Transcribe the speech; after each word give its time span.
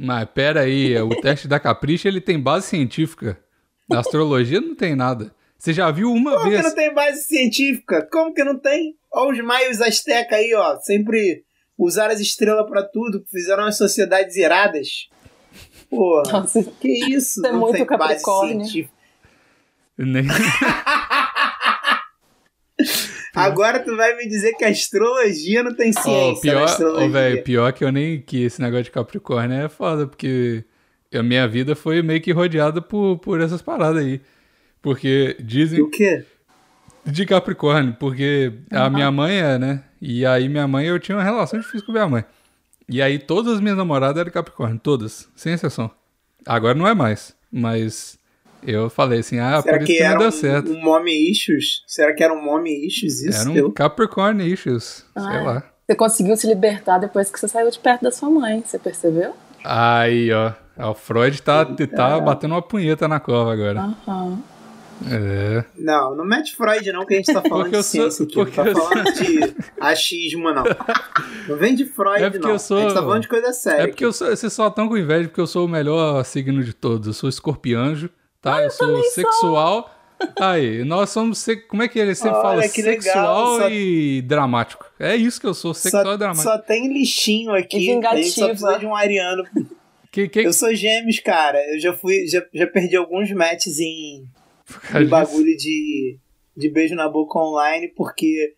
Mas 0.00 0.28
pera 0.32 0.60
aí, 0.60 0.96
o 1.00 1.08
teste 1.20 1.48
da 1.48 1.58
Capricha 1.58 2.06
ele 2.08 2.20
tem 2.20 2.38
base 2.40 2.66
científica. 2.68 3.36
Na 3.90 3.98
astrologia 4.00 4.60
não 4.60 4.74
tem 4.76 4.94
nada. 4.94 5.34
Você 5.58 5.72
já 5.72 5.90
viu 5.90 6.12
uma 6.12 6.36
Como 6.36 6.50
vez? 6.50 6.60
que 6.60 6.68
não 6.68 6.74
tem 6.74 6.94
base 6.94 7.22
científica? 7.24 8.06
Como 8.12 8.32
que 8.32 8.44
não 8.44 8.56
tem? 8.58 8.94
Olha 9.12 9.32
os 9.32 9.44
maios 9.44 9.80
asteca 9.80 10.36
aí, 10.36 10.54
ó. 10.54 10.76
Sempre 10.76 11.42
usaram 11.76 12.14
as 12.14 12.20
estrelas 12.20 12.68
pra 12.70 12.82
tudo, 12.84 13.24
fizeram 13.28 13.64
as 13.64 13.76
sociedades 13.76 14.36
iradas. 14.36 15.08
Porra, 15.90 16.32
Nossa, 16.42 16.62
que 16.62 17.12
isso? 17.12 17.44
é 17.44 17.50
não 17.50 17.58
muito 17.60 17.84
tem 17.84 17.98
base 17.98 18.22
científica. 18.22 18.94
Nem- 19.96 20.26
Agora 23.38 23.80
tu 23.80 23.96
vai 23.96 24.16
me 24.16 24.28
dizer 24.28 24.54
que 24.54 24.64
a 24.64 24.68
astrologia 24.68 25.62
não 25.62 25.74
tem 25.74 25.92
ciência. 25.92 26.54
na 26.54 26.66
pior, 26.66 26.76
ó, 26.82 27.08
velho, 27.08 27.42
pior 27.42 27.72
que 27.72 27.84
eu 27.84 27.92
nem 27.92 28.20
que 28.20 28.42
esse 28.42 28.60
negócio 28.60 28.84
de 28.84 28.90
Capricórnio 28.90 29.64
é 29.64 29.68
foda, 29.68 30.06
porque 30.06 30.64
a 31.14 31.22
minha 31.22 31.46
vida 31.48 31.74
foi 31.74 32.02
meio 32.02 32.20
que 32.20 32.32
rodeada 32.32 32.82
por, 32.82 33.18
por 33.18 33.40
essas 33.40 33.62
paradas 33.62 34.02
aí. 34.04 34.20
Porque 34.80 35.36
dizem 35.40 35.80
O 35.80 35.90
quê? 35.90 36.24
de 37.04 37.24
Capricórnio, 37.24 37.96
porque 37.98 38.52
a 38.70 38.90
minha 38.90 39.10
mãe 39.10 39.38
é, 39.38 39.58
né? 39.58 39.82
E 40.00 40.24
aí 40.26 40.48
minha 40.48 40.68
mãe, 40.68 40.86
eu 40.86 40.98
tinha 40.98 41.16
uma 41.16 41.24
relação 41.24 41.58
difícil 41.58 41.86
com 41.86 41.92
minha 41.92 42.08
mãe. 42.08 42.24
E 42.88 43.02
aí 43.02 43.18
todas 43.18 43.54
as 43.54 43.60
minhas 43.60 43.76
namoradas 43.76 44.20
eram 44.20 44.30
Capricórnio, 44.30 44.78
todas, 44.78 45.28
sem 45.34 45.52
exceção. 45.52 45.90
Agora 46.46 46.74
não 46.74 46.86
é 46.86 46.94
mais, 46.94 47.34
mas 47.50 48.17
eu 48.66 48.88
falei 48.90 49.20
assim, 49.20 49.38
ah, 49.38 49.60
Será 49.62 49.78
por 49.78 49.82
isso 49.84 49.86
que 49.92 49.98
que 49.98 50.08
não 50.08 50.18
deu 50.18 50.28
um, 50.28 50.32
certo. 50.32 50.70
um 50.72 50.80
mommy 50.80 51.30
issues? 51.30 51.82
Será 51.86 52.14
que 52.14 52.22
era 52.22 52.32
um 52.32 52.42
mommy 52.42 52.86
issues 52.86 53.22
isso? 53.22 53.40
Era 53.40 53.50
um 53.50 53.54
teu? 53.54 53.72
Capricorn 53.72 54.44
issues, 54.52 55.04
sei 55.16 55.22
Ah, 55.38 55.42
lá. 55.42 55.62
Você 55.86 55.96
conseguiu 55.96 56.36
se 56.36 56.46
libertar 56.46 56.98
depois 56.98 57.30
que 57.30 57.38
você 57.40 57.48
saiu 57.48 57.70
de 57.70 57.78
perto 57.78 58.02
da 58.02 58.10
sua 58.10 58.28
mãe, 58.30 58.62
você 58.66 58.78
percebeu? 58.78 59.32
Aí, 59.64 60.30
ó, 60.32 60.90
o 60.90 60.94
Freud 60.94 61.40
tá, 61.42 61.64
tá 61.64 62.20
batendo 62.20 62.54
uma 62.54 62.62
punheta 62.62 63.08
na 63.08 63.18
cova 63.18 63.52
agora. 63.52 63.80
Aham. 64.06 64.38
É. 65.10 65.64
Não, 65.78 66.16
não 66.16 66.24
mete 66.24 66.56
Freud 66.56 66.90
não, 66.90 67.06
que 67.06 67.14
a 67.14 67.16
gente 67.18 67.32
tá 67.32 67.40
falando 67.40 67.66
de 67.70 67.76
sou- 67.76 67.82
ciência 67.84 68.24
aqui. 68.24 68.36
Não 68.36 68.46
tá 68.46 68.66
eu 68.66 68.74
sou- 68.76 68.88
falando 68.88 69.12
de 69.12 69.54
achismo, 69.80 70.52
não. 70.52 70.64
Não 71.48 71.56
vem 71.56 71.74
de 71.76 71.84
Freud, 71.86 72.20
É 72.22 72.28
porque 72.30 72.44
não. 72.44 72.50
eu 72.54 72.58
sou- 72.58 72.78
A 72.78 72.80
gente 72.82 72.94
tá 72.94 73.00
falando 73.02 73.22
de 73.22 73.28
coisa 73.28 73.52
séria. 73.52 73.82
É 73.82 73.86
porque 73.86 74.04
eu 74.04 74.12
sou, 74.12 74.26
vocês 74.28 74.52
só 74.52 74.66
estão 74.66 74.88
com 74.88 74.96
inveja 74.96 75.28
porque 75.28 75.40
eu 75.40 75.46
sou 75.46 75.66
o 75.66 75.68
melhor 75.68 76.24
signo 76.24 76.64
de 76.64 76.72
todos. 76.74 77.06
Eu 77.06 77.12
sou 77.14 77.28
escorpianjo, 77.28 78.10
tá? 78.56 78.62
eu 78.64 78.70
sou 78.70 79.02
sexual. 79.04 79.94
Aí, 80.40 80.84
nós 80.84 81.10
somos. 81.10 81.38
se- 81.38 81.56
Como 81.56 81.82
é 81.82 81.86
que 81.88 81.98
ele 81.98 82.14
sempre 82.14 82.38
Olha, 82.38 82.42
fala? 82.42 82.68
que 82.68 82.82
legal, 82.82 83.02
Sexual 83.02 83.58
só- 83.60 83.70
e 83.70 84.22
dramático. 84.22 84.84
É 84.98 85.14
isso 85.14 85.40
que 85.40 85.46
eu 85.46 85.54
sou, 85.54 85.72
sexual 85.72 86.04
só, 86.04 86.14
e 86.14 86.18
dramático. 86.18 86.42
só 86.44 86.58
tem 86.58 86.92
lixinho 86.92 87.52
aqui. 87.54 87.76
E 87.76 87.80
gente 87.86 88.30
só 88.30 88.48
precisa 88.48 88.78
de 88.78 88.86
um 88.86 88.94
ariano. 88.96 89.44
Que, 90.10 90.28
que, 90.28 90.40
Eu 90.40 90.52
sou 90.52 90.74
gêmeos, 90.74 91.20
cara. 91.20 91.58
Eu 91.72 91.78
já 91.78 91.92
fui, 91.92 92.26
já, 92.26 92.42
já 92.52 92.66
perdi 92.66 92.96
alguns 92.96 93.30
matches 93.30 93.78
em, 93.78 94.24
em 94.98 95.06
bagulho 95.06 95.56
de, 95.56 96.18
de 96.56 96.68
beijo 96.70 96.94
na 96.96 97.08
boca 97.08 97.38
online, 97.38 97.88
porque. 97.96 98.54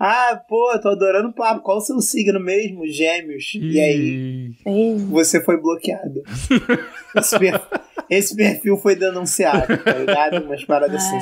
Ah, 0.00 0.40
pô, 0.48 0.78
tô 0.80 0.90
adorando 0.90 1.30
o 1.30 1.34
papo. 1.34 1.62
Qual 1.62 1.78
o 1.78 1.80
seu 1.80 1.98
signo 2.00 2.38
mesmo? 2.38 2.86
Gêmeos. 2.86 3.52
E 3.54 3.80
aí? 3.80 3.96
Ih, 4.64 4.70
Ih, 4.70 4.96
Você 5.10 5.42
foi 5.42 5.56
bloqueado. 5.60 6.22
per- 7.40 7.62
esse 8.10 8.34
perfil 8.34 8.76
foi 8.76 8.96
denunciado, 8.96 9.76
tá 9.78 9.92
ligado? 9.92 10.44
Umas 10.44 10.64
paradas 10.64 11.02
assim. 11.02 11.18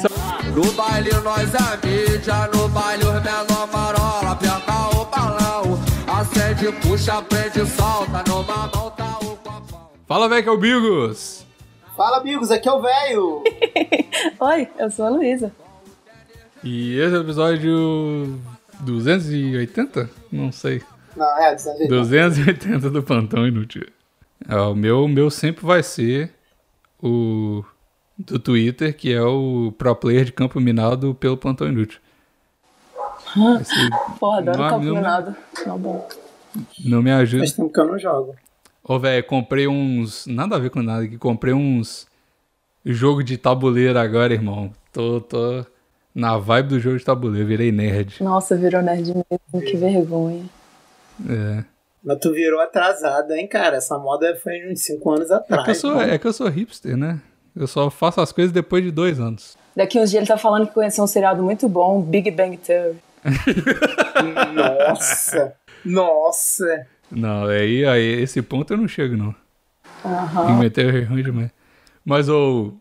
No 0.54 0.72
baile 0.72 1.10
nós 1.24 1.52
é 1.54 1.86
mídia, 1.86 2.48
no 2.54 2.68
baile 2.68 3.04
os 3.04 3.22
menor 3.22 3.68
marola, 3.72 4.32
aperta 4.32 4.72
o 4.96 5.04
balão, 5.06 5.80
acende, 6.06 6.72
puxa, 6.80 7.20
prende, 7.22 7.66
solta, 7.66 8.22
numa 8.28 8.68
mão 8.68 8.90
tá 8.90 9.18
o 9.20 9.36
copão. 9.36 9.90
Fala, 10.06 10.28
velho, 10.28 10.42
que 10.42 10.48
é 10.48 10.52
o 10.52 10.58
Bigos! 10.58 11.44
Fala, 11.96 12.18
amigos, 12.18 12.50
aqui 12.50 12.68
é 12.68 12.72
o 12.72 12.80
velho. 12.80 13.42
Oi, 14.38 14.68
eu 14.78 14.90
sou 14.90 15.06
a 15.06 15.08
Luísa. 15.08 15.50
E 16.62 16.98
esse 16.98 17.14
é 17.14 17.18
o 17.18 17.22
episódio 17.22 18.38
280? 18.80 20.10
Não 20.30 20.52
sei. 20.52 20.82
Não, 21.16 21.38
é, 21.38 21.54
dos 21.54 21.66
anos 21.66 21.88
280 21.88 22.90
do 22.90 23.02
Plantão 23.02 23.46
Inútil. 23.46 23.86
É, 24.48 24.56
o 24.56 24.74
meu, 24.74 25.04
o 25.04 25.08
meu 25.08 25.30
sempre 25.30 25.64
vai 25.64 25.82
ser 25.82 26.35
o 27.02 27.64
do 28.18 28.38
Twitter, 28.38 28.96
que 28.96 29.12
é 29.12 29.22
o 29.22 29.72
pro 29.76 29.94
player 29.94 30.24
de 30.24 30.32
campo 30.32 30.58
minado 30.60 31.14
pelo 31.14 31.36
Plantão 31.36 31.68
Inútil. 31.68 32.00
Esse 33.60 33.74
Pô, 34.18 34.32
adoro 34.32 34.58
Não, 34.58 34.68
campo 34.70 34.84
não- 34.84 34.94
minado. 34.94 35.36
Não, 35.66 35.78
bom. 35.78 36.08
não 36.84 37.02
me 37.02 37.10
ajuda. 37.12 37.42
Faz 37.42 37.52
tempo 37.52 37.70
que 37.72 37.80
eu 37.80 37.86
não 37.86 37.98
jogo. 37.98 38.34
Ô, 38.82 38.98
velho, 38.98 39.24
comprei 39.24 39.66
uns. 39.66 40.26
Nada 40.26 40.56
a 40.56 40.58
ver 40.58 40.70
com 40.70 40.80
nada 40.82 41.04
aqui. 41.04 41.18
Comprei 41.18 41.52
uns. 41.52 42.06
Jogo 42.84 43.22
de 43.24 43.36
tabuleiro 43.36 43.98
agora, 43.98 44.32
irmão. 44.32 44.72
Tô, 44.92 45.20
tô 45.20 45.66
na 46.14 46.38
vibe 46.38 46.68
do 46.68 46.80
jogo 46.80 46.96
de 46.96 47.04
tabuleiro. 47.04 47.46
Virei 47.48 47.72
nerd. 47.72 48.22
Nossa, 48.22 48.56
virou 48.56 48.80
nerd 48.80 49.12
mesmo, 49.12 49.68
que 49.68 49.76
vergonha. 49.76 50.44
É. 51.28 51.64
Mas 52.06 52.18
tu 52.20 52.32
virou 52.32 52.60
atrasado, 52.60 53.32
hein, 53.32 53.48
cara? 53.48 53.78
Essa 53.78 53.98
moda 53.98 54.38
foi 54.40 54.70
uns 54.70 54.80
5 54.82 55.10
anos 55.10 55.30
É 55.30 55.38
que, 55.40 55.52
eu 55.52 55.58
atrás. 55.58 55.78
sou, 55.78 56.00
é 56.00 56.16
que 56.18 56.26
eu 56.26 56.32
sou 56.32 56.48
hipster, 56.48 56.96
né? 56.96 57.20
Eu 57.54 57.66
só 57.66 57.90
faço 57.90 58.20
as 58.20 58.30
coisas 58.30 58.52
depois 58.52 58.84
de 58.84 58.92
dois 58.92 59.18
anos. 59.18 59.56
Daqui 59.74 59.98
uns 59.98 60.10
dias 60.10 60.20
ele 60.22 60.26
tá 60.28 60.38
falando 60.38 60.68
que 60.68 60.72
conheceu 60.74 61.02
um 61.02 61.06
seriado 61.08 61.42
muito 61.42 61.68
bom, 61.68 62.00
Big 62.00 62.30
Bang 62.30 62.56
Theory. 62.58 62.96
Nossa! 64.54 65.54
Nossa! 65.84 66.86
Não, 67.10 67.46
aí, 67.46 67.84
aí 67.84 68.22
esse 68.22 68.40
ponto 68.42 68.72
eu 68.72 68.76
não 68.76 68.88
chego, 68.88 69.16
não. 69.16 69.34
Aham. 70.04 70.50
Inventar 70.52 70.84
é 70.84 71.02
ruim 71.02 71.22
demais. 71.22 71.50
Mas 72.04 72.28
o. 72.28 72.74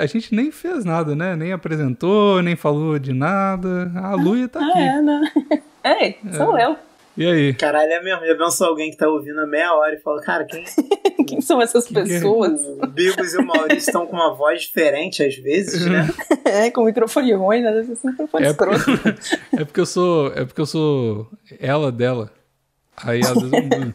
a 0.00 0.06
gente 0.06 0.34
nem 0.34 0.50
fez 0.52 0.84
nada, 0.84 1.14
né? 1.16 1.34
Nem 1.36 1.52
apresentou, 1.52 2.42
nem 2.42 2.54
falou 2.56 2.98
de 2.98 3.12
nada. 3.12 3.90
A 3.96 4.14
Luia 4.14 4.48
tá 4.48 4.60
Ah, 4.60 4.68
aqui. 4.68 4.78
é, 4.78 5.02
né? 5.02 5.32
Ei, 6.00 6.18
sou 6.36 6.58
eu. 6.58 6.76
E 7.20 7.26
aí? 7.26 7.52
Caralho, 7.52 7.92
é 7.92 8.02
mesmo. 8.02 8.24
Já 8.24 8.34
pensou 8.34 8.68
alguém 8.68 8.90
que 8.90 8.96
tá 8.96 9.06
ouvindo 9.06 9.38
a 9.40 9.46
meia 9.46 9.74
hora 9.74 9.94
e 9.94 10.00
fala, 10.00 10.22
cara, 10.22 10.46
quem. 10.46 10.64
Quem 11.28 11.40
são 11.40 11.60
essas 11.62 11.86
que 11.86 11.96
é? 11.96 12.02
pessoas? 12.02 12.60
O 12.82 12.86
Bigos 12.88 13.34
e 13.34 13.36
o 13.36 13.46
Maurício 13.46 13.88
estão 13.88 14.04
com 14.04 14.16
uma 14.16 14.34
voz 14.34 14.62
diferente 14.62 15.22
às 15.22 15.36
vezes, 15.36 15.86
né? 15.86 16.08
É, 16.44 16.70
com 16.72 16.82
microfone 16.84 17.32
ruim, 17.34 17.60
né? 17.60 17.84
Ser 17.84 18.08
um 18.08 18.10
microfone 18.10 18.46
É 18.46 18.50
escroto. 18.50 18.84
É 19.56 19.64
porque 19.64 19.80
eu 19.80 19.86
sou. 19.86 20.32
É 20.34 20.44
porque 20.44 20.60
eu 20.60 20.66
sou 20.66 21.30
ela 21.60 21.92
dela. 21.92 22.32
Aí 22.96 23.20
às 23.20 23.34
vezes 23.34 23.52
eu 23.52 23.62
mudo. 23.62 23.92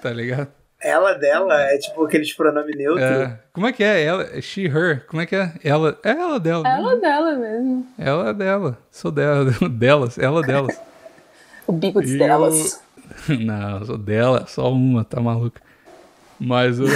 tá 0.00 0.10
ligado? 0.10 0.48
Ela 0.80 1.12
dela 1.14 1.60
é 1.62 1.76
tipo 1.76 2.04
aqueles 2.04 2.32
pronomes 2.32 2.74
neutros. 2.74 3.04
É, 3.04 3.38
como 3.52 3.66
é 3.66 3.72
que 3.72 3.84
é? 3.84 4.02
Ela, 4.02 4.22
é 4.32 4.40
she, 4.40 4.66
her. 4.66 5.04
Como 5.08 5.20
é 5.20 5.26
que 5.26 5.36
é? 5.36 5.52
Ela. 5.62 5.98
É 6.02 6.10
ela 6.10 6.40
dela. 6.40 6.66
Ela 6.66 6.96
dela 6.96 7.36
mesmo. 7.36 7.86
Ela 7.98 8.30
é 8.30 8.32
dela. 8.32 8.78
Sou 8.90 9.10
dela. 9.10 9.50
Delas. 9.68 10.16
Ela 10.16 10.40
delas. 10.42 10.80
O 11.66 11.72
bico 11.72 12.02
E 12.02 12.18
delas. 12.18 12.82
Não, 13.28 13.78
eu 13.78 13.86
sou 13.86 13.98
dela, 13.98 14.46
só 14.46 14.72
uma, 14.72 15.04
tá 15.04 15.20
maluca. 15.20 15.60
Mas 16.38 16.80
o. 16.80 16.86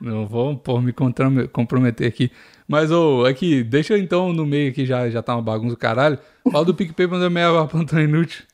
não 0.00 0.26
vou 0.26 0.56
pô, 0.56 0.80
me 0.80 0.92
comprometer 0.92 2.06
aqui. 2.06 2.30
Mas, 2.68 2.90
ô, 2.90 3.24
aqui, 3.24 3.62
deixa 3.62 3.94
eu 3.94 3.98
então 3.98 4.32
no 4.32 4.44
meio 4.44 4.70
aqui, 4.70 4.84
já, 4.84 5.08
já 5.08 5.22
tá 5.22 5.34
uma 5.34 5.42
bagunça 5.42 5.74
do 5.74 5.78
caralho. 5.78 6.18
Fala 6.50 6.64
do 6.64 6.74
PicPay 6.74 7.06
mandando 7.06 7.30
meia 7.30 7.64
plantão 7.68 8.00
inútil. 8.00 8.44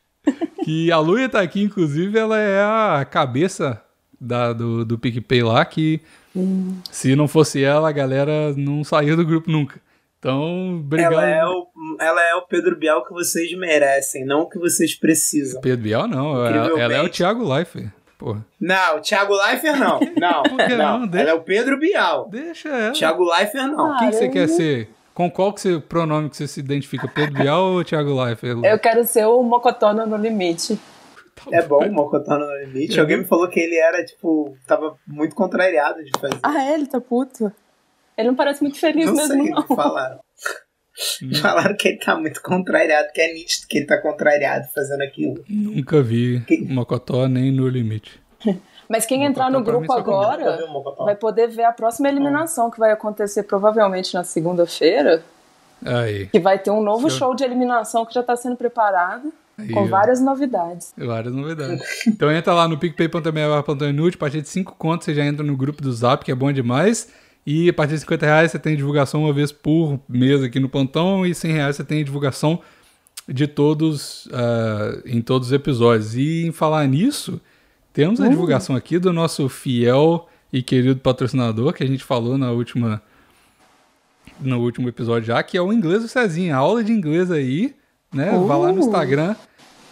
Que 0.65 0.93
a 0.93 0.99
Luia 0.99 1.29
tá 1.29 1.41
aqui, 1.41 1.63
inclusive, 1.63 2.19
ela 2.19 2.39
é 2.39 2.63
a 2.63 3.05
cabeça 3.05 3.83
da, 4.21 4.53
do, 4.53 4.85
do 4.85 4.99
PicPay 4.99 5.43
lá, 5.43 5.65
que 5.65 6.01
se 6.91 7.17
não 7.17 7.27
fosse 7.27 7.63
ela, 7.63 7.89
a 7.89 7.93
galera 7.93 8.53
não 8.57 8.85
saía 8.85 9.17
do 9.17 9.25
grupo 9.25 9.51
nunca. 9.51 9.81
Então, 10.21 10.77
obrigado. 10.81 11.15
Ela 11.15 11.27
é, 11.29 11.45
o, 11.47 11.67
ela 11.99 12.23
é 12.23 12.35
o 12.35 12.43
Pedro 12.43 12.77
Bial 12.77 13.03
que 13.07 13.13
vocês 13.13 13.51
merecem, 13.57 14.23
não 14.25 14.43
o 14.43 14.49
que 14.49 14.59
vocês 14.59 14.95
precisam. 14.95 15.61
Pedro 15.63 15.83
Bial, 15.83 16.07
não. 16.07 16.45
Ela, 16.47 16.79
ela 16.79 16.95
é 16.95 17.03
o. 17.03 17.09
Thiago 17.09 17.43
Leifert. 17.43 17.89
Porra. 18.19 18.45
Não, 18.61 18.99
o 18.99 19.01
Thiago 19.01 19.35
Leifert 19.35 19.79
não. 19.79 19.99
Não, 20.21 20.43
que 20.43 20.75
não. 20.77 20.99
não? 21.01 21.07
Deixa- 21.07 21.23
Ela 21.23 21.31
é 21.31 21.35
o 21.35 21.41
Pedro 21.43 21.79
Bial. 21.79 22.29
Deixa 22.29 22.69
ela. 22.69 22.93
Thiago 22.93 23.25
Leifert 23.25 23.67
não. 23.69 23.97
Quem 23.97 24.11
que 24.11 24.17
você 24.17 24.29
quer 24.29 24.47
ser? 24.47 24.91
Com 25.15 25.31
qual 25.31 25.55
que 25.55 25.61
você, 25.63 25.81
pronome 25.81 26.29
que 26.29 26.37
você 26.37 26.47
se 26.47 26.61
identifica? 26.61 27.09
Pedro 27.09 27.41
Bial 27.41 27.73
ou 27.73 27.83
Thiago 27.83 28.23
Leifert? 28.23 28.59
Eu 28.63 28.79
quero 28.79 29.05
ser 29.07 29.25
o 29.25 29.43
Mocotona 29.43 30.05
no 30.05 30.19
limite. 30.19 30.79
É 31.51 31.63
bom 31.63 31.83
o 31.83 31.91
Mocotó 31.93 32.37
no 32.39 32.47
limite. 32.59 32.99
É 32.99 33.01
Alguém 33.01 33.17
me 33.19 33.25
falou 33.25 33.49
que 33.49 33.59
ele 33.59 33.77
era, 33.77 34.05
tipo, 34.05 34.55
tava 34.67 34.95
muito 35.07 35.35
contrariado 35.35 36.05
de 36.05 36.11
fazer. 36.21 36.39
Ah, 36.43 36.63
é? 36.63 36.75
Ele 36.75 36.87
tá 36.87 37.01
puto? 37.01 37.51
Ele 38.21 38.29
não 38.29 38.35
parece 38.37 38.63
muito 38.63 38.79
feliz 38.79 39.07
não 39.07 39.15
mesmo, 39.15 39.43
sei, 39.45 39.51
não. 39.51 39.63
falaram. 39.67 40.21
Hum. 41.23 41.35
Falaram 41.35 41.77
que 41.77 41.89
ele 41.89 41.99
tá 41.99 42.17
muito 42.17 42.43
contrariado, 42.43 43.09
que 43.15 43.21
é 43.21 43.33
nítido 43.33 43.67
que 43.69 43.79
ele 43.79 43.87
tá 43.87 43.97
contrariado 44.03 44.69
fazendo 44.75 45.03
aquilo. 45.03 45.43
Nunca 45.49 46.03
vi 46.03 46.41
Que- 46.47 46.61
Mocotó 46.63 47.27
nem 47.27 47.51
no 47.51 47.67
limite. 47.69 48.21
Mas 48.89 49.07
quem 49.07 49.21
Mocotó 49.21 49.31
entrar 49.31 49.51
no 49.51 49.63
grupo 49.65 49.93
agora 49.93 50.59
vai 50.99 51.15
poder 51.15 51.49
ver 51.49 51.65
a 51.65 51.73
próxima 51.73 52.09
eliminação 52.09 52.71
que 52.71 52.79
vai 52.79 52.91
acontecer 52.91 53.45
provavelmente 53.45 54.13
na 54.15 54.25
segunda-feira. 54.25 55.23
Aí. 55.85 56.27
Que 56.27 56.41
vai 56.41 56.59
ter 56.59 56.71
um 56.71 56.83
novo 56.83 57.09
Se 57.09 57.17
eu- 57.17 57.19
show 57.19 57.35
de 57.35 57.45
eliminação 57.45 58.05
que 58.05 58.13
já 58.13 58.23
tá 58.23 58.37
sendo 58.37 58.57
preparado. 58.57 59.33
Aí, 59.57 59.73
Com 59.73 59.81
ó. 59.85 59.87
várias 59.87 60.21
novidades. 60.21 60.93
Várias 60.99 61.33
novidades. 61.35 62.07
Então 62.07 62.31
entra 62.33 62.53
lá 62.53 62.67
no 62.67 62.79
PicPay.me 62.79 63.63
plantão 63.65 63.89
inútil, 63.89 64.17
a 64.17 64.21
partir 64.21 64.43
de 64.43 64.49
5 64.49 64.75
contos 64.77 65.05
você 65.05 65.15
já 65.15 65.25
entra 65.25 65.45
no 65.45 65.57
grupo 65.57 65.81
do 65.83 65.93
Zap, 65.93 66.25
que 66.25 66.33
é 66.33 66.35
bom 66.35 66.51
demais. 66.53 67.09
E 67.47 67.69
a 67.69 67.73
partir 67.73 67.95
de 67.95 68.01
50 68.01 68.27
reais 68.27 68.51
você 68.51 68.59
tem 68.59 68.77
divulgação 68.77 69.25
uma 69.25 69.33
vez 69.33 69.51
por 69.51 69.99
mês 70.09 70.43
aqui 70.43 70.61
no 70.61 70.69
plantão 70.69 71.25
e 71.27 71.35
100 71.35 71.53
reais 71.53 71.77
você 71.77 71.85
tem 71.85 72.05
divulgação 72.05 72.61
de 73.29 73.47
todos, 73.47 74.29
ah, 74.33 75.01
em 75.07 75.21
todos 75.21 75.49
os 75.49 75.53
episódios. 75.53 76.15
E 76.15 76.47
em 76.47 76.53
falar 76.53 76.87
nisso, 76.87 77.41
temos 77.93 78.21
a 78.21 78.29
divulgação 78.29 78.77
aqui 78.77 78.99
do 78.99 79.13
nosso 79.13 79.49
fiel 79.49 80.29
e 80.53 80.63
querido 80.63 81.01
patrocinador, 81.01 81.73
que 81.73 81.83
a 81.83 81.87
gente 81.87 82.05
falou 82.05 82.37
na 82.37 82.51
última 82.51 83.03
no 84.41 84.59
último 84.61 84.89
episódio 84.89 85.27
já, 85.27 85.43
que 85.43 85.57
é 85.57 85.63
o 85.63 85.73
Inglês 85.73 86.03
do 86.03 86.09
Cezinha. 86.09 86.57
Aula 86.57 86.83
de 86.83 86.93
inglês 86.93 87.31
aí, 87.31 87.75
né? 88.13 88.31
Vai 88.47 88.59
lá 88.59 88.73
no 88.73 88.81
Uh. 88.81 88.87
Instagram, 88.87 89.37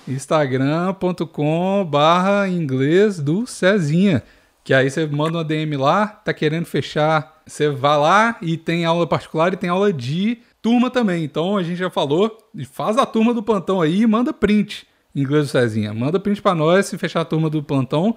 instagram.com 0.07 1.87
barra 1.89 2.49
inglês 2.49 3.19
do 3.21 3.47
Cezinha. 3.47 4.23
Que 4.69 4.75
aí 4.75 4.91
você 4.91 5.07
manda 5.07 5.39
uma 5.39 5.45
DM 5.45 5.79
lá, 5.79 6.07
tá 6.07 6.35
querendo 6.35 6.67
fechar, 6.67 7.41
você 7.47 7.71
vai 7.71 7.97
lá 7.97 8.37
e 8.43 8.55
tem 8.55 8.85
aula 8.85 9.07
particular 9.07 9.51
e 9.55 9.57
tem 9.57 9.71
aula 9.71 9.91
de 9.91 10.41
turma 10.61 10.91
também. 10.91 11.25
Então 11.25 11.57
a 11.57 11.63
gente 11.63 11.79
já 11.79 11.89
falou, 11.89 12.37
faz 12.71 12.99
a 12.99 13.07
turma 13.07 13.33
do 13.33 13.43
plantão 13.43 13.81
aí 13.81 14.03
e 14.03 14.07
manda 14.07 14.31
print, 14.31 14.87
inglês 15.17 15.47
do 15.47 15.53
Cezinha. 15.53 15.95
Manda 15.95 16.21
print 16.21 16.43
pra 16.43 16.55
nós 16.55 16.85
se 16.85 16.99
fechar 16.99 17.23
a 17.23 17.25
turma 17.25 17.49
do 17.49 17.63
plantão. 17.63 18.15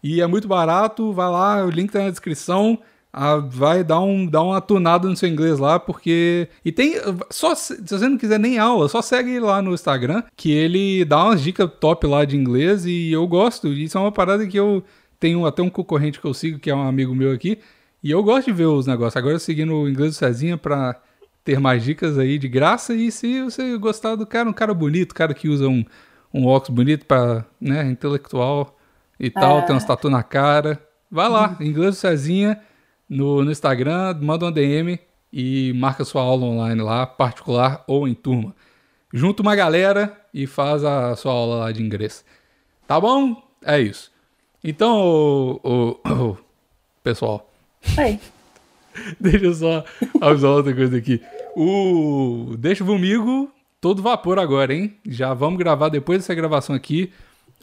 E 0.00 0.20
é 0.20 0.26
muito 0.28 0.46
barato, 0.46 1.12
vai 1.12 1.28
lá, 1.28 1.66
o 1.66 1.70
link 1.70 1.90
tá 1.90 1.98
na 1.98 2.10
descrição. 2.10 2.78
Ah, 3.12 3.38
vai 3.38 3.82
dar, 3.82 3.98
um, 3.98 4.24
dar 4.24 4.42
uma 4.42 4.60
tunada 4.60 5.08
no 5.08 5.16
seu 5.16 5.28
inglês 5.28 5.58
lá, 5.58 5.80
porque. 5.80 6.48
E 6.64 6.70
tem. 6.70 6.94
Só 7.28 7.56
se 7.56 7.82
você 7.84 8.08
não 8.08 8.18
quiser 8.18 8.38
nem 8.38 8.56
aula, 8.56 8.88
só 8.88 9.02
segue 9.02 9.40
lá 9.40 9.60
no 9.60 9.74
Instagram, 9.74 10.22
que 10.36 10.52
ele 10.52 11.04
dá 11.04 11.24
umas 11.24 11.42
dicas 11.42 11.68
top 11.80 12.06
lá 12.06 12.24
de 12.24 12.36
inglês 12.36 12.86
e 12.86 13.10
eu 13.10 13.26
gosto. 13.26 13.66
Isso 13.66 13.98
é 13.98 14.00
uma 14.00 14.12
parada 14.12 14.46
que 14.46 14.56
eu 14.56 14.84
tenho 15.20 15.46
até 15.46 15.62
um 15.62 15.70
concorrente 15.70 16.20
que 16.20 16.26
eu 16.26 16.34
sigo, 16.34 16.58
que 16.58 16.70
é 16.70 16.74
um 16.74 16.86
amigo 16.86 17.14
meu 17.14 17.32
aqui, 17.32 17.58
e 18.02 18.10
eu 18.10 18.22
gosto 18.22 18.46
de 18.46 18.52
ver 18.52 18.66
os 18.66 18.86
negócios. 18.86 19.16
Agora 19.16 19.38
seguindo 19.38 19.74
o 19.74 19.88
inglês 19.88 20.12
do 20.14 20.18
Cezinha 20.18 20.56
pra 20.56 21.00
ter 21.44 21.58
mais 21.58 21.82
dicas 21.82 22.18
aí 22.18 22.38
de 22.38 22.46
graça. 22.48 22.94
E 22.94 23.10
se 23.10 23.42
você 23.42 23.76
gostar 23.78 24.14
do 24.14 24.26
cara, 24.26 24.48
um 24.48 24.52
cara 24.52 24.72
bonito, 24.74 25.14
cara 25.14 25.34
que 25.34 25.48
usa 25.48 25.68
um, 25.68 25.84
um 26.32 26.46
óculos 26.46 26.74
bonito 26.76 27.06
pra, 27.06 27.44
né, 27.60 27.84
intelectual 27.90 28.78
e 29.18 29.30
tal, 29.30 29.58
É. 29.58 29.62
tem 29.62 29.74
uns 29.74 29.84
tatu 29.84 30.08
na 30.08 30.22
cara, 30.22 30.80
vai 31.10 31.28
lá, 31.28 31.56
inglês 31.60 31.94
do 31.96 31.98
Cezinha 31.98 32.60
no, 33.08 33.42
no 33.44 33.50
Instagram, 33.50 34.16
manda 34.20 34.44
uma 34.44 34.52
DM 34.52 34.98
e 35.32 35.72
marca 35.74 36.04
sua 36.04 36.22
aula 36.22 36.44
online 36.46 36.80
lá, 36.82 37.06
particular 37.06 37.82
ou 37.88 38.06
em 38.06 38.14
turma. 38.14 38.54
Junta 39.12 39.42
uma 39.42 39.56
galera 39.56 40.16
e 40.32 40.46
faz 40.46 40.84
a 40.84 41.16
sua 41.16 41.32
aula 41.32 41.56
lá 41.56 41.72
de 41.72 41.82
inglês. 41.82 42.24
Tá 42.86 43.00
bom? 43.00 43.42
É 43.64 43.80
isso. 43.80 44.12
Então, 44.62 44.98
ô- 45.00 45.60
ô- 45.64 46.12
ô, 46.30 46.36
pessoal, 47.02 47.48
Aí. 47.96 48.18
deixa 49.20 49.44
eu 49.46 49.54
só 49.54 49.84
avisar 50.20 50.50
outra 50.50 50.74
coisa 50.74 50.96
aqui. 50.96 51.20
O 51.56 52.54
Deixa 52.58 52.82
Vomigo, 52.84 53.50
todo 53.80 54.02
vapor 54.02 54.38
agora, 54.38 54.74
hein? 54.74 54.94
Já 55.06 55.32
vamos 55.34 55.58
gravar 55.58 55.88
depois 55.88 56.18
dessa 56.20 56.34
gravação 56.34 56.74
aqui. 56.74 57.12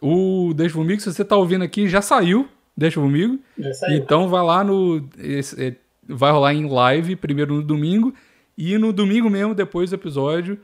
O 0.01 0.53
Deixa 0.55 0.75
Vomigo, 0.75 1.01
se 1.01 1.11
você 1.13 1.23
tá 1.25 1.35
ouvindo 1.35 1.63
aqui, 1.63 1.87
já 1.87 2.01
saiu. 2.01 2.47
Deixa 2.77 2.99
Vomigo. 2.99 3.39
Já 3.57 3.73
saiu. 3.73 3.97
Então 3.97 4.27
vai 4.29 4.43
lá 4.43 4.63
no. 4.63 5.07
esse- 5.17 5.61
é, 5.61 5.75
vai 6.07 6.31
rolar 6.31 6.53
em 6.53 6.67
live, 6.67 7.15
primeiro 7.15 7.55
no 7.55 7.61
domingo. 7.63 8.13
E 8.57 8.77
no 8.77 8.93
domingo 8.93 9.29
mesmo, 9.29 9.53
depois 9.53 9.89
do 9.89 9.95
episódio, 9.95 10.57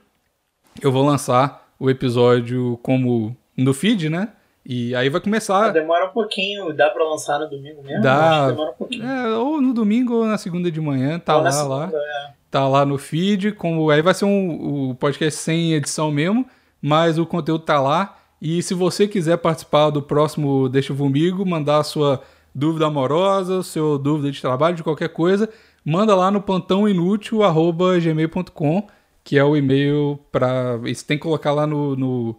eu 0.82 0.92
vou 0.92 1.06
lançar 1.06 1.74
o 1.78 1.90
episódio 1.90 2.80
como 2.82 3.36
no 3.58 3.74
feed, 3.74 4.10
né? 4.10 4.30
E 4.66 4.96
aí 4.96 5.10
vai 5.10 5.20
começar. 5.20 5.72
Demora 5.72 6.06
um 6.06 6.10
pouquinho, 6.10 6.72
dá 6.72 6.90
pra 6.90 7.04
lançar 7.04 7.40
no 7.40 7.50
domingo 7.50 7.82
mesmo? 7.84 8.02
Dá. 8.02 8.52
Demora 8.52 8.72
um 8.72 8.76
pouquinho. 8.76 9.06
É, 9.06 9.38
ou 9.38 9.60
no 9.60 9.74
domingo 9.74 10.14
ou 10.16 10.26
na 10.26 10.38
segunda 10.38 10.72
de 10.72 10.80
manhã, 10.80 11.18
tá 11.18 11.38
Ou 11.38 11.44
lá, 11.44 11.64
lá. 11.64 11.88
segunda, 11.88 11.98
é. 11.98 12.32
Tá 12.50 12.68
lá 12.68 12.86
no 12.86 12.98
feed. 12.98 13.54
Como, 13.54 13.90
aí 13.90 14.02
vai 14.02 14.14
ser 14.14 14.26
um, 14.26 14.90
o 14.92 14.96
podcast 14.96 15.40
sem 15.40 15.74
edição 15.74 16.12
mesmo, 16.12 16.46
mas 16.82 17.18
o 17.18 17.26
conteúdo 17.26 17.64
tá 17.64 17.80
lá. 17.82 18.18
E 18.42 18.62
se 18.62 18.74
você 18.74 19.08
quiser 19.08 19.38
participar 19.38 19.90
do 19.90 20.02
próximo 20.02 20.68
Deixa 20.70 20.94
Vomigo, 20.94 21.46
mandar 21.46 21.78
a 21.80 21.84
sua 21.84 22.22
dúvida 22.54 22.86
amorosa, 22.88 23.64
sua 23.64 23.98
dúvida 23.98 24.30
de 24.32 24.42
trabalho, 24.42 24.76
de 24.76 24.84
qualquer 24.84 25.10
coisa, 25.10 25.50
manda 25.86 26.14
lá 26.16 26.30
no 26.30 26.42
plantãoinútil.gmail.com, 26.42 28.88
que 29.24 29.38
é 29.38 29.44
o 29.44 29.56
e-mail 29.56 30.20
para. 30.32 30.78
Você 30.78 31.06
tem 31.06 31.18
que 31.18 31.24
colocar 31.24 31.54
lá 31.54 31.68
no, 31.68 31.96
no, 31.96 32.36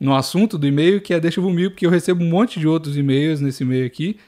no 0.00 0.14
assunto 0.14 0.56
do 0.58 0.66
e-mail, 0.66 1.00
que 1.00 1.12
é 1.14 1.20
Deixa 1.20 1.40
Vomigo, 1.40 1.70
porque 1.70 1.86
eu 1.86 1.90
recebo 1.90 2.22
um 2.22 2.28
monte 2.28 2.58
de 2.60 2.68
outros 2.68 2.96
e-mails 2.96 3.40
nesse 3.40 3.62
e-mail 3.62 3.86
aqui. 3.86 4.18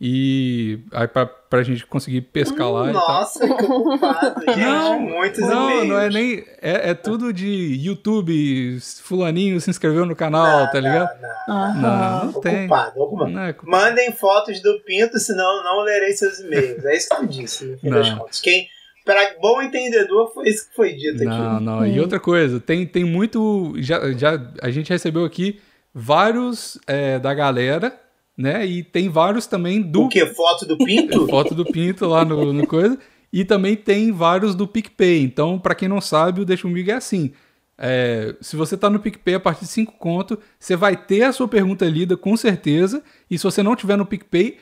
E 0.00 0.78
aí 0.92 1.08
pra, 1.08 1.26
pra 1.26 1.62
gente 1.64 1.84
conseguir 1.84 2.20
pescar 2.20 2.70
lá 2.70 2.88
e 2.88 2.92
tal. 2.92 3.08
Nossa, 3.08 3.40
que 3.40 3.64
ocupado, 3.64 4.40
gente. 4.46 4.60
Não, 4.60 5.00
muitos 5.00 5.40
Não, 5.40 5.70
e-mails. 5.70 5.88
não 5.88 5.98
é 5.98 6.08
nem. 6.08 6.44
É, 6.62 6.90
é 6.90 6.94
tudo 6.94 7.32
de 7.32 7.48
YouTube, 7.84 8.78
fulaninho 9.02 9.60
se 9.60 9.68
inscreveu 9.70 10.06
no 10.06 10.14
canal, 10.14 10.70
tá 10.70 10.78
ligado? 10.78 11.10
Não, 11.20 11.28
não. 11.74 11.82
Não, 11.82 11.88
Aham. 11.90 12.24
não 12.32 12.40
tem. 12.40 12.58
Ocupado, 12.66 13.00
ocupado. 13.00 13.30
Não 13.32 13.42
é- 13.42 13.56
Mandem 13.64 14.12
fotos 14.12 14.62
do 14.62 14.78
pinto, 14.86 15.18
senão 15.18 15.64
não 15.64 15.80
lerei 15.82 16.12
seus 16.12 16.38
e-mails. 16.38 16.84
É 16.84 16.96
isso 16.96 17.08
que 17.08 17.16
eu 17.16 17.26
disse, 17.26 17.64
no 17.64 17.78
fim 17.78 17.88
Não. 17.88 17.98
das 17.98 18.10
contas. 18.10 18.40
Quem, 18.40 18.68
para 19.08 19.36
bom 19.40 19.62
entendedor, 19.62 20.30
foi 20.34 20.50
isso 20.50 20.68
que 20.68 20.76
foi 20.76 20.92
dito 20.92 21.24
Não, 21.24 21.56
aqui. 21.56 21.64
não. 21.64 21.86
E 21.86 21.98
outra 21.98 22.20
coisa, 22.20 22.60
tem, 22.60 22.84
tem 22.84 23.04
muito. 23.04 23.72
Já, 23.78 24.12
já, 24.12 24.38
a 24.60 24.70
gente 24.70 24.90
recebeu 24.90 25.24
aqui 25.24 25.58
vários 25.94 26.78
é, 26.86 27.18
da 27.18 27.32
galera, 27.32 27.98
né? 28.36 28.66
E 28.66 28.82
tem 28.82 29.08
vários 29.08 29.46
também 29.46 29.80
do. 29.80 30.02
O 30.02 30.08
que? 30.10 30.26
Foto 30.26 30.66
do 30.66 30.76
pinto? 30.76 31.26
Foto 31.28 31.54
do 31.54 31.64
Pinto 31.64 32.06
lá 32.06 32.22
no, 32.22 32.52
no 32.52 32.66
coisa. 32.66 32.98
E 33.32 33.46
também 33.46 33.76
tem 33.76 34.12
vários 34.12 34.54
do 34.54 34.68
PicPay. 34.68 35.22
Então, 35.22 35.58
pra 35.58 35.74
quem 35.74 35.88
não 35.88 36.02
sabe, 36.02 36.42
o 36.42 36.44
Deixa 36.44 36.64
Comigo 36.64 36.90
é 36.90 36.94
assim. 36.94 37.32
É, 37.78 38.34
se 38.42 38.56
você 38.56 38.76
tá 38.76 38.90
no 38.90 39.00
PicPay 39.00 39.36
a 39.36 39.40
partir 39.40 39.64
de 39.64 39.70
5 39.70 39.92
conto, 39.92 40.38
você 40.58 40.76
vai 40.76 40.98
ter 40.98 41.22
a 41.22 41.32
sua 41.32 41.48
pergunta 41.48 41.86
lida 41.86 42.14
com 42.14 42.36
certeza. 42.36 43.02
E 43.30 43.38
se 43.38 43.44
você 43.44 43.62
não 43.62 43.74
tiver 43.74 43.96
no 43.96 44.04
PicPay, 44.04 44.58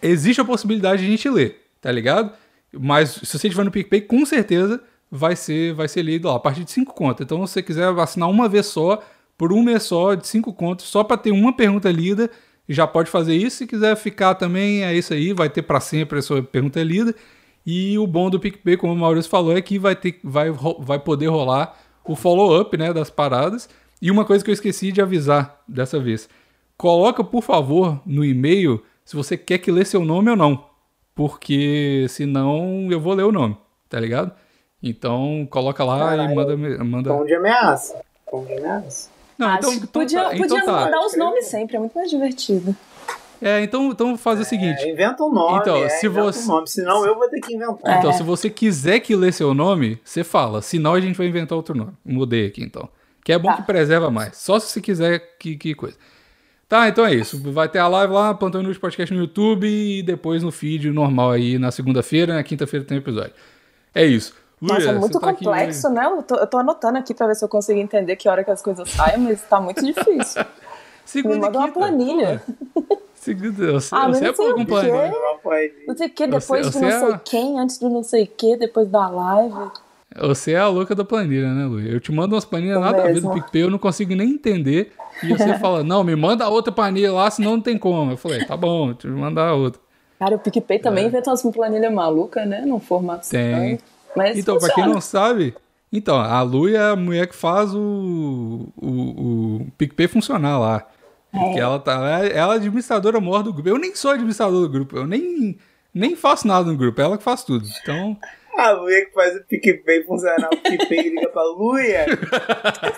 existe 0.00 0.40
a 0.40 0.44
possibilidade 0.44 1.02
de 1.02 1.08
a 1.08 1.10
gente 1.10 1.28
ler, 1.28 1.62
tá 1.80 1.90
ligado? 1.90 2.32
Mas 2.72 3.10
se 3.10 3.38
você 3.38 3.48
tiver 3.48 3.64
no 3.64 3.70
PicPay, 3.70 4.02
com 4.02 4.24
certeza 4.24 4.82
vai 5.10 5.36
ser, 5.36 5.74
vai 5.74 5.88
ser 5.88 6.02
lido 6.02 6.28
lá, 6.28 6.36
a 6.36 6.40
partir 6.40 6.64
de 6.64 6.70
5 6.70 6.94
conto. 6.94 7.22
Então, 7.22 7.46
se 7.46 7.52
você 7.52 7.62
quiser 7.62 7.88
assinar 7.98 8.30
uma 8.30 8.48
vez 8.48 8.66
só, 8.66 9.02
por 9.36 9.52
um 9.52 9.62
mês 9.62 9.82
só, 9.82 10.14
de 10.14 10.26
5 10.26 10.52
contos, 10.54 10.86
só 10.86 11.04
para 11.04 11.18
ter 11.18 11.30
uma 11.30 11.54
pergunta 11.54 11.90
lida, 11.90 12.30
já 12.68 12.86
pode 12.86 13.10
fazer 13.10 13.34
isso. 13.34 13.58
Se 13.58 13.66
quiser 13.66 13.94
ficar 13.96 14.34
também, 14.34 14.84
é 14.84 14.94
isso 14.94 15.12
aí, 15.12 15.32
vai 15.32 15.50
ter 15.50 15.62
para 15.62 15.80
sempre 15.80 16.18
a 16.18 16.22
sua 16.22 16.42
pergunta 16.42 16.82
lida. 16.82 17.14
E 17.64 17.98
o 17.98 18.06
bom 18.06 18.30
do 18.30 18.40
PicPay, 18.40 18.76
como 18.76 18.92
o 18.92 18.96
Maurício 18.96 19.30
falou, 19.30 19.56
é 19.56 19.60
que 19.60 19.78
vai, 19.78 19.94
ter, 19.94 20.18
vai, 20.24 20.50
vai 20.78 20.98
poder 20.98 21.26
rolar 21.26 21.78
o 22.04 22.16
follow-up 22.16 22.76
né, 22.76 22.92
das 22.92 23.10
paradas. 23.10 23.68
E 24.00 24.10
uma 24.10 24.24
coisa 24.24 24.42
que 24.42 24.50
eu 24.50 24.54
esqueci 24.54 24.90
de 24.90 25.00
avisar 25.00 25.62
dessa 25.68 26.00
vez. 26.00 26.28
Coloca, 26.76 27.22
por 27.22 27.42
favor, 27.42 28.00
no 28.04 28.24
e-mail 28.24 28.82
se 29.04 29.14
você 29.14 29.36
quer 29.36 29.58
que 29.58 29.70
lê 29.70 29.84
seu 29.84 30.04
nome 30.04 30.30
ou 30.30 30.36
não. 30.36 30.71
Porque 31.14 32.06
senão 32.08 32.88
eu 32.90 33.00
vou 33.00 33.14
ler 33.14 33.24
o 33.24 33.32
nome, 33.32 33.56
tá 33.88 34.00
ligado? 34.00 34.32
Então 34.82 35.46
coloca 35.50 35.84
lá 35.84 35.98
Caralho. 35.98 36.32
e 36.32 36.34
manda. 36.34 36.56
manda... 36.84 37.10
Tom 37.10 37.24
de 37.24 37.34
ameaça. 37.34 38.00
Tom 38.30 38.44
de 38.44 38.54
ameaça. 38.54 39.10
Não, 39.38 39.48
Acho 39.48 39.58
então, 39.58 39.72
então 39.74 39.86
podia, 39.88 40.20
tá, 40.22 40.28
podia 40.30 40.44
então 40.44 40.64
tá. 40.64 40.72
mandar 40.72 41.00
os 41.00 41.16
nomes 41.16 41.46
sempre, 41.46 41.76
é 41.76 41.78
muito 41.78 41.94
mais 41.94 42.10
divertido. 42.10 42.74
É, 43.40 43.60
então, 43.60 43.90
então 43.90 44.16
faz 44.16 44.38
o 44.38 44.44
seguinte. 44.44 44.80
É, 44.82 44.90
inventa 44.92 45.24
um 45.24 45.32
nome. 45.32 45.58
Então, 45.58 45.76
é, 45.76 45.88
se 45.88 46.06
inventa 46.06 46.32
você- 46.32 46.44
Um 46.44 46.54
nome, 46.54 46.68
senão 46.68 47.04
eu 47.04 47.16
vou 47.16 47.28
ter 47.28 47.40
que 47.40 47.54
inventar. 47.54 47.98
Então, 47.98 48.10
É. 48.10 48.12
se 48.12 48.22
você 48.22 48.48
quiser 48.48 49.00
que 49.00 49.16
lê 49.16 49.32
seu 49.32 49.52
nome, 49.52 50.00
você 50.04 50.22
fala. 50.22 50.62
Senão 50.62 50.94
a 50.94 51.00
gente 51.00 51.16
vai 51.18 51.26
inventar 51.26 51.56
outro 51.56 51.74
nome. 51.76 51.92
Mudei 52.04 52.46
aqui, 52.46 52.62
então. 52.62 52.88
Que 53.24 53.32
é 53.32 53.38
bom 53.38 53.48
Tá. 53.48 53.56
que 53.56 53.62
preserva 53.62 54.10
mais. 54.12 54.36
Só 54.36 54.60
se 54.60 54.68
você 54.68 54.80
quiser 54.80 55.36
que, 55.40 55.56
que 55.56 55.74
coisa. 55.74 55.96
Tá, 56.72 56.88
então 56.88 57.04
é 57.04 57.14
isso. 57.14 57.38
Vai 57.52 57.68
ter 57.68 57.80
a 57.80 57.86
live 57.86 58.14
lá, 58.14 58.32
Plantão 58.32 58.62
Inútil 58.62 58.80
Podcast 58.80 59.12
no 59.12 59.20
YouTube 59.20 59.66
e 59.68 60.02
depois 60.02 60.42
no 60.42 60.50
feed 60.50 60.90
normal 60.90 61.32
aí 61.32 61.58
na 61.58 61.70
segunda-feira. 61.70 62.32
Na 62.34 62.42
quinta-feira 62.42 62.82
tem 62.82 62.96
episódio. 62.96 63.34
É 63.94 64.06
isso. 64.06 64.32
Nossa, 64.58 64.80
Luia, 64.80 64.90
é 64.92 64.94
muito 64.94 65.20
tá 65.20 65.28
aqui 65.28 65.44
complexo, 65.44 65.90
né? 65.90 66.06
Eu 66.06 66.22
tô, 66.22 66.34
eu 66.36 66.46
tô 66.46 66.56
anotando 66.56 66.96
aqui 66.96 67.12
pra 67.12 67.26
ver 67.26 67.34
se 67.34 67.44
eu 67.44 67.48
consigo 67.50 67.78
entender 67.78 68.16
que 68.16 68.26
hora 68.26 68.42
que 68.42 68.50
as 68.50 68.62
coisas 68.62 68.88
saem, 68.88 69.18
mas 69.18 69.42
tá 69.42 69.60
muito 69.60 69.84
difícil. 69.84 70.42
Segunda 71.04 71.34
Me 71.34 71.40
manda 71.42 71.58
uma 71.58 71.68
planilha. 71.70 72.42
Segunda, 73.16 73.72
você, 73.72 73.94
Ah, 73.94 74.08
mas 74.08 74.16
você 74.16 74.24
é 74.24 74.28
não 74.28 74.34
sei 74.34 74.46
pô 74.46 74.50
o 74.52 74.54
com 74.54 74.64
planilha. 74.64 75.12
Não 75.86 75.94
sei 75.94 76.06
o 76.06 76.10
que, 76.10 76.24
Você- 76.26 76.38
depois 76.38 76.66
de 76.68 76.72
você 76.72 76.80
não 76.80 76.88
é- 76.88 77.00
sei 77.00 77.18
quem, 77.22 77.60
antes 77.60 77.76
do 77.76 77.90
não 77.90 78.02
sei 78.02 78.22
o 78.24 78.26
que, 78.28 78.56
depois 78.56 78.88
da 78.88 79.08
live. 79.10 79.70
Você 80.20 80.52
é 80.52 80.58
a 80.58 80.68
louca 80.68 80.94
da 80.94 81.04
planilha, 81.04 81.52
né, 81.52 81.66
Luia? 81.66 81.90
Eu 81.90 82.00
te 82.00 82.12
mando 82.12 82.34
umas 82.34 82.44
planilhas 82.44 82.76
Tô 82.78 82.80
nada 82.82 83.02
a 83.02 83.06
ver 83.06 83.20
do 83.20 83.28
mesmo. 83.28 83.32
PicPay, 83.34 83.62
eu 83.62 83.70
não 83.70 83.78
consigo 83.78 84.14
nem 84.14 84.30
entender. 84.30 84.92
E 85.22 85.28
você 85.28 85.58
fala, 85.58 85.82
não, 85.82 86.02
me 86.02 86.14
manda 86.16 86.48
outra 86.48 86.72
planilha 86.72 87.12
lá, 87.12 87.30
senão 87.30 87.52
não 87.52 87.60
tem 87.60 87.78
como. 87.78 88.12
Eu 88.12 88.16
falei, 88.16 88.44
tá 88.44 88.56
bom, 88.56 88.92
deixa 88.92 89.08
eu 89.08 89.16
mandar 89.16 89.54
outra. 89.54 89.80
Cara, 90.18 90.36
o 90.36 90.38
PicPay 90.38 90.78
também 90.78 91.06
inventa 91.06 91.30
umas 91.30 91.42
planilhas 91.42 91.92
malucas, 91.92 92.46
né? 92.46 92.62
Num 92.64 92.78
formato 92.78 93.26
É. 93.34 93.54
Tem. 93.54 93.78
Mas 94.16 94.38
Então, 94.38 94.58
pra 94.58 94.72
quem 94.74 94.86
não 94.86 95.00
sabe, 95.00 95.54
Então, 95.92 96.16
a 96.16 96.40
Lu 96.42 96.68
é 96.68 96.90
a 96.90 96.96
mulher 96.96 97.26
que 97.26 97.34
faz 97.34 97.74
o, 97.74 98.68
o, 98.76 98.88
o 98.88 99.66
PicPay 99.76 100.08
funcionar 100.08 100.58
lá. 100.58 100.86
Porque 101.32 101.58
ela, 101.58 101.78
tá, 101.78 101.92
ela 101.92 102.24
é 102.24 102.36
ela 102.36 102.54
é 102.54 102.56
administradora 102.56 103.20
maior 103.20 103.42
do 103.42 103.52
grupo. 103.52 103.68
Eu 103.68 103.78
nem 103.78 103.94
sou 103.94 104.10
administrador 104.10 104.60
do 104.60 104.68
grupo, 104.68 104.96
eu 104.96 105.06
nem, 105.06 105.56
nem 105.92 106.14
faço 106.14 106.46
nada 106.46 106.70
no 106.70 106.76
grupo, 106.76 107.00
é 107.00 107.04
ela 107.04 107.16
que 107.16 107.24
faz 107.24 107.42
tudo. 107.42 107.66
Então, 107.82 108.16
A 108.56 108.70
Luia 108.72 109.06
que 109.06 109.12
faz 109.12 109.34
o 109.36 109.44
PicPay 109.44 110.04
funcionar, 110.04 110.48
o 110.52 110.56
PicPay 110.58 111.08
liga 111.10 111.28
pra 111.30 111.42
Luia. 111.42 112.04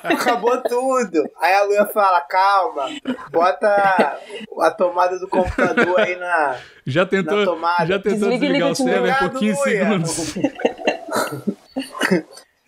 Acabou 0.02 0.60
tudo. 0.62 1.22
Aí 1.40 1.54
a 1.54 1.62
Luia 1.62 1.86
fala, 1.86 2.20
calma, 2.22 2.88
bota 3.30 4.18
a 4.60 4.70
tomada 4.72 5.16
do 5.18 5.28
computador 5.28 6.00
aí 6.00 6.16
na. 6.16 6.56
já 6.86 7.06
tentou, 7.06 7.38
Na 7.38 7.44
tomada. 7.44 7.86
já 7.86 7.98
tentou 8.00 8.28
Desliga 8.30 8.46
e 8.56 8.58
desligar 8.62 8.70
o 8.70 8.74
server 8.74 9.30
15 9.38 9.60
Luia. 9.60 9.84
segundos. 9.84 10.34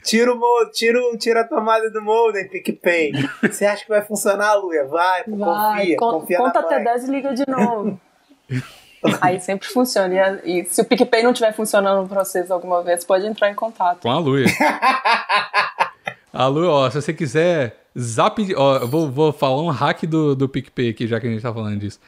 Tira, 0.05 0.33
o 0.33 0.37
mo- 0.39 0.71
tira, 0.73 1.01
tira 1.19 1.41
a 1.41 1.45
tomada 1.45 1.91
do 1.91 2.01
modem, 2.01 2.49
PicPay. 2.49 3.11
Você 3.43 3.67
acha 3.67 3.83
que 3.83 3.89
vai 3.89 4.03
funcionar, 4.03 4.55
Luia? 4.55 4.85
Vai, 4.85 5.25
Vai, 5.27 5.79
confia, 5.79 5.97
con- 5.97 6.21
confia 6.21 6.39
conta 6.39 6.61
na 6.61 6.67
até 6.67 6.75
mãe. 6.77 6.85
10 6.85 7.09
e 7.09 7.11
liga 7.11 7.35
de 7.35 7.45
novo. 7.49 8.01
Aí 9.21 9.41
sempre 9.41 9.69
funciona. 9.69 10.41
E, 10.45 10.65
se 10.65 10.81
o 10.81 10.85
PicPay 10.85 11.23
não 11.23 11.33
estiver 11.33 11.53
funcionando 11.53 12.09
pra 12.09 12.25
vocês 12.25 12.51
alguma 12.51 12.83
vez, 12.83 13.05
pode 13.05 13.27
entrar 13.27 13.51
em 13.51 13.55
contato. 13.55 14.01
Com 14.03 14.11
a 14.11 14.19
Luia. 14.19 14.47
a 16.33 16.47
Lu, 16.47 16.69
ó, 16.69 16.91
se 16.91 17.01
você 17.01 17.13
quiser 17.13 17.87
zap. 17.99 18.55
Ó, 18.55 18.77
eu 18.77 18.89
vou, 18.89 19.11
vou 19.11 19.33
falar 19.33 19.63
um 19.63 19.69
hack 19.69 20.05
do, 20.05 20.35
do 20.35 20.49
PicPay 20.49 20.91
aqui, 20.91 21.07
já 21.07 21.21
que 21.21 21.27
a 21.27 21.31
gente 21.31 21.43
tá 21.43 21.53
falando 21.53 21.79
disso. 21.79 21.99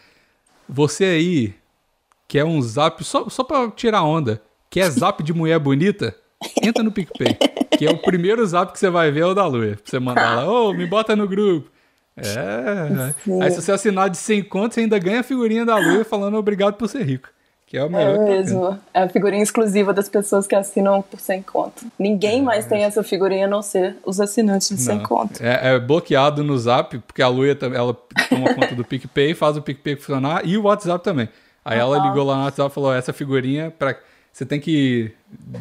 Você 0.69 1.05
aí 1.05 1.55
quer 2.26 2.45
um 2.45 2.61
zap, 2.61 3.02
só, 3.02 3.28
só 3.28 3.43
pra 3.43 3.71
tirar 3.71 4.02
onda, 4.02 4.43
quer 4.69 4.90
zap 4.90 5.23
de 5.23 5.33
mulher 5.33 5.59
bonita? 5.59 6.14
Entra 6.62 6.83
no 6.83 6.93
PicPay. 6.93 7.37
Que 7.76 7.87
é 7.87 7.90
o 7.90 7.99
primeiro 7.99 8.45
zap 8.47 8.73
que 8.73 8.78
você 8.78 8.90
vai 8.90 9.11
ver 9.11 9.21
é 9.21 9.26
o 9.26 9.35
da 9.35 9.47
Luia. 9.47 9.76
Pra 9.76 9.83
você 9.85 9.99
mandar 9.99 10.37
lá, 10.37 10.50
ô, 10.50 10.73
me 10.73 10.87
bota 10.87 11.17
no 11.17 11.26
grupo. 11.26 11.71
É. 12.27 13.43
Aí 13.45 13.51
se 13.51 13.63
você 13.63 13.73
assinar 13.73 14.11
de 14.11 14.17
100 14.17 14.45
contos, 14.45 14.75
você 14.75 14.81
ainda 14.81 14.99
ganha 14.99 15.21
a 15.21 15.23
figurinha 15.23 15.65
da 15.65 15.77
Luia 15.77 16.05
falando 16.07 16.37
obrigado 16.37 16.75
por 16.75 16.89
ser 16.89 17.03
rico. 17.03 17.29
Que 17.67 17.77
é 17.77 17.85
o 17.85 17.91
melhor. 17.91 18.15
É 18.17 18.31
mesmo. 18.31 18.79
É 18.95 19.03
a 19.03 19.09
figurinha 19.11 19.43
exclusiva 19.43 19.93
das 19.93 20.09
pessoas 20.09 20.47
que 20.47 20.55
assinam 20.55 21.03
por 21.03 21.21
100 21.21 21.43
conto. 21.43 21.85
Ninguém 21.99 22.41
mais 22.43 22.65
tem 22.65 22.83
essa 22.83 23.03
figurinha 23.03 23.45
a 23.45 23.49
não 23.49 23.61
ser 23.61 23.95
os 24.07 24.19
assinantes 24.21 24.71
de 24.71 24.79
100 24.81 24.97
Não. 24.97 25.03
conto. 25.05 25.43
É, 25.43 25.75
é 25.75 25.79
bloqueado 25.79 26.43
no 26.43 26.57
Zap, 26.57 26.97
porque 27.01 27.21
a 27.21 27.29
Luia 27.29 27.55
tam- 27.55 27.75
ela 27.75 27.95
toma 28.31 28.53
conta 28.57 28.75
do 28.75 28.83
PicPay, 28.85 29.35
faz 29.35 29.59
o 29.59 29.61
PicPay 29.63 29.97
funcionar 29.97 30.47
e 30.47 30.57
o 30.57 30.63
WhatsApp 30.63 31.05
também. 31.05 31.29
Aí 31.63 31.79
ela 31.79 31.99
ligou 32.09 32.25
lá 32.25 32.37
no 32.39 32.45
WhatsApp 32.45 32.71
e 32.71 32.75
falou: 32.75 32.95
essa 32.95 33.13
figurinha 33.13 33.71
para 33.71 33.95
você 34.33 34.47
tem 34.47 34.59
que 34.59 35.13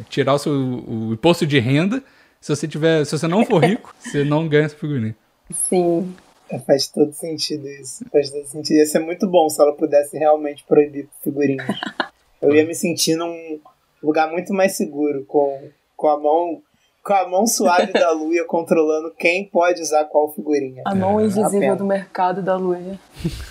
tirar 0.07 0.35
o 0.35 0.37
seu 0.37 0.53
o 0.53 1.09
imposto 1.11 1.45
de 1.45 1.59
renda. 1.59 2.01
Se 2.39 2.55
você 2.55 2.69
tiver, 2.69 3.03
se 3.03 3.17
você 3.17 3.27
não 3.27 3.43
for 3.45 3.59
rico, 3.65 3.93
você 3.99 4.23
não 4.23 4.47
ganha 4.47 4.67
essa 4.67 4.75
figurinha. 4.77 5.13
Sim. 5.51 6.13
É, 6.49 6.59
Faz 6.65 6.87
todo 6.87 7.11
sentido 7.13 7.67
isso. 7.67 8.05
Faz 8.11 8.29
todo 8.31 8.45
sentido. 8.45 8.77
Ia 8.77 8.85
ser 8.85 8.99
muito 8.99 9.27
bom 9.27 9.49
se 9.49 9.61
ela 9.61 9.73
pudesse 9.73 10.17
realmente 10.17 10.63
proibir 10.67 11.07
figurinhas. 11.23 11.67
Eu 12.41 12.53
ia 12.55 12.65
me 12.65 12.75
sentir 12.75 13.15
num 13.15 13.59
lugar 14.03 14.29
muito 14.31 14.53
mais 14.53 14.75
seguro, 14.77 15.25
com, 15.25 15.69
com 15.95 16.07
a 16.07 16.19
mão. 16.19 16.61
Com 17.03 17.13
a 17.13 17.25
mão 17.25 17.47
suave 17.47 17.93
da 17.93 18.11
Luia 18.11 18.43
controlando 18.45 19.11
quem 19.17 19.45
pode 19.45 19.81
usar 19.81 20.03
qual 20.05 20.33
figurinha. 20.33 20.83
A 20.85 20.93
mão 20.93 21.17
a 21.19 21.23
invisível 21.23 21.59
pena. 21.61 21.75
do 21.77 21.85
mercado 21.85 22.43
da 22.43 22.57
Luia. 22.57 22.99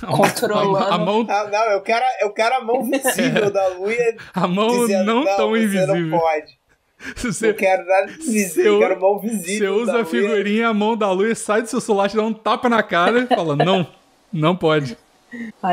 A, 0.03 0.07
Controlando. 0.15 0.77
a 0.77 0.99
mão, 0.99 1.27
Ah, 1.27 1.49
não, 1.51 1.71
eu 1.73 1.81
quero, 1.81 2.05
eu 2.21 2.31
quero 2.35 2.55
a 2.55 2.61
mão 2.63 2.83
visível 2.85 3.51
da 3.51 3.67
Luia 3.69 4.15
a 4.35 4.47
mão 4.47 4.69
dizendo, 4.69 5.05
não, 5.07 5.25
tão 5.37 5.51
você 5.53 5.63
invisível. 5.65 5.97
não 5.97 6.19
pode. 6.19 6.59
Você, 7.17 7.51
Eu 7.51 7.55
quero 7.55 7.87
nada 7.87 8.07
visível, 8.07 8.75
eu 8.75 8.79
quero 8.81 9.01
mão 9.01 9.19
visível. 9.19 9.75
você 9.75 9.81
usa 9.83 10.01
a 10.01 10.05
figurinha, 10.05 10.69
a 10.69 10.75
mão 10.75 10.97
da 10.97 11.11
Luia 11.13 11.35
sai 11.35 11.63
do 11.63 11.69
seu 11.69 11.81
celular, 11.81 12.09
te 12.09 12.17
dá 12.17 12.23
um 12.23 12.33
tapa 12.33 12.69
na 12.69 12.83
cara 12.83 13.21
e 13.21 13.27
fala: 13.27 13.55
não, 13.55 13.87
não 14.33 14.57
pode. 14.57 14.97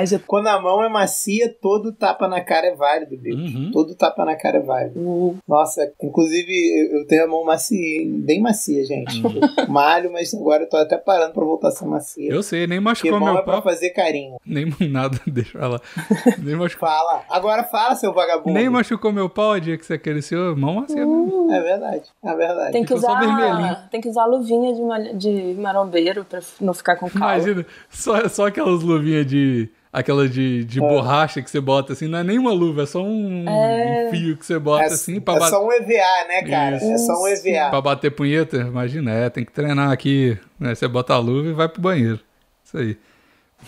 Já 0.06 0.20
Quando 0.26 0.48
a 0.48 0.60
mão 0.62 0.84
é 0.84 0.90
macia, 0.90 1.54
todo 1.62 1.94
tapa 1.94 2.28
na 2.28 2.42
cara 2.42 2.68
é 2.68 2.76
válido, 2.76 3.16
bicho. 3.18 3.38
Uhum. 3.38 3.72
Todo 3.72 3.96
tapa 3.96 4.26
na 4.26 4.36
cara 4.36 4.58
é 4.58 4.62
válido. 4.62 5.00
Uh, 5.00 5.38
Nossa, 5.48 5.92
inclusive 6.02 6.52
eu- 6.52 7.00
eu 7.00 7.08
tenho 7.08 7.24
a 7.26 7.28
mão 7.28 7.46
macia, 7.46 8.02
bem 8.08 8.42
macia, 8.42 8.84
gente. 8.86 9.22
Eu 9.24 9.32
Malho, 9.70 10.12
mas 10.12 10.34
agora 10.34 10.64
eu 10.64 10.70
tô 10.70 10.78
até 10.78 10.98
parando 10.98 11.34
pra 11.34 11.44
voltar 11.44 11.68
a 11.70 11.72
ser 11.72 11.86
macia. 11.86 12.32
Eu 12.32 12.42
sei, 12.44 12.66
nem 12.68 12.80
machucou 12.80 13.20
mão 13.20 13.30
meu 13.34 13.40
é 13.40 13.44
pra 13.44 13.54
pau. 13.54 13.62
fazer 13.64 13.92
carinho. 13.92 14.38
Nem 14.46 14.66
nada, 14.90 15.20
deixa 15.28 15.58
ela. 15.60 15.80
Nem 16.44 16.56
machucou. 16.56 16.88
Fala. 16.90 17.24
Agora 17.30 17.64
fala, 17.64 17.96
seu 17.96 18.14
vagabundo. 18.14 18.54
Nem 18.54 18.70
machucou 18.70 19.12
meu 19.12 19.30
pau 19.30 19.52
o 19.52 19.60
dia 19.60 19.78
que 19.78 19.86
você 19.86 19.98
cresceu, 19.98 20.56
mão 20.58 20.76
macia 20.76 21.06
mesmo. 21.06 21.52
É 21.52 21.62
verdade, 21.62 22.04
é 22.24 22.36
verdade. 22.36 22.72
tem 22.72 22.84
que 22.84 22.96
Ficou 22.96 23.18
vermelhinho. 23.20 23.58
usar. 23.58 23.88
Tem 23.92 24.02
que 24.02 24.10
usar 24.10 24.26
luvinha 24.26 24.74
de, 24.74 24.82
malha- 24.82 25.14
de 25.14 25.56
marombeiro 25.60 26.26
pra 26.26 26.40
não 26.60 26.74
ficar 26.74 26.96
com 26.96 27.10
calor. 27.10 27.36
Imagina, 27.36 27.66
só, 27.90 28.28
só 28.28 28.48
aquelas 28.48 28.82
luvinhas 28.82 29.26
de. 29.26 29.43
Aquela 29.92 30.28
de, 30.28 30.64
de 30.66 30.80
borracha 30.80 31.40
que 31.40 31.52
você 31.52 31.62
bota 31.62 31.94
assim, 31.94 32.08
não 32.08 32.18
é 32.18 32.24
nem 32.24 32.40
uma 32.40 32.52
luva, 32.52 32.82
é 32.82 32.86
só 32.88 33.04
um, 33.04 33.46
um 33.48 34.10
fio 34.10 34.36
que 34.36 34.44
você 34.44 34.58
bota 34.58 34.86
É, 34.86 34.88
assim 34.88 35.22
pra, 35.22 35.36
é 35.36 35.50
só 35.50 35.64
um 35.64 35.72
EVA, 35.72 36.28
né, 36.28 36.42
cara? 36.50 36.78
É 36.78 36.98
só 36.98 37.14
um 37.22 37.28
EVA. 37.28 37.70
pra 37.70 37.80
bater 37.80 38.10
punheta. 38.10 38.58
Imagina, 38.58 39.12
é, 39.12 39.30
tem 39.30 39.46
que 39.46 39.52
treinar 39.52 39.92
aqui. 39.92 40.36
Né? 40.60 40.74
Você 40.74 40.88
bota 40.88 41.14
a 41.14 41.20
luva 41.20 41.50
e 41.50 41.54
vai 41.54 41.70
pro 41.70 41.80
banheiro. 41.80 42.20
Isso 42.66 42.76
aí. 42.78 42.98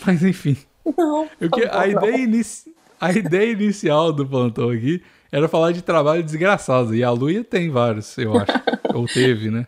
Mas 0.03 0.23
enfim. 0.23 0.57
Não. 0.97 1.27
Que- 1.53 1.69
a, 1.71 1.85
ideia 1.87 2.17
inici- 2.17 2.73
a 2.99 3.11
ideia 3.11 3.51
inicial 3.51 4.11
do 4.11 4.25
plantão 4.25 4.71
aqui 4.71 5.03
era 5.31 5.47
falar 5.47 5.73
de 5.73 5.83
trabalho 5.83 6.23
desgraçado. 6.23 6.95
E 6.95 7.03
a 7.03 7.11
Luia 7.11 7.43
tem 7.43 7.69
vários, 7.69 8.17
eu 8.17 8.33
acho. 8.35 8.51
Ou 8.95 9.05
teve, 9.05 9.51
né? 9.51 9.67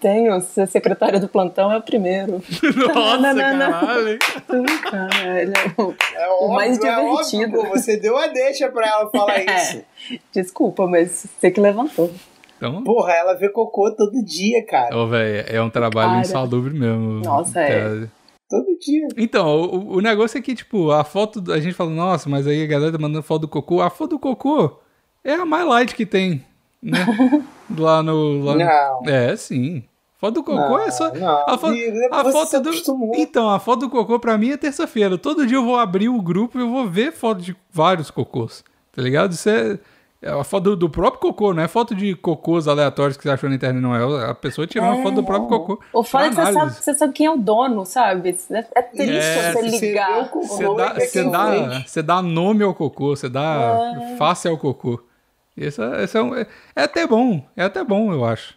Tenho, 0.00 0.40
ser 0.42 0.66
secretária 0.68 1.18
do 1.18 1.26
plantão 1.28 1.72
é 1.72 1.78
o 1.78 1.82
primeiro. 1.82 2.42
Nossa, 2.94 3.32
não, 3.34 3.56
não. 3.56 3.70
caralho. 3.72 4.18
Cara, 4.90 5.42
ele 5.42 5.52
é 5.52 5.82
o- 5.82 5.94
É 6.14 6.28
O 6.28 6.32
óbvio, 6.44 6.48
mais 6.54 6.78
é 6.84 6.98
óbvio, 6.98 7.24
divertido. 7.30 7.52
pô, 7.52 7.68
você 7.70 7.96
deu 7.96 8.16
a 8.16 8.26
deixa 8.26 8.68
pra 8.68 8.86
ela 8.86 9.10
falar 9.10 9.38
isso. 9.42 9.78
É, 10.12 10.18
desculpa, 10.32 10.86
mas 10.86 11.26
você 11.40 11.50
que 11.50 11.60
levantou. 11.60 12.10
Então, 12.58 12.82
Porra, 12.84 13.12
ela 13.12 13.34
vê 13.34 13.48
cocô 13.50 13.90
todo 13.94 14.22
dia, 14.24 14.64
cara. 14.66 14.96
Ô, 14.96 15.06
velho, 15.06 15.44
é 15.48 15.60
um 15.60 15.68
trabalho 15.70 16.10
Cara. 16.12 16.20
insalubre 16.22 16.72
mesmo. 16.72 17.20
Nossa, 17.20 17.60
é. 17.60 18.06
Todo 18.48 18.66
dia. 18.80 19.08
Então, 19.16 19.46
o, 19.62 19.96
o 19.96 20.00
negócio 20.00 20.38
é 20.38 20.40
que, 20.42 20.54
tipo, 20.54 20.90
a 20.90 21.04
foto. 21.04 21.42
A 21.52 21.58
gente 21.60 21.74
fala, 21.74 21.90
nossa, 21.90 22.28
mas 22.30 22.46
aí 22.46 22.62
a 22.62 22.66
galera 22.66 22.92
tá 22.92 22.98
mandando 22.98 23.22
foto 23.22 23.42
do 23.42 23.48
cocô. 23.48 23.80
A 23.82 23.90
foto 23.90 24.10
do 24.10 24.18
cocô 24.18 24.78
é 25.24 25.32
a 25.34 25.44
mais 25.44 25.66
light 25.66 25.94
que 25.94 26.06
tem, 26.06 26.42
né? 26.90 26.98
lá 27.78 28.02
no. 28.02 28.42
Lá 28.44 28.52
no- 28.54 28.58
Não. 28.58 29.02
É, 29.10 29.36
sim. 29.36 29.84
Foto 30.18 30.34
do 30.36 30.42
cocô 30.44 30.78
é 30.78 30.90
só. 30.90 31.12
Não, 31.12 31.44
a, 31.46 31.58
fo- 31.58 31.66
a 32.10 32.24
foto 32.32 32.60
do. 32.60 32.70
acostumou. 32.70 33.12
Então, 33.16 33.50
a 33.50 33.58
foto 33.60 33.80
do 33.80 33.90
cocô 33.90 34.18
pra 34.18 34.38
mim 34.38 34.50
é 34.50 34.56
terça-feira. 34.56 35.18
Todo 35.18 35.46
dia 35.46 35.58
eu 35.58 35.64
vou 35.64 35.76
abrir 35.78 36.08
o 36.08 36.22
grupo 36.22 36.58
e 36.58 36.62
eu 36.62 36.70
vou 36.70 36.86
ver 36.88 37.12
foto 37.12 37.42
de 37.42 37.54
vários 37.70 38.10
cocôs. 38.10 38.64
Tá 38.94 39.02
ligado? 39.02 39.32
Isso 39.32 39.48
é. 39.50 39.78
É 40.22 40.30
a 40.30 40.42
foto 40.42 40.64
do, 40.70 40.76
do 40.76 40.90
próprio 40.90 41.20
cocô, 41.20 41.52
não 41.52 41.62
é 41.62 41.68
foto 41.68 41.94
de 41.94 42.14
cocôs 42.16 42.66
aleatórios 42.66 43.18
que 43.18 43.22
você 43.22 43.28
achou 43.28 43.50
na 43.50 43.54
internet, 43.54 43.82
não. 43.82 43.94
É 43.94 44.30
a 44.30 44.34
pessoa 44.34 44.66
tirando 44.66 44.94
uma 44.94 45.02
foto 45.02 45.16
do 45.16 45.22
próprio 45.22 45.46
cocô. 45.50 45.80
O 45.92 46.02
foda 46.02 46.24
é 46.24 46.28
que 46.30 46.34
você 46.36 46.52
sabe, 46.54 46.72
você 46.74 46.94
sabe 46.94 47.12
quem 47.12 47.26
é 47.26 47.30
o 47.30 47.36
dono, 47.36 47.84
sabe? 47.84 48.30
É, 48.50 48.66
é 48.74 48.82
triste 48.82 49.14
É, 49.14 49.52
você 49.52 49.62
ligar. 49.78 50.14
vê 50.14 50.20
o 50.22 50.28
cocô, 50.30 50.46
Você 50.46 50.64
dá, 50.74 50.94
você 50.94 51.24
dá, 51.30 51.80
você 51.86 52.02
dá 52.02 52.22
nome 52.22 52.64
ao 52.64 52.74
cocô, 52.74 53.14
você 53.14 53.28
dá 53.28 53.94
face 54.16 54.48
ao 54.48 54.56
cocô. 54.56 55.02
Esse, 55.56 55.80
é, 55.82 56.04
esse 56.04 56.16
é, 56.18 56.22
um- 56.22 56.34
é, 56.34 56.46
é 56.74 56.82
até 56.82 57.06
bom, 57.06 57.44
é 57.56 57.64
até 57.64 57.82
bom, 57.84 58.12
eu 58.12 58.24
acho. 58.24 58.54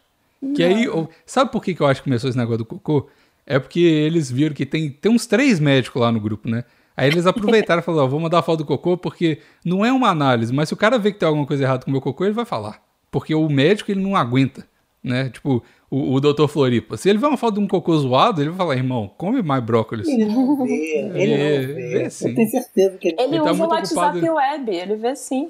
Que 0.55 0.63
aí, 0.63 0.85
sabe 1.25 1.51
por 1.51 1.63
que, 1.63 1.73
que 1.75 1.81
eu 1.81 1.87
acho 1.87 2.01
que 2.01 2.05
começou 2.09 2.29
esse 2.29 2.37
negócio 2.37 2.59
do 2.59 2.65
cocô? 2.65 3.07
É 3.45 3.57
porque 3.59 3.79
eles 3.79 4.31
viram 4.31 4.53
que 4.53 4.65
tem, 4.65 4.89
tem 4.89 5.11
uns 5.11 5.25
três 5.25 5.59
médicos 5.59 6.01
lá 6.01 6.11
no 6.11 6.19
grupo, 6.19 6.49
né? 6.49 6.63
Aí 6.95 7.07
eles 7.07 7.25
aproveitaram 7.25 7.81
e 7.81 7.83
falaram, 7.83 8.05
ó, 8.05 8.07
vou 8.07 8.19
mandar 8.19 8.39
a 8.39 8.41
foto 8.41 8.59
do 8.59 8.65
cocô 8.65 8.97
porque 8.97 9.39
não 9.65 9.85
é 9.85 9.91
uma 9.91 10.09
análise, 10.09 10.53
mas 10.53 10.67
se 10.69 10.73
o 10.73 10.77
cara 10.77 10.97
vê 10.99 11.11
que 11.11 11.19
tem 11.19 11.27
alguma 11.27 11.45
coisa 11.47 11.63
errada 11.63 11.83
com 11.83 11.89
o 11.89 11.93
meu 11.93 12.01
cocô, 12.01 12.25
ele 12.25 12.33
vai 12.33 12.45
falar. 12.45 12.81
Porque 13.09 13.33
o 13.33 13.49
médico, 13.49 13.89
ele 13.91 14.01
não 14.01 14.15
aguenta, 14.15 14.67
né? 15.03 15.29
Tipo, 15.29 15.63
o, 15.89 16.13
o 16.13 16.19
doutor 16.19 16.47
Floripa. 16.47 16.95
Se 16.97 17.09
ele 17.09 17.17
vê 17.17 17.25
uma 17.25 17.37
foto 17.37 17.55
de 17.55 17.59
um 17.61 17.67
cocô 17.67 17.97
zoado, 17.97 18.41
ele 18.41 18.49
vai 18.49 18.57
falar, 18.57 18.75
irmão, 18.75 19.09
come 19.17 19.41
mais 19.41 19.63
brócolis. 19.63 20.07
Ele 20.07 20.25
não 20.25 20.55
vê, 20.57 21.11
ele 21.15 21.33
É, 21.33 21.59
não 21.67 21.67
vê 21.75 21.89
vê. 22.03 22.09
sim. 22.09 22.29
Eu 22.29 22.35
tenho 22.35 22.49
certeza 22.49 22.97
que 22.97 23.07
ele 23.09 23.15
Ele 23.19 23.35
Ele 23.35 23.43
tá 23.43 23.51
usa 23.51 23.63
o 23.65 23.67
WhatsApp 23.69 24.17
ocupado. 24.17 24.35
Web, 24.35 24.75
ele 24.75 24.95
vê 24.95 25.15
sim. 25.15 25.49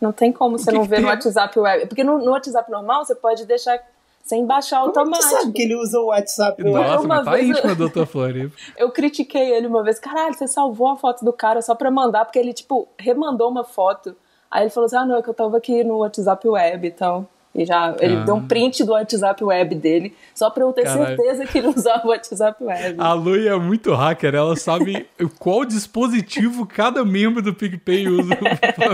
Não 0.00 0.12
tem 0.12 0.32
como 0.32 0.58
você 0.58 0.70
que 0.70 0.76
não 0.76 0.82
que 0.84 0.88
ver 0.88 0.96
no 1.00 1.08
tem? 1.08 1.14
WhatsApp 1.16 1.58
Web. 1.58 1.86
Porque 1.86 2.04
no, 2.04 2.18
no 2.18 2.30
WhatsApp 2.32 2.70
normal 2.70 3.04
você 3.04 3.14
pode 3.14 3.44
deixar 3.46 3.80
sem 4.24 4.44
baixar 4.46 4.80
Como 4.80 4.88
é 4.90 4.92
que 4.92 4.94
tu 4.94 5.00
automático. 5.00 5.30
sabe 5.40 5.52
que 5.52 5.62
ele 5.62 5.74
usa 5.74 5.98
o 5.98 6.06
WhatsApp? 6.06 6.62
Nossa, 6.62 7.00
uma 7.00 7.14
mas 7.16 7.24
tá 7.24 7.30
vez 7.32 7.48
eu- 7.48 7.56
íntimo, 7.56 7.74
doutor 7.74 8.06
Floripa. 8.06 8.54
Eu 8.76 8.90
critiquei 8.90 9.52
ele 9.54 9.66
uma 9.66 9.82
vez. 9.82 9.98
Caralho, 9.98 10.34
você 10.34 10.46
salvou 10.46 10.88
a 10.90 10.96
foto 10.96 11.24
do 11.24 11.32
cara 11.32 11.60
só 11.62 11.74
pra 11.74 11.90
mandar, 11.90 12.24
porque 12.26 12.38
ele, 12.38 12.52
tipo, 12.52 12.86
remandou 12.98 13.48
uma 13.50 13.64
foto. 13.64 14.14
Aí 14.50 14.62
ele 14.64 14.70
falou 14.70 14.86
assim: 14.86 14.96
ah, 14.96 15.04
não, 15.06 15.16
é 15.16 15.22
que 15.22 15.28
eu 15.28 15.34
tava 15.34 15.56
aqui 15.56 15.82
no 15.82 15.98
WhatsApp 15.98 16.46
Web 16.48 16.86
e 16.86 16.90
tal. 16.90 17.26
E 17.54 17.64
já, 17.64 17.96
ele 17.98 18.16
Ah. 18.16 18.24
deu 18.24 18.34
um 18.36 18.46
print 18.46 18.84
do 18.84 18.92
WhatsApp 18.92 19.42
web 19.42 19.74
dele, 19.74 20.14
só 20.34 20.48
pra 20.50 20.62
eu 20.62 20.72
ter 20.72 20.82
Caralho. 20.84 21.16
certeza 21.16 21.46
que 21.46 21.58
ele 21.58 21.68
usava 21.74 22.06
o 22.06 22.10
WhatsApp 22.10 22.62
web. 22.62 22.96
A 23.00 23.12
Lui 23.14 23.48
é 23.48 23.56
muito 23.56 23.92
hacker, 23.94 24.34
ela 24.34 24.54
sabe 24.54 25.06
qual 25.40 25.64
dispositivo 25.64 26.66
cada 26.66 27.04
membro 27.04 27.42
do 27.42 27.52
PicPay 27.54 28.06
usa. 28.06 28.36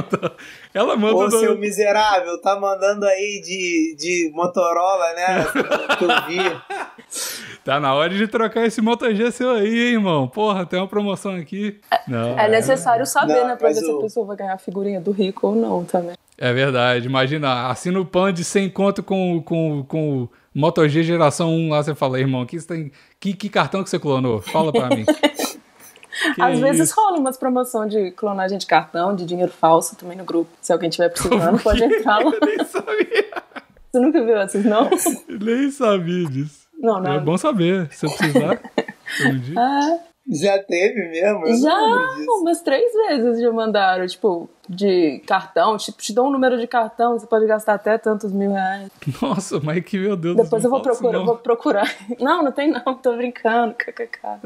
ela 0.73 0.97
manda. 0.97 1.17
Ô, 1.17 1.25
no- 1.25 1.31
seu 1.31 1.59
miserável, 1.59 2.41
tá 2.41 2.59
mandando 2.59 3.05
aí 3.07 3.41
de, 3.45 3.97
de 3.99 4.31
Motorola, 4.35 5.13
né? 5.15 5.47
que 5.99 6.05
eu 6.05 6.09
vi. 6.29 7.59
Tá 7.65 7.81
na 7.81 7.95
hora 7.95 8.11
de 8.15 8.27
trocar 8.29 8.67
esse 8.67 8.81
Moto 8.81 9.13
G 9.15 9.31
seu 9.31 9.51
aí, 9.51 9.69
hein, 9.89 9.93
irmão. 9.95 10.29
Porra, 10.29 10.67
tem 10.67 10.79
uma 10.79 10.89
promoção 10.89 11.35
aqui. 11.37 11.81
Não, 12.07 12.39
É 12.39 12.49
necessário 12.49 13.07
saber, 13.07 13.35
Não, 13.41 13.49
né? 13.49 13.57
Pra 13.57 13.69
ver 13.69 13.77
se 13.77 13.87
o- 13.87 13.99
a 13.99 14.03
pessoa 14.03 14.27
vai 14.27 14.37
ganhar 14.37 14.55
a 14.55 14.59
figurinha 14.59 15.01
do 15.01 15.11
rico 15.11 15.49
ou 15.49 15.55
não 15.57 15.85
também. 15.85 16.15
É 16.37 16.53
verdade. 16.53 17.07
Imagina, 17.07 17.69
assina 17.71 17.99
o 18.01 18.05
pan 18.05 18.33
de 18.33 18.44
100 18.45 18.71
conto 18.71 19.03
com, 19.03 19.43
com, 19.43 19.85
com 19.85 20.23
o 20.23 20.31
Moto 20.55 20.87
G 20.89 21.03
geração 21.03 21.51
1 21.53 21.71
lá. 21.71 21.83
Você 21.83 21.95
fala, 21.95 22.21
irmão, 22.21 22.47
que, 22.47 22.61
você 22.61 22.67
tem, 22.67 22.93
que, 23.19 23.35
que 23.35 23.49
cartão 23.49 23.83
que 23.83 23.91
você 23.91 23.99
clonou? 23.99 24.41
Fala 24.41 24.73
pra 24.73 24.89
mim. 24.91 25.05
Que 26.35 26.41
Às 26.41 26.61
vezes 26.61 26.89
isso? 26.89 27.01
rola 27.01 27.19
umas 27.19 27.37
promoções 27.37 27.91
de 27.91 28.13
clonagem 28.13 28.57
de 28.57 28.67
cartão, 28.67 29.15
de 29.15 29.27
dinheiro 29.27 29.51
falso 29.51 29.97
também 29.97 30.17
no 30.17 30.25
grupo. 30.25 30.49
Se 30.61 30.73
alguém 30.73 30.89
tiver 30.89 31.09
precisando, 31.09 31.59
pode 31.63 31.83
entrar 31.83 32.19
lá. 32.19 32.33
Eu 32.33 32.47
nem 32.47 32.65
sabia. 32.65 33.43
Você 33.91 34.01
nunca 34.01 34.25
viu 34.25 34.37
essas, 34.37 34.65
não? 34.65 34.89
Nem 35.29 35.71
sabia 35.71 36.25
disso. 36.27 36.67
Não, 36.79 37.01
não. 37.01 37.15
É 37.15 37.21
bom 37.21 37.37
saber, 37.37 37.89
se 37.93 38.07
eu 38.07 38.11
precisar. 38.11 38.61
Ah, 39.57 39.99
Já 40.27 40.59
teve 40.63 41.09
mesmo? 41.11 41.47
Eu 41.47 41.57
já 41.57 41.79
umas 42.41 42.63
três 42.63 42.91
vezes 42.93 43.43
já 43.43 43.53
mandaram, 43.53 44.07
tipo, 44.07 44.49
de 44.67 45.19
cartão. 45.27 45.77
Tipo, 45.77 45.99
te 45.99 46.15
dou 46.15 46.29
um 46.29 46.31
número 46.31 46.59
de 46.59 46.67
cartão, 46.67 47.19
você 47.19 47.27
pode 47.27 47.47
gastar 47.47 47.75
até 47.75 47.99
tantos 47.99 48.33
mil 48.33 48.51
reais. 48.53 48.91
Nossa, 49.21 49.61
mas 49.61 49.85
que 49.85 49.99
meu 49.99 50.17
Deus 50.17 50.37
Depois 50.37 50.65
eu 50.65 50.71
vou 50.71 50.81
procurar, 50.81 51.13
não. 51.19 51.27
vou 51.27 51.37
procurar. 51.37 51.95
Não, 52.19 52.43
não 52.43 52.53
tem 52.53 52.71
não, 52.71 52.95
tô 52.95 53.15
brincando, 53.17 53.75
kkk. 53.75 54.19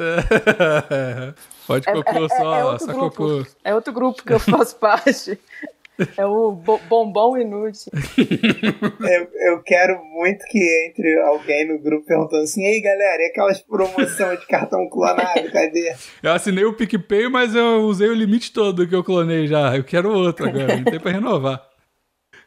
É, 0.91 1.35
Pode 1.67 1.85
cocô 1.87 2.29
só, 2.31 2.73
outro 2.73 2.87
só 2.87 2.93
grupo. 2.93 3.17
cocô. 3.17 3.47
É 3.63 3.75
outro 3.75 3.93
grupo 3.93 4.23
que 4.25 4.33
eu 4.33 4.41
faço 4.41 4.75
parte. 4.81 5.39
É 6.17 6.25
o 6.27 6.53
bo- 6.53 6.81
bombom 6.89 7.37
inútil. 7.39 7.91
Eu, 9.01 9.29
eu 9.53 9.63
quero 9.63 10.01
muito 10.05 10.45
que 10.47 10.59
entre 10.89 11.21
alguém 11.23 11.67
no 11.69 11.79
grupo 11.79 12.07
perguntando 12.07 12.43
assim: 12.43 12.65
Ei 12.65 12.81
galera, 12.81 13.23
e 13.23 13.27
aquelas 13.27 13.61
promoções 13.61 14.41
de 14.41 14.47
cartão 14.47 14.89
clonado, 14.89 15.51
cadê? 15.53 15.95
Eu 16.23 16.33
assinei 16.33 16.65
o 16.65 16.75
PicPay, 16.75 17.29
mas 17.29 17.55
eu 17.55 17.83
usei 17.83 18.09
o 18.09 18.15
limite 18.15 18.53
todo 18.53 18.87
que 18.87 18.95
eu 18.95 19.03
clonei 19.05 19.47
já. 19.47 19.77
Eu 19.77 19.85
quero 19.85 20.13
outro 20.13 20.49
agora, 20.49 20.77
não 20.77 20.85
tem 20.85 21.01
pra 21.01 21.13
renovar. 21.13 21.63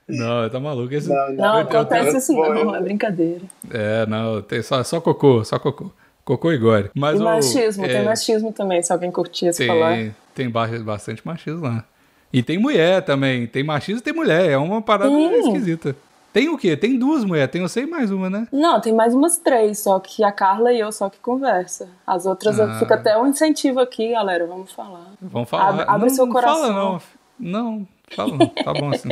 Não, 0.07 0.49
tá 0.49 0.59
maluco. 0.59 0.93
Esse... 0.93 1.07
Não, 1.09 1.33
Não, 1.33 1.55
eu- 1.59 1.61
acontece 1.67 2.09
eu- 2.09 2.17
assim, 2.17 2.35
não, 2.35 2.55
eu- 2.57 2.75
é 2.75 2.81
brincadeira. 2.81 3.41
É, 3.71 4.05
não, 4.07 4.41
tem 4.41 4.61
só, 4.61 4.83
só 4.83 4.99
cocô, 4.99 5.43
só 5.43 5.57
cocô. 5.57 5.91
Cocô 6.25 6.51
e 6.51 6.57
gore. 6.57 6.89
Mas 6.95 7.17
E 7.17 7.21
o- 7.21 7.25
machismo, 7.25 7.85
é, 7.85 7.87
tem 7.87 8.03
machismo 8.05 8.51
também, 8.53 8.81
se 8.83 8.91
alguém 8.93 9.11
curtir 9.11 9.53
se 9.53 9.65
falar. 9.65 9.95
Tem, 9.95 10.15
tem 10.35 10.49
ba- 10.49 10.67
bastante 10.83 11.25
machismo 11.25 11.63
lá. 11.63 11.83
E 12.33 12.41
tem 12.41 12.57
mulher 12.57 13.01
também. 13.03 13.45
Tem 13.47 13.63
machismo 13.63 13.99
e 13.99 14.03
tem 14.03 14.13
mulher. 14.13 14.49
É 14.51 14.57
uma 14.57 14.81
parada 14.81 15.09
Hum. 15.11 15.31
esquisita. 15.33 15.95
Tem 16.33 16.47
o 16.47 16.57
quê? 16.57 16.77
Tem 16.77 16.97
duas 16.97 17.25
mulheres. 17.25 17.51
Tem 17.51 17.61
você 17.61 17.81
e 17.81 17.85
mais 17.85 18.09
uma, 18.09 18.29
né? 18.29 18.47
Não, 18.53 18.79
tem 18.79 18.93
mais 18.93 19.13
umas 19.13 19.37
três, 19.37 19.79
só 19.79 19.99
que 19.99 20.23
a 20.23 20.31
Carla 20.31 20.71
e 20.71 20.79
eu 20.79 20.89
só 20.91 21.09
que 21.09 21.19
conversa. 21.19 21.89
As 22.07 22.25
outras 22.25 22.57
Ah. 22.57 22.79
fica 22.79 22.95
até 22.95 23.17
um 23.17 23.27
incentivo 23.27 23.81
aqui, 23.81 24.11
galera, 24.13 24.47
vamos 24.47 24.71
falar. 24.71 25.07
Vamos 25.21 25.49
falar. 25.49 25.67
Abre- 25.69 25.85
abre 25.89 26.07
não, 26.07 26.15
seu 26.15 26.25
não 26.25 26.31
coração. 26.33 26.61
Fala 26.61 26.73
não. 26.73 27.01
Não, 27.37 27.87
fala 28.15 28.37
não. 28.37 28.47
Tá 28.47 28.73
bom 28.73 28.89
assim. 28.91 29.09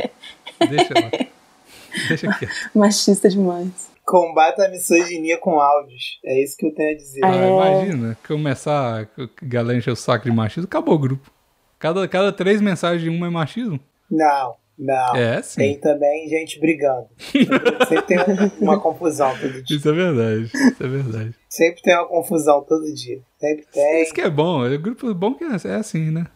Deixa 0.66 0.94
lá. 0.94 1.10
Deixa 2.08 2.32
quieto. 2.38 2.52
Machista 2.74 3.28
demais. 3.28 3.90
Combata 4.06 4.64
a 4.64 4.68
misoginia 4.70 5.36
com 5.38 5.60
áudios. 5.60 6.18
É 6.24 6.42
isso 6.42 6.56
que 6.56 6.66
eu 6.66 6.74
tenho 6.74 6.94
a 6.94 6.96
dizer. 6.96 7.20
É. 7.22 7.26
Ah, 7.28 7.46
imagina, 7.46 8.18
começar 8.26 9.02
a 9.02 9.06
galera 9.42 9.76
encher 9.78 9.90
o 9.90 9.96
saco 9.96 10.24
de 10.24 10.34
machismo, 10.34 10.64
acabou 10.64 10.94
o 10.94 10.98
grupo. 10.98 11.30
Cada, 11.80 12.06
cada 12.06 12.30
três 12.30 12.60
mensagens 12.60 13.02
de 13.02 13.08
uma 13.08 13.26
é 13.26 13.30
machismo? 13.30 13.80
Não, 14.08 14.54
não. 14.78 15.16
É, 15.16 15.40
sim. 15.42 15.60
Tem 15.60 15.80
também 15.80 16.28
gente 16.28 16.60
brigando. 16.60 17.06
Sempre 17.88 18.02
tem 18.06 18.18
um- 18.18 18.64
uma 18.64 18.78
confusão 18.80 19.30
todo 19.36 19.62
dia. 19.62 19.76
Isso 19.76 19.88
é 19.88 19.92
verdade. 19.92 20.42
Isso 20.54 20.82
é 20.84 20.86
verdade. 20.88 21.34
Sempre 21.48 21.82
tem 21.82 21.94
uma 21.96 22.06
confusão 22.06 22.62
todo 22.62 22.84
dia. 22.94 23.20
Sempre 23.38 23.66
tem. 23.72 24.02
Isso 24.02 24.12
que 24.14 24.20
é 24.20 24.30
bom. 24.30 24.64
É 24.64 24.76
grupo 24.76 25.12
bom 25.14 25.34
que 25.34 25.42
é, 25.44 25.48
é 25.64 25.74
assim, 25.76 26.10
né? 26.10 26.26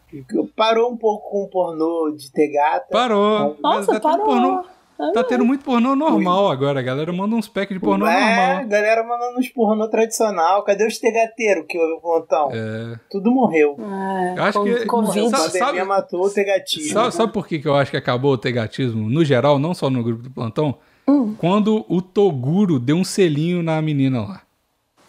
Parou 0.55 0.91
um 0.91 0.97
pouco 0.97 1.29
com 1.29 1.43
o 1.43 1.47
pornô 1.49 2.11
de 2.17 2.31
ter 2.31 2.47
gata. 2.51 2.87
Parou. 2.91 3.39
Nossa, 3.39 3.59
Mas 3.61 3.85
tá 3.85 3.93
tendo 3.93 4.01
parou. 4.01 4.25
pornô- 4.25 4.65
Tá 5.13 5.23
tendo 5.25 5.43
muito 5.43 5.63
pornô 5.65 5.95
normal 5.95 6.49
agora. 6.49 6.79
A 6.79 6.83
galera 6.83 7.11
manda 7.11 7.35
uns 7.35 7.47
packs 7.49 7.75
de 7.75 7.79
pornô 7.83 8.07
é, 8.07 8.13
normal. 8.53 8.67
galera 8.69 9.03
mandando 9.03 9.39
uns 9.39 9.49
pornô 9.49 9.89
tradicional. 9.89 10.63
Cadê 10.63 10.87
os 10.87 10.97
tegateiros 10.97 11.65
que 11.67 11.77
houve 11.77 11.93
o 11.93 11.99
plantão? 11.99 12.49
É. 12.53 12.97
Tudo 13.11 13.29
morreu. 13.31 13.77
É, 13.79 14.39
Eu 14.39 14.43
acho 14.43 14.63
que- 14.63 14.85
Covid. 14.85 15.19
A 15.27 15.29
Sa- 15.29 15.37
pandemia 15.37 15.59
sabe- 15.65 15.83
matou 15.83 16.25
o 16.25 16.29
tegatismo. 16.29 16.93
Sabe, 16.93 17.13
sabe 17.13 17.33
por 17.33 17.45
que, 17.47 17.59
que 17.59 17.67
eu 17.67 17.75
acho 17.75 17.91
que 17.91 17.97
acabou 17.97 18.31
o 18.33 18.37
tegatismo? 18.37 19.09
No 19.09 19.25
geral, 19.25 19.59
não 19.59 19.73
só 19.73 19.89
no 19.89 20.01
grupo 20.03 20.23
do 20.23 20.31
plantão. 20.31 20.77
Hum. 21.07 21.35
Quando 21.37 21.85
o 21.89 22.01
Toguro 22.01 22.79
deu 22.79 22.95
um 22.95 23.03
selinho 23.03 23.61
na 23.61 23.81
menina 23.81 24.21
lá. 24.21 24.41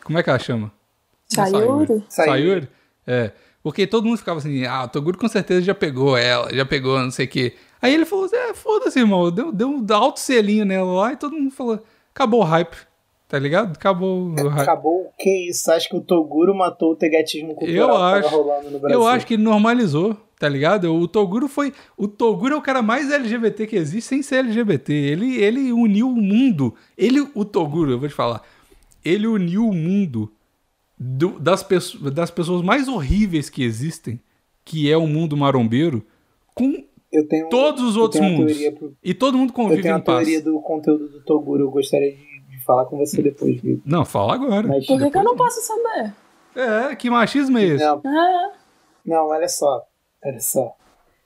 Como 0.04 0.18
é 0.18 0.22
que 0.22 0.28
ela 0.30 0.38
chama? 0.38 0.70
É 1.32 1.34
Sayuri? 1.46 2.04
Sayuri? 2.08 2.68
É. 3.06 3.30
Porque 3.62 3.86
todo 3.86 4.04
mundo 4.06 4.18
ficava 4.18 4.38
assim, 4.38 4.64
ah, 4.64 4.84
o 4.84 4.88
Toguro 4.88 5.18
com 5.18 5.26
certeza 5.26 5.60
já 5.62 5.74
pegou 5.74 6.16
ela, 6.16 6.54
já 6.54 6.64
pegou 6.64 7.00
não 7.00 7.10
sei 7.10 7.26
o 7.26 7.28
quê. 7.28 7.54
Aí 7.80 7.92
ele 7.94 8.04
falou, 8.04 8.28
é, 8.32 8.54
foda-se, 8.54 8.98
irmão. 8.98 9.30
Deu, 9.30 9.52
deu 9.52 9.68
um 9.68 9.84
alto 9.92 10.18
selinho 10.20 10.64
nela 10.64 10.92
lá 10.92 11.12
e 11.12 11.16
todo 11.16 11.36
mundo 11.36 11.50
falou, 11.50 11.82
acabou 12.14 12.40
o 12.40 12.44
hype. 12.44 12.76
Tá 13.28 13.38
ligado? 13.40 13.72
Acabou 13.74 14.28
o 14.28 14.34
hype. 14.34 14.60
Acabou 14.60 15.00
o 15.06 15.10
que 15.18 15.48
isso? 15.50 15.70
Acho 15.72 15.88
que 15.88 15.96
o 15.96 16.00
Toguro 16.00 16.54
matou 16.54 16.92
o 16.92 16.96
tegatismo 16.96 17.54
cultural 17.56 17.76
Eu 17.76 17.88
que 17.88 17.92
tava 18.00 18.18
acho. 18.18 18.28
rolando 18.36 18.70
no 18.70 18.78
Brasil. 18.78 19.00
Eu 19.00 19.06
acho 19.08 19.26
que 19.26 19.34
ele 19.34 19.42
normalizou, 19.42 20.16
tá 20.38 20.48
ligado? 20.48 20.94
O 20.94 21.08
Toguro 21.08 21.48
foi. 21.48 21.72
O 21.96 22.06
Toguro 22.06 22.54
é 22.54 22.56
o 22.56 22.62
cara 22.62 22.82
mais 22.82 23.10
LGBT 23.10 23.66
que 23.66 23.74
existe 23.74 24.06
sem 24.08 24.22
ser 24.22 24.36
LGBT. 24.44 24.92
Ele, 24.92 25.36
ele 25.42 25.72
uniu 25.72 26.08
o 26.08 26.14
mundo. 26.14 26.72
Ele, 26.96 27.28
o 27.34 27.44
Toguro, 27.44 27.90
eu 27.90 27.98
vou 27.98 28.08
te 28.08 28.14
falar. 28.14 28.42
Ele 29.04 29.26
uniu 29.26 29.68
o 29.68 29.74
mundo 29.74 30.32
do- 30.96 31.38
das, 31.40 31.64
pesso- 31.64 31.98
das 32.10 32.30
pessoas 32.30 32.62
mais 32.62 32.86
horríveis 32.86 33.50
que 33.50 33.64
existem, 33.64 34.20
que 34.64 34.88
é 34.90 34.96
o 34.96 35.06
mundo 35.08 35.36
marombeiro, 35.36 36.06
com 36.54 36.84
eu 37.16 37.26
tenho, 37.28 37.48
todos 37.48 37.82
os 37.82 37.96
eu 37.96 38.02
outros 38.02 38.20
tenho 38.20 38.32
uma 38.32 38.40
mundos. 38.40 38.52
teoria 38.56 38.72
pro- 38.78 38.94
E 39.02 39.14
todo 39.14 39.38
mundo 39.38 39.50
Eu 39.50 39.54
convive 39.54 39.82
tenho 39.82 39.96
em 39.96 40.00
paz. 40.00 40.26
teoria 40.26 40.42
do 40.42 40.60
conteúdo 40.60 41.08
do 41.08 41.20
Toguro. 41.24 41.64
Eu 41.64 41.70
gostaria 41.70 42.12
de, 42.12 42.16
de 42.50 42.64
falar 42.64 42.84
com 42.86 42.96
você 42.98 43.22
depois, 43.22 43.60
Vitor. 43.60 43.82
Não, 43.84 44.04
fala 44.04 44.34
agora. 44.34 44.66
Mas- 44.68 44.86
Por 44.86 44.98
que, 44.98 45.10
que 45.10 45.18
eu 45.18 45.24
não 45.24 45.36
posso 45.36 45.60
saber? 45.62 46.12
É, 46.54 46.94
que 46.96 47.10
machismo 47.10 47.58
é 47.58 47.64
esse? 47.64 47.84
Não, 47.84 48.00
É, 48.04 48.52
não, 49.04 49.28
olha 49.28 49.48
só. 49.48 49.82
Olha 50.24 50.40
só. 50.40 50.74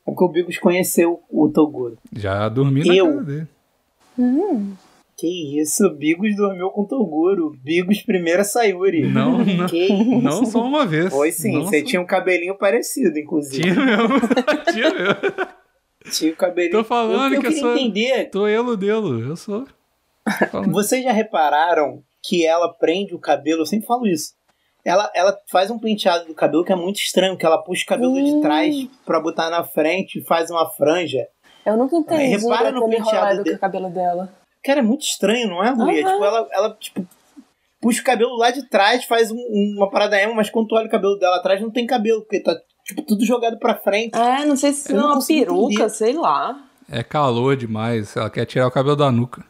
É 0.07 0.11
porque 0.12 0.24
o 0.24 0.29
Bigos 0.29 0.59
conheceu 0.59 1.20
o 1.31 1.48
Toguro. 1.48 1.96
Já 2.16 2.48
dormi 2.48 2.85
na 2.85 2.94
Eu? 2.94 3.07
casa 3.07 3.22
dele. 3.24 3.46
Que 5.16 5.61
isso, 5.61 5.87
o 5.87 5.94
Bigos 5.94 6.35
dormiu 6.35 6.70
com 6.70 6.81
o 6.83 6.87
Toguro. 6.87 7.55
Bigos 7.62 8.00
primeiro 8.03 8.40
a 8.40 8.44
Sayuri. 8.44 9.07
Não, 9.07 9.38
não. 9.44 9.66
Que 9.66 9.85
isso? 9.85 10.20
Não 10.22 10.46
só 10.46 10.62
uma 10.64 10.87
vez. 10.87 11.11
Foi 11.12 11.31
sim, 11.31 11.53
Não 11.59 11.66
você 11.66 11.81
só- 11.81 11.87
tinha 11.87 12.00
um 12.00 12.07
cabelinho 12.07 12.57
parecido, 12.57 13.18
inclusive. 13.18 13.62
Tinha 13.62 13.74
mesmo. 13.85 14.14
Tinha 14.72 14.90
mesmo. 14.94 15.14
Tinha 16.12 16.32
o 16.32 16.36
cabelinho. 16.36 16.72
Tô 16.72 16.84
falando 16.84 17.32
eu, 17.32 17.34
eu 17.34 17.40
que 17.40 17.46
eu 17.46 17.50
queria 17.50 17.60
sou- 17.60 17.74
entender. 17.76 18.30
Tô 18.30 18.46
elo 18.46 18.76
delo, 18.76 19.20
eu 19.20 19.36
sou. 19.36 19.66
Vocês 20.70 21.02
já 21.04 21.12
repararam 21.12 22.02
que 22.22 22.46
ela 22.46 22.72
prende 22.72 23.14
o 23.14 23.18
cabelo? 23.18 23.62
Eu 23.62 23.66
sempre 23.66 23.86
falo 23.86 24.06
isso. 24.06 24.34
Ela, 24.84 25.10
ela 25.14 25.36
faz 25.50 25.70
um 25.70 25.78
penteado 25.78 26.26
do 26.26 26.34
cabelo 26.34 26.64
que 26.64 26.72
é 26.72 26.76
muito 26.76 26.96
estranho, 27.00 27.36
que 27.36 27.44
ela 27.44 27.62
puxa 27.62 27.82
o 27.84 27.86
cabelo 27.86 28.14
de 28.22 28.40
trás 28.40 28.74
pra 29.04 29.20
botar 29.20 29.50
na 29.50 29.62
frente 29.62 30.18
e 30.20 30.24
faz 30.24 30.50
uma 30.50 30.70
franja. 30.70 31.26
eu 31.66 31.76
nunca 31.76 31.96
entendi 31.96 32.36
Repara 32.38 32.70
no 32.72 32.88
penteado 32.88 33.10
rolado 33.10 33.36
com 33.38 33.42
dele. 33.44 33.56
o 33.56 33.58
cabelo 33.58 33.90
dela. 33.90 34.32
Cara, 34.64 34.80
é 34.80 34.82
muito 34.82 35.02
estranho, 35.02 35.48
não 35.48 35.62
é, 35.62 35.70
Luia? 35.70 36.02
Aham. 36.02 36.12
Tipo, 36.12 36.24
ela, 36.24 36.48
ela, 36.52 36.76
tipo, 36.80 37.06
puxa 37.80 38.00
o 38.00 38.04
cabelo 38.04 38.36
lá 38.38 38.50
de 38.50 38.66
trás, 38.70 39.04
faz 39.04 39.30
um- 39.30 39.74
uma 39.76 39.90
parada 39.90 40.18
emo, 40.20 40.34
mas 40.34 40.48
quando 40.48 40.68
tu 40.68 40.74
olha 40.76 40.86
o 40.86 40.90
cabelo 40.90 41.18
dela 41.18 41.36
atrás, 41.36 41.60
não 41.60 41.70
tem 41.70 41.86
cabelo, 41.86 42.22
porque 42.22 42.40
tá, 42.40 42.54
tipo, 42.90 43.03
tudo 43.03 43.24
jogado 43.24 43.59
pra 43.59 43.74
frente. 43.76 44.14
É, 44.16 44.44
não 44.44 44.57
sei 44.57 44.72
se 44.72 44.92
é 44.92 44.94
não 44.94 45.12
uma 45.14 45.26
peruca, 45.26 45.72
entender. 45.72 45.90
sei 45.90 46.12
lá. 46.14 46.59
É 46.90 47.03
calor 47.03 47.57
demais, 47.57 48.16
ela 48.16 48.29
quer 48.31 48.44
tirar 48.44 48.66
o 48.66 48.70
cabelo 48.70 48.96
da 48.96 49.11
nuca. 49.11 49.42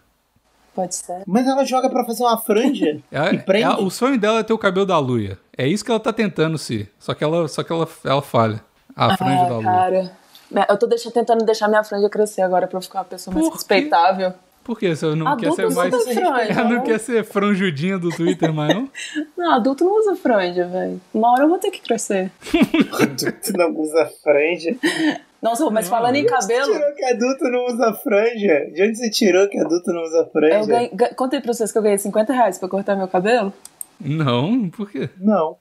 Pode 0.74 0.94
ser. 0.94 1.22
Mas 1.26 1.46
ela 1.46 1.64
joga 1.64 1.90
pra 1.90 2.04
fazer 2.04 2.22
uma 2.22 2.38
franja 2.38 3.00
É- 3.10 3.34
e 3.34 3.38
prende. 3.38 3.64
é- 3.64 3.82
o 3.82 3.90
sonho 3.90 4.18
dela 4.18 4.38
é 4.40 4.42
ter 4.42 4.52
o 4.52 4.58
cabelo 4.58 4.86
da 4.86 4.98
Luia. 4.98 5.38
É 5.56 5.66
isso 5.66 5.84
que 5.84 5.90
ela 5.90 5.98
tá 6.00 6.12
tentando 6.12 6.56
ser. 6.56 6.92
Só 6.98 7.12
que 7.12 7.24
ela, 7.24 7.48
só 7.48 7.62
que 7.62 7.72
ela, 7.72 7.88
ela 8.04 8.22
falha. 8.22 8.62
A 8.96 9.16
franja 9.16 9.44
da 9.44 9.50
Ah, 9.50 9.56
Luia. 9.56 9.64
cara. 9.64 10.66
Eu 10.68 10.76
tô 10.78 10.86
deixa- 10.86 11.10
tentando 11.10 11.44
deixar 11.44 11.68
minha 11.68 11.82
franja 11.84 12.08
crescer 12.08 12.42
agora 12.42 12.66
pra 12.66 12.76
eu 12.78 12.82
ficar 12.82 12.98
uma 13.00 13.04
pessoa 13.04 13.32
mais 13.34 13.46
Por 13.48 13.52
quê? 13.58 13.58
Por 14.62 14.78
quê? 14.78 14.94
Você 14.94 15.14
não 15.14 15.26
Adulto 15.26 15.56
quer 15.56 15.62
ser 15.62 15.68
não 15.68 15.74
mais. 15.76 15.94
franja, 16.04 16.20
Ela 16.52 16.64
não 16.64 16.76
né? 16.76 16.82
quer 16.84 17.00
ser 17.00 17.24
franjudinha 17.24 17.98
do 17.98 18.10
Twitter, 18.10 18.52
mais 18.52 18.74
não? 18.74 18.88
Não, 19.36 19.52
adulto 19.54 19.84
não 19.84 19.98
usa 19.98 20.14
franja, 20.16 20.66
velho. 20.66 21.00
Uma 21.14 21.32
hora 21.32 21.44
eu 21.44 21.48
vou 21.48 21.58
ter 21.58 21.70
que 21.70 21.80
crescer. 21.80 22.30
tu 23.42 23.56
não 23.56 23.74
usa 23.74 24.10
franja. 24.22 24.76
Nossa, 25.42 25.68
mas 25.70 25.88
Não, 25.88 25.96
falando 25.96 26.16
em 26.16 26.26
cabelo, 26.26 26.66
Você 26.66 26.78
tirou 26.78 26.94
que 26.94 27.04
adulto 27.04 27.44
não 27.44 27.64
usa 27.66 27.92
franja? 27.94 28.66
De 28.74 28.82
onde 28.82 28.96
você 28.98 29.10
tirou 29.10 29.48
que 29.48 29.58
adulto 29.58 29.92
não 29.92 30.02
usa 30.02 30.28
franja? 30.30 30.56
eu 30.58 30.66
ganhei, 30.66 30.90
ga- 30.92 31.14
contei 31.14 31.40
pra 31.40 31.52
vocês 31.54 31.72
que 31.72 31.78
eu 31.78 31.82
ganhei 31.82 31.96
50 31.98 32.32
reais 32.32 32.58
pra 32.58 32.68
cortar 32.68 32.94
meu 32.96 33.08
cabelo. 33.08 33.52
Não, 33.98 34.68
por 34.70 34.90
quê? 34.90 35.08
Não, 35.18 35.56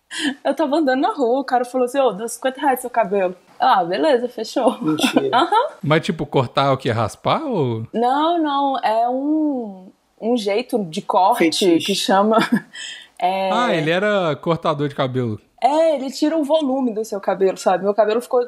Eu 0.45 0.53
tava 0.53 0.75
andando 0.77 1.01
na 1.01 1.13
rua, 1.13 1.39
o 1.39 1.45
cara 1.45 1.63
falou 1.65 1.85
assim, 1.85 1.99
ô, 1.99 2.11
dá 2.11 2.27
50 2.27 2.59
reais 2.61 2.79
seu 2.81 2.89
cabelo. 2.89 3.35
Ah, 3.59 3.83
beleza, 3.83 4.27
fechou. 4.29 4.77
mentira. 4.81 5.29
Mas, 5.83 6.01
tipo, 6.05 6.25
cortar 6.25 6.71
o 6.71 6.77
que? 6.77 6.89
Raspar 6.89 7.43
ou. 7.43 7.85
Não, 7.93 8.41
não, 8.41 8.79
é 8.79 9.09
um, 9.09 9.91
um 10.19 10.37
jeito 10.37 10.83
de 10.85 11.01
corte 11.01 11.45
Fetiche. 11.45 11.85
que 11.85 11.93
chama... 11.95 12.37
é, 13.19 13.51
Ah, 13.51 13.75
ele 13.75 13.91
era 13.91 14.35
cortador 14.37 14.87
de 14.87 14.95
cabelo. 14.95 15.39
É, 15.61 15.95
ele 15.95 16.09
tira 16.09 16.37
o 16.37 16.43
volume 16.43 16.93
do 16.93 17.03
seu 17.03 17.19
cabelo, 17.19 17.57
sabe? 17.57 17.83
Meu 17.83 17.93
cabelo 17.93 18.21
ficou 18.21 18.47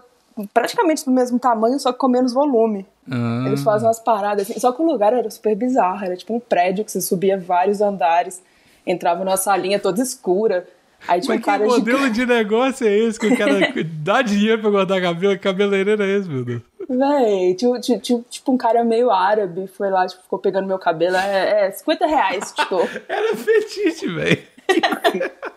praticamente 0.54 1.04
do 1.04 1.12
mesmo 1.12 1.38
tamanho, 1.38 1.78
só 1.78 1.92
que 1.92 2.00
com 2.00 2.08
menos 2.08 2.34
volume. 2.34 2.86
Ah, 3.12 3.44
Eles 3.48 3.64
fazem 3.64 3.86
umas 3.88 4.00
paradas 4.00 4.50
assim. 4.50 4.58
Só 4.60 4.72
que 4.72 4.82
o 4.82 4.86
lugar 4.86 5.12
era 5.12 5.30
super 5.30 5.54
bizarro. 5.56 6.06
Era 6.06 6.16
tipo 6.16 6.34
um 6.34 6.40
prédio 6.40 6.86
que 6.86 6.92
você 6.92 7.02
subia 7.02 7.38
vários 7.38 7.82
andares, 7.82 8.42
entrava 8.88 9.26
numa 9.26 9.36
salinha 9.36 9.78
toda 9.78 10.02
escura. 10.02 10.66
Aí 11.08 11.20
tinha 11.20 11.36
um 11.36 11.40
Mas 11.40 11.46
que 11.46 11.64
modelo 11.66 11.98
gigante. 12.00 12.14
de 12.14 12.26
negócio 12.26 12.88
é 12.88 12.98
esse 12.98 13.20
que 13.20 13.28
o 13.28 13.38
cara 13.38 13.54
dá 14.04 14.22
dinheiro 14.22 14.62
pra 14.62 14.72
cortar 14.72 15.02
cabelo? 15.02 15.34
Que 15.34 15.40
cabeleireiro 15.40 16.04
é 16.04 16.08
esse, 16.18 16.30
meu 16.30 16.44
Deus? 16.46 16.62
Véi, 16.90 17.56
tinha- 17.56 17.80
tinha, 17.80 18.22
tipo 18.30 18.52
um 18.52 18.58
cara 18.58 18.84
meio 18.84 19.10
árabe, 19.10 19.66
foi 19.68 19.90
lá, 19.90 20.06
tipo, 20.08 20.22
ficou 20.24 20.38
pegando 20.40 20.68
meu 20.68 20.78
cabelo. 20.78 21.16
É, 21.16 21.68
é 21.68 21.72
50 21.72 22.06
reais, 22.06 22.52
tipo. 22.56 22.88
Era 23.08 23.36
fetiche, 23.36 24.08
velho. 24.14 24.44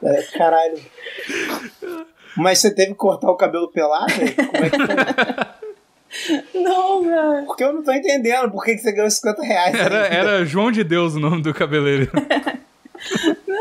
É, 0.03 0.23
caralho. 0.37 0.79
Mas 2.37 2.59
você 2.59 2.71
teve 2.75 2.93
que 2.93 2.95
cortar 2.99 3.31
o 3.31 3.37
cabelo 3.37 3.69
pelado? 3.69 4.13
Como 4.13 4.65
é 4.65 4.71
que 4.71 4.77
foi? 4.77 6.63
Não, 6.63 7.03
velho. 7.03 7.47
Porque 7.47 7.65
eu 7.65 7.73
não 7.73 7.83
tô 7.83 7.93
entendendo 7.93 8.51
por 8.51 8.65
que 8.65 8.75
que 8.75 8.79
você 8.81 8.93
ganhou 8.93 9.11
50 9.11 9.43
reais. 9.43 9.75
Era, 9.75 9.97
era 10.07 10.45
João 10.45 10.71
de 10.73 10.83
Deus 10.85 11.15
o 11.15 11.21
nome 11.21 11.43
do 11.43 11.53
cabeleireiro. 11.55 12.11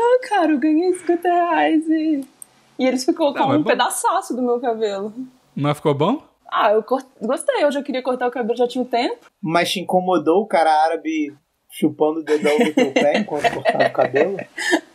Não, 0.04 0.20
cara, 0.28 0.52
eu 0.52 0.58
ganhei 0.58 0.92
50 0.92 1.28
reais 1.28 1.88
e. 1.88 2.20
E 2.78 2.86
eles 2.86 3.04
ficou 3.04 3.32
com 3.32 3.38
Não, 3.38 3.48
mas 3.48 3.58
um 3.58 3.62
bom. 3.62 3.70
pedaçaço 3.70 4.34
do 4.34 4.42
meu 4.42 4.58
cabelo. 4.60 5.12
Mas 5.54 5.76
ficou 5.76 5.94
bom? 5.94 6.22
Ah, 6.50 6.72
eu 6.72 6.82
cort- 6.82 7.06
gostei, 7.22 7.62
eu 7.64 7.70
já 7.72 7.82
queria 7.82 8.02
cortar 8.02 8.26
o 8.26 8.30
cabelo, 8.30 8.56
já 8.56 8.66
tinha 8.68 8.82
um 8.82 8.86
tempo. 8.86 9.18
Mas 9.40 9.70
te 9.72 9.80
incomodou 9.80 10.42
o 10.42 10.46
cara 10.46 10.70
árabe 10.84 11.32
chupando 11.70 12.20
o 12.20 12.24
dedão 12.24 12.56
do 12.58 12.72
teu 12.72 12.92
pé 12.92 13.18
enquanto 13.18 13.52
cortava 13.52 13.84
o 13.86 13.92
cabelo? 13.92 14.36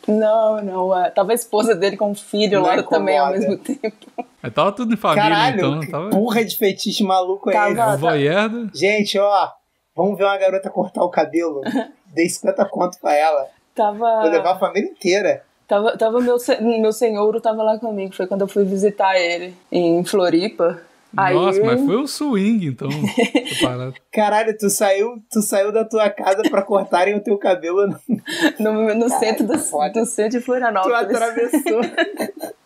Não, 0.07 0.59
não. 0.63 0.97
é, 0.97 1.11
Tava 1.11 1.33
a 1.33 1.35
esposa 1.35 1.75
dele 1.75 1.95
com 1.95 2.09
um 2.09 2.15
filho 2.15 2.59
Não 2.61 2.65
lá 2.65 2.73
incomoda. 2.77 2.97
também 2.97 3.17
ao 3.19 3.29
mesmo 3.29 3.55
tempo. 3.59 4.07
Mas 4.41 4.53
tava 4.53 4.71
tudo 4.71 4.91
em 4.91 4.97
família, 4.97 5.23
Caralho, 5.29 5.55
então. 5.57 5.79
que 5.81 5.87
Tava... 5.91 6.09
porra 6.09 6.43
de 6.43 6.57
fetiche 6.57 7.03
maluco 7.03 7.47
é 7.51 7.53
Tava- 7.53 7.69
esse? 7.69 7.79
É 7.93 7.97
voyeur 7.97 8.69
Gente, 8.73 9.19
ó, 9.19 9.49
vamos 9.95 10.17
ver 10.17 10.23
uma 10.23 10.35
garota 10.37 10.67
cortar 10.71 11.03
o 11.03 11.09
cabelo. 11.11 11.61
Dei 12.11 12.27
50 12.27 12.65
conto 12.65 12.97
pra 12.99 13.13
ela. 13.13 13.45
Vou 13.91 14.23
levar 14.23 14.43
Tava. 14.43 14.51
a 14.51 14.59
família 14.59 14.89
inteira. 14.89 15.43
Tava, 15.67 15.95
tava 15.97 16.19
meu, 16.19 16.37
meu 16.81 16.91
senhor 16.91 17.41
tava 17.41 17.61
lá 17.63 17.77
comigo. 17.77 18.15
Foi 18.15 18.25
quando 18.27 18.41
eu 18.41 18.47
fui 18.47 18.63
visitar 18.65 19.19
ele 19.19 19.53
em 19.71 20.03
Floripa. 20.03 20.81
Aí, 21.17 21.33
Nossa, 21.33 21.63
mas 21.63 21.83
foi 21.85 21.95
o 21.95 22.07
swing, 22.07 22.67
então. 22.67 22.87
Caralho, 24.11 24.55
tu 24.57 24.69
saiu, 24.69 25.17
tu 25.31 25.41
saiu 25.41 25.71
da 25.71 25.83
tua 25.83 26.07
casa 26.09 26.43
pra 26.49 26.61
cortarem 26.61 27.15
o 27.15 27.19
teu 27.19 27.35
cabelo. 27.37 27.95
no, 28.59 28.93
no 28.93 29.09
centro 29.09 29.45
do, 29.47 29.57
foda. 29.57 30.01
do 30.01 30.05
centro 30.05 30.31
de 30.33 30.39
Tu 30.39 30.45
Florianópolis. 30.45 30.97
atravessou. 30.97 31.81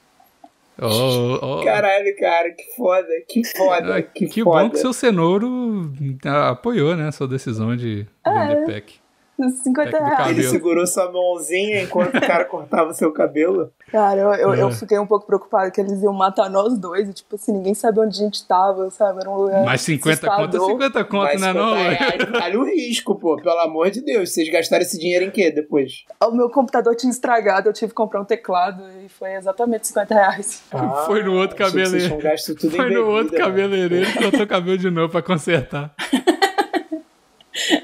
Oh, 0.81 1.37
oh. 1.39 1.63
Caralho, 1.63 2.17
cara, 2.17 2.49
que 2.51 2.75
foda, 2.75 3.07
que 3.29 3.43
foda, 3.43 3.97
Ah, 3.97 4.01
que, 4.01 4.25
que 4.25 4.43
foda. 4.43 4.63
bom 4.63 4.69
que 4.71 4.77
seu 4.79 4.91
cenouro 4.91 5.93
ah, 6.25 6.49
apoiou, 6.49 6.95
né? 6.95 7.11
Sua 7.11 7.27
decisão 7.27 7.77
de 7.77 8.07
vender 8.25 8.65
pack. 8.65 8.95
50 9.35 9.89
Pack 9.91 10.03
do 10.03 10.05
reais. 10.09 10.37
Ele 10.37 10.47
segurou 10.47 10.85
sua 10.85 11.11
mãozinha 11.11 11.81
enquanto 11.81 12.15
o 12.15 12.21
cara 12.21 12.45
cortava 12.45 12.91
o 12.91 12.93
seu 12.93 13.11
cabelo. 13.11 13.71
Cara, 13.91 14.19
eu, 14.21 14.33
eu, 14.35 14.53
eu 14.55 14.67
É. 14.69 14.71
fiquei 14.71 14.97
um 14.99 15.07
pouco 15.07 15.25
preocupada 15.25 15.71
que 15.71 15.81
eles 15.81 16.01
iam 16.03 16.13
matar 16.13 16.49
nós 16.51 16.77
dois. 16.77 17.09
E, 17.09 17.13
tipo 17.13 17.35
assim, 17.35 17.51
ninguém 17.51 17.73
sabia 17.73 18.03
onde 18.03 18.15
a 18.15 18.23
gente 18.25 18.45
tava, 18.47 18.89
sabe? 18.91 19.21
Era 19.21 19.29
um 19.29 19.35
lugar. 19.35 19.63
Mas 19.65 19.81
50 19.81 20.27
conto 20.27 20.39
é 20.39 20.43
assustador. 20.45 20.69
50 20.69 21.03
conto, 21.05 21.39
né? 21.39 21.53
Não, 21.53 21.69
50 21.69 21.75
velho? 21.75 21.97
reais, 21.97 22.29
vale 22.31 22.57
o 22.57 22.63
risco, 22.63 23.15
pô, 23.15 23.35
pelo 23.37 23.59
amor 23.59 23.89
de 23.89 24.01
Deus. 24.01 24.31
Vocês 24.31 24.49
gastaram 24.51 24.83
esse 24.83 24.99
dinheiro 24.99 25.25
em 25.25 25.31
quê 25.31 25.49
depois? 25.51 26.05
O 26.23 26.31
meu 26.31 26.49
computador 26.49 26.95
tinha 26.95 27.09
estragado, 27.11 27.67
eu 27.69 27.73
tive 27.73 27.87
que 27.89 27.95
comprar 27.95 28.21
um 28.21 28.25
teclado 28.25 28.83
e 29.03 29.09
foi 29.09 29.33
exatamente 29.33 29.87
50 29.87 30.13
reais. 30.13 30.63
Foi 31.07 31.23
no 31.23 31.33
outro 31.33 31.55
Ah, 31.55 31.65
cabeleireiro. 31.65 32.05
tinham 32.07 32.19
gasto 32.19 32.53
tudo 32.55 32.75
Foi 32.75 32.85
em 32.85 32.93
no 32.93 32.99
bebida, 33.05 33.09
outro 33.11 33.33
né? 33.33 33.39
cabeleireiro 33.39 34.05
que 34.11 34.17
cortou 34.23 34.41
o 34.41 34.47
cabelo 34.47 34.77
de 34.77 34.89
novo 34.91 35.11
pra 35.11 35.21
consertar. 35.23 35.91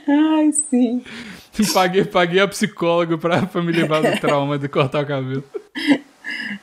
Ai, 0.08 0.52
sim. 0.70 1.04
Paguei, 1.74 2.06
paguei 2.06 2.40
a 2.40 2.48
psicólogo 2.48 3.18
pra, 3.18 3.46
pra 3.46 3.62
me 3.62 3.72
livrar 3.72 4.02
do 4.02 4.20
trauma 4.20 4.58
de 4.58 4.68
cortar 4.70 5.04
o 5.04 5.08
cabelo. 5.08 5.44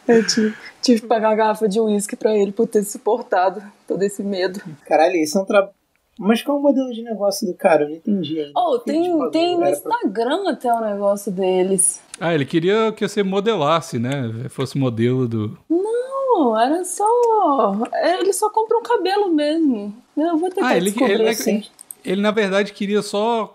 Eu 0.06 0.26
tive, 0.26 0.54
tive 0.82 1.00
que 1.02 1.06
pagar 1.06 1.28
uma 1.30 1.34
garrafa 1.36 1.68
de 1.68 1.80
uísque 1.80 2.16
pra 2.16 2.36
ele 2.36 2.52
por 2.52 2.66
ter 2.66 2.82
suportado 2.84 3.62
todo 3.86 4.02
esse 4.02 4.22
medo. 4.22 4.60
Caralho, 4.86 5.16
isso 5.16 5.36
é 5.38 5.40
um 5.40 5.44
trabalho. 5.44 5.72
Mas 6.18 6.42
qual 6.42 6.56
é 6.56 6.60
o 6.60 6.62
modelo 6.62 6.92
de 6.94 7.02
negócio 7.02 7.46
do 7.46 7.52
cara? 7.54 7.82
Eu 7.84 7.88
não 7.90 7.96
entendi 7.96 8.40
ainda. 8.40 8.52
Oh, 8.56 8.78
tem, 8.78 9.02
tipo, 9.02 9.30
tem 9.30 9.56
no 9.58 9.64
era 9.66 9.76
pra- 9.78 9.90
Instagram 9.96 10.48
até 10.48 10.72
o 10.72 10.80
negócio 10.80 11.30
deles. 11.30 12.00
Ah, 12.18 12.34
ele 12.34 12.46
queria 12.46 12.90
que 12.92 13.06
você 13.06 13.22
modelasse, 13.22 13.98
né? 13.98 14.46
Fosse 14.48 14.78
modelo 14.78 15.28
do. 15.28 15.58
Não, 15.68 16.58
era 16.58 16.82
só. 16.86 17.76
Ele 18.18 18.32
só 18.32 18.48
compra 18.48 18.78
um 18.78 18.82
cabelo 18.82 19.28
mesmo. 19.30 19.94
Eu 20.16 20.38
vou 20.38 20.48
tentar 20.48 20.68
Ah, 20.68 20.76
ele, 20.76 20.86
descobrir 20.90 21.12
ele, 21.14 21.28
assim. 21.28 21.64
ele, 22.02 22.22
na 22.22 22.30
verdade 22.30 22.72
queria 22.72 23.02
só 23.02 23.54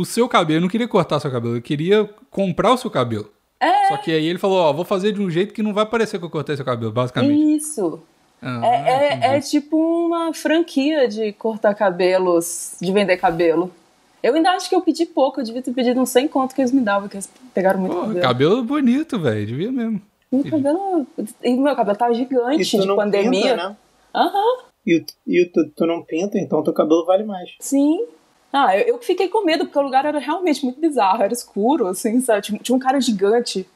o 0.00 0.04
seu 0.04 0.28
cabelo, 0.28 0.58
ele 0.58 0.60
não 0.64 0.68
queria 0.70 0.88
cortar 0.88 1.18
seu 1.20 1.30
cabelo, 1.30 1.54
ele 1.54 1.62
queria 1.62 2.08
comprar 2.30 2.72
o 2.72 2.76
seu 2.76 2.90
cabelo. 2.90 3.30
É. 3.58 3.88
Só 3.88 3.96
que 3.96 4.10
aí 4.10 4.26
ele 4.26 4.38
falou, 4.38 4.58
ó, 4.58 4.72
vou 4.72 4.84
fazer 4.84 5.12
de 5.12 5.20
um 5.22 5.30
jeito 5.30 5.54
que 5.54 5.62
não 5.62 5.72
vai 5.72 5.86
parecer 5.86 6.18
que 6.18 6.24
eu 6.24 6.30
cortei 6.30 6.56
seu 6.56 6.64
cabelo, 6.64 6.92
basicamente. 6.92 7.56
Isso. 7.56 8.00
Ah, 8.42 8.60
É, 8.66 9.32
é, 9.32 9.36
é 9.36 9.40
tipo 9.40 9.76
uma 9.76 10.32
franquia 10.34 11.08
de 11.08 11.32
cortar 11.32 11.74
cabelos, 11.74 12.76
de 12.80 12.92
vender 12.92 13.16
cabelo. 13.16 13.70
Eu 14.22 14.34
ainda 14.34 14.50
acho 14.50 14.68
que 14.68 14.74
eu 14.74 14.80
pedi 14.82 15.06
pouco, 15.06 15.40
eu 15.40 15.44
devia 15.44 15.62
ter 15.62 15.72
pedido 15.72 16.00
uns 16.00 16.10
100 16.10 16.28
conto 16.28 16.54
que 16.54 16.60
eles 16.60 16.72
me 16.72 16.80
davam, 16.80 17.08
que 17.08 17.16
eles 17.16 17.30
pegaram 17.54 17.80
muito 17.80 17.94
Pô, 17.94 18.00
cabelo. 18.02 18.20
cabelo 18.20 18.62
bonito, 18.64 19.18
velho, 19.18 19.46
devia 19.46 19.72
mesmo. 19.72 20.02
Meu 20.30 20.44
cabelo. 20.50 21.06
E 21.42 21.54
meu 21.56 21.74
cabelo 21.76 21.96
tava 21.96 22.12
gigante 22.14 22.62
E 22.62 22.66
tu 22.70 22.80
de 22.80 22.86
não 22.86 22.96
pandemia. 22.96 23.42
pinta, 23.52 23.56
né? 23.56 23.76
Aham, 24.14 24.56
E, 24.86 24.98
o- 24.98 25.04
e 25.26 25.42
o- 25.44 25.52
tu, 25.52 25.70
tu 25.76 25.86
não 25.86 26.02
pinta, 26.02 26.38
então 26.38 26.62
teu 26.62 26.72
cabelo 26.72 27.04
vale 27.06 27.24
mais. 27.24 27.50
sim. 27.60 28.04
Ah, 28.56 28.74
eu, 28.74 28.94
eu 28.94 28.98
fiquei 28.98 29.28
com 29.28 29.44
medo, 29.44 29.66
porque 29.66 29.78
o 29.78 29.82
lugar 29.82 30.06
era 30.06 30.18
realmente 30.18 30.64
muito 30.64 30.80
bizarro, 30.80 31.22
era 31.22 31.32
escuro, 31.32 31.88
assim, 31.88 32.22
sabe? 32.22 32.40
Tinha, 32.40 32.58
tinha 32.58 32.74
um 32.74 32.78
cara 32.78 32.98
gigante 32.98 33.68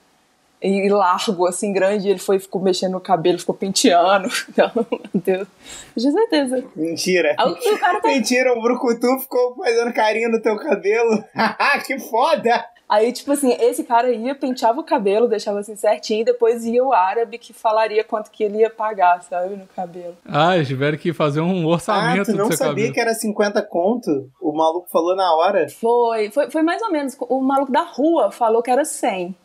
e 0.63 0.89
largo, 0.89 1.47
assim, 1.47 1.71
grande, 1.71 2.07
e 2.07 2.11
ele 2.11 2.19
foi, 2.19 2.39
ficou 2.39 2.63
mexendo 2.63 2.93
no 2.93 3.01
cabelo, 3.01 3.39
ficou 3.39 3.55
penteando. 3.55 4.29
Então, 4.49 4.71
meu 4.75 5.23
Deus. 5.23 5.49
Eu 5.95 6.01
tinha 6.01 6.13
certeza. 6.13 6.65
Mentira. 6.75 7.37
Aí 7.39 7.53
o 7.53 7.79
cara 7.79 8.01
tá 8.01 8.09
Mentira, 8.09 8.53
o 8.53 8.63
Brucutu 8.63 9.19
ficou 9.21 9.55
fazendo 9.57 9.93
carinho 9.93 10.31
no 10.31 10.41
teu 10.41 10.57
cabelo. 10.57 11.23
que 11.87 11.99
foda! 11.99 12.65
Aí, 12.93 13.13
tipo 13.13 13.31
assim, 13.31 13.53
esse 13.61 13.85
cara 13.85 14.11
ia, 14.11 14.35
penteava 14.35 14.81
o 14.81 14.83
cabelo, 14.85 15.29
deixava 15.29 15.61
assim 15.61 15.77
certinho, 15.77 16.23
e 16.23 16.25
depois 16.25 16.65
ia 16.65 16.83
o 16.83 16.93
árabe 16.93 17.39
que 17.39 17.53
falaria 17.53 18.03
quanto 18.03 18.33
que 18.33 18.43
ele 18.43 18.59
ia 18.59 18.69
pagar, 18.69 19.23
sabe, 19.23 19.55
no 19.55 19.65
cabelo. 19.69 20.17
Ah, 20.29 20.57
eles 20.57 20.67
tiveram 20.67 20.99
que 20.99 21.13
fazer 21.13 21.41
um 21.41 21.63
Ah, 21.69 21.73
orçamento 21.75 22.33
tu 22.33 22.37
não 22.37 22.49
do 22.49 22.57
seu 22.57 22.57
sabia 22.57 22.75
cabelo. 22.87 22.93
que 22.95 23.01
era 23.01 23.15
50 23.15 23.63
conto? 23.63 24.29
O 24.43 24.53
maluco 24.53 24.89
falou 24.91 25.15
na 25.15 25.33
hora. 25.37 25.69
Foi, 25.69 26.31
foi, 26.33 26.51
foi 26.51 26.63
mais 26.63 26.83
ou 26.83 26.91
menos. 26.91 27.17
O 27.29 27.41
maluco 27.41 27.71
da 27.71 27.83
rua 27.83 28.33
falou 28.33 28.61
que 28.61 28.71
era 28.73 28.85
100. 28.85 29.37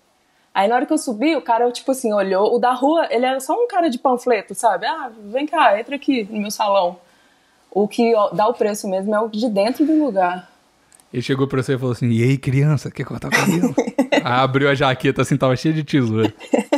Aí 0.52 0.68
na 0.68 0.78
hora 0.78 0.86
que 0.88 0.94
eu 0.94 0.98
subi, 0.98 1.36
o 1.36 1.42
cara, 1.42 1.72
tipo 1.72 1.92
assim, 1.92 2.12
olhou. 2.14 2.52
O 2.56 2.58
da 2.58 2.72
rua, 2.72 3.06
ele 3.12 3.28
era 3.28 3.40
só 3.40 3.54
um 3.54 3.68
cara 3.68 3.90
de 3.92 4.00
panfleto, 4.00 4.56
sabe? 4.56 4.88
Ah, 4.88 5.12
vem 5.26 5.46
cá, 5.46 5.80
entra 5.80 5.96
aqui 5.96 6.24
no 6.32 6.42
meu 6.42 6.50
salão. 6.50 6.98
O 7.70 7.88
que 7.88 8.12
dá 8.34 8.48
o 8.48 8.54
preço 8.56 8.88
mesmo 8.88 9.14
é 9.14 9.20
o 9.20 9.28
de 9.28 9.48
dentro 9.50 9.86
do 9.86 10.04
lugar. 10.04 10.50
Ele 11.15 11.21
chegou 11.21 11.47
pra 11.47 11.63
você 11.63 11.75
e 11.75 11.78
falou 11.78 11.93
assim, 11.93 12.10
e 12.10 12.21
aí, 12.21 12.38
criança, 12.38 12.91
quer 12.91 13.06
cortar 13.06 13.30
o 13.30 13.32
cabelo? 13.32 13.73
aí 14.12 14.21
abriu 14.21 14.67
a 14.69 14.75
jaqueta 14.75 15.21
assim, 15.21 15.38
tava 15.38 15.56
cheia 15.56 15.73
de 15.73 15.82
tesoura. 15.84 16.34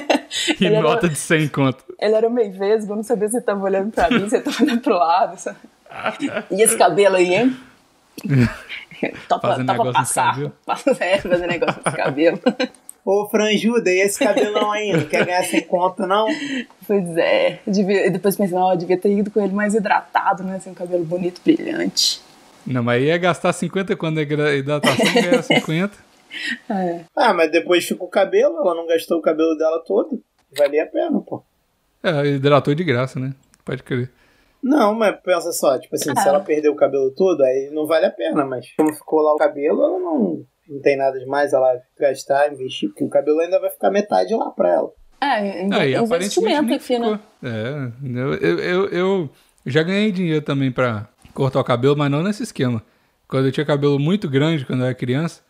E 0.60 0.65
Ele 0.65 0.76
era- 0.76 0.82
nota 0.88 1.10
de 1.10 1.15
100 1.15 1.47
conto. 1.47 1.84
Ele 2.00 2.13
era 2.13 2.30
meio 2.30 2.52
vesgo, 2.52 2.95
não 2.95 3.02
sabia 3.04 3.28
se 3.30 3.38
ele 3.38 3.43
tava 3.43 3.63
olhando 3.63 3.91
pra 3.91 4.10
mim, 4.10 4.30
se 4.30 4.36
ele 4.36 4.43
tava 4.43 4.62
olhando 4.63 4.82
pro 4.82 4.93
lado. 4.93 5.38
sabe? 5.39 5.58
E 6.52 6.62
esse 6.62 6.78
cabelo 6.78 7.15
aí, 7.15 7.34
hein? 7.34 7.58
topa, 9.28 9.47
Fazendo 9.50 9.65
topa 9.67 9.78
negócio 9.86 9.93
passar. 9.93 10.52
É, 11.00 11.17
fazer 11.17 11.47
negócio 11.47 11.82
com 11.82 11.89
esse 11.89 11.97
cabelo. 11.97 12.39
Ô, 13.04 13.28
Franjuda, 13.30 13.89
e 13.89 14.00
esse 14.02 14.19
cabelão 14.19 14.71
aí? 14.71 14.93
Não 14.93 15.06
quer 15.06 15.26
ganhar 15.26 15.43
sem 15.43 15.62
conto, 15.62 16.06
não? 16.06 16.28
Pois 16.86 17.17
é. 17.17 17.60
Devia, 17.65 18.06
e 18.06 18.10
depois 18.12 18.36
pensei, 18.36 18.58
ó, 18.58 18.73
eu 18.73 18.78
devia 18.78 18.97
ter 18.97 19.17
ido 19.17 19.32
com 19.32 19.41
ele 19.41 19.54
mais 19.54 19.73
hidratado, 19.73 20.43
né? 20.43 20.58
Assim, 20.58 20.69
um 20.69 20.76
cabelo 20.76 21.04
bonito, 21.06 21.41
brilhante. 21.43 22.21
Não, 22.68 22.84
mas 22.84 23.02
ia 23.02 23.18
gastar 23.18 23.54
50 23.54 23.96
quando 23.96 24.18
a 24.20 24.22
higra- 24.22 24.56
hidratação 24.56 25.06
ganhar 25.14 25.42
50. 25.44 25.98
É. 26.70 27.02
Ah, 27.16 27.34
mas 27.34 27.50
depois 27.52 27.86
fica 27.86 28.04
o 28.04 28.08
cabelo, 28.10 28.58
ela 28.58 28.76
não 28.76 28.86
gastou 28.86 29.18
o 29.18 29.22
cabelo 29.22 29.56
dela 29.58 29.82
todo. 29.86 30.22
Valia 30.58 30.84
a 30.84 30.88
pena, 30.88 31.20
pô. 31.22 31.44
É, 32.04 32.26
hidratou 32.28 32.76
de 32.76 32.84
graça, 32.84 33.20
né? 33.20 33.34
Pode 33.66 33.84
crer. 33.84 34.12
Não, 34.62 34.94
mas 34.94 35.16
pensa 35.24 35.52
só, 35.52 35.78
tipo 35.80 35.96
assim, 35.96 36.12
Ah. 36.16 36.22
se 36.22 36.28
ela 36.28 36.40
perder 36.40 36.70
o 36.70 36.76
cabelo 36.76 37.12
todo, 37.16 37.42
aí 37.42 37.70
não 37.72 37.86
vale 37.88 38.06
a 38.06 38.12
pena, 38.12 38.44
mas 38.46 38.66
como 38.76 38.94
ficou 38.94 39.22
lá 39.22 39.34
o 39.34 39.38
cabelo, 39.38 39.82
ela 39.84 40.00
não, 40.00 40.44
não 40.68 40.82
tem 40.82 40.98
nada 40.98 41.18
demais 41.20 41.54
ela 41.54 41.80
gastar, 42.00 42.52
investir, 42.52 42.90
porque 42.90 43.04
o 43.04 43.10
cabelo 43.10 43.40
ainda 43.40 43.60
vai 43.60 43.70
ficar 43.70 43.90
metade 43.92 44.34
lá 44.36 44.50
pra 44.52 44.70
ela. 44.74 44.92
É, 45.22 45.68
Ah, 45.72 45.86
e 45.86 45.96
aparentemente 45.96 46.40
investimento 46.40 46.74
aqui, 46.74 47.00
né? 47.00 47.20
ficou. 47.40 47.50
É, 47.50 47.92
eu, 48.20 48.34
eu, 48.36 48.60
eu, 48.60 48.90
eu 48.90 49.30
já 49.66 49.84
ganhei 49.84 50.12
dinheiro 50.12 50.44
também 50.44 50.72
pra 50.72 51.08
cortar 51.38 51.60
o 51.60 51.63
cabelo, 51.63 51.95
mas 51.95 52.10
não 52.10 52.23
nesse 52.23 52.41
esquema. 52.41 52.82
Quando 53.28 53.45
eu 53.45 53.52
tinha 53.52 53.63
cabelo 53.65 54.00
muito 54.00 54.28
grande, 54.28 54.65
quando 54.65 54.80
eu 54.80 54.88
era 54.88 54.95
criança, 54.95 55.41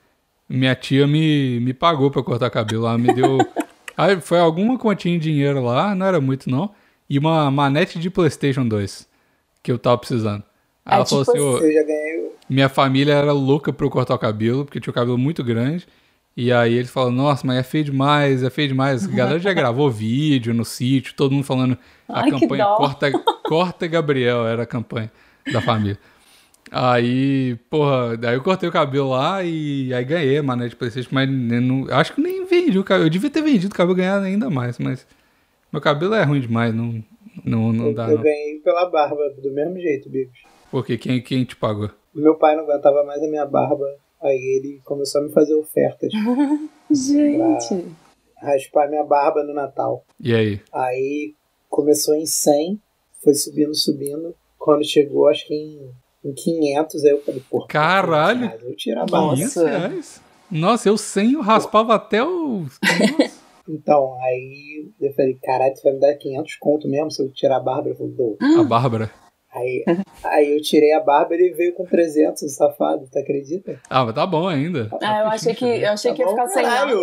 minha 0.50 0.76
tia 0.76 1.08
me, 1.08 1.62
me 1.62 1.74
pagou 1.74 2.12
pra 2.12 2.22
cortar 2.22 2.50
cabelo. 2.50 2.86
Ela 2.86 2.98
me 2.98 3.14
deu. 3.14 3.38
Aí 3.96 4.20
foi 4.20 4.38
alguma 4.38 4.78
quantia 4.78 5.14
de 5.14 5.20
dinheiro 5.20 5.64
lá, 5.64 5.96
não 5.96 6.06
era 6.06 6.20
muito 6.20 6.50
não, 6.50 6.72
e 7.10 7.18
uma 7.18 7.50
manete 7.50 7.98
de 7.98 8.10
PlayStation 8.10 8.68
2 8.68 9.08
que 9.64 9.72
eu 9.72 9.80
tava 9.80 9.98
precisando. 9.98 10.44
Aí 10.86 10.94
É, 10.94 10.96
ela 10.98 11.06
falou 11.06 11.24
tipo 11.24 11.38
assim: 11.38 11.42
"Ô, 11.46 11.58
Eu 11.60 11.74
já 11.74 11.84
ganhei. 11.84 12.32
minha 12.50 12.68
família 12.70 13.14
era 13.14 13.32
louca 13.32 13.72
pra 13.72 13.86
eu 13.86 13.90
cortar 13.90 14.14
o 14.16 14.20
cabelo, 14.20 14.66
porque 14.66 14.82
tinha 14.82 14.92
o 14.92 14.94
cabelo 14.94 15.18
muito 15.18 15.42
grande. 15.42 15.88
E 16.36 16.52
aí 16.52 16.74
eles 16.76 16.92
falam, 16.92 17.12
nossa, 17.12 17.48
mas 17.48 17.58
é 17.58 17.64
feio 17.64 17.86
demais, 17.86 18.44
é 18.44 18.50
feio 18.52 18.68
demais. 18.68 19.06
A 19.06 19.12
galera 19.12 19.40
já 19.40 19.52
gravou 19.54 19.90
vídeo 19.90 20.54
no 20.54 20.64
sítio, 20.64 21.16
todo 21.16 21.32
mundo 21.32 21.44
falando 21.46 21.76
a 22.08 22.22
Ai, 22.22 22.30
campanha 22.30 22.66
corta, 22.66 23.12
corta 23.44 23.88
Gabriel, 23.88 24.46
era 24.46 24.62
a 24.64 24.66
campanha 24.68 25.12
da 25.52 25.62
família. 25.62 25.98
Aí, 26.70 27.56
porra, 27.70 28.18
daí 28.18 28.36
eu 28.36 28.44
cortei 28.44 28.68
o 28.68 28.72
cabelo 28.72 29.10
lá 29.12 29.42
e 29.44 29.94
aí 29.94 30.04
ganhei 30.04 30.38
a 30.38 30.44
manete 30.44 30.72
de 30.72 30.76
Playstation, 30.76 31.10
mas 31.14 31.30
não, 31.30 31.88
acho 31.92 32.14
que 32.14 32.22
nem 32.22 32.46
vendi 32.46 32.78
o 32.78 32.84
cabelo. 32.84 33.06
Eu 33.06 33.10
devia 33.10 33.30
ter 33.30 33.42
vendido 33.42 33.74
o 33.74 33.78
cabelo 33.78 33.98
e 33.98 34.02
ganhado 34.02 34.26
ainda 34.26 34.50
mais, 34.50 34.78
mas 34.78 35.08
meu 35.72 35.82
cabelo 35.82 36.14
é 36.14 36.24
ruim 36.24 36.42
demais, 36.42 36.74
não, 36.76 37.02
não, 37.46 37.72
não 37.72 37.88
Eu, 37.88 37.94
dá 37.96 38.10
eu 38.10 38.18
não. 38.18 38.24
ganhei 38.24 38.60
pela 38.60 38.90
barba, 38.90 39.18
do 39.42 39.52
mesmo 39.54 39.80
jeito, 39.80 40.10
Bigos. 40.10 40.38
Porque 40.70 40.98
quem, 40.98 41.22
quem 41.22 41.46
te 41.46 41.56
pagou? 41.56 41.90
Meu 42.14 42.36
pai 42.36 42.56
não 42.58 42.64
aguentava 42.66 43.02
mais 43.06 43.24
a 43.24 43.28
minha 43.28 43.46
barba, 43.46 43.86
aí 44.22 44.58
ele 44.60 44.82
começou 44.84 45.22
a 45.22 45.24
me 45.24 45.32
fazer 45.32 45.56
ofertas, 45.56 46.12
Gente. 46.92 47.86
raspar 48.42 48.90
minha 48.90 49.04
barba 49.06 49.42
no 49.44 49.54
Natal. 49.54 50.04
E 50.20 50.34
aí? 50.36 50.62
Aí 50.74 51.34
começou 51.70 52.14
em 52.16 52.26
100, 52.26 52.78
foi 53.24 53.34
subindo, 53.34 53.74
subindo. 53.74 54.36
Quando 54.68 54.84
chegou, 54.84 55.30
acho 55.30 55.48
que 55.48 55.54
em, 55.54 55.80
em 56.26 56.34
500, 56.34 57.06
aí 57.06 57.12
eu 57.12 57.22
falei, 57.24 57.42
pô, 57.50 57.66
Caralho! 57.68 58.52
eu 58.64 58.76
tiro 58.76 59.00
a 59.00 59.06
barba. 59.06 59.34
500 59.34 59.56
Nossa. 59.56 59.70
reais? 59.70 60.22
Nossa, 60.52 60.90
eu 60.90 60.98
sem 60.98 61.32
eu 61.32 61.42
raspava 61.42 61.96
até 61.96 62.22
os... 62.22 62.78
Então, 63.70 64.18
aí 64.22 64.90
eu 65.00 65.14
falei, 65.14 65.38
caralho, 65.42 65.74
tu 65.74 65.84
vai 65.84 65.94
me 65.94 66.00
dar 66.02 66.16
500 66.16 66.56
conto 66.58 66.88
mesmo 66.90 67.12
se 67.12 67.22
eu 67.22 67.32
tirar 67.32 67.58
a 67.58 67.60
barba? 67.62 67.88
Ele 67.88 67.98
falou, 67.98 68.12
dou. 68.12 68.38
A 68.60 68.64
Bárbara. 68.64 69.10
Aí, 69.54 69.86
aí 70.24 70.52
eu 70.52 70.62
tirei 70.62 70.94
a 70.94 71.00
barba 71.00 71.34
e 71.34 71.38
ele 71.38 71.54
veio 71.54 71.74
com 71.74 71.86
300, 71.86 72.44
o 72.44 72.50
safado, 72.50 73.08
tu 73.10 73.20
acredita? 73.20 73.80
Ah, 73.90 74.04
mas 74.04 74.16
tá 74.16 74.26
bom 74.28 74.48
ainda. 74.50 74.90
Ah, 75.02 75.22
eu 75.22 75.28
achei 75.28 75.54
que, 75.54 75.66
eu 75.66 75.92
achei 75.92 76.12
Tá 76.12 76.16
que 76.16 76.22
ia 76.24 76.28
ficar 76.28 76.48
sem 76.48 76.64
nada. 76.64 76.94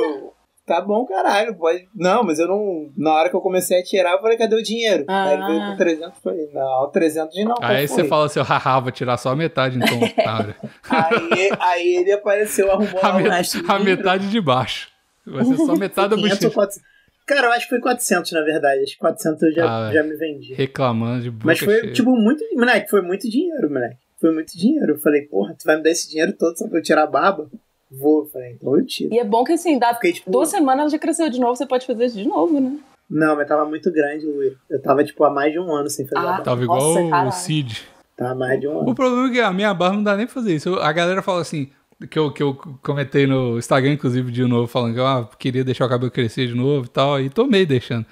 Tá 0.66 0.80
bom, 0.80 1.04
caralho, 1.04 1.54
pode... 1.56 1.86
Não, 1.94 2.22
mas 2.24 2.38
eu 2.38 2.48
não... 2.48 2.90
Na 2.96 3.12
hora 3.12 3.28
que 3.28 3.36
eu 3.36 3.40
comecei 3.42 3.78
a 3.78 3.82
tirar, 3.84 4.12
eu 4.12 4.20
falei, 4.22 4.38
cadê 4.38 4.56
o 4.56 4.62
dinheiro? 4.62 5.04
Ah. 5.06 5.24
Aí 5.24 5.34
ele 5.34 5.46
veio 5.46 5.60
com 5.70 5.76
300, 5.76 6.06
eu 6.06 6.22
falei, 6.22 6.48
não, 6.54 6.90
300 6.90 7.44
não, 7.44 7.54
qual 7.54 7.70
Aí 7.70 7.86
você 7.86 8.04
fala 8.04 8.26
assim, 8.26 8.40
haha, 8.40 8.80
vou 8.80 8.90
tirar 8.90 9.16
só 9.18 9.30
a 9.30 9.36
metade 9.36 9.76
então, 9.76 10.00
otário. 10.02 10.54
Aí, 10.88 11.50
aí 11.60 11.96
ele 11.96 12.12
apareceu, 12.12 12.70
arrumou 12.72 12.98
A, 13.02 13.12
met- 13.20 13.62
a 13.68 13.78
metade 13.78 14.30
de 14.30 14.40
baixo. 14.40 14.88
Vai 15.26 15.44
ser 15.44 15.56
só 15.56 15.76
metade 15.76 16.10
da 16.10 16.16
500 16.16 16.22
ou 16.44 16.50
bochecha. 16.50 16.54
400. 16.54 16.94
Cara, 17.26 17.46
eu 17.46 17.52
acho 17.52 17.62
que 17.64 17.70
foi 17.70 17.80
400, 17.80 18.32
na 18.32 18.40
verdade. 18.42 18.82
Acho 18.82 18.92
que 18.92 18.98
400 18.98 19.42
eu 19.42 19.52
já, 19.52 19.64
Ah, 19.88 19.92
já 19.92 20.02
me 20.02 20.14
vendi. 20.16 20.54
Reclamando 20.54 21.22
de 21.22 21.30
boca 21.30 21.46
Mas 21.46 21.58
foi, 21.58 21.80
cheia. 21.80 21.92
tipo, 21.92 22.10
muito... 22.16 22.42
Moleque, 22.54 22.88
foi 22.90 23.00
muito 23.02 23.28
dinheiro, 23.30 23.68
moleque. 23.70 23.96
Foi 24.20 24.32
muito 24.32 24.56
dinheiro. 24.56 24.92
Eu 24.94 24.98
falei, 24.98 25.22
porra, 25.22 25.54
tu 25.58 25.64
vai 25.64 25.76
me 25.76 25.82
dar 25.82 25.90
esse 25.90 26.08
dinheiro 26.08 26.32
todo 26.34 26.56
só 26.56 26.66
pra 26.68 26.78
eu 26.78 26.82
tirar 26.82 27.02
a 27.04 27.06
barba? 27.06 27.50
Vou. 27.98 28.20
Eu 28.24 28.26
falei, 28.26 28.52
então 28.52 28.76
eu 28.78 28.84
tiro. 28.86 29.12
E 29.14 29.18
é 29.18 29.24
bom 29.24 29.44
que 29.44 29.52
assim, 29.52 29.78
dá 29.78 29.94
Fiquei, 29.94 30.12
tipo... 30.12 30.30
duas 30.30 30.48
semanas 30.48 30.80
ela 30.82 30.90
já 30.90 30.98
cresceu 30.98 31.28
de 31.30 31.38
novo, 31.40 31.54
você 31.56 31.66
pode 31.66 31.86
fazer 31.86 32.06
isso 32.06 32.16
de 32.18 32.26
novo, 32.28 32.60
né? 32.60 32.76
Não, 33.10 33.36
mas 33.36 33.46
tava 33.46 33.64
muito 33.66 33.92
grande, 33.92 34.24
Luiz. 34.26 34.54
Eu 34.70 34.80
tava, 34.80 35.04
tipo, 35.04 35.22
há 35.24 35.30
mais 35.30 35.52
de 35.52 35.58
um 35.58 35.70
ano 35.74 35.88
sem 35.90 36.06
fazer 36.06 36.18
a 36.18 36.22
Ah. 36.22 36.30
barba. 36.32 36.44
Tava 36.44 36.62
igual 36.62 36.80
Nossa, 36.80 37.00
o 37.02 37.10
caralho. 37.10 37.32
Cid. 37.32 37.82
Tava 38.16 38.30
há 38.32 38.34
mais 38.34 38.60
de 38.60 38.66
um 38.66 38.76
O 38.76 38.80
ano. 38.80 38.94
problema 38.94 39.28
é 39.28 39.30
que 39.32 39.40
a 39.40 39.52
minha 39.52 39.74
barba 39.74 39.96
não 39.96 40.02
dá 40.02 40.16
nem 40.16 40.26
pra 40.26 40.34
fazer 40.34 40.54
isso. 40.54 40.74
A 40.76 40.90
galera 40.92 41.20
fala 41.22 41.40
assim, 41.42 41.68
que 42.10 42.18
eu, 42.18 42.32
que 42.32 42.42
eu 42.42 42.54
comentei 42.82 43.26
no 43.26 43.58
Instagram, 43.58 43.92
inclusive, 43.92 44.32
de 44.32 44.44
novo, 44.46 44.66
falando 44.66 44.94
que 44.94 45.00
eu 45.00 45.06
ah, 45.06 45.28
queria 45.38 45.62
deixar 45.62 45.84
o 45.86 45.88
cabelo 45.88 46.10
crescer 46.10 46.46
de 46.48 46.54
novo 46.54 46.86
e 46.86 46.88
tal, 46.88 47.20
e 47.20 47.28
tô 47.28 47.46
meio 47.46 47.66
deixando. 47.66 48.06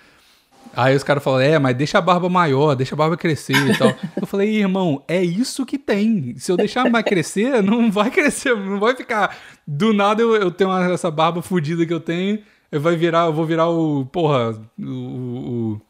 Aí 0.74 0.96
os 0.96 1.02
caras 1.02 1.22
falam, 1.22 1.40
é, 1.40 1.58
mas 1.58 1.76
deixa 1.76 1.98
a 1.98 2.00
barba 2.00 2.28
maior, 2.28 2.74
deixa 2.74 2.94
a 2.94 2.98
barba 2.98 3.16
crescer 3.16 3.56
e 3.56 3.76
tal. 3.76 3.94
eu 4.20 4.26
falei, 4.26 4.56
irmão, 4.56 5.04
é 5.06 5.22
isso 5.22 5.66
que 5.66 5.78
tem. 5.78 6.34
Se 6.38 6.50
eu 6.50 6.56
deixar 6.56 6.88
mais 6.90 7.04
crescer, 7.04 7.62
não 7.62 7.90
vai 7.90 8.10
crescer, 8.10 8.56
não 8.56 8.80
vai 8.80 8.96
ficar. 8.96 9.36
Do 9.66 9.92
nada 9.92 10.22
eu, 10.22 10.34
eu 10.34 10.50
tenho 10.50 10.72
essa 10.92 11.10
barba 11.10 11.42
fodida 11.42 11.84
que 11.84 11.92
eu 11.92 12.00
tenho, 12.00 12.38
eu 12.70 12.80
vai 12.80 12.96
virar, 12.96 13.26
eu 13.26 13.32
vou 13.32 13.44
virar 13.44 13.68
o, 13.68 14.06
porra, 14.06 14.58
o, 14.78 14.82
o, 14.82 15.72
o. 15.72 15.80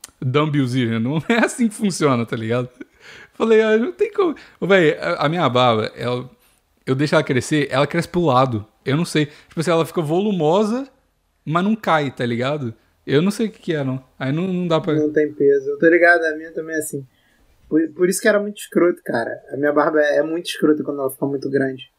Não 1.01 1.23
é 1.29 1.45
assim 1.45 1.69
que 1.69 1.75
funciona, 1.75 2.25
tá 2.27 2.37
ligado? 2.37 2.69
Falei, 3.35 3.61
ah, 3.63 3.77
não 3.77 3.93
tem 3.93 4.13
como. 4.13 4.35
Véi, 4.61 4.97
a, 4.99 5.27
a 5.27 5.29
minha 5.29 5.49
barba, 5.49 5.91
ela, 5.97 6.29
eu 6.87 6.95
deixo 6.95 7.15
ela 7.15 7.25
crescer, 7.25 7.69
ela 7.71 7.87
cresce 7.87 8.09
pro 8.09 8.25
lado. 8.25 8.67
Eu 8.85 8.97
não 8.97 9.05
sei. 9.05 9.27
Tipo 9.27 9.61
assim, 9.61 9.71
ela 9.71 9.87
fica 9.87 10.01
volumosa, 10.01 10.89
mas 11.45 11.65
não 11.65 11.75
cai, 11.75 12.11
tá 12.11 12.27
ligado? 12.27 12.75
Eu 13.07 13.21
não 13.23 13.31
sei 13.31 13.47
o 13.47 13.51
que, 13.51 13.61
que 13.61 13.75
é, 13.75 13.83
não. 13.83 14.03
Aí 14.19 14.33
não, 14.33 14.47
não 14.47 14.67
dá 14.67 14.81
pra. 14.81 14.95
Não 14.95 15.13
tem 15.13 15.33
peso. 15.33 15.71
Eu 15.71 15.79
tô 15.79 15.89
ligado, 15.89 16.25
a 16.25 16.37
minha 16.37 16.53
também 16.53 16.75
é 16.75 16.79
assim. 16.79 17.05
Por, 17.69 17.81
por 17.95 18.09
isso 18.09 18.21
que 18.21 18.29
era 18.29 18.39
muito 18.41 18.59
escroto, 18.59 19.01
cara. 19.05 19.31
A 19.53 19.57
minha 19.57 19.73
barba 19.73 20.01
é 20.01 20.23
muito 20.23 20.47
escrota 20.47 20.83
quando 20.85 21.01
ela 21.01 21.11
fica 21.11 21.27
muito 21.27 21.51
grande. 21.51 21.91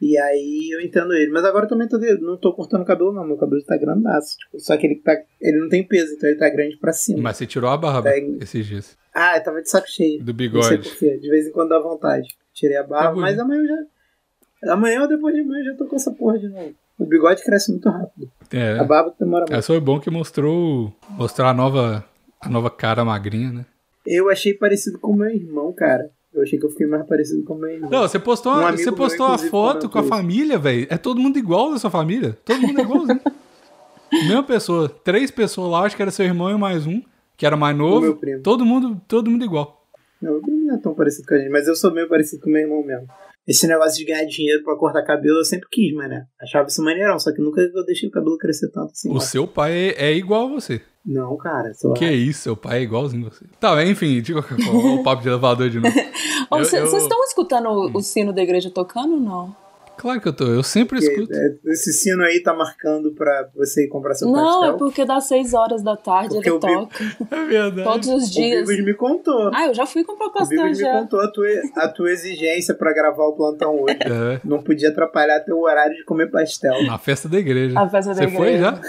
E 0.00 0.18
aí 0.18 0.70
eu 0.72 0.80
entendo 0.80 1.12
ele. 1.14 1.30
Mas 1.32 1.44
agora 1.44 1.64
eu 1.64 1.68
também 1.68 1.88
tô, 1.88 1.98
não 2.20 2.36
tô 2.36 2.52
cortando 2.52 2.82
o 2.82 2.84
cabelo, 2.84 3.12
não. 3.12 3.26
Meu 3.26 3.36
cabelo 3.36 3.62
tá 3.64 3.76
grandaço. 3.76 4.36
Tipo, 4.36 4.60
só 4.60 4.76
que 4.76 4.86
ele, 4.86 4.96
tá, 4.96 5.16
ele 5.40 5.58
não 5.58 5.68
tem 5.68 5.82
peso, 5.86 6.14
então 6.14 6.28
ele 6.28 6.38
tá 6.38 6.48
grande 6.50 6.76
pra 6.76 6.92
cima. 6.92 7.22
Mas 7.22 7.36
você 7.38 7.46
tirou 7.46 7.70
a 7.70 7.76
barba 7.76 8.10
Tem. 8.10 8.38
esses 8.40 8.66
dias. 8.66 8.98
Ah, 9.14 9.36
eu 9.38 9.42
tava 9.42 9.62
de 9.62 9.70
saco 9.70 9.88
cheio. 9.88 10.22
Do 10.22 10.32
Não 10.32 10.38
sei 10.38 10.48
bigode. 10.48 10.88
porquê. 10.90 11.16
De 11.18 11.30
vez 11.30 11.46
em 11.46 11.52
quando 11.52 11.70
dá 11.70 11.78
vontade. 11.80 12.28
Tirei 12.52 12.76
a 12.76 12.82
barba, 12.82 13.14
bonito. 13.14 13.22
mas 13.22 13.38
amanhã 13.38 13.60
eu 13.62 13.66
já. 13.66 14.72
Amanhã 14.74 15.02
ou 15.02 15.08
depois 15.08 15.34
de 15.34 15.40
amanhã 15.40 15.60
eu 15.60 15.72
já 15.72 15.76
tô 15.76 15.86
com 15.86 15.96
essa 15.96 16.12
porra 16.12 16.38
de 16.38 16.48
novo. 16.48 16.74
O 16.98 17.06
bigode 17.06 17.42
cresce 17.42 17.70
muito 17.72 17.88
rápido. 17.88 18.30
É. 18.56 18.78
A 18.78 18.84
barba 18.84 19.14
demora 19.18 19.42
muito. 19.44 19.54
Essa 19.54 19.66
foi 19.68 19.80
bom 19.80 19.98
que 19.98 20.10
mostrou. 20.10 20.92
Mostrar 21.10 21.50
a 21.50 21.54
nova. 21.54 22.04
A 22.40 22.48
nova 22.48 22.70
cara 22.70 23.04
magrinha, 23.04 23.50
né? 23.50 23.66
Eu 24.06 24.28
achei 24.30 24.52
parecido 24.54 24.98
com 24.98 25.12
o 25.12 25.16
meu 25.16 25.30
irmão, 25.30 25.72
cara. 25.72 26.10
Eu 26.32 26.42
achei 26.42 26.58
que 26.58 26.66
eu 26.66 26.70
fiquei 26.70 26.86
mais 26.86 27.06
parecido 27.06 27.42
com 27.44 27.54
o 27.54 27.58
meu 27.58 27.70
irmão. 27.70 27.88
Não, 27.90 28.02
você 28.02 28.18
postou, 28.18 28.52
Um 28.52 28.58
uma- 28.58 28.72
você 28.72 28.84
meu, 28.84 28.92
postou 28.94 29.24
uma 29.26 29.34
inclusive, 29.34 29.50
foto 29.50 29.88
com 29.88 29.98
a 29.98 30.02
família, 30.02 30.58
velho. 30.58 30.86
É 30.90 30.98
todo 30.98 31.20
mundo 31.20 31.38
igual 31.38 31.70
da 31.72 31.78
sua 31.78 31.90
família. 31.90 32.36
Todo 32.44 32.60
mundo 32.60 32.78
é 32.78 32.82
igualzinho. 32.82 33.20
Mesma 34.12 34.42
pessoa. 34.42 34.88
Três 34.88 35.30
pessoas 35.30 35.70
lá, 35.70 35.80
acho 35.82 35.96
que 35.96 36.02
era 36.02 36.10
seu 36.10 36.24
irmão 36.26 36.50
e 36.50 36.58
mais 36.58 36.86
um, 36.86 37.00
que 37.36 37.46
era 37.46 37.56
mais 37.56 37.76
novo. 37.76 38.00
meu 38.02 38.16
primo. 38.16 38.42
Todo 38.42 38.64
mundo, 38.64 39.00
todo 39.08 39.30
mundo 39.30 39.44
igual. 39.44 39.84
Não, 40.20 40.40
não 40.40 40.74
é 40.74 40.78
tão 40.78 40.94
parecido 40.94 41.26
com 41.26 41.34
a 41.34 41.38
gente, 41.38 41.50
mas 41.50 41.66
eu 41.66 41.74
sou 41.74 41.92
meio 41.92 42.08
parecido 42.08 42.42
com 42.42 42.48
o 42.50 42.52
meu 42.52 42.62
irmão 42.62 42.82
mesmo. 42.84 43.06
Esse 43.46 43.66
negócio 43.66 43.98
de 43.98 44.04
ganhar 44.10 44.24
dinheiro 44.24 44.62
pra 44.64 44.76
cortar 44.76 45.02
cabelo 45.02 45.38
eu 45.38 45.44
sempre 45.44 45.68
quis, 45.70 45.92
mas 45.94 46.08
né? 46.08 46.26
Achava 46.40 46.66
isso 46.66 46.82
maneirão, 46.82 47.18
só 47.18 47.32
que 47.32 47.42
nunca 47.42 47.60
eu 47.60 47.84
deixei 47.84 48.08
o 48.08 48.12
cabelo 48.12 48.38
crescer 48.38 48.70
tanto 48.70 48.92
assim. 48.92 49.10
O 49.10 49.16
ó. 49.16 49.20
seu 49.20 49.46
pai 49.46 49.72
é, 49.90 50.06
é 50.10 50.12
igual 50.14 50.46
a 50.46 50.52
você. 50.52 50.80
Não, 51.04 51.36
cara. 51.36 51.72
Que 51.98 52.10
isso, 52.10 52.40
seu 52.40 52.56
pai 52.56 52.78
é 52.78 52.82
igualzinho 52.82 53.26
a 53.26 53.30
você. 53.30 53.44
Tá, 53.60 53.84
enfim, 53.84 54.22
qualquer 54.22 54.58
forma, 54.64 54.94
o 54.94 55.02
papo 55.02 55.22
de 55.22 55.28
elevador 55.28 55.68
de 55.68 55.78
novo. 55.78 55.94
Ô, 56.50 56.56
Eu- 56.58 56.64
Vocês 56.64 56.94
estão 56.94 57.22
escutando 57.24 57.68
o, 57.68 57.98
o 57.98 58.02
sino 58.02 58.32
da 58.32 58.42
igreja 58.42 58.70
tocando 58.70 59.14
ou 59.14 59.20
não? 59.20 59.63
Claro 59.96 60.20
que 60.20 60.28
eu 60.28 60.32
tô, 60.32 60.44
eu 60.46 60.62
sempre 60.62 60.98
Porque, 61.00 61.12
escuto. 61.14 61.32
é, 61.34 61.72
esse 61.72 61.92
sino 61.92 62.22
aí 62.24 62.42
tá 62.42 62.52
marcando 62.52 63.12
pra 63.14 63.48
você 63.54 63.84
ir 63.84 63.88
comprar 63.88 64.14
seu 64.14 64.28
Não, 64.28 64.64
é 64.64 64.68
pastel. 64.70 64.76
porque 64.78 65.04
das 65.04 65.24
6 65.28 65.54
horas 65.54 65.82
da 65.82 65.96
tarde 65.96 66.34
Porque 66.34 66.50
ele 66.50 66.58
toca. 66.58 66.96
É 67.30 67.44
verdade. 67.46 67.84
Todos 67.84 68.08
os 68.08 68.28
O 68.28 68.32
dias. 68.32 68.68
Bigos 68.68 68.84
me 68.84 68.94
contou. 68.94 69.50
Ah, 69.54 69.66
eu 69.66 69.74
já 69.74 69.86
fui 69.86 70.04
comprar 70.04 70.26
o 70.26 70.32
pastel 70.32 70.62
Bigos 70.62 70.78
me 70.78 70.84
já. 70.84 70.92
contou 71.00 71.20
a 71.20 71.28
tua, 71.30 71.46
a 71.76 71.88
tua 71.88 72.10
exigência 72.10 72.74
pra 72.74 72.92
gravar 72.92 73.24
o 73.24 73.32
plantão 73.32 73.80
hoje. 73.82 73.96
É, 74.00 74.40
Não 74.44 74.62
podia 74.62 74.88
atrapalhar 74.90 75.40
teu 75.40 75.58
horário 75.60 75.94
de 75.96 76.04
comer 76.04 76.30
pastel. 76.30 76.84
na 76.84 76.98
festa 76.98 77.28
da 77.28 77.38
igreja. 77.38 77.78
A 77.78 77.88
festa 77.88 78.12
da 78.14 78.22
Você 78.22 78.28
foi 78.28 78.48
igreja. 78.54 78.64
já? 78.64 78.80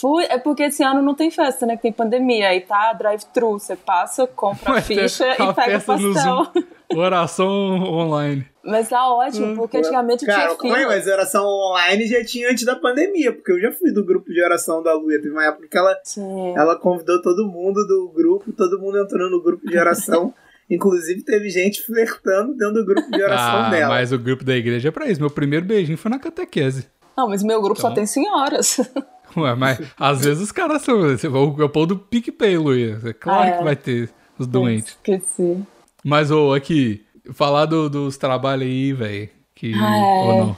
Fui, 0.00 0.24
é 0.24 0.38
porque 0.38 0.62
esse 0.64 0.82
ano 0.82 1.02
não 1.02 1.14
tem 1.14 1.30
festa, 1.30 1.66
né? 1.66 1.76
Que 1.76 1.82
tem 1.82 1.92
pandemia. 1.92 2.48
Aí 2.48 2.60
tá 2.60 2.92
drive-thru. 2.92 3.58
Você 3.58 3.76
passa, 3.76 4.26
compra 4.26 4.78
a 4.78 4.82
ficha 4.82 5.24
a 5.26 5.50
e 5.50 5.54
pega 5.54 5.76
o 5.76 5.80
festa 5.80 5.92
pastel. 5.94 6.64
Oração 6.96 7.48
online. 7.84 8.46
Mas 8.64 8.88
tá 8.88 9.08
ótimo, 9.08 9.54
porque 9.56 9.78
antigamente 9.78 10.26
Cara, 10.26 10.54
tinha 10.56 10.74
fila. 10.74 10.88
mas 10.88 11.06
oração 11.06 11.44
online 11.46 12.04
já 12.06 12.24
tinha 12.24 12.50
antes 12.50 12.64
da 12.64 12.74
pandemia, 12.76 13.32
porque 13.32 13.52
eu 13.52 13.60
já 13.60 13.72
fui 13.72 13.92
do 13.92 14.04
grupo 14.04 14.30
de 14.32 14.42
oração 14.42 14.82
da 14.82 14.92
Luia. 14.94 15.18
Teve 15.20 15.30
uma 15.32 15.44
época 15.44 15.68
que 15.68 15.78
ela, 15.78 15.96
Sim. 16.04 16.52
ela 16.56 16.76
convidou 16.76 17.22
todo 17.22 17.46
mundo 17.46 17.86
do 17.86 18.10
grupo, 18.14 18.52
todo 18.52 18.78
mundo 18.80 18.98
entrou 18.98 19.30
no 19.30 19.40
grupo 19.42 19.66
de 19.66 19.78
oração. 19.78 20.34
Inclusive 20.68 21.22
teve 21.24 21.48
gente 21.48 21.82
flertando 21.82 22.54
dentro 22.56 22.74
do 22.74 22.84
grupo 22.86 23.10
de 23.10 23.22
oração 23.22 23.62
Ah, 23.62 23.70
dela. 23.70 23.88
mas 23.94 24.12
o 24.12 24.18
grupo 24.18 24.44
da 24.44 24.54
igreja 24.56 24.88
é 24.88 24.92
pra 24.92 25.08
isso. 25.08 25.20
Meu 25.20 25.30
primeiro 25.30 25.64
beijinho 25.66 25.98
foi 25.98 26.10
na 26.10 26.18
catequese. 26.18 26.86
Não, 27.16 27.28
mas 27.28 27.42
meu 27.42 27.60
grupo 27.60 27.80
só 27.80 27.88
Então. 27.88 27.96
tem 27.96 28.06
senhoras. 28.06 28.78
Ué, 29.36 29.54
mas 29.54 29.78
às 29.98 30.22
vezes 30.24 30.42
os 30.42 30.52
caras 30.52 30.82
são. 30.82 31.00
Você 31.02 31.28
vai 31.28 31.40
o 31.40 31.68
pôr 31.68 31.86
do 31.86 31.96
PicPay, 31.96 32.56
Luia. 32.58 32.98
É 33.04 33.12
claro 33.12 33.42
Ah, 33.42 33.46
é. 33.46 33.58
que 33.58 33.64
vai 33.64 33.76
ter 33.76 34.10
os 34.38 34.46
doentes. 34.46 34.92
Esqueci. 34.94 35.62
Mas, 36.04 36.30
ô, 36.30 36.52
aqui, 36.52 37.04
falar 37.32 37.66
do- 37.66 37.88
dos 37.88 38.16
trabalhos 38.16 38.66
aí, 38.66 38.92
velho. 38.92 39.28
Que. 39.54 39.72
Ah, 39.74 39.96
é. 39.96 40.02
Ou 40.24 40.38
não. 40.46 40.56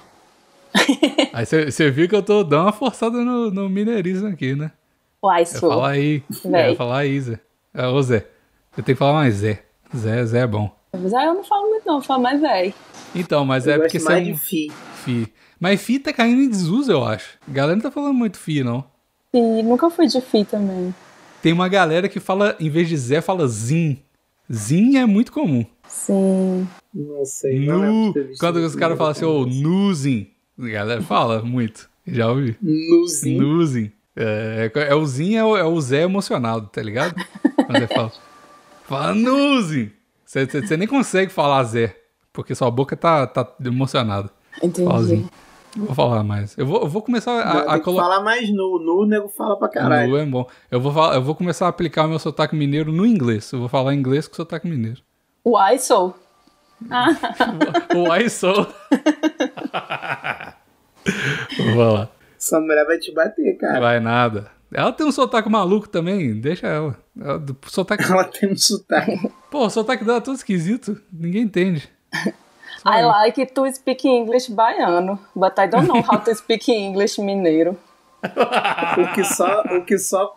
aí 1.33 1.45
você 1.45 1.91
viu 1.91 2.09
que 2.09 2.15
eu 2.17 2.23
tô 2.23 2.43
dando 2.43 2.63
uma 2.65 2.73
forçada 2.73 3.19
no, 3.19 3.51
no 3.51 3.69
mineirismo 3.69 4.29
aqui, 4.29 4.55
né? 4.55 4.71
Uai, 5.23 5.45
sou. 5.45 5.69
falar 5.71 5.91
aí. 5.91 6.23
É 6.53 6.75
falar 6.75 6.99
aí, 6.99 7.21
Zé. 7.21 7.39
É, 7.75 7.87
ô, 7.87 8.01
Zé. 8.03 8.27
Eu 8.77 8.83
tenho 8.83 8.97
que 8.97 8.99
falar 8.99 9.13
mais 9.15 9.35
Zé. 9.35 9.63
Zé, 9.95 10.25
Zé 10.25 10.39
é 10.41 10.47
bom. 10.47 10.71
Mas 10.95 11.13
aí 11.13 11.27
eu 11.27 11.35
não 11.35 11.45
falo 11.45 11.69
muito, 11.69 11.87
não, 11.87 11.97
eu 11.97 12.01
falo 12.03 12.23
mais 12.23 12.41
velho. 12.41 12.73
Então, 13.15 13.45
mas 13.45 13.67
Eu 13.67 13.75
é 13.75 13.79
porque 13.79 13.99
você 14.01 14.07
é 14.07 14.15
mais 14.15 14.29
um 14.29 14.33
de 14.33 14.39
fi. 14.39 14.73
fi. 15.05 15.33
Mas 15.63 15.81
fi 15.81 16.01
tá 16.01 16.13
caindo 16.13 16.43
em 16.43 16.49
desuso, 16.49 16.91
eu 16.91 17.05
acho. 17.05 17.39
A 17.49 17.53
galera 17.53 17.77
não 17.77 17.83
tá 17.83 17.91
falando 17.93 18.15
muito 18.15 18.37
fi, 18.37 18.65
não. 18.65 18.85
E 19.33 19.63
nunca 19.63 19.89
fui 19.91 20.09
de 20.09 20.21
fi 20.21 20.45
também. 20.45 20.93
Tem 21.41 21.53
uma 21.53 21.69
galera 21.69 22.09
que 22.09 22.19
fala, 22.19 22.57
em 22.59 22.69
vez 22.69 22.89
de 22.89 22.97
Zé, 22.97 23.21
fala 23.21 23.47
Zin. 23.47 24.03
Zin 24.53 24.97
é 24.97 25.07
muito 25.07 25.31
comum. 25.31 25.65
Sim. 25.87 26.67
Não 26.93 27.25
sei. 27.25 27.65
não 27.65 27.79
Nu. 27.81 28.13
visto 28.13 28.41
Quando 28.41 28.57
os 28.57 28.75
caras 28.75 28.99
falam 28.99 29.13
assim, 29.13 29.25
ô, 29.25 29.45
conversa. 29.45 29.61
Nuzin. 29.61 30.31
A 30.59 30.69
galera 30.69 31.01
fala 31.03 31.43
muito. 31.43 31.89
Já 32.09 32.29
ouvi. 32.29 32.57
Nuzinho. 32.61 33.41
Nuzin. 33.41 33.93
É, 34.17 34.69
é 34.75 34.95
o 34.97 35.07
Zin, 35.07 35.37
é 35.37 35.45
o, 35.45 35.57
é 35.57 35.65
o 35.65 35.81
Zé 35.81 36.03
emocionado, 36.03 36.67
tá 36.73 36.83
ligado? 36.83 37.15
Quando 37.55 37.79
você 37.79 37.87
fala. 37.87 38.13
Fala 38.83 39.15
Nuzin. 39.15 39.93
Você 40.27 40.77
nem 40.77 40.89
consegue 40.89 41.31
falar 41.31 41.63
Zé, 41.63 41.97
porque 42.33 42.53
sua 42.53 42.69
boca 42.69 42.97
tá, 42.97 43.29
tá 43.29 43.49
emocionada. 43.65 44.29
Entendi. 44.61 44.89
Fala 44.89 45.05
Eu 45.77 45.85
Vou 45.87 45.95
falar 45.95 46.23
mais. 46.23 46.57
Eu 46.59 46.67
vou, 46.67 46.83
eu 46.83 46.89
vou 46.89 47.01
começar 47.03 47.33
Não, 47.33 47.71
a, 47.71 47.75
a 47.77 47.81
colocar. 47.81 48.05
falar 48.05 48.23
mais 48.23 48.49
nu. 48.51 48.79
Nu, 48.79 49.03
o 49.03 49.07
nego 49.07 49.29
fala 49.29 49.59
pra 49.59 49.69
caralho. 49.69 50.11
Nu 50.11 50.17
é 50.19 50.27
bom. 50.27 50.47
Eu 50.71 50.81
vou, 50.81 50.93
falar- 50.93 51.15
eu 51.15 51.23
vou 51.23 51.35
começar 51.35 51.67
a 51.67 51.69
aplicar 51.71 52.05
o 52.05 52.09
meu 52.09 52.19
sotaque 52.19 52.55
mineiro 52.55 52.93
no 52.93 53.07
inglês. 53.07 53.51
Eu 53.53 53.61
vou 53.61 53.69
falar 53.69 53.95
inglês 53.95 54.29
com 54.29 54.35
sotaque 54.35 54.69
mineiro. 54.69 55.01
Uai, 55.47 55.79
sou. 55.79 56.15
O 57.95 58.15
I 58.15 58.29
sou. 58.29 58.67
Vou 61.59 61.75
falar. 61.77 62.11
Essa 62.39 62.61
mulher 62.61 62.85
vai 62.87 62.99
te 62.99 63.13
bater, 63.15 63.57
cara. 63.57 63.81
Vai 63.81 64.01
nada. 64.01 64.51
Ela 64.73 64.93
tem 64.93 65.07
um 65.07 65.13
sotaque 65.13 65.49
maluco 65.49 65.89
também, 65.89 66.41
deixa 66.41 66.67
ela. 66.67 66.97
ela 67.21 67.43
sotaque... 67.67 68.05
Ela 68.05 68.25
tem 68.25 68.51
um 68.53 68.57
sotaque. 68.57 69.31
Pô, 69.51 69.67
o 69.67 69.71
sotaque 69.71 70.05
dela 70.05 70.19
é 70.19 70.21
todo 70.23 70.35
esquisito. 70.37 71.01
Ninguém 71.13 71.43
entende. 71.43 71.89
I 72.85 73.05
like 73.05 73.47
to 73.55 73.73
speak 73.73 74.05
English 74.07 74.49
baiano, 74.51 75.19
but 75.35 75.59
I 75.59 75.67
don't 75.67 75.87
know 75.87 76.03
how 76.03 76.19
to 76.19 76.35
speak 76.35 76.69
English 76.71 77.21
mineiro. 77.21 77.77
O 78.23 79.15
que 79.15 79.25
só, 79.25 79.63
o 79.63 79.85
que 79.85 79.99
só, 79.99 80.37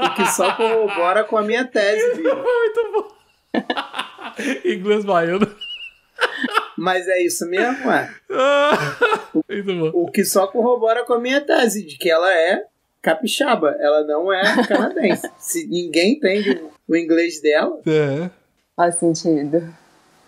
o 0.00 0.14
que 0.16 0.26
só 0.26 0.56
corrobora 0.56 1.22
com 1.24 1.36
a 1.38 1.42
minha 1.42 1.64
tese, 1.64 2.14
viu? 2.20 2.34
Muito 2.34 2.92
bom. 2.92 3.12
Inglês 4.64 5.04
baiano. 5.04 5.46
Mas 6.76 7.06
é 7.06 7.22
isso 7.22 7.46
mesmo, 7.46 7.90
é. 7.90 8.10
Muito 9.48 9.92
bom. 9.92 10.02
O 10.02 10.10
que 10.10 10.24
só 10.24 10.46
corrobora 10.46 11.04
com 11.04 11.14
a 11.14 11.20
minha 11.20 11.40
tese 11.40 11.86
de 11.86 11.96
que 11.96 12.10
ela 12.10 12.32
é 12.32 12.64
capixaba, 13.00 13.76
ela 13.78 14.04
não 14.04 14.32
é 14.32 14.42
canadense. 14.66 15.30
Se 15.38 15.66
ninguém 15.66 16.14
entende 16.14 16.60
o 16.88 16.96
inglês 16.96 17.40
dela, 17.40 17.80
É. 17.86 18.30
Faz 18.74 18.96
sentido. 18.96 19.72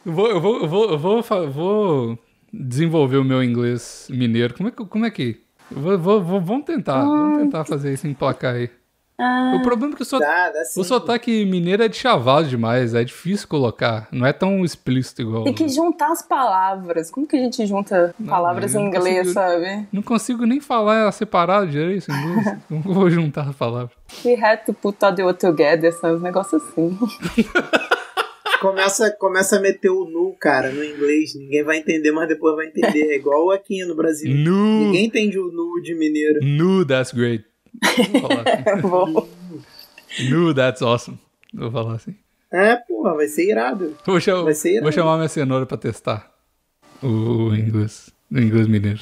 Vou, 0.04 0.28
eu 0.28 0.40
vou, 0.40 0.60
eu 0.60 0.68
vou, 0.68 0.90
eu 0.90 0.98
vou, 0.98 1.22
vou 1.50 2.18
desenvolver 2.52 3.16
o 3.16 3.24
meu 3.24 3.42
inglês 3.42 4.06
mineiro. 4.10 4.54
Como 4.54 4.68
é 4.68 4.72
que. 4.72 4.84
Como 4.86 5.06
é 5.06 5.10
que... 5.10 5.40
Vou, 5.70 5.98
vou, 5.98 6.22
vou- 6.22 6.40
vamos 6.40 6.64
tentar. 6.66 7.02
Vamos 7.02 7.38
tentar 7.38 7.64
fazer 7.64 7.92
isso, 7.94 8.06
emplacar 8.06 8.54
aí. 8.54 8.68
Ah, 9.16 9.52
O 9.56 9.62
problema 9.62 9.92
é 9.94 9.96
que 9.96 10.02
o, 10.02 10.04
so, 10.04 10.18
dá, 10.18 10.50
dá 10.50 10.64
sim. 10.64 10.80
o 10.80 10.84
sotaque 10.84 11.44
mineiro 11.44 11.84
é 11.84 11.88
de 11.88 11.96
chavado 11.96 12.48
demais. 12.48 12.94
É 12.94 13.04
difícil 13.04 13.46
colocar. 13.48 14.08
Não 14.10 14.26
é 14.26 14.32
tão 14.32 14.64
explícito 14.64 15.22
igual. 15.22 15.44
tem 15.44 15.52
que 15.54 15.68
juntar 15.68 16.10
as 16.10 16.20
palavras. 16.20 17.10
Como 17.12 17.24
que 17.26 17.36
a 17.36 17.38
gente 17.38 17.64
junta 17.64 18.12
palavras 18.26 18.74
eu 18.74 18.80
em 18.80 18.84
não 18.84 18.90
inglês, 18.90 19.18
consigo- 19.18 19.32
sabe? 19.34 19.86
Não 19.92 20.02
consigo 20.02 20.44
nem 20.44 20.60
falar 20.60 21.10
separado 21.12 21.68
direito 21.70 22.10
em 22.10 22.14
inglês. 22.14 22.58
Como 22.68 22.82
que 22.82 22.88
eu 22.88 22.92
vou 22.92 23.08
juntar 23.08 23.48
as 23.48 23.54
palavras? 23.56 23.96
We 24.24 24.34
had 24.34 24.64
to 24.66 24.74
put 24.74 25.02
all 25.04 25.14
the 25.14 25.22
words 25.22 25.40
together, 25.40 25.92
sabe? 25.92 26.16
Um 26.16 26.20
negócio 26.20 26.58
assim. 26.58 26.98
Começa, 28.60 29.10
começa 29.10 29.56
a 29.56 29.60
meter 29.60 29.90
o 29.90 30.04
nu, 30.06 30.34
cara, 30.38 30.70
no 30.70 30.82
inglês. 30.82 31.34
Ninguém 31.34 31.62
vai 31.62 31.78
entender, 31.78 32.12
mas 32.12 32.28
depois 32.28 32.56
vai 32.56 32.66
entender. 32.66 33.12
É 33.12 33.16
igual 33.16 33.50
aqui 33.50 33.84
no 33.84 33.94
Brasil. 33.94 34.34
Nu. 34.34 34.86
Ninguém 34.86 35.04
entende 35.06 35.38
o 35.38 35.50
nu 35.50 35.80
de 35.82 35.94
mineiro. 35.94 36.40
Nu, 36.42 36.84
that's 36.84 37.12
great. 37.12 37.44
Vou 38.12 38.20
falar 38.22 38.42
assim. 38.42 38.80
Vou. 38.88 39.28
Nu, 40.30 40.54
that's 40.54 40.80
awesome. 40.82 41.18
Vou 41.52 41.70
falar 41.70 41.94
assim. 41.94 42.14
É, 42.52 42.76
porra, 42.76 43.14
vai 43.14 43.26
ser 43.26 43.50
irado. 43.50 43.96
Vou, 44.06 44.20
cha- 44.20 44.42
Vai 44.42 44.54
ser 44.54 44.70
irado. 44.70 44.84
vou 44.84 44.92
chamar 44.92 45.16
minha 45.16 45.28
cenoura 45.28 45.66
pra 45.66 45.76
testar 45.76 46.32
o 47.02 47.52
inglês, 47.54 48.10
o 48.30 48.38
inglês 48.38 48.66
mineiro. 48.68 49.00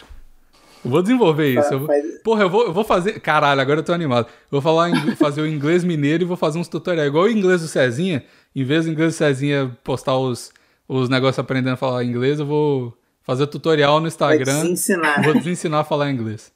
Eu 0.84 0.90
vou 0.90 1.02
desenvolver 1.02 1.48
isso. 1.60 1.72
eu 1.72 1.78
vou- 1.80 1.88
Porra, 2.24 2.42
eu 2.44 2.50
vou, 2.50 2.64
eu 2.64 2.72
vou 2.72 2.82
fazer. 2.82 3.20
Caralho, 3.20 3.60
agora 3.60 3.80
eu 3.80 3.84
tô 3.84 3.92
animado. 3.92 4.26
Eu 4.26 4.32
vou 4.52 4.60
falar 4.60 4.90
ing- 4.90 5.14
fazer 5.16 5.40
o 5.42 5.46
inglês 5.46 5.84
mineiro 5.84 6.24
e 6.24 6.26
vou 6.26 6.36
fazer 6.36 6.58
uns 6.58 6.66
tutoriais. 6.66 7.08
Igual 7.08 7.24
o 7.26 7.30
inglês 7.30 7.60
do 7.60 7.68
Cezinha. 7.68 8.24
Em 8.54 8.64
vez 8.64 8.84
do 8.84 8.90
inglês 8.92 9.14
do 9.14 9.16
Cezinha 9.16 9.76
postar 9.82 10.16
os, 10.18 10.52
os 10.88 11.08
negócios 11.08 11.38
aprendendo 11.38 11.74
a 11.74 11.76
falar 11.76 12.04
inglês, 12.04 12.38
eu 12.38 12.46
vou 12.46 12.96
fazer 13.22 13.46
tutorial 13.46 14.00
no 14.00 14.06
Instagram. 14.08 14.62
desensinar. 14.62 15.22
Vou 15.22 15.34
desensinar 15.34 15.80
a 15.80 15.84
falar 15.84 16.10
inglês. 16.10 16.52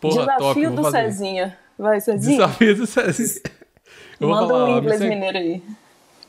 Porra, 0.00 0.26
top. 0.26 0.38
Desafio 0.38 0.68
vou 0.70 0.76
do 0.76 0.82
fazer. 0.82 0.98
Cezinha. 1.12 1.58
Vai, 1.78 2.00
Cezinha. 2.00 2.36
Desafio 2.36 2.76
do 2.76 2.86
Cezinha. 2.86 3.40
Eu 4.20 4.28
vou 4.28 4.36
Manda 4.36 4.48
falar, 4.48 4.64
um 4.68 4.78
inglês 4.78 4.98
segue- 4.98 5.14
mineiro 5.14 5.38
aí. 5.38 5.62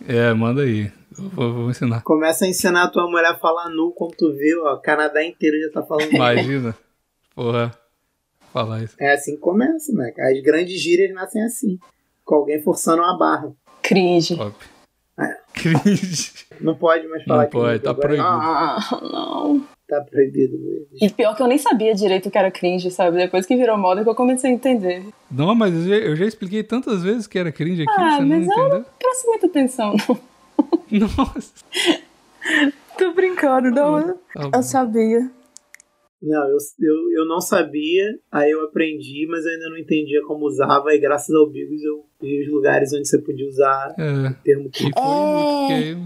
É, 0.08 0.34
manda 0.34 0.62
aí. 0.64 0.92
Eu 1.16 1.30
vou, 1.30 1.54
vou 1.54 1.70
ensinar. 1.70 2.02
Começa 2.02 2.46
a 2.46 2.48
ensinar 2.48 2.84
a 2.86 2.88
tua 2.88 3.08
mulher 3.08 3.28
a 3.28 3.38
falar 3.38 3.70
nu, 3.70 3.92
como 3.92 4.12
tu 4.18 4.32
vê, 4.34 4.56
ó. 4.66 4.78
Canadá 4.78 5.24
inteiro 5.24 5.56
já 5.62 5.72
tá 5.80 5.84
falando. 5.86 6.12
Imagina. 6.12 6.76
Porra. 7.36 7.72
Falar 8.52 8.84
isso. 8.84 8.96
É 9.00 9.14
assim 9.14 9.34
que 9.36 9.42
começa, 9.42 9.92
né? 9.94 10.12
As 10.20 10.42
grandes 10.44 10.80
gírias 10.82 11.14
nascem 11.14 11.44
assim. 11.44 11.78
Com 12.26 12.36
alguém 12.36 12.62
forçando 12.64 13.02
uma 13.04 13.18
barra. 13.18 13.52
Cringe. 13.84 14.36
Top. 14.38 14.56
É. 15.20 15.38
Cringe. 15.54 16.32
Não 16.60 16.76
pode 16.76 17.08
mais 17.08 17.24
falar 17.24 17.44
Não 17.44 17.50
pode, 17.50 17.80
tá 17.80 17.90
agora 17.92 18.08
proibido. 18.08 18.28
Ah, 18.28 19.00
não. 19.12 19.68
Tá 19.88 20.02
proibido. 20.02 20.58
E 21.00 21.10
pior 21.10 21.36
que 21.36 21.44
eu 21.44 21.48
nem 21.48 21.58
sabia 21.58 21.94
direito 21.94 22.28
o 22.28 22.32
que 22.32 22.38
era 22.38 22.50
cringe, 22.50 22.90
sabe? 22.90 23.18
Depois 23.18 23.46
que 23.46 23.56
virou 23.56 23.78
moda 23.78 24.04
que 24.04 24.10
eu 24.10 24.16
comecei 24.16 24.50
a 24.50 24.54
entender. 24.54 25.06
Não, 25.30 25.54
mas 25.54 25.74
eu 25.76 25.82
já, 25.88 25.96
eu 25.96 26.16
já 26.16 26.26
expliquei 26.26 26.64
tantas 26.64 27.04
vezes 27.04 27.28
que 27.28 27.38
era 27.38 27.52
cringe 27.52 27.84
aqui, 27.84 27.92
Ah, 27.92 28.16
você 28.16 28.22
não 28.22 28.28
mas 28.28 28.48
eu 28.48 28.54
entendeu? 28.54 28.70
não 28.80 28.86
presto 28.98 29.28
muita 29.28 29.46
atenção, 29.46 29.96
não. 30.08 30.20
Nossa. 31.18 31.54
Tô 32.98 33.14
brincando, 33.14 33.70
não. 33.72 34.14
Tá. 34.34 34.50
Eu 34.54 34.64
sabia. 34.64 35.30
Não, 36.24 36.48
eu, 36.48 36.58
eu, 36.80 37.12
eu 37.20 37.26
não 37.28 37.42
sabia, 37.42 38.18
aí 38.32 38.50
eu 38.50 38.64
aprendi, 38.64 39.28
mas 39.30 39.46
eu 39.46 39.52
ainda 39.52 39.70
não 39.70 39.78
entendia 39.78 40.22
como 40.26 40.46
usava, 40.46 40.96
e 40.96 40.98
graças 40.98 41.36
ao 41.36 41.50
Bigos 41.50 41.84
eu 41.84 42.06
vi 42.22 42.42
os 42.44 42.50
lugares 42.50 42.94
onde 42.94 43.06
você 43.08 43.18
podia 43.18 43.46
usar 43.46 43.94
É. 44.00 44.30
o 44.30 44.34
termo 44.42 44.68
E 44.68 44.70
que 44.72 44.84
foi 44.84 44.94
porque 44.94 45.74
aí 45.74 45.98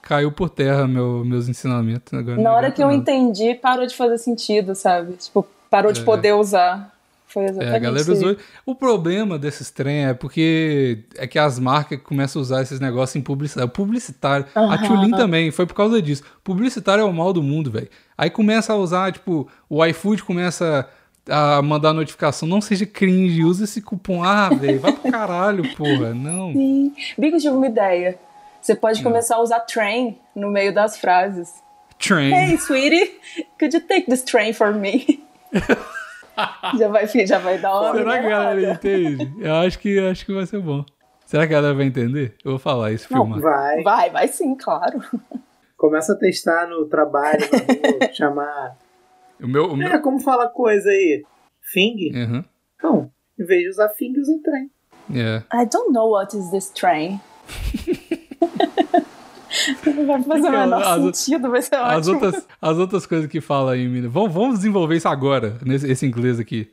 caiu 0.00 0.30
por 0.30 0.48
terra 0.48 0.86
meu, 0.86 1.24
meus 1.24 1.48
ensinamentos. 1.48 2.14
Agora 2.14 2.40
Na 2.40 2.54
hora 2.54 2.70
que 2.70 2.80
eu 2.82 2.86
nada. 2.86 2.98
entendi, 2.98 3.54
parou 3.56 3.84
de 3.84 3.96
fazer 3.96 4.18
sentido, 4.18 4.76
sabe? 4.76 5.14
Tipo, 5.14 5.44
parou 5.68 5.92
de 5.92 6.02
É. 6.02 6.04
poder 6.04 6.34
usar. 6.34 6.93
Foi 7.34 7.42
É, 7.42 7.46
exatamente 7.50 7.74
a 7.76 7.78
galera 7.80 8.12
usou. 8.12 8.36
O 8.64 8.74
problema 8.76 9.36
desses 9.36 9.68
trem 9.70 10.06
é 10.06 10.14
porque 10.14 11.00
é 11.16 11.26
que 11.26 11.36
as 11.38 11.58
marcas 11.58 12.00
começam 12.00 12.40
a 12.40 12.42
usar 12.42 12.62
esses 12.62 12.78
negócios 12.78 13.16
em 13.16 13.20
publicidade. 13.20 13.66
O 13.66 13.70
publicitário. 13.72 14.46
A 14.54 14.60
Aham. 14.60 14.86
Tulin 14.86 15.10
também, 15.10 15.50
foi 15.50 15.66
por 15.66 15.74
causa 15.74 16.00
disso. 16.00 16.22
Publicitário 16.44 17.02
é 17.02 17.04
o 17.04 17.12
mal 17.12 17.32
do 17.32 17.42
mundo, 17.42 17.72
velho. 17.72 17.88
Aí 18.16 18.30
começa 18.30 18.72
a 18.72 18.76
usar, 18.76 19.10
tipo, 19.12 19.48
o 19.68 19.84
iFood 19.84 20.22
começa 20.22 20.88
a 21.28 21.60
mandar 21.60 21.92
notificação. 21.92 22.46
Não 22.46 22.60
seja 22.60 22.86
cringe, 22.86 23.42
usa 23.42 23.64
esse 23.64 23.82
cupom. 23.82 24.22
Ah, 24.22 24.50
velho, 24.50 24.78
vai 24.78 24.92
pro 24.92 25.10
caralho, 25.10 25.64
porra. 25.76 26.14
Não. 26.14 26.52
Sim. 26.52 26.92
Bigo, 27.18 27.36
tive 27.38 27.48
uma 27.56 27.66
ideia. 27.66 28.16
Você 28.62 28.76
pode 28.76 29.00
Hum. 29.00 29.02
começar 29.04 29.36
a 29.36 29.40
usar 29.42 29.58
train 29.60 30.16
no 30.36 30.50
meio 30.50 30.72
das 30.72 30.96
frases. 30.98 31.52
Train. 31.98 32.32
Hey, 32.32 32.56
sweetie, 32.58 33.10
could 33.58 33.74
you 33.76 33.80
take 33.80 34.06
this 34.08 34.22
train 34.22 34.52
for 34.52 34.72
me? 34.72 35.24
já, 36.78 36.88
vai, 36.88 37.06
já 37.06 37.38
vai 37.38 37.58
dar 37.58 37.80
uma 37.80 37.94
Será 37.94 38.20
que 38.20 38.26
a 38.26 38.30
galera 38.30 38.54
minerada. 38.54 38.76
entende? 38.76 39.34
Eu 39.38 39.54
acho 39.54 39.78
que, 39.78 39.98
acho 39.98 40.26
que 40.26 40.34
vai 40.34 40.46
ser 40.46 40.60
bom. 40.60 40.84
Será 41.26 41.46
que 41.46 41.54
a 41.54 41.56
galera 41.56 41.74
vai 41.74 41.86
entender? 41.86 42.34
Eu 42.44 42.52
vou 42.52 42.58
falar 42.58 42.92
isso, 42.92 43.08
filmar. 43.08 43.40
vai. 43.40 43.82
Vai, 43.82 44.10
vai 44.10 44.28
sim, 44.28 44.54
claro. 44.56 45.00
Começa 45.76 46.12
a 46.12 46.16
testar 46.16 46.68
no 46.68 46.86
trabalho, 46.86 47.40
na 47.40 47.58
rua, 47.58 48.12
chamar. 48.14 48.76
O 49.42 49.48
meu. 49.48 49.66
O 49.66 49.76
meu... 49.76 49.88
É, 49.88 49.98
como 49.98 50.20
fala 50.20 50.48
coisa 50.48 50.88
aí? 50.88 51.24
Fing? 51.60 52.12
Uhum. 52.14 52.44
Não, 52.82 53.10
em 53.38 53.44
vez 53.44 53.62
de 53.62 53.68
usar 53.70 53.88
fing, 53.90 54.18
usa 54.18 54.38
trem. 54.42 54.70
É. 55.14 55.42
I 55.52 55.66
don't 55.66 55.92
know 55.92 56.10
what 56.10 56.36
is 56.36 56.50
this 56.50 56.70
train. 56.70 57.20
Não 59.86 60.06
vai 60.06 60.22
fazer 60.22 60.48
o 60.48 60.50
menor 60.50 60.82
as- 60.82 61.16
sentido, 61.16 61.50
vai 61.50 61.62
ser 61.62 61.76
As 61.76 62.08
ótimo. 62.08 62.14
outras, 62.24 62.46
as 62.60 62.78
outras 62.78 63.06
coisas 63.06 63.28
que 63.30 63.40
fala 63.40 63.72
aí, 63.72 63.86
menina. 63.86 64.08
Vamos, 64.08 64.32
vamos 64.32 64.56
desenvolver 64.58 64.96
isso 64.96 65.08
agora, 65.08 65.56
nesse 65.64 65.90
esse 65.90 66.06
inglês 66.06 66.38
aqui. 66.40 66.70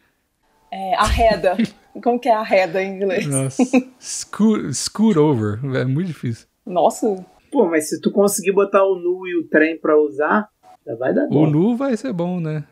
É, 0.72 0.96
arreda. 0.96 1.58
Como 2.02 2.18
que 2.20 2.30
é 2.30 2.34
arreda 2.34 2.82
em 2.82 2.96
inglês? 2.96 3.28
Nossa. 3.28 3.64
scoot, 4.00 4.74
scoot 4.74 5.20
over. 5.20 5.60
É 5.76 5.84
muito 5.86 6.08
difícil. 6.08 6.48
Nossa, 6.66 7.26
Pô, 7.52 7.66
mas 7.68 7.90
se 7.90 8.00
tu 8.00 8.10
conseguir 8.12 8.54
botar 8.54 8.86
o 8.86 8.96
nu 8.96 9.28
e 9.28 9.38
o 9.38 9.44
trem 9.50 9.78
pra 9.78 9.98
usar, 10.00 10.48
já 10.88 10.96
vai 10.96 11.14
dar 11.14 11.26
O 11.26 11.30
bom. 11.30 11.48
nu 11.50 11.76
vai 11.76 11.98
ser 11.98 12.14
bom, 12.14 12.40
né? 12.40 12.64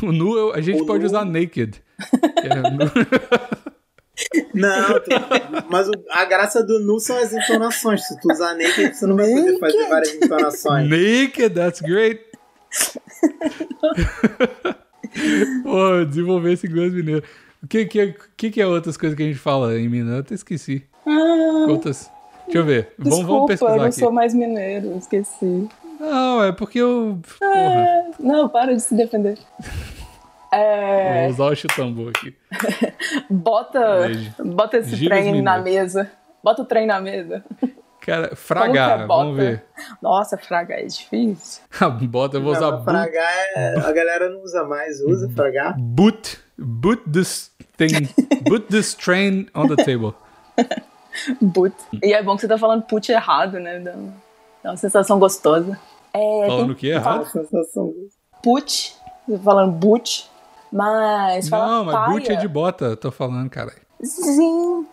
O 0.00 0.12
nu 0.12 0.52
a 0.52 0.60
gente 0.60 0.82
O 0.82 0.86
pode 0.86 1.00
nu- 1.00 1.06
usar 1.06 1.24
naked. 1.24 1.82
É, 2.44 2.70
nu- 2.70 2.78
Não, 4.54 5.00
tu- 5.00 5.10
mas 5.70 5.88
o- 5.88 5.92
a 6.10 6.24
graça 6.24 6.62
do 6.62 6.80
nu 6.80 6.98
são 6.98 7.16
as 7.18 7.32
entonações. 7.32 8.06
Se 8.06 8.20
tu 8.20 8.30
usar 8.32 8.54
naked, 8.54 8.94
você 8.96 9.06
não 9.06 9.16
vai 9.16 9.28
poder 9.30 9.58
fazer 9.58 9.88
várias 9.88 10.14
entonações. 10.14 10.88
naked, 10.88 11.50
that's 11.54 11.80
great. 11.80 12.20
Pô, 15.62 16.04
desenvolver 16.04 16.52
esse 16.52 16.66
inglês 16.66 16.92
mineiro. 16.92 17.22
O 17.62 17.66
que, 17.66 17.84
que, 17.86 18.14
que, 18.36 18.50
que 18.50 18.60
é 18.60 18.66
outras 18.66 18.96
coisas 18.96 19.16
que 19.16 19.22
a 19.22 19.26
gente 19.26 19.38
fala 19.38 19.76
em 19.78 19.88
Minas? 19.88 20.12
Eu 20.14 20.20
até 20.20 20.34
esqueci. 20.34 20.84
Ah, 21.06 21.66
Outras. 21.68 22.10
Deixa 22.44 22.58
eu 22.58 22.64
ver. 22.64 22.92
Vamos, 22.98 23.18
desculpa, 23.18 23.26
vamos 23.26 23.40
eu 23.42 23.46
pesquisar 23.58 23.76
não 23.76 23.84
aqui. 23.84 24.00
sou 24.00 24.12
mais 24.12 24.34
mineiro, 24.34 24.96
esqueci. 24.96 25.68
Não, 26.00 26.42
é 26.44 26.52
porque 26.52 26.78
eu. 26.78 27.18
Porra, 27.38 27.52
Ah, 27.52 28.10
não, 28.20 28.48
para 28.48 28.74
de 28.74 28.80
se 28.82 28.94
defender. 28.94 29.36
É, 30.52 31.22
vou 31.22 31.30
usar 31.30 31.44
o 31.46 31.54
chutambô 31.56 32.08
aqui. 32.08 32.34
bota, 33.30 34.08
bota 34.44 34.78
esse 34.78 35.04
trem 35.06 35.42
na 35.42 35.58
mesa. 35.58 36.10
Bota 36.42 36.62
o 36.62 36.64
trem 36.64 36.86
na 36.86 37.00
mesa. 37.00 37.44
Cara, 38.00 38.34
fragar, 38.34 39.02
é 39.02 39.06
vamos 39.06 39.36
ver. 39.36 39.64
Nossa, 40.00 40.38
fraga 40.38 40.74
é 40.74 40.86
difícil. 40.86 41.62
Bota, 42.08 42.38
eu 42.38 42.42
vou 42.42 42.52
Não, 42.54 42.58
usar 42.58 42.70
boot, 42.70 42.84
fragar 42.84 43.32
é, 43.54 43.74
a 43.80 43.92
galera 43.92 44.30
não 44.30 44.40
usa 44.42 44.64
mais. 44.64 44.98
Usa 45.02 45.28
fragar? 45.28 45.78
boot. 45.78 46.38
Boot 46.56 47.02
this 47.10 47.50
thing. 47.76 48.08
Boot 48.48 48.66
this 48.68 48.94
train 48.94 49.46
on 49.54 49.68
the 49.68 49.76
table. 49.84 50.14
Put. 51.52 51.74
E 52.02 52.12
é 52.14 52.22
bom 52.22 52.34
que 52.34 52.40
você 52.42 52.48
tá 52.48 52.56
falando 52.58 52.82
put 52.82 53.10
errado, 53.12 53.60
né? 53.60 53.78
Dá, 53.80 53.92
uma- 53.92 54.14
dá 54.64 54.70
uma 54.70 54.76
sensação 54.76 55.18
gostosa. 55.18 55.78
É, 56.14 56.46
Falando 56.46 56.70
o 56.70 56.74
que 56.74 56.88
errado? 56.88 57.26
Sensação. 57.26 57.92
Put. 58.42 58.94
Você 59.26 59.36
tá 59.36 59.42
falando 59.44 59.72
boot. 59.72 60.28
Mas 60.72 61.48
fala 61.48 61.66
Não, 61.66 61.84
mas 61.84 61.94
paia. 61.94 62.08
boot 62.10 62.32
é 62.32 62.36
de 62.36 62.48
bota, 62.48 62.96
tô 62.96 63.10
falando, 63.10 63.48
caralho. 63.50 63.78
Sim. 64.02 64.86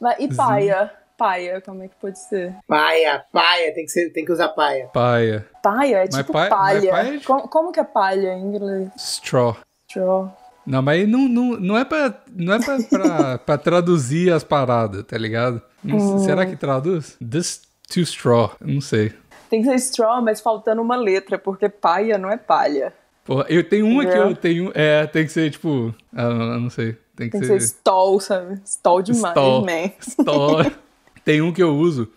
Mas, 0.00 0.16
e 0.18 0.34
paia? 0.34 0.90
Paia, 1.16 1.60
como 1.62 1.82
é 1.82 1.88
que 1.88 1.94
pode 1.98 2.18
ser? 2.18 2.54
Paia, 2.68 3.24
paia, 3.32 3.72
tem 3.74 3.86
que, 3.86 3.90
ser, 3.90 4.10
tem 4.10 4.22
que 4.24 4.30
usar 4.32 4.50
paia. 4.50 4.86
Paia. 4.92 5.46
Paia 5.62 5.96
é 5.96 6.00
Mas 6.12 6.16
tipo 6.16 6.32
paia- 6.34 6.50
palha. 6.50 6.90
paia 6.90 7.08
é 7.08 7.16
de- 7.16 7.24
Como, 7.24 7.48
como 7.48 7.72
que 7.72 7.80
é 7.80 7.84
palha 7.84 8.34
em 8.34 8.42
inglês? 8.42 8.90
Straw. 8.98 9.56
Straw. 9.88 10.36
Não, 10.66 10.82
mas 10.82 10.98
aí 11.00 11.06
não, 11.06 11.20
não, 11.28 11.44
não 11.58 11.78
é, 11.78 11.84
pra, 11.86 12.12
não 12.34 12.52
é 12.52 12.58
pra, 12.58 12.76
pra, 12.82 13.38
pra 13.46 13.56
traduzir 13.58 14.30
as 14.30 14.44
paradas, 14.44 15.04
tá 15.04 15.16
ligado? 15.16 15.62
Não 15.82 15.96
Hum. 15.96 16.18
Será 16.18 16.44
que 16.44 16.56
traduz? 16.56 17.16
This 17.18 17.62
to 17.88 18.00
straw, 18.00 18.50
eu 18.60 18.66
não 18.66 18.80
sei. 18.82 19.14
Tem 19.48 19.62
que 19.62 19.68
ser 19.68 19.76
straw, 19.76 20.20
mas 20.20 20.40
faltando 20.40 20.82
uma 20.82 20.96
letra, 20.96 21.38
porque 21.38 21.68
paia 21.68 22.18
não 22.18 22.30
é 22.30 22.36
palha. 22.36 22.92
Porra, 23.26 23.44
eu 23.48 23.62
tenho 23.68 23.86
uma 23.86 24.06
que 24.06 24.16
eu 24.16 24.34
tenho. 24.36 24.70
É, 24.74 25.06
tem 25.06 25.26
que 25.26 25.32
ser 25.32 25.50
tipo. 25.50 25.94
ah, 26.14 26.22
eu 26.22 26.60
não 26.60 26.70
sei. 26.70 26.96
Tem 27.16 27.28
que 27.28 27.32
Tem 27.32 27.40
que 27.40 27.46
ser. 27.46 27.60
ser 27.60 27.66
stall, 27.66 28.20
sabe? 28.20 28.60
Stall 28.64 29.02
demais, 29.02 29.32
Stall. 29.32 29.64
man. 29.64 29.90
Stall. 30.00 30.72
Tem 31.24 31.40
um 31.42 31.52
que 31.52 31.62
eu 31.62 31.74
uso 31.74 32.08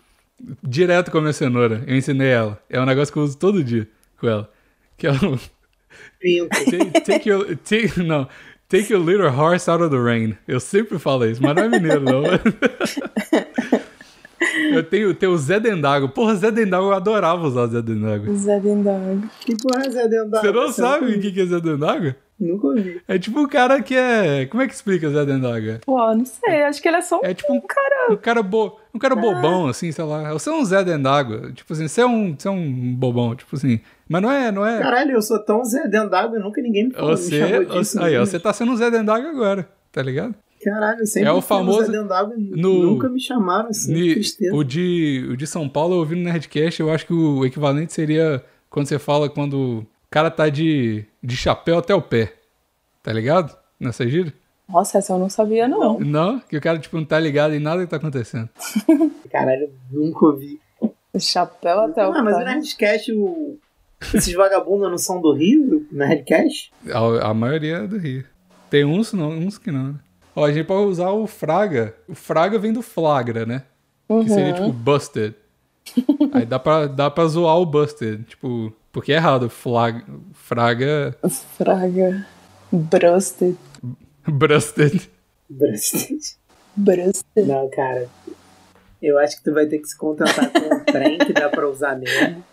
direto 0.62 1.10
com 1.10 1.18
a 1.18 1.20
minha 1.20 1.32
cenoura. 1.32 1.82
Eu 1.86 1.96
ensinei 1.96 2.28
ela. 2.28 2.62
É 2.70 2.80
um 2.80 2.84
negócio 2.86 3.12
que 3.12 3.18
eu 3.18 3.24
uso 3.24 3.36
todo 3.36 3.64
dia 3.64 3.88
com 4.18 4.28
ela. 4.28 4.48
Que 4.96 5.08
é 5.08 5.10
o. 5.10 5.38
Pinto. 6.20 6.48
Take, 6.70 7.00
take 7.00 7.28
your. 7.28 7.56
Take, 7.56 8.00
não. 8.04 8.28
Take 8.68 8.92
your 8.92 9.02
little 9.04 9.30
horse 9.30 9.68
out 9.68 9.82
of 9.82 9.90
the 9.90 10.00
rain. 10.00 10.36
Eu 10.46 10.60
sempre 10.60 10.96
falo 10.98 11.24
isso, 11.24 11.42
mas 11.42 11.56
não 11.56 11.64
é 11.64 11.68
mineiro, 11.68 12.02
não. 12.02 12.22
Eu 14.72 14.82
tenho, 14.82 15.14
tenho 15.14 15.32
o 15.32 15.38
Zé 15.38 15.60
Dendago. 15.60 16.08
Porra, 16.08 16.34
Zé 16.34 16.50
Dendago, 16.50 16.86
eu 16.86 16.92
adorava 16.94 17.46
usar 17.46 17.62
o 17.62 17.66
Zé 17.68 17.82
Dendago. 17.82 18.34
Zé 18.34 18.58
Dendago. 18.60 19.22
Que 19.40 19.54
porra 19.56 19.84
é 19.86 19.90
Zé 19.90 20.08
dentro 20.08 20.30
da 20.30 20.40
Você 20.40 20.50
não 20.52 20.60
água? 20.62 20.72
sabe 20.72 21.14
o 21.14 21.20
que 21.20 21.30
que 21.32 21.40
é 21.40 21.46
Zé 21.46 21.60
Dendago? 21.60 22.14
Nunca 22.38 22.68
ouvi. 22.68 23.02
É 23.06 23.18
tipo 23.18 23.38
um 23.38 23.46
cara 23.46 23.82
que 23.82 23.94
é. 23.94 24.46
Como 24.46 24.62
é 24.62 24.66
que 24.66 24.72
explica 24.72 25.10
Zé 25.10 25.26
Dendago? 25.26 25.78
Pô, 25.84 25.98
não 26.14 26.24
sei, 26.24 26.62
acho 26.62 26.80
que 26.80 26.88
ele 26.88 26.96
é 26.96 27.02
só 27.02 27.18
um, 27.18 27.20
É 27.22 27.34
tipo 27.34 27.52
um 27.52 27.60
cara. 27.60 28.12
Um 28.12 28.16
cara, 28.16 28.42
bo... 28.42 28.78
um 28.94 28.98
cara 28.98 29.14
bobão, 29.14 29.66
assim, 29.66 29.92
sei 29.92 30.04
lá. 30.06 30.32
Você 30.32 30.48
é 30.48 30.52
um 30.54 30.64
Zé 30.64 30.82
Dendago. 30.82 31.52
Tipo 31.52 31.74
assim, 31.74 31.86
você 31.86 32.00
é 32.00 32.06
um, 32.06 32.34
você 32.34 32.48
é 32.48 32.50
um 32.50 32.94
bobão, 32.94 33.34
tipo 33.36 33.54
assim. 33.56 33.78
Mas 34.08 34.22
não 34.22 34.32
é, 34.32 34.50
não 34.50 34.64
é. 34.66 34.78
Caralho, 34.80 35.12
eu 35.12 35.20
sou 35.22 35.38
tão 35.44 35.62
Zé 35.66 35.86
dentro 35.86 36.08
d'água, 36.08 36.38
nunca 36.38 36.62
ninguém 36.62 36.84
me 36.88 36.94
falou. 36.94 37.14
você, 37.14 37.42
me 37.42 37.48
chamou 37.50 37.64
disso. 37.66 37.98
você- 37.98 38.02
aí, 38.04 38.16
ó, 38.16 38.20
né? 38.20 38.26
você 38.26 38.40
tá 38.40 38.54
sendo 38.54 38.72
um 38.72 38.76
Zé 38.76 38.90
Dendago 38.90 39.26
agora, 39.26 39.68
tá 39.92 40.00
ligado? 40.02 40.34
Caralho, 40.62 41.06
sempre 41.06 41.28
É 41.28 41.32
o 41.32 41.40
famoso- 41.40 41.90
d'água, 42.06 42.34
no- 42.36 42.82
nunca 42.90 43.08
me 43.08 43.18
chamaram 43.20 43.68
assim, 43.70 43.92
Ni- 43.92 44.20
o, 44.52 44.62
de, 44.62 45.26
o 45.30 45.36
de 45.36 45.46
São 45.46 45.68
Paulo, 45.68 45.94
eu 45.94 45.98
ouvi 46.00 46.14
no 46.16 46.22
Nerdcast, 46.24 46.80
eu 46.80 46.90
acho 46.92 47.06
que 47.06 47.12
o 47.14 47.44
equivalente 47.46 47.92
seria 47.92 48.44
quando 48.68 48.86
você 48.86 48.98
fala 48.98 49.28
quando 49.30 49.54
o 49.80 49.86
cara 50.10 50.30
tá 50.30 50.48
de, 50.48 51.04
de 51.22 51.36
chapéu 51.36 51.78
até 51.78 51.94
o 51.94 52.02
pé. 52.02 52.34
Tá 53.02 53.12
ligado? 53.12 53.56
Nessa 53.78 54.06
gíria? 54.06 54.32
Nossa, 54.68 54.98
essa 54.98 55.14
eu 55.14 55.18
não 55.18 55.30
sabia, 55.30 55.66
não. 55.66 55.98
Não, 55.98 56.38
que 56.40 56.56
o 56.56 56.60
cara, 56.60 56.78
tipo, 56.78 56.96
não 56.96 57.04
tá 57.04 57.18
ligado 57.18 57.54
em 57.54 57.58
nada 57.58 57.82
que 57.82 57.90
tá 57.90 57.96
acontecendo. 57.96 58.48
Caralho, 59.32 59.70
nunca 59.90 60.26
ouvi. 60.26 60.60
Chapéu 61.18 61.80
até 61.80 62.06
o 62.06 62.12
Ah, 62.12 62.22
mas 62.22 62.36
o 62.36 62.38
pé. 62.38 62.44
Nerdcast, 62.44 63.12
o... 63.12 63.58
esses 64.14 64.32
vagabundos 64.34 64.90
não 64.90 64.98
são 64.98 65.20
do 65.20 65.32
Rio, 65.32 65.86
Nerdcast? 65.90 66.70
A, 66.92 67.30
a 67.30 67.34
maioria 67.34 67.78
é 67.78 67.86
do 67.86 67.98
Rio. 67.98 68.24
Tem 68.68 68.84
uns, 68.84 69.12
não, 69.12 69.30
uns 69.30 69.58
que 69.58 69.72
não, 69.72 69.88
né? 69.88 69.94
Ó, 70.40 70.44
a 70.46 70.52
gente 70.52 70.66
pode 70.66 70.86
usar 70.88 71.10
o 71.10 71.26
Fraga. 71.26 71.94
O 72.08 72.14
Fraga 72.14 72.58
vem 72.58 72.72
do 72.72 72.82
Flagra, 72.82 73.44
né? 73.46 73.62
Que 74.08 74.28
seria 74.28 74.52
tipo 74.54 74.72
Busted. 74.72 75.34
Aí 76.32 76.44
dá 76.46 76.58
pra, 76.58 76.86
dá 76.86 77.10
pra 77.10 77.26
zoar 77.26 77.58
o 77.58 77.66
Busted. 77.66 78.22
Tipo, 78.24 78.72
porque 78.92 79.12
é 79.12 79.16
errado. 79.16 79.48
Flag, 79.50 80.04
fraga. 80.32 81.16
Fraga. 81.56 82.26
Brusted. 82.72 83.56
Busted. 84.26 85.10
Brasted. 85.48 86.20
Brusted. 86.76 87.46
Não, 87.46 87.68
cara. 87.70 88.08
Eu 89.02 89.18
acho 89.18 89.38
que 89.38 89.44
tu 89.44 89.52
vai 89.54 89.66
ter 89.66 89.78
que 89.78 89.88
se 89.88 89.96
contentar 89.96 90.50
com 90.50 90.74
o 90.74 90.84
trem 90.84 91.18
que 91.18 91.32
dá 91.32 91.48
pra 91.48 91.68
usar 91.68 91.96
mesmo. 91.98 92.44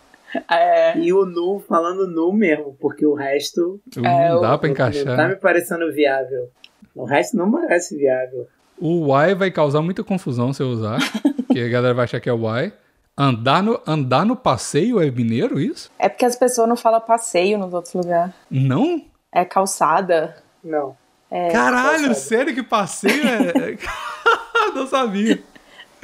É. 0.50 0.98
E 0.98 1.12
o 1.14 1.26
nu, 1.26 1.60
falando 1.68 2.08
nu 2.08 2.32
mesmo, 2.34 2.76
porque 2.80 3.06
o 3.06 3.14
resto 3.14 3.80
É, 3.98 4.30
não 4.30 4.42
dá 4.42 4.56
o- 4.56 4.60
pra 4.60 4.68
não 4.70 4.76
tá 4.76 4.90
encaixar. 4.90 5.30
me 5.30 5.36
parecendo 5.36 5.92
viável. 5.92 6.50
O 6.98 7.06
resto 7.06 7.38
não 7.38 7.52
parece 7.52 7.96
viável. 7.96 8.48
O 8.80 9.08
Y 9.08 9.36
vai 9.36 9.52
causar 9.52 9.82
muita 9.82 10.04
confusão 10.04 10.52
se 10.54 10.62
eu 10.62 10.68
usar. 10.68 11.00
que 11.52 11.60
a 11.60 11.70
galera 11.70 11.94
vai 11.94 12.06
achar 12.06 12.20
que 12.20 12.30
é 12.30 12.34
Y. 12.34 12.72
Andar 13.20 13.64
no, 13.64 13.82
andar 13.88 14.26
no 14.26 14.36
passeio 14.36 15.02
é 15.02 15.10
mineiro, 15.10 15.60
isso? 15.60 15.92
É 15.98 16.08
porque 16.08 16.26
as 16.26 16.36
pessoas 16.36 16.70
não 16.70 16.76
falam 16.76 17.02
passeio 17.02 17.58
nos 17.58 17.74
outros 17.74 17.94
lugares. 17.94 18.34
Não? 18.50 19.04
É 19.34 19.44
calçada. 19.44 20.38
Não. 20.64 20.96
É. 21.30 21.50
Caralho, 21.50 22.06
calçada. 22.06 22.14
sério 22.14 22.54
que 22.54 22.64
passeio 22.64 23.24
é. 23.28 23.78
não 24.76 24.88
sabia. 24.88 25.42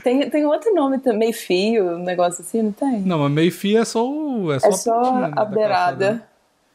Tem, 0.04 0.30
tem 0.30 0.46
outro 0.46 0.74
nome 0.74 1.00
também, 1.00 1.32
fio, 1.32 1.96
um 1.96 2.04
negócio 2.04 2.42
assim, 2.42 2.62
não 2.62 2.72
tem? 2.72 3.00
Não, 3.02 3.20
mas 3.20 3.32
meio 3.32 3.52
fio 3.52 3.80
é 3.80 3.86
só 3.86 4.06
o. 4.06 4.52
É 4.52 4.60
só, 4.60 4.68
é 4.68 4.72
só 4.72 5.02
pontinha 5.02 5.26
a 5.28 5.30
da 5.30 5.46
beirada. 5.46 6.06
calçada, 6.06 6.14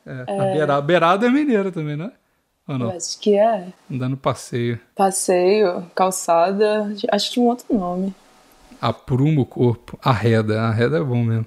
né? 0.07 0.25
É, 0.27 0.41
A 0.41 0.45
beirada, 0.53 0.83
beirada 0.83 1.27
é 1.27 1.31
mineira 1.31 1.71
também, 1.71 1.97
né? 1.97 2.11
Ou 2.69 2.75
Eu 2.75 2.79
não? 2.79 2.91
acho 2.91 3.19
que 3.19 3.37
é. 3.37 3.69
Andar 3.91 4.09
no 4.09 4.17
passeio. 4.17 4.79
Passeio, 4.95 5.85
calçada, 5.95 6.93
acho 7.11 7.27
que 7.29 7.33
tinha 7.35 7.45
um 7.45 7.49
outro 7.49 7.67
nome. 7.75 8.15
Apruma 8.81 9.41
o 9.41 9.47
corpo. 9.47 9.99
Arreda. 10.03 10.61
Arreda 10.63 10.99
é 10.99 11.03
bom 11.03 11.25
mesmo. 11.25 11.47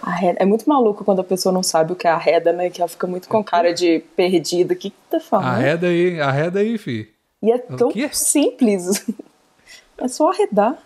Arreda. 0.00 0.38
É 0.40 0.44
muito 0.44 0.68
maluco 0.68 1.04
quando 1.04 1.20
a 1.20 1.24
pessoa 1.24 1.52
não 1.52 1.62
sabe 1.62 1.92
o 1.92 1.96
que 1.96 2.06
é 2.06 2.10
arreda, 2.10 2.52
né? 2.52 2.70
Que 2.70 2.80
ela 2.80 2.88
fica 2.88 3.06
muito 3.06 3.28
com 3.28 3.42
cara 3.42 3.72
de 3.74 4.00
perdida. 4.14 4.74
O 4.74 4.76
que 4.76 4.90
que 4.90 4.96
tá 5.10 5.18
falando? 5.18 5.46
Arreda 5.48 5.86
aí, 5.88 6.20
arreda 6.20 6.60
aí, 6.60 6.78
fi. 6.78 7.10
E 7.42 7.50
é 7.50 7.58
tão 7.58 7.90
simples. 8.12 9.04
É 10.00 10.06
só 10.06 10.30
arredar. 10.30 10.78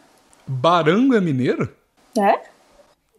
Barango 0.46 1.14
é 1.14 1.20
mineiro? 1.20 1.68
É? 2.18 2.40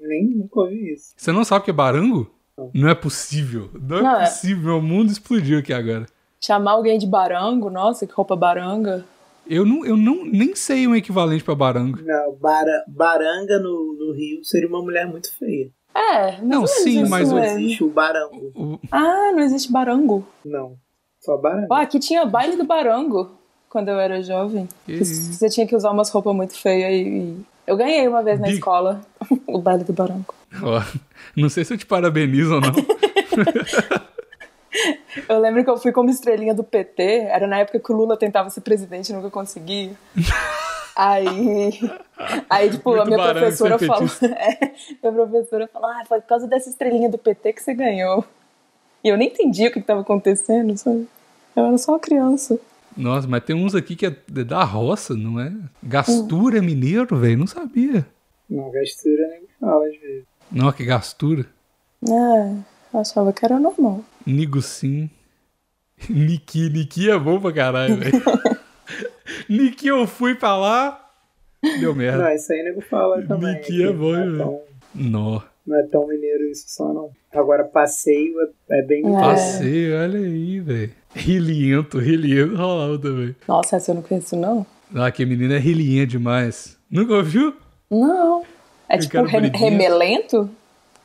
Nem 0.02 0.26
nunca 0.26 0.62
ouvi 0.62 0.92
isso. 0.94 1.14
Você 1.16 1.32
não 1.32 1.44
sabe 1.44 1.62
o 1.62 1.66
que 1.66 1.70
é 1.70 1.74
barango? 1.74 2.34
Não 2.74 2.90
é 2.90 2.96
possível. 2.96 3.70
Não 3.80 3.98
é 3.98 4.02
Não, 4.02 4.16
é. 4.22 4.26
possível. 4.26 4.64
Meu 4.64 4.82
mundo 4.82 5.12
explodiu 5.12 5.60
aqui 5.60 5.72
agora. 5.72 6.08
Chamar 6.44 6.72
alguém 6.72 6.98
de 7.00 7.08
barango, 7.08 7.70
nossa, 7.70 8.06
que 8.06 8.14
roupa 8.14 8.36
baranga. 8.36 9.06
Eu 9.48 9.66
não, 9.66 9.86
eu 9.86 9.96
não 9.96 10.26
nem 10.26 10.56
sei 10.56 10.88
um 10.88 10.96
equivalente 10.96 11.44
pra 11.44 11.56
barango. 11.56 12.00
Não, 12.02 12.34
bara, 12.36 12.84
baranga 12.88 13.60
no, 13.60 13.94
no 13.98 14.14
Rio 14.14 14.44
seria 14.44 14.68
uma 14.68 14.82
mulher 14.82 15.06
muito 15.08 15.34
feia. 15.38 15.70
É, 15.96 16.42
Não, 16.42 16.66
sim, 16.66 17.06
mas 17.08 17.30
Não 17.30 17.40
mesmo. 17.40 17.60
existe 17.60 17.84
o 17.84 17.90
barango. 17.90 18.52
O- 18.56 18.80
Ah, 18.92 19.32
não 19.34 19.40
existe 19.40 19.72
barango. 19.72 20.26
Não. 20.44 20.76
Só 21.22 21.38
baranga. 21.38 21.68
Ó, 21.70 21.76
aqui 21.76 22.00
tinha 22.00 22.26
baile 22.26 22.58
do 22.58 22.64
barango 22.66 23.32
quando 23.70 23.90
eu 23.90 24.00
era 24.00 24.22
jovem. 24.24 24.68
Isso. 24.88 25.34
Você 25.34 25.50
tinha 25.50 25.68
que 25.68 25.76
usar 25.76 25.92
umas 25.92 26.10
roupas 26.10 26.36
muito 26.36 26.58
feias 26.60 26.92
e, 26.92 27.08
e- 27.10 27.38
Eu 27.68 27.78
ganhei 27.78 28.06
uma 28.08 28.22
vez 28.24 28.40
na 28.40 28.48
Bi- 28.48 28.54
escola 28.56 29.02
o 29.48 29.60
baile 29.60 29.84
do 29.84 29.94
barango. 29.94 30.34
ó, 30.62 30.82
não 31.38 31.48
sei 31.48 31.64
se 31.64 31.74
eu 31.74 31.78
te 31.78 31.86
parabenizo 31.86 32.56
ou 32.56 32.62
não. 32.62 32.74
Eu 35.30 35.40
lembro 35.40 35.64
que 35.64 35.70
eu 35.70 35.78
fui 35.78 35.92
como 35.92 36.10
estrelinha 36.10 36.54
do 36.54 36.64
PT, 36.64 37.04
era 37.30 37.48
na 37.48 37.60
época 37.60 37.80
que 37.80 37.92
o 37.92 37.96
Lula 37.96 38.18
tentava 38.18 38.50
ser 38.50 38.62
presidente 38.62 39.10
e 39.10 39.14
nunca 39.14 39.30
conseguia. 39.30 39.92
Aí, 40.96 41.72
aí 42.48 42.70
tipo, 42.70 42.92
Muito 42.92 43.02
a 43.02 43.06
minha 43.06 43.34
professora 43.34 43.80
falou. 43.80 44.08
É, 44.22 45.12
minha 45.12 45.26
professora 45.28 45.68
falou, 45.68 45.90
ah, 45.90 46.04
foi 46.08 46.22
por 46.22 46.28
causa 46.28 46.46
dessa 46.46 46.70
estrelinha 46.70 47.10
do 47.10 47.18
PT 47.18 47.54
que 47.54 47.64
você 47.64 47.74
ganhou. 47.74 48.24
E 49.04 49.10
eu 49.10 49.18
nem 49.18 49.30
entendi 49.30 49.68
o 49.68 49.72
que 49.72 49.80
estava 49.80 50.02
acontecendo, 50.02 50.78
sabe? 50.78 51.08
Eu 51.56 51.66
era 51.66 51.78
só 51.80 51.94
uma 51.94 52.00
criança. 52.00 52.60
Nossa, 52.96 53.28
mas 53.28 53.44
tem 53.44 53.56
uns 53.56 53.74
aqui 53.74 53.96
que 53.96 54.06
é 54.06 54.16
da 54.46 54.64
roça, 54.64 55.16
não 55.16 55.40
é? 55.40 55.52
Gastura 55.82 56.60
é 56.60 56.62
mineiro, 56.62 57.16
velho? 57.18 57.40
Não 57.40 57.48
sabia. 57.48 58.06
Não, 58.48 58.70
gastura 58.70 59.28
nem 59.30 59.48
fala 59.60 59.88
às 59.88 60.00
vezes. 60.00 60.26
Não, 60.52 60.72
que 60.72 60.86
gastura. 60.86 61.48
É, 62.08 62.54
eu 62.94 63.00
achava 63.00 63.34
que 63.34 63.44
era 63.44 63.60
normal. 63.60 64.02
Nigucim. 64.26 65.10
Niki, 66.10 66.70
Niki 66.70 67.10
é 67.10 67.18
bom 67.18 67.40
pra 67.40 67.52
caralho, 67.54 67.98
velho. 67.98 68.22
Niki 69.50 69.88
eu 69.88 70.06
fui 70.06 70.36
pra 70.36 70.58
lá, 70.58 71.10
deu 71.80 71.96
merda. 71.96 72.24
Não, 72.24 72.36
isso 72.36 72.52
aí 72.52 72.64
nego 72.64 72.82
fala 72.82 73.22
também. 73.22 73.54
Niki 73.56 73.84
é 73.84 73.92
bom, 73.92 74.12
não, 74.14 74.36
é 74.36 74.38
tão, 74.38 74.62
Nó. 74.96 75.42
não 75.66 75.78
é 75.78 75.84
tão 75.84 76.08
mineiro 76.08 76.44
isso 76.52 76.66
só, 76.68 76.94
não. 76.94 77.10
Agora, 77.32 77.64
passeio 77.64 78.34
é, 78.70 78.80
é 78.80 78.82
bem 78.82 79.04
mineiro. 79.04 79.24
Passei, 79.26 79.94
olha 79.94 80.20
aí, 80.20 80.60
velho. 80.60 80.92
Riliento, 81.16 82.00
riliento 82.00 82.56
rolava 82.56 82.98
também. 83.00 83.36
Nossa, 83.48 83.76
essa 83.78 83.92
eu 83.92 83.96
não 83.96 84.02
conheço, 84.02 84.36
não? 84.36 84.66
Ah, 84.96 85.12
que 85.12 85.26
menina 85.26 85.56
é 85.56 85.60
rilinha 85.60 86.06
demais. 86.06 86.78
Nunca 86.90 87.14
ouviu? 87.14 87.56
Não. 87.90 88.44
É 88.90 88.98
Eu 88.98 89.00
tipo 89.00 89.24
briguento. 89.24 89.58
remelento? 89.58 90.50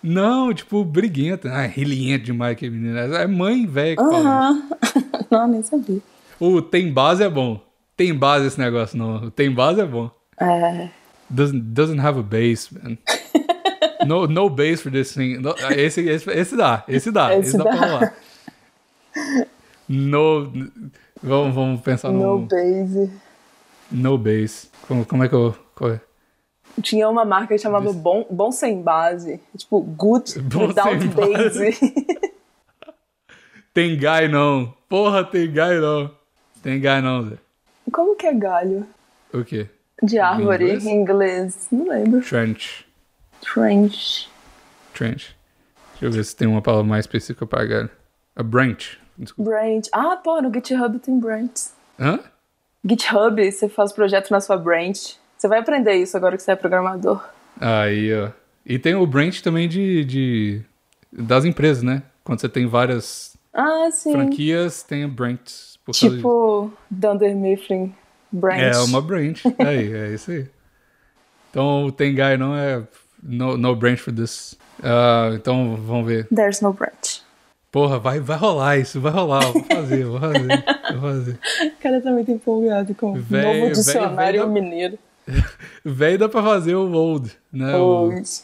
Não, 0.03 0.53
tipo, 0.55 0.85
briguenta. 0.85 1.51
Ah, 1.51 1.67
rilinha 1.67 2.19
demais 2.19 2.57
que 2.57 2.71
menina. 2.71 3.01
É 3.01 3.27
mãe 3.27 3.67
velha 3.67 3.97
que 3.97 4.03
fala. 4.03 4.19
Aham. 4.19 4.63
não, 5.31 5.49
nem 5.49 5.63
sabia. 5.63 6.01
O 6.39 6.63
tem 6.63 6.93
base 6.93 7.23
é 7.23 7.29
bom. 7.29 7.61
Tem 7.97 8.15
base 8.15 8.47
esse 8.47 8.59
negócio, 8.61 8.97
não. 8.97 9.25
O 9.25 9.31
tem 9.31 9.51
base 9.51 9.81
é 9.81 9.85
bom. 9.87 10.11
É. 10.41 10.89
Doesn't, 11.29 11.61
doesn't 11.61 12.01
have 12.01 12.19
a 12.19 12.23
base, 12.23 12.69
man. 12.73 12.97
No, 14.07 14.27
no 14.29 14.49
base 14.49 14.81
for 14.83 14.91
this 14.93 15.13
thing. 15.13 15.39
No, 15.39 15.55
esse, 15.77 16.01
esse, 16.03 16.31
esse 16.31 16.57
dá, 16.57 16.85
esse 16.87 17.11
dá, 17.11 17.37
esse, 17.37 17.49
Esse 17.49 17.59
dá, 17.59 17.65
dá. 17.65 17.71
pra 17.77 17.87
rolar. 17.87 18.15
No. 19.89 20.53
Vamos, 21.23 21.55
vamos 21.55 21.81
pensar 21.81 22.13
No 22.13 22.39
no. 22.39 22.47
base. 22.47 23.11
No 23.91 24.17
base. 24.19 24.69
Como, 24.87 25.05
como 25.05 25.25
é 25.25 25.29
que 25.29 25.35
eu. 25.35 25.55
É? 25.83 26.01
Tinha 26.83 27.09
uma 27.09 27.24
marca 27.24 27.55
que 27.55 27.59
chamava 27.61 27.93
Bom, 27.93 28.26
Bom 28.31 28.51
Sem 28.53 28.83
Base. 28.83 29.41
Tipo, 29.57 29.81
Good 29.81 30.41
Bom 30.43 30.68
Without 30.68 31.09
Base. 31.09 31.79
Tem 33.74 33.97
guy 33.97 34.26
não. 34.29 34.74
Porra, 34.89 35.22
tem 35.22 35.47
guy 35.47 35.79
não. 35.81 36.11
Tem 36.62 36.81
guy 36.81 37.01
não, 37.01 37.29
Zé. 37.29 37.37
Como 37.93 38.16
que 38.16 38.26
é 38.26 38.35
galho? 38.35 38.85
O 39.33 39.45
quê? 39.45 39.68
De 40.03 40.18
árvore 40.18 40.79
em 40.79 41.01
inglês. 41.01 41.68
Não 41.70 41.89
lembro. 41.89 42.20
Trench. 42.22 42.85
Trench. 43.41 44.29
Trench. 44.95 45.37
Deixa 45.93 46.07
eu 46.07 46.11
ver 46.11 46.24
se 46.24 46.35
tem 46.35 46.49
uma 46.49 46.61
palavra 46.61 46.89
mais 46.89 47.05
específica 47.05 47.47
pra 47.47 47.64
galho. 47.64 47.91
A 48.35 48.43
branch. 48.43 48.99
Desculpa. 49.16 49.51
Branch. 49.51 49.89
Ah, 49.93 50.16
pô, 50.16 50.41
no 50.41 50.53
GitHub 50.53 50.99
tem 50.99 51.18
branch. 51.18 51.70
Hã? 52.01 52.18
GitHub, 52.85 53.53
você 53.53 53.68
faz 53.68 53.93
projeto 53.93 54.31
na 54.31 54.41
sua 54.41 54.57
branch. 54.57 55.16
Você 55.39 55.47
vai 55.49 55.61
aprender 55.61 55.95
isso 55.95 56.16
agora 56.16 56.36
que 56.36 56.43
você 56.43 56.51
é 56.51 56.57
programador. 56.57 57.24
Aí, 57.61 58.12
ó. 58.14 58.30
E 58.66 58.78
tem 58.78 58.95
o 58.95 59.07
branch 59.07 59.41
também 59.43 59.68
de, 59.68 60.05
de 60.05 60.62
das 61.12 61.45
empresas, 61.45 61.82
né? 61.82 62.03
Quando 62.24 62.41
você 62.41 62.49
tem 62.49 62.66
várias 62.66 63.36
Ah, 63.55 63.89
franquias, 64.12 64.82
tem 64.82 65.05
a 65.05 65.09
branch. 65.09 65.78
Por 65.84 65.93
causa 65.99 66.01
disso. 66.09 66.16
Tipo, 66.16 66.72
Dunder 66.91 67.34
Mifflin 67.34 67.95
Branch. 68.30 68.61
É 68.61 68.78
uma 68.80 69.01
branch. 69.01 69.43
Aí, 69.59 69.93
é 69.93 70.12
isso 70.14 70.30
aí. 70.30 70.47
Então, 71.51 71.86
o 71.86 71.93
tem 71.93 72.14
guy 72.14 72.36
não 72.36 72.55
é 72.55 72.82
no, 73.22 73.57
no 73.57 73.74
branch 73.74 74.01
for 74.03 74.12
this. 74.12 74.55
Ah, 74.82 75.30
então, 75.34 75.76
vamos 75.76 76.07
ver. 76.07 76.26
There's 76.28 76.61
no 76.61 76.72
branch. 76.72 77.22
Porra, 77.72 77.99
vai, 77.99 78.18
vai 78.20 78.36
rolar 78.36 78.76
isso, 78.78 79.01
vai 79.01 79.12
rolar. 79.12 79.41
Vou 79.53 79.62
fazer, 79.64 80.05
vou 80.05 80.20
fazer, 80.20 80.64
vou 80.93 81.01
fazer. 81.01 81.39
O 81.78 81.82
cara 81.82 82.01
tá 82.01 82.11
muito 82.11 82.30
empolgado 82.30 82.95
com 82.95 83.12
o 83.12 83.16
novo 83.16 83.72
dicionário 83.72 84.41
véi 84.41 84.47
da- 84.47 84.47
mineiro. 84.47 84.99
Véi, 85.85 86.16
dá 86.18 86.29
pra 86.29 86.43
fazer 86.43 86.74
o 86.74 86.91
old, 86.93 87.31
né? 87.53 87.76
O 87.76 88.09
Hoje. 88.09 88.41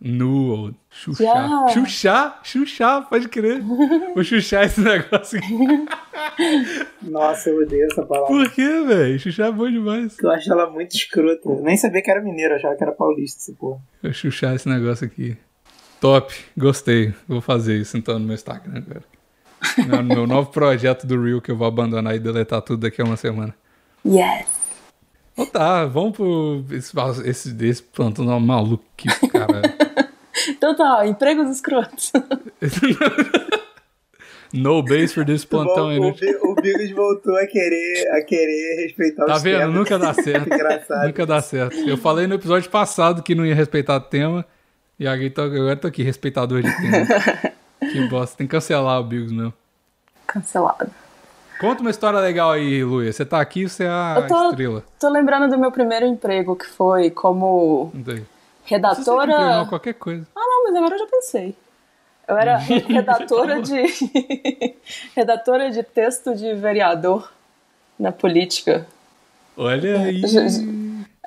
new 0.00 0.48
old. 0.50 0.76
Xuxá. 0.90 1.24
Já. 1.24 1.68
Xuxá, 1.68 2.40
Xuxá, 2.42 3.00
pode 3.02 3.28
crer. 3.28 3.60
Vou 3.62 4.22
xuxar 4.24 4.64
esse 4.64 4.80
negócio 4.82 5.38
aqui. 5.38 5.86
Nossa, 7.02 7.50
eu 7.50 7.62
odeio 7.62 7.86
essa 7.90 8.04
palavra. 8.04 8.28
Por 8.28 8.50
quê, 8.52 8.82
velho? 8.86 9.18
Xuxá 9.18 9.46
é 9.46 9.52
bom 9.52 9.70
demais. 9.70 10.16
Eu 10.22 10.30
acho 10.30 10.50
ela 10.52 10.70
muito 10.70 10.94
escrota. 10.96 11.48
Eu 11.48 11.62
nem 11.62 11.76
sabia 11.76 12.02
que 12.02 12.10
era 12.10 12.22
mineiro, 12.22 12.54
eu 12.54 12.56
achava 12.58 12.74
que 12.76 12.82
era 12.82 12.92
paulista 12.92 13.38
essa 13.42 13.52
porra. 13.58 13.80
Vou 14.02 14.12
xuxar 14.12 14.54
esse 14.54 14.68
negócio 14.68 15.06
aqui. 15.06 15.36
Top, 16.00 16.34
gostei. 16.56 17.14
Vou 17.26 17.40
fazer 17.40 17.76
isso 17.78 17.96
então 17.96 18.18
no 18.18 18.26
meu 18.26 18.34
Instagram 18.34 18.82
agora. 18.86 19.02
No 19.88 20.02
meu 20.02 20.26
novo 20.26 20.50
projeto 20.50 21.06
do 21.06 21.20
Reel 21.22 21.40
que 21.40 21.50
eu 21.50 21.56
vou 21.56 21.66
abandonar 21.66 22.14
e 22.14 22.18
deletar 22.18 22.60
tudo 22.62 22.80
daqui 22.82 23.00
a 23.00 23.04
uma 23.04 23.16
semana. 23.16 23.54
Yes. 24.04 24.46
Então 25.38 25.46
tá, 25.46 25.84
vamos 25.84 26.16
pro. 26.16 26.64
Esse, 26.70 26.92
esse, 27.28 27.64
esse 27.66 27.82
plantão 27.82 28.30
é 28.32 28.40
maluco 28.40 28.82
cara. 29.30 29.60
Então 30.48 30.76
tá, 30.76 30.98
ó, 30.98 31.04
empregos 31.04 31.50
escrotos. 31.50 32.12
no 34.52 34.82
base 34.82 35.12
for 35.12 35.24
this 35.24 35.44
plantão 35.44 35.88
aí. 35.88 35.98
o, 35.98 36.04
né? 36.04 36.14
O 36.42 36.54
Bigos 36.54 36.90
voltou 36.92 37.36
a 37.36 37.46
querer, 37.46 38.08
a 38.12 38.22
querer 38.22 38.82
respeitar 38.84 39.24
Tá 39.24 39.36
os 39.36 39.42
vendo? 39.42 39.58
temas. 39.58 39.74
Nunca 39.74 39.98
dá 39.98 40.14
certo. 40.22 40.46
Engraçado. 40.52 41.06
Nunca 41.06 41.26
dá 41.26 41.40
certo. 41.40 41.76
Eu 41.78 41.96
falei 41.96 42.26
no 42.26 42.34
episódio 42.34 42.70
passado 42.70 43.22
que 43.22 43.34
não 43.34 43.44
ia 43.44 43.54
respeitar 43.54 43.96
o 43.96 44.00
tema. 44.00 44.44
E 44.98 45.06
agora 45.06 45.30
tô, 45.30 45.42
agora 45.42 45.76
tô 45.76 45.88
aqui, 45.88 46.02
respeitador 46.02 46.62
de 46.62 46.74
tema. 46.76 47.06
que 47.80 48.08
bosta, 48.08 48.36
tem 48.36 48.46
que 48.46 48.52
cancelar 48.52 49.00
o 49.00 49.04
Bigos 49.04 49.32
mesmo. 49.32 49.52
Cancelado. 50.26 50.90
Conta 51.60 51.80
uma 51.80 51.90
história 51.90 52.18
legal 52.20 52.50
aí, 52.52 52.84
Luia. 52.84 53.12
Você 53.12 53.24
tá 53.24 53.40
aqui, 53.40 53.68
você 53.68 53.84
é 53.84 53.88
a 53.88 54.14
Eu 54.18 54.26
tô, 54.26 54.50
estrela. 54.50 54.84
tô 55.00 55.08
lembrando 55.08 55.48
do 55.50 55.58
meu 55.58 55.72
primeiro 55.72 56.04
emprego, 56.06 56.54
que 56.54 56.66
foi 56.66 57.10
como 57.10 57.90
sei. 58.04 58.24
redatora. 58.64 59.38
Não, 59.58 59.66
qualquer 59.66 59.94
coisa. 59.94 60.26
Ah, 60.36 60.40
não, 60.40 60.64
mas 60.64 60.76
agora 60.76 60.94
eu 60.94 60.98
já 60.98 61.06
pensei. 61.06 61.56
Eu 62.28 62.36
era 62.36 62.56
re- 62.58 62.78
redatora 62.86 63.62
de. 63.62 63.74
redatora 65.16 65.70
de 65.70 65.82
texto 65.82 66.34
de 66.34 66.54
vereador 66.54 67.30
na 67.98 68.12
política. 68.12 68.86
Olha 69.56 70.00
aí. 70.00 70.22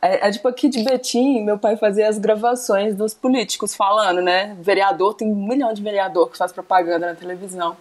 É, 0.01 0.27
é 0.27 0.31
tipo 0.31 0.47
aqui 0.47 0.69
de 0.69 0.81
Betim, 0.83 1.43
meu 1.43 1.57
pai 1.57 1.75
fazia 1.75 2.07
as 2.07 2.17
gravações 2.17 2.95
dos 2.95 3.13
políticos 3.13 3.75
falando, 3.75 4.21
né? 4.21 4.55
Vereador, 4.61 5.13
tem 5.15 5.27
um 5.29 5.47
milhão 5.47 5.73
de 5.73 5.81
vereador 5.81 6.29
que 6.29 6.37
faz 6.37 6.51
propaganda 6.53 7.07
na 7.07 7.15
televisão. 7.15 7.75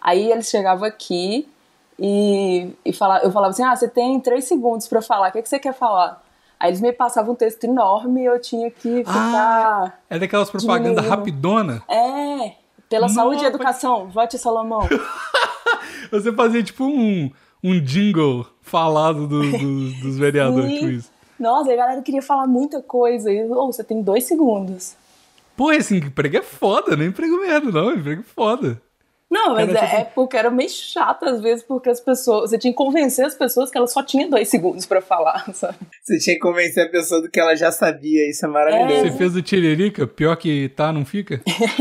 Aí 0.00 0.30
eles 0.30 0.48
chegavam 0.48 0.86
aqui 0.86 1.46
e, 1.98 2.72
e 2.84 2.92
fala, 2.92 3.18
eu 3.20 3.30
falava 3.30 3.50
assim: 3.50 3.62
ah, 3.62 3.74
você 3.74 3.88
tem 3.88 4.18
três 4.20 4.44
segundos 4.44 4.86
pra 4.88 5.00
falar, 5.02 5.28
o 5.28 5.32
que, 5.32 5.42
que 5.42 5.48
você 5.48 5.58
quer 5.58 5.74
falar? 5.74 6.22
Aí 6.58 6.70
eles 6.70 6.80
me 6.80 6.92
passavam 6.92 7.32
um 7.32 7.36
texto 7.36 7.64
enorme 7.64 8.22
e 8.22 8.24
eu 8.24 8.40
tinha 8.40 8.70
que 8.70 8.98
ficar. 9.04 10.00
É 10.08 10.18
daquelas 10.18 10.50
propagandas 10.50 10.90
Diminuindo. 11.02 11.08
rapidona. 11.10 11.82
É, 11.88 12.52
pela 12.88 13.08
saúde 13.08 13.42
e 13.42 13.46
educação, 13.46 14.08
vote 14.08 14.38
Salomão. 14.38 14.88
Você 16.10 16.32
fazia 16.32 16.62
tipo 16.62 16.84
um, 16.84 17.30
um 17.62 17.80
jingle 17.80 18.46
falado 18.62 19.26
do- 19.26 19.50
do- 19.58 19.92
dos 20.00 20.16
vereadores, 20.18 20.72
tipo 20.74 20.86
isso. 20.86 21.10
Nossa, 21.38 21.72
a 21.72 21.76
galera 21.76 22.00
queria 22.02 22.22
falar 22.22 22.46
muita 22.46 22.80
coisa. 22.80 23.30
E, 23.30 23.44
oh, 23.50 23.66
você 23.66 23.82
tem 23.82 24.00
dois 24.00 24.24
segundos. 24.24 24.94
Pô, 25.56 25.72
esse 25.72 25.96
emprego 25.96 26.36
é 26.36 26.42
foda, 26.42 26.96
não 26.96 27.04
é 27.04 27.08
emprego 27.08 27.38
merda, 27.40 27.70
não. 27.70 27.90
É 27.90 27.94
emprego 27.94 28.22
foda. 28.22 28.80
Não, 29.30 29.54
mas 29.54 29.72
Cara, 29.72 29.86
é, 29.86 30.00
é 30.00 30.04
porque 30.04 30.36
era 30.36 30.50
meio 30.50 30.68
chato 30.68 31.24
às 31.24 31.40
vezes, 31.40 31.64
porque 31.64 31.88
as 31.88 32.00
pessoas. 32.00 32.50
Você 32.50 32.58
tinha 32.58 32.72
que 32.72 32.76
convencer 32.76 33.24
as 33.24 33.34
pessoas 33.34 33.70
que 33.70 33.78
elas 33.78 33.92
só 33.92 34.02
tinham 34.02 34.28
dois 34.30 34.48
segundos 34.48 34.86
pra 34.86 35.00
falar, 35.00 35.44
sabe? 35.54 35.78
Você 36.02 36.18
tinha 36.18 36.34
que 36.34 36.40
convencer 36.40 36.86
a 36.86 36.90
pessoa 36.90 37.20
do 37.20 37.30
que 37.30 37.40
ela 37.40 37.56
já 37.56 37.72
sabia, 37.72 38.28
isso 38.28 38.44
é 38.44 38.48
maravilhoso. 38.48 39.02
Você 39.02 39.16
fez 39.16 39.36
o 39.36 39.42
tiririca, 39.42 40.06
pior 40.06 40.36
que 40.36 40.68
tá, 40.70 40.92
não 40.92 41.04
fica? 41.04 41.40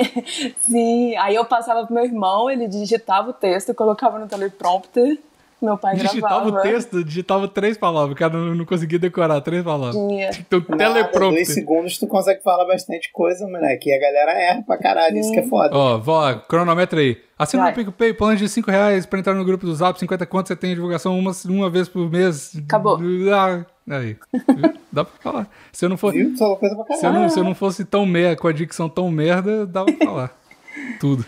Sim, 0.68 1.16
aí 1.18 1.36
eu 1.36 1.46
passava 1.46 1.86
pro 1.86 1.94
meu 1.94 2.06
irmão, 2.06 2.50
ele 2.50 2.68
digitava 2.68 3.30
o 3.30 3.34
texto, 3.34 3.74
colocava 3.74 4.18
no 4.18 4.28
teleprompter, 4.28 5.20
meu 5.66 5.78
pai 5.78 5.96
Digitava 5.96 6.46
gravava. 6.46 6.50
o 6.50 6.62
texto, 6.62 7.04
digitava 7.04 7.48
três 7.48 7.78
palavras. 7.78 8.14
O 8.14 8.16
cara 8.18 8.34
não, 8.34 8.56
não 8.56 8.66
conseguia 8.66 9.00
decorar 9.00 9.40
três 9.42 9.64
palavras. 9.64 9.96
Tinha. 9.96 10.30
Então, 10.40 10.60
Nada, 10.70 10.78
dois 10.94 10.94
teleprompter. 10.94 11.46
segundos 11.46 11.98
tu 11.98 12.08
consegue 12.08 12.42
falar 12.44 12.66
bastante 12.66 13.12
coisa, 13.12 13.48
moleque. 13.48 13.90
E 13.90 13.94
a 13.94 14.00
galera 14.00 14.32
erra 14.34 14.64
pra 14.64 14.78
caralho, 14.78 15.18
isso 15.18 15.32
que 15.32 15.40
é 15.40 15.48
foda. 15.48 15.76
Ó, 15.76 15.98
vó, 15.98 16.34
cronometra 16.36 17.00
aí. 17.00 17.18
Assina 17.38 17.68
no 17.68 17.74
PicPay, 17.74 18.14
plano 18.14 18.38
de 18.38 18.48
5 18.48 18.70
reais 18.72 19.06
pra 19.06 19.20
entrar 19.20 19.34
no 19.34 19.44
grupo 19.44 19.66
do 19.66 19.74
Zap, 19.76 20.00
50 20.00 20.26
conto, 20.26 20.48
você 20.48 20.56
tem 20.56 20.74
divulgação 20.76 21.18
uma, 21.18 21.32
uma 21.46 21.70
vez 21.70 21.90
por 21.90 22.10
mês. 22.10 22.56
Acabou. 22.66 23.00
Ah, 23.34 23.66
aí. 23.90 24.16
Dá 24.92 25.04
pra 25.04 25.14
falar. 25.20 25.48
Se 25.72 25.84
eu 25.84 25.90
não 25.90 25.98
fosse, 25.98 26.36
se 26.36 27.06
eu 27.06 27.12
não, 27.12 27.30
se 27.30 27.40
eu 27.40 27.44
não 27.44 27.56
fosse 27.56 27.84
tão 27.84 28.06
merda, 28.06 28.36
com 28.40 28.48
a 28.48 28.54
dicção 28.54 28.88
tão 28.88 29.10
merda, 29.10 29.66
dava 29.66 29.92
pra 29.92 30.06
falar. 30.08 30.32
Tudo. 31.00 31.26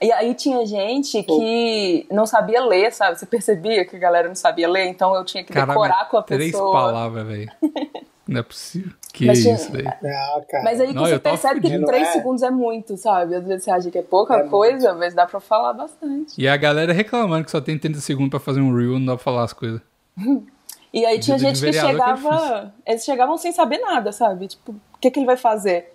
E 0.00 0.10
aí 0.12 0.34
tinha 0.34 0.64
gente 0.64 1.22
que 1.22 2.06
não 2.10 2.24
sabia 2.24 2.64
ler, 2.64 2.90
sabe? 2.92 3.18
Você 3.18 3.26
percebia 3.26 3.84
que 3.84 3.96
a 3.96 3.98
galera 3.98 4.28
não 4.28 4.34
sabia 4.34 4.68
ler, 4.68 4.86
então 4.86 5.14
eu 5.14 5.24
tinha 5.24 5.44
que 5.44 5.52
decorar 5.52 6.08
com 6.08 6.16
a 6.16 6.22
três 6.22 6.52
pessoa. 6.52 6.72
palavras, 6.72 7.26
velho. 7.26 7.50
Não 8.28 8.38
é 8.38 8.42
possível. 8.44 8.92
Que 9.12 9.26
Mas 9.26 9.44
isso, 9.44 9.72
velho. 9.72 9.88
Ah. 9.88 10.40
Mas 10.62 10.80
aí 10.80 10.88
que 10.88 10.94
Não, 10.94 11.04
você 11.04 11.18
percebe 11.18 11.60
que 11.60 11.66
fudido. 11.66 11.84
três 11.84 12.06
É. 12.08 12.12
segundos 12.12 12.44
é 12.44 12.50
muito, 12.50 12.96
sabe? 12.96 13.34
Às 13.34 13.44
vezes 13.44 13.64
você 13.64 13.70
acha 13.72 13.90
que 13.90 13.98
é 13.98 14.02
pouca 14.02 14.36
É 14.36 14.42
coisa, 14.44 14.94
mas 14.94 15.14
dá 15.14 15.26
pra 15.26 15.40
falar 15.40 15.72
bastante. 15.72 16.40
E 16.40 16.46
a 16.46 16.56
galera 16.56 16.92
reclamando 16.92 17.44
que 17.44 17.50
só 17.50 17.60
tem 17.60 17.76
30 17.76 17.98
segundos 17.98 18.30
pra 18.30 18.38
fazer 18.38 18.60
um 18.60 18.72
reel, 18.72 19.00
não 19.00 19.06
dá 19.06 19.16
pra 19.16 19.24
falar 19.24 19.42
as 19.44 19.52
coisas. 19.52 19.80
E 20.92 21.04
aí 21.06 21.18
tinha 21.20 21.38
gente 21.38 21.60
que 21.60 21.70
que 21.70 21.76
é 21.78 21.80
chegava. 21.86 22.72
eles 22.86 23.04
chegavam 23.04 23.36
sem 23.36 23.52
saber 23.52 23.78
nada, 23.78 24.10
sabe? 24.10 24.48
Tipo, 24.48 24.72
o 24.72 24.98
que, 25.00 25.08
que 25.10 25.20
ele 25.20 25.26
vai 25.26 25.36
fazer? 25.36 25.92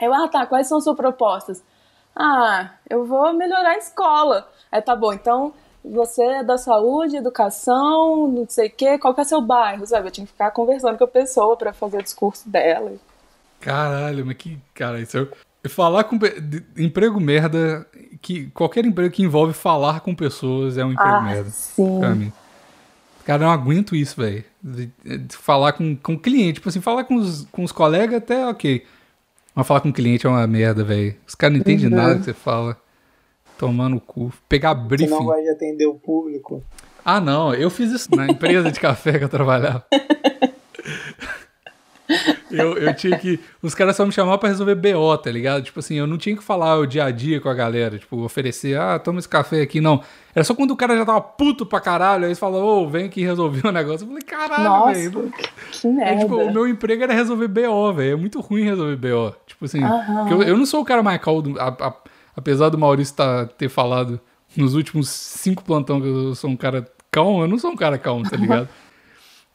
Eu, 0.00 0.12
ah, 0.12 0.26
tá, 0.28 0.46
quais 0.46 0.66
são 0.68 0.80
suas 0.80 0.96
propostas? 0.96 1.62
Ah, 2.14 2.70
eu 2.88 3.04
vou 3.06 3.32
melhorar 3.32 3.70
a 3.70 3.78
escola. 3.78 4.48
Aí 4.70 4.80
tá 4.82 4.94
bom, 4.94 5.12
então 5.12 5.52
você 5.84 6.22
é 6.22 6.44
da 6.44 6.56
saúde, 6.58 7.16
educação, 7.16 8.28
não 8.28 8.46
sei 8.48 8.68
o 8.68 8.70
quê, 8.70 8.98
qual 8.98 9.14
que 9.14 9.20
é 9.20 9.24
seu 9.24 9.40
bairro, 9.40 9.86
sabe? 9.86 10.06
Eu 10.08 10.12
tinha 10.12 10.26
que 10.26 10.32
ficar 10.32 10.50
conversando 10.50 10.96
com 10.98 11.04
a 11.04 11.08
pessoa 11.08 11.56
pra 11.56 11.72
fazer 11.72 11.98
o 11.98 12.02
discurso 12.02 12.48
dela. 12.48 12.92
Caralho, 13.60 14.26
mas 14.26 14.36
que. 14.36 14.58
Cara, 14.74 15.00
isso 15.00 15.18
é. 15.18 15.68
Falar 15.68 16.04
com. 16.04 16.18
Emprego 16.76 17.20
merda. 17.20 17.86
Que, 18.20 18.46
qualquer 18.50 18.84
emprego 18.84 19.12
que 19.14 19.22
envolve 19.22 19.52
falar 19.52 20.00
com 20.00 20.14
pessoas 20.14 20.76
é 20.78 20.84
um 20.84 20.92
emprego 20.92 21.10
Ah, 21.14 21.20
merda. 21.22 21.50
sim. 21.50 21.98
Pra 22.00 22.10
mim. 22.14 22.32
Cara, 23.24 23.42
eu 23.42 23.46
não 23.46 23.52
aguento 23.52 23.94
isso, 23.96 24.20
velho. 24.20 24.44
Falar 25.30 25.72
com, 25.72 25.96
com 25.96 26.18
cliente. 26.18 26.54
Tipo 26.54 26.68
assim, 26.68 26.80
falar 26.80 27.04
com 27.04 27.14
os, 27.16 27.46
com 27.52 27.62
os 27.62 27.70
colegas 27.72 28.16
até 28.16 28.46
ok. 28.46 28.84
Mas 29.54 29.66
falar 29.66 29.80
com 29.80 29.92
cliente 29.92 30.26
é 30.26 30.30
uma 30.30 30.46
merda, 30.46 30.82
velho. 30.82 31.14
Os 31.26 31.34
caras 31.34 31.54
não 31.54 31.60
entendem 31.60 31.86
Uhum. 31.86 31.94
nada 31.94 32.18
que 32.18 32.24
você 32.24 32.32
fala. 32.32 32.76
Tomando 33.58 33.96
o 33.96 34.00
cu. 34.00 34.32
Pegar 34.48 34.74
Você 34.74 34.86
briefing. 34.88 35.10
não 35.10 35.24
gosta 35.24 35.42
de 35.42 35.50
atender 35.50 35.86
o 35.86 35.94
público. 35.94 36.62
Ah, 37.04 37.20
não, 37.20 37.52
eu 37.54 37.68
fiz 37.70 37.90
isso 37.92 38.14
na 38.14 38.26
empresa 38.26 38.70
de 38.72 38.80
café 38.80 39.18
que 39.18 39.24
eu 39.24 39.28
trabalhava. 39.28 39.84
Eu, 42.50 42.76
eu 42.76 42.94
tinha 42.94 43.16
que. 43.18 43.40
Os 43.62 43.74
caras 43.74 43.96
só 43.96 44.04
me 44.04 44.12
chamavam 44.12 44.38
pra 44.38 44.48
resolver 44.50 44.74
BO, 44.74 45.16
tá 45.16 45.30
ligado? 45.30 45.62
Tipo 45.62 45.78
assim, 45.80 45.94
eu 45.94 46.06
não 46.06 46.18
tinha 46.18 46.36
que 46.36 46.42
falar 46.42 46.76
o 46.78 46.86
dia 46.86 47.04
a 47.04 47.10
dia 47.10 47.40
com 47.40 47.48
a 47.48 47.54
galera, 47.54 47.98
tipo, 47.98 48.18
oferecer, 48.22 48.78
ah, 48.78 48.98
toma 48.98 49.18
esse 49.20 49.28
café 49.28 49.62
aqui, 49.62 49.80
não. 49.80 50.02
Era 50.34 50.44
só 50.44 50.54
quando 50.54 50.72
o 50.72 50.76
cara 50.76 50.94
já 50.96 51.04
tava 51.06 51.20
puto 51.22 51.64
pra 51.64 51.80
caralho, 51.80 52.24
aí 52.24 52.28
eles 52.28 52.38
falavam, 52.38 52.66
ô, 52.66 52.88
vem 52.88 53.06
aqui 53.06 53.22
resolver 53.22 53.66
o 53.66 53.72
negócio. 53.72 54.04
Eu 54.04 54.08
falei, 54.08 54.22
caralho, 54.22 54.94
velho. 54.94 55.32
que 55.72 55.86
É, 55.86 55.90
merda. 55.90 56.20
tipo, 56.20 56.36
o 56.36 56.52
meu 56.52 56.68
emprego 56.68 57.02
era 57.04 57.14
resolver 57.14 57.48
BO, 57.48 57.92
velho. 57.94 58.12
É 58.12 58.16
muito 58.16 58.40
ruim 58.40 58.64
resolver 58.64 58.96
BO. 58.96 59.34
Tipo 59.46 59.64
assim, 59.64 59.80
porque 59.80 60.34
eu, 60.34 60.42
eu 60.42 60.56
não 60.58 60.66
sou 60.66 60.82
o 60.82 60.84
cara 60.84 61.02
mais 61.02 61.18
calmo, 61.22 61.58
a- 61.58 61.68
a- 61.80 61.94
apesar 62.36 62.68
do 62.68 62.76
Maurício 62.76 63.16
tá, 63.16 63.46
ter 63.46 63.70
falado 63.70 64.20
nos 64.54 64.74
últimos 64.74 65.08
cinco 65.08 65.64
plantão 65.64 66.00
que 66.00 66.06
eu 66.06 66.34
sou 66.34 66.50
um 66.50 66.56
cara 66.56 66.86
calmo, 67.10 67.42
eu 67.42 67.48
não 67.48 67.58
sou 67.58 67.70
um 67.70 67.76
cara 67.76 67.96
calmo, 67.96 68.28
tá 68.28 68.36
ligado? 68.36 68.68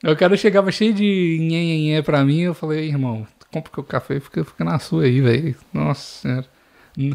O 0.05 0.15
cara 0.15 0.37
chegava 0.37 0.71
cheio 0.71 0.93
de 0.93 1.37
nhenhenhé 1.41 2.01
pra 2.01 2.23
mim, 2.23 2.41
eu 2.41 2.53
falei, 2.53 2.87
irmão, 2.87 3.25
compra 3.51 3.71
o 3.81 3.83
café 3.83 4.15
e 4.15 4.19
fica, 4.19 4.43
fica 4.45 4.63
na 4.63 4.77
sua 4.79 5.03
aí, 5.03 5.19
velho. 5.21 5.55
Nossa 5.73 6.21
senhora. 6.21 6.45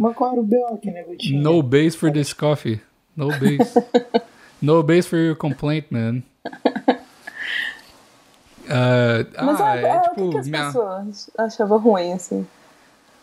Mas 0.00 0.14
qual 0.16 0.32
era 0.32 0.40
o 0.40 0.44
B.O. 0.44 0.78
que 0.78 0.90
negotinho? 0.90 1.42
No 1.42 1.62
base 1.62 1.96
for 1.96 2.10
this 2.12 2.32
coffee. 2.32 2.80
No 3.16 3.28
base. 3.28 3.74
no 4.62 4.82
base 4.82 5.08
for 5.08 5.18
your 5.18 5.36
complaint, 5.36 5.86
man. 5.90 6.22
Ah, 8.68 9.24
Mas 9.44 9.60
ah, 9.60 9.76
é, 9.76 9.82
é, 9.82 9.98
o 9.98 10.14
que, 10.14 10.28
que 10.30 10.38
as 10.38 10.46
minha- 10.48 10.66
pessoas 10.66 11.30
achavam 11.36 11.78
ruim, 11.78 12.12
assim? 12.12 12.46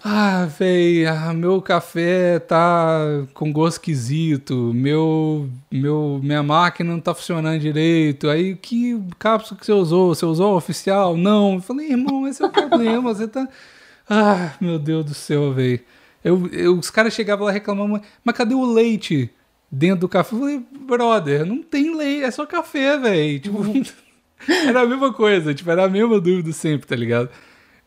Ah, 0.01 0.45
véi, 0.45 1.05
ah, 1.05 1.33
meu 1.33 1.61
café 1.61 2.39
tá 2.39 3.25
com 3.33 3.51
gosto 3.51 3.73
esquisito, 3.73 4.71
meu, 4.73 5.49
meu, 5.69 6.21
minha 6.23 6.41
máquina 6.41 6.91
não 6.93 7.01
tá 7.01 7.13
funcionando 7.13 7.59
direito. 7.59 8.29
Aí, 8.29 8.55
que 8.55 8.97
cápsula 9.19 9.59
que 9.59 9.65
você 9.65 9.73
usou? 9.73 10.15
Você 10.15 10.25
usou 10.25 10.55
oficial? 10.55 11.17
Não. 11.17 11.55
Eu 11.55 11.61
falei, 11.61 11.91
irmão, 11.91 12.25
esse 12.27 12.41
é 12.41 12.45
o 12.45 12.49
problema, 12.49 13.13
você 13.13 13.27
tá... 13.27 13.47
Ah, 14.11 14.55
meu 14.59 14.79
Deus 14.79 15.05
do 15.05 15.13
céu, 15.13 15.53
véi. 15.53 15.81
Eu, 16.23 16.47
eu, 16.47 16.79
os 16.79 16.89
caras 16.89 17.13
chegavam 17.13 17.45
lá 17.45 17.51
reclamando, 17.51 18.01
mas 18.23 18.35
cadê 18.35 18.55
o 18.55 18.65
leite 18.65 19.29
dentro 19.71 19.99
do 20.01 20.09
café? 20.09 20.33
Eu 20.35 20.39
falei, 20.39 20.65
brother, 20.87 21.45
não 21.45 21.61
tem 21.61 21.95
leite, 21.95 22.23
é 22.23 22.31
só 22.31 22.43
café, 22.45 22.97
véi. 22.97 23.37
Tipo, 23.39 23.61
era 24.67 24.81
a 24.81 24.85
mesma 24.87 25.13
coisa, 25.13 25.53
tipo, 25.53 25.69
era 25.69 25.85
a 25.85 25.89
mesma 25.89 26.19
dúvida 26.19 26.51
sempre, 26.53 26.87
tá 26.87 26.95
ligado? 26.95 27.29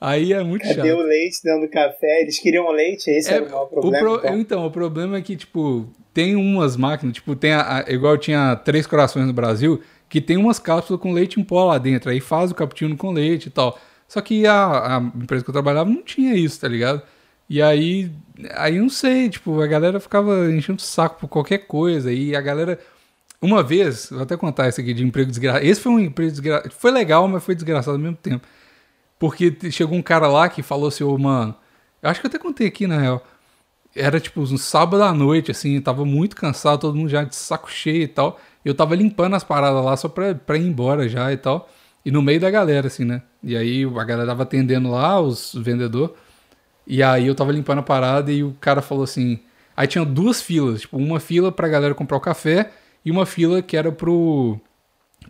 Aí 0.05 0.33
é 0.33 0.43
muito 0.43 0.67
chato. 0.67 0.77
Cadê 0.77 0.93
o 0.93 1.01
leite 1.03 1.39
dentro 1.45 1.61
do 1.63 1.69
café? 1.71 2.23
Eles 2.23 2.39
queriam 2.39 2.71
leite? 2.73 3.09
Esse 3.11 3.31
É, 3.31 3.35
era 3.37 3.45
o 3.45 3.51
maior 3.51 3.63
o 3.65 3.67
problema. 3.69 3.99
pro- 3.99 4.19
então. 4.19 4.39
então. 4.41 4.67
o 4.67 4.71
problema 4.71 5.17
é 5.17 5.23
que, 5.23 5.37
tipo, 5.37 5.89
tem 6.13 6.35
umas 6.37 6.77
máquinas, 6.77 7.15
tipo, 7.15 7.37
tem 7.37 7.53
a, 7.53 7.79
a- 7.79 7.93
igual 7.93 8.19
tinha 8.19 8.57
Três 8.57 8.87
Corações 8.87 9.27
no 9.27 9.33
Brasil, 9.33 9.81
que 10.09 10.21
tem 10.21 10.37
umas 10.37 10.59
cápsulas 10.59 11.01
com 11.01 11.13
leite 11.13 11.41
em 11.41 11.45
pó 11.45 11.65
lá 11.67 11.79
dentro, 11.79 12.11
aí 12.11 12.21
faz 12.21 12.51
o 12.51 12.55
cappuccino 12.55 12.97
com 12.97 13.13
leite 13.13 13.47
e 13.47 13.51
tal. 13.51 13.79
Só 14.09 14.21
que 14.21 14.47
a, 14.47 14.97
a 14.97 15.01
empresa 15.01 15.43
que 15.45 15.49
eu 15.51 15.55
trabalhava 15.55 15.89
não 15.89 16.03
tinha 16.03 16.35
isso, 16.35 16.61
tá 16.61 16.69
ligado? 16.69 17.01
E 17.49 17.63
aí, 17.63 18.11
aí 18.55 18.79
não 18.79 18.89
sei, 18.89 19.29
tipo, 19.31 19.61
a 19.61 19.67
galera 19.67 20.01
ficava 20.01 20.51
enchendo 20.53 20.79
o 20.79 20.83
saco 20.83 21.21
por 21.21 21.29
qualquer 21.29 21.59
coisa, 21.67 22.13
e 22.13 22.35
a 22.37 22.41
galera... 22.41 22.79
Uma 23.41 23.61
vez, 23.63 24.09
vou 24.11 24.23
até 24.23 24.37
contar 24.37 24.69
isso 24.69 24.81
aqui 24.81 24.95
de 24.95 25.03
emprego 25.05 25.29
desgraçado. 25.29 25.65
Esse 25.67 25.81
foi 25.81 25.91
um 25.93 25.99
emprego 25.99 26.31
desgraçado. 26.31 26.71
Foi 26.79 26.91
legal, 26.93 27.27
mas 27.27 27.43
foi 27.43 27.55
desgraçado 27.57 27.97
ao 27.97 28.01
mesmo 28.01 28.17
tempo. 28.17 28.47
Porque 29.23 29.57
chegou 29.71 29.97
um 29.97 30.03
cara 30.03 30.27
lá 30.27 30.49
que 30.49 30.65
falou 30.65 30.89
assim, 30.89 31.05
ô, 31.05 31.17
mano, 31.17 31.55
eu 32.03 32.11
acho 32.11 32.21
que 32.21 32.27
eu 32.27 32.29
até 32.29 32.41
contei 32.41 32.67
aqui, 32.67 32.89
na 32.89 32.99
real. 32.99 33.25
Era 33.95 34.19
tipo 34.19 34.41
um 34.41 34.59
sábado 34.59 35.01
à 35.01 35.13
noite, 35.13 35.49
assim, 35.49 35.81
tava 35.81 36.05
muito 36.05 36.35
cansado, 36.35 36.81
todo 36.81 36.97
mundo 36.97 37.09
já 37.09 37.23
de 37.23 37.37
saco 37.37 37.71
cheio 37.71 38.03
e 38.03 38.09
tal. 38.09 38.41
Eu 38.65 38.75
tava 38.75 38.97
limpando 38.97 39.37
as 39.37 39.45
paradas 39.45 39.85
lá 39.85 39.97
só 39.97 40.09
pra, 40.09 40.35
pra 40.35 40.57
ir 40.57 40.67
embora 40.67 41.09
já 41.09 41.33
e 41.33 41.37
tal. 41.37 41.71
E 42.05 42.11
no 42.11 42.21
meio 42.21 42.41
da 42.41 42.51
galera, 42.51 42.89
assim, 42.89 43.05
né? 43.05 43.23
E 43.45 43.57
aí 43.57 43.85
a 43.85 44.05
galera 44.05 44.27
tava 44.27 44.43
atendendo 44.43 44.91
lá, 44.91 45.21
os 45.21 45.55
vendedores. 45.55 46.17
E 46.85 47.01
aí 47.01 47.29
eu 47.29 47.35
tava 47.37 47.53
limpando 47.53 47.79
a 47.79 47.83
parada 47.85 48.33
e 48.33 48.43
o 48.43 48.57
cara 48.61 48.83
falou 48.83 49.05
assim. 49.05 49.39
Aí 49.77 49.87
tinha 49.87 50.05
duas 50.05 50.43
filas, 50.43 50.81
tipo, 50.81 50.97
uma 50.97 51.21
fila 51.21 51.53
pra 51.53 51.69
galera 51.69 51.95
comprar 51.95 52.17
o 52.17 52.21
café 52.21 52.73
e 53.05 53.11
uma 53.13 53.25
fila 53.25 53.63
que 53.63 53.77
era 53.77 53.93
pro, 53.93 54.59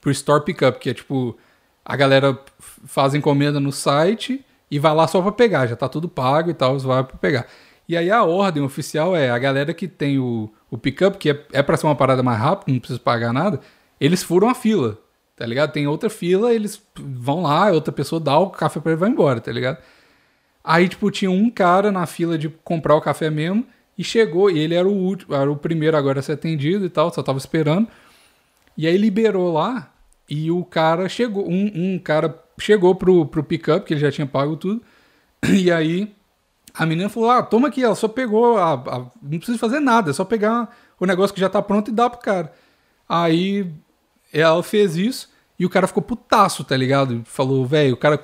pro 0.00 0.10
Store 0.10 0.42
Pickup, 0.42 0.78
que 0.78 0.88
é 0.88 0.94
tipo, 0.94 1.36
a 1.84 1.96
galera 1.96 2.38
faz 2.58 3.14
encomenda 3.14 3.58
no 3.58 3.72
site 3.72 4.44
e 4.70 4.78
vai 4.78 4.94
lá 4.94 5.06
só 5.06 5.20
pra 5.20 5.32
pegar, 5.32 5.66
já 5.66 5.76
tá 5.76 5.88
tudo 5.88 6.08
pago 6.08 6.50
e 6.50 6.54
tal, 6.54 6.78
vai 6.78 7.04
pra 7.04 7.16
pegar. 7.16 7.46
E 7.88 7.96
aí 7.96 8.10
a 8.10 8.24
ordem 8.24 8.62
oficial 8.62 9.14
é 9.16 9.30
a 9.30 9.38
galera 9.38 9.74
que 9.74 9.88
tem 9.88 10.18
o, 10.18 10.50
o 10.70 10.78
pickup, 10.78 11.18
que 11.18 11.30
é, 11.30 11.44
é 11.52 11.62
pra 11.62 11.76
ser 11.76 11.86
uma 11.86 11.96
parada 11.96 12.22
mais 12.22 12.38
rápida, 12.38 12.72
não 12.72 12.78
precisa 12.78 12.98
pagar 12.98 13.32
nada, 13.32 13.60
eles 14.00 14.22
furam 14.22 14.48
a 14.48 14.54
fila, 14.54 14.98
tá 15.36 15.44
ligado? 15.44 15.72
Tem 15.72 15.86
outra 15.86 16.08
fila, 16.08 16.54
eles 16.54 16.80
vão 16.96 17.42
lá, 17.42 17.70
outra 17.70 17.92
pessoa 17.92 18.20
dá 18.20 18.38
o 18.38 18.50
café 18.50 18.80
pra 18.80 18.92
ele 18.92 19.00
vai 19.00 19.10
embora, 19.10 19.40
tá 19.40 19.52
ligado? 19.52 19.78
Aí, 20.64 20.88
tipo, 20.88 21.10
tinha 21.10 21.30
um 21.30 21.50
cara 21.50 21.90
na 21.90 22.06
fila 22.06 22.38
de 22.38 22.48
comprar 22.48 22.94
o 22.94 23.00
café 23.00 23.28
mesmo 23.28 23.66
e 23.98 24.04
chegou, 24.04 24.50
e 24.50 24.58
ele 24.58 24.74
era 24.74 24.88
o 24.88 24.92
último, 24.92 25.34
era 25.34 25.50
o 25.50 25.56
primeiro 25.56 25.96
agora 25.96 26.20
a 26.20 26.22
ser 26.22 26.32
atendido 26.32 26.86
e 26.86 26.88
tal, 26.88 27.12
só 27.12 27.22
tava 27.22 27.38
esperando. 27.38 27.88
E 28.76 28.86
aí 28.86 28.96
liberou 28.96 29.52
lá 29.52 29.91
e 30.34 30.50
o 30.50 30.64
cara 30.64 31.08
chegou, 31.08 31.46
um, 31.48 31.70
um 31.74 31.98
cara 31.98 32.42
chegou 32.58 32.94
pro, 32.94 33.26
pro 33.26 33.44
pickup, 33.44 33.84
que 33.84 33.92
ele 33.92 34.00
já 34.00 34.10
tinha 34.10 34.26
pago 34.26 34.56
tudo. 34.56 34.80
E 35.44 35.70
aí 35.70 36.10
a 36.72 36.86
menina 36.86 37.08
falou: 37.10 37.30
Ah, 37.30 37.42
toma 37.42 37.68
aqui, 37.68 37.82
ela 37.84 37.94
só 37.94 38.08
pegou, 38.08 38.56
a, 38.56 38.72
a- 38.74 39.06
não 39.22 39.38
precisa 39.38 39.58
fazer 39.58 39.80
nada, 39.80 40.10
é 40.10 40.14
só 40.14 40.24
pegar 40.24 40.74
o 40.98 41.04
negócio 41.04 41.34
que 41.34 41.40
já 41.40 41.48
tá 41.50 41.60
pronto 41.60 41.90
e 41.90 41.94
dar 41.94 42.08
pro 42.08 42.20
cara. 42.20 42.52
Aí 43.08 43.66
ela 44.32 44.62
fez 44.62 44.96
isso 44.96 45.28
e 45.58 45.66
o 45.66 45.70
cara 45.70 45.86
ficou 45.86 46.02
putaço, 46.02 46.64
tá 46.64 46.76
ligado? 46.76 47.22
Falou, 47.26 47.66
velho, 47.66 47.94
o 47.94 47.96
cara 47.96 48.18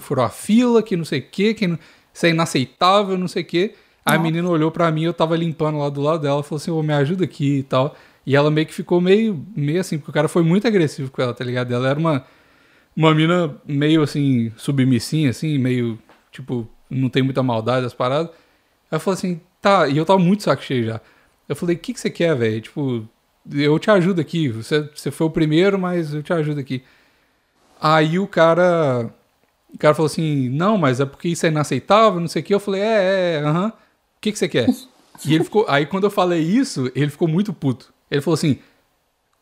furou 0.00 0.24
a 0.24 0.30
fila, 0.30 0.82
que 0.82 0.96
não 0.96 1.04
sei 1.04 1.18
o 1.20 1.22
que, 1.30 1.52
que 1.54 1.66
não- 1.66 1.78
isso 2.14 2.26
é 2.26 2.30
inaceitável, 2.30 3.18
não 3.18 3.28
sei 3.28 3.42
o 3.42 3.46
que. 3.46 3.74
Aí 4.04 4.16
a 4.16 4.18
menina 4.18 4.48
olhou 4.48 4.70
pra 4.70 4.90
mim, 4.90 5.04
eu 5.04 5.12
tava 5.14 5.36
limpando 5.36 5.78
lá 5.78 5.88
do 5.88 6.00
lado 6.00 6.22
dela, 6.22 6.42
falou 6.42 6.56
assim, 6.60 6.70
ô, 6.70 6.82
me 6.82 6.92
ajuda 6.94 7.24
aqui 7.24 7.58
e 7.58 7.62
tal. 7.62 7.94
E 8.24 8.36
ela 8.36 8.50
meio 8.50 8.66
que 8.66 8.74
ficou 8.74 9.00
meio, 9.00 9.44
meio 9.56 9.80
assim, 9.80 9.98
porque 9.98 10.10
o 10.10 10.14
cara 10.14 10.28
foi 10.28 10.42
muito 10.42 10.66
agressivo 10.66 11.10
com 11.10 11.22
ela, 11.22 11.34
tá 11.34 11.44
ligado? 11.44 11.72
Ela 11.74 11.88
era 11.88 11.98
uma, 11.98 12.24
uma 12.96 13.14
mina 13.14 13.56
meio 13.66 14.02
assim, 14.02 14.52
submissinha, 14.56 15.30
assim, 15.30 15.58
meio, 15.58 15.98
tipo, 16.30 16.68
não 16.88 17.08
tem 17.08 17.22
muita 17.22 17.42
maldade 17.42 17.86
as 17.86 17.94
paradas. 17.94 18.30
Eu 18.90 19.00
falei 19.00 19.18
assim, 19.18 19.40
tá, 19.60 19.88
e 19.88 19.96
eu 19.96 20.04
tava 20.04 20.18
muito 20.18 20.42
saco 20.42 20.62
cheio 20.62 20.84
já. 20.84 21.00
Eu 21.48 21.56
falei, 21.56 21.76
o 21.76 21.78
que, 21.78 21.92
que 21.92 22.00
você 22.00 22.10
quer, 22.10 22.36
velho? 22.36 22.60
Tipo, 22.60 23.08
eu 23.50 23.78
te 23.78 23.90
ajudo 23.90 24.20
aqui. 24.20 24.48
Você, 24.48 24.88
você 24.94 25.10
foi 25.10 25.26
o 25.26 25.30
primeiro, 25.30 25.78
mas 25.78 26.14
eu 26.14 26.22
te 26.22 26.32
ajudo 26.32 26.60
aqui. 26.60 26.82
Aí 27.80 28.18
o 28.18 28.26
cara. 28.26 29.12
O 29.74 29.78
cara 29.78 29.94
falou 29.94 30.06
assim: 30.06 30.48
não, 30.50 30.78
mas 30.78 31.00
é 31.00 31.04
porque 31.04 31.28
isso 31.28 31.46
é 31.46 31.48
inaceitável, 31.48 32.20
não 32.20 32.28
sei 32.28 32.42
o 32.42 32.44
que. 32.44 32.54
Eu 32.54 32.60
falei: 32.60 32.80
é, 32.80 33.34
é, 33.34 33.42
aham. 33.44 33.68
O 33.68 34.20
que, 34.20 34.30
que 34.30 34.38
você 34.38 34.48
quer? 34.48 34.68
e 35.26 35.34
ele 35.34 35.44
ficou. 35.44 35.66
Aí 35.68 35.86
quando 35.86 36.04
eu 36.04 36.10
falei 36.10 36.40
isso, 36.40 36.90
ele 36.94 37.10
ficou 37.10 37.26
muito 37.26 37.52
puto. 37.52 37.92
Ele 38.12 38.20
falou 38.20 38.34
assim: 38.34 38.58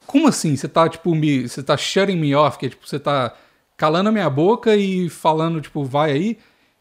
como 0.06 0.28
assim? 0.28 0.56
Você 0.56 0.68
tá, 0.68 0.88
tipo, 0.88 1.14
me. 1.14 1.48
Você 1.48 1.62
tá 1.62 1.76
shutting 1.76 2.16
me 2.16 2.34
off, 2.34 2.56
que 2.58 2.66
é 2.66 2.68
tipo, 2.68 2.86
você 2.86 2.98
tá 2.98 3.34
calando 3.76 4.08
a 4.08 4.12
minha 4.12 4.30
boca 4.30 4.76
e 4.76 5.08
falando, 5.08 5.60
tipo, 5.60 5.84
vai 5.84 6.12
aí. 6.12 6.30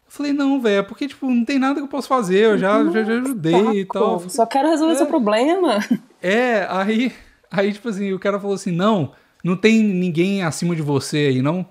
Eu 0.06 0.12
falei, 0.12 0.32
não, 0.32 0.60
velho, 0.60 0.78
é 0.80 0.82
porque, 0.82 1.08
tipo, 1.08 1.28
não 1.30 1.44
tem 1.44 1.58
nada 1.58 1.76
que 1.76 1.80
eu 1.82 1.88
possa 1.88 2.08
fazer, 2.08 2.44
eu 2.44 2.58
já, 2.58 2.84
já, 2.84 3.02
já 3.04 3.12
ajudei 3.20 3.80
e 3.80 3.84
tal. 3.84 4.20
Só 4.28 4.44
quero 4.46 4.68
resolver 4.68 4.94
É. 4.94 4.96
seu 4.96 5.06
problema. 5.06 5.78
É, 6.20 6.66
aí, 6.68 7.12
aí, 7.50 7.72
tipo 7.72 7.88
assim, 7.88 8.12
o 8.12 8.18
cara 8.18 8.38
falou 8.38 8.54
assim, 8.54 8.72
não, 8.72 9.12
não 9.42 9.56
tem 9.56 9.82
ninguém 9.82 10.42
acima 10.42 10.74
de 10.76 10.82
você 10.82 11.18
aí, 11.18 11.40
não? 11.42 11.58
Eu 11.58 11.66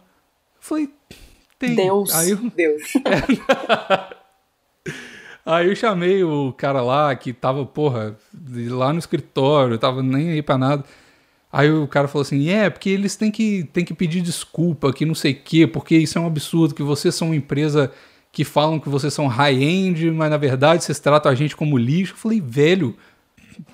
falei, 0.61 0.89
tem. 1.59 1.76
Deus. 1.76 2.15
Aí 2.15 2.32
eu, 2.32 2.38
Deus. 2.55 2.82
Aí 5.46 5.68
eu 5.68 5.76
chamei 5.76 6.24
o 6.24 6.54
cara 6.54 6.82
lá 6.82 7.16
que 7.16 7.34
tava, 7.34 7.66
porra, 7.66 8.16
lá 8.70 8.94
no 8.94 9.00
escritório, 9.00 9.78
tava 9.78 10.04
nem 10.04 10.32
aí 10.32 10.42
pra 10.42 10.58
nada. 10.58 10.84
Aí 11.52 11.72
o 11.72 11.88
cara 11.88 12.08
falou 12.08 12.22
assim: 12.22 12.50
é, 12.50 12.70
porque 12.70 12.90
eles 12.90 13.16
têm 13.16 13.32
que, 13.32 13.64
têm 13.74 13.84
que 13.84 13.94
pedir 13.94 14.22
desculpa, 14.22 14.94
que 14.94 15.06
não 15.06 15.16
sei 15.16 15.34
o 15.34 15.42
quê, 15.44 15.66
porque 15.68 15.98
isso 15.98 16.18
é 16.18 16.22
um 16.22 16.28
absurdo, 16.28 16.76
que 16.76 16.84
vocês 16.84 17.16
são 17.16 17.30
uma 17.30 17.36
empresa 17.36 17.92
que 18.32 18.44
falam 18.44 18.80
que 18.80 18.90
vocês 18.90 19.14
são 19.14 19.28
high-end, 19.28 20.12
mas 20.12 20.30
na 20.30 20.38
verdade 20.38 20.84
vocês 20.84 21.00
tratam 21.00 21.32
a 21.32 21.36
gente 21.36 21.56
como 21.56 21.78
lixo. 21.78 22.14
Eu 22.14 22.18
falei, 22.18 22.40
velho, 22.40 22.96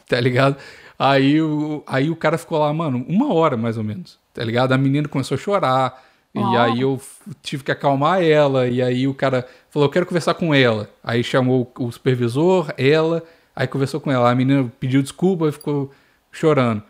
tá 0.07 0.19
ligado? 0.19 0.57
Aí 0.97 1.41
o, 1.41 1.83
aí 1.85 2.09
o 2.09 2.15
cara 2.15 2.37
ficou 2.37 2.59
lá, 2.59 2.73
mano, 2.73 3.05
uma 3.07 3.33
hora 3.33 3.57
mais 3.57 3.77
ou 3.77 3.83
menos, 3.83 4.17
tá 4.33 4.43
ligado? 4.43 4.71
A 4.71 4.77
menina 4.77 5.09
começou 5.09 5.35
a 5.35 5.37
chorar, 5.37 6.03
e 6.35 6.39
Ah. 6.39 6.63
aí 6.65 6.81
eu 6.81 6.99
tive 7.41 7.63
que 7.63 7.71
acalmar 7.71 8.21
ela, 8.21 8.67
e 8.67 8.81
aí 8.81 9.07
o 9.07 9.13
cara 9.13 9.47
falou, 9.69 9.87
eu 9.87 9.91
quero 9.91 10.05
conversar 10.05 10.33
com 10.33 10.53
ela. 10.53 10.89
Aí 11.03 11.23
chamou 11.23 11.71
o 11.79 11.91
supervisor, 11.91 12.73
ela, 12.77 13.23
aí 13.55 13.67
conversou 13.67 13.99
com 14.01 14.11
ela. 14.11 14.29
A 14.29 14.35
menina 14.35 14.71
pediu 14.79 15.01
desculpa 15.01 15.47
e 15.47 15.51
ficou 15.51 15.91
chorando. 16.31 16.83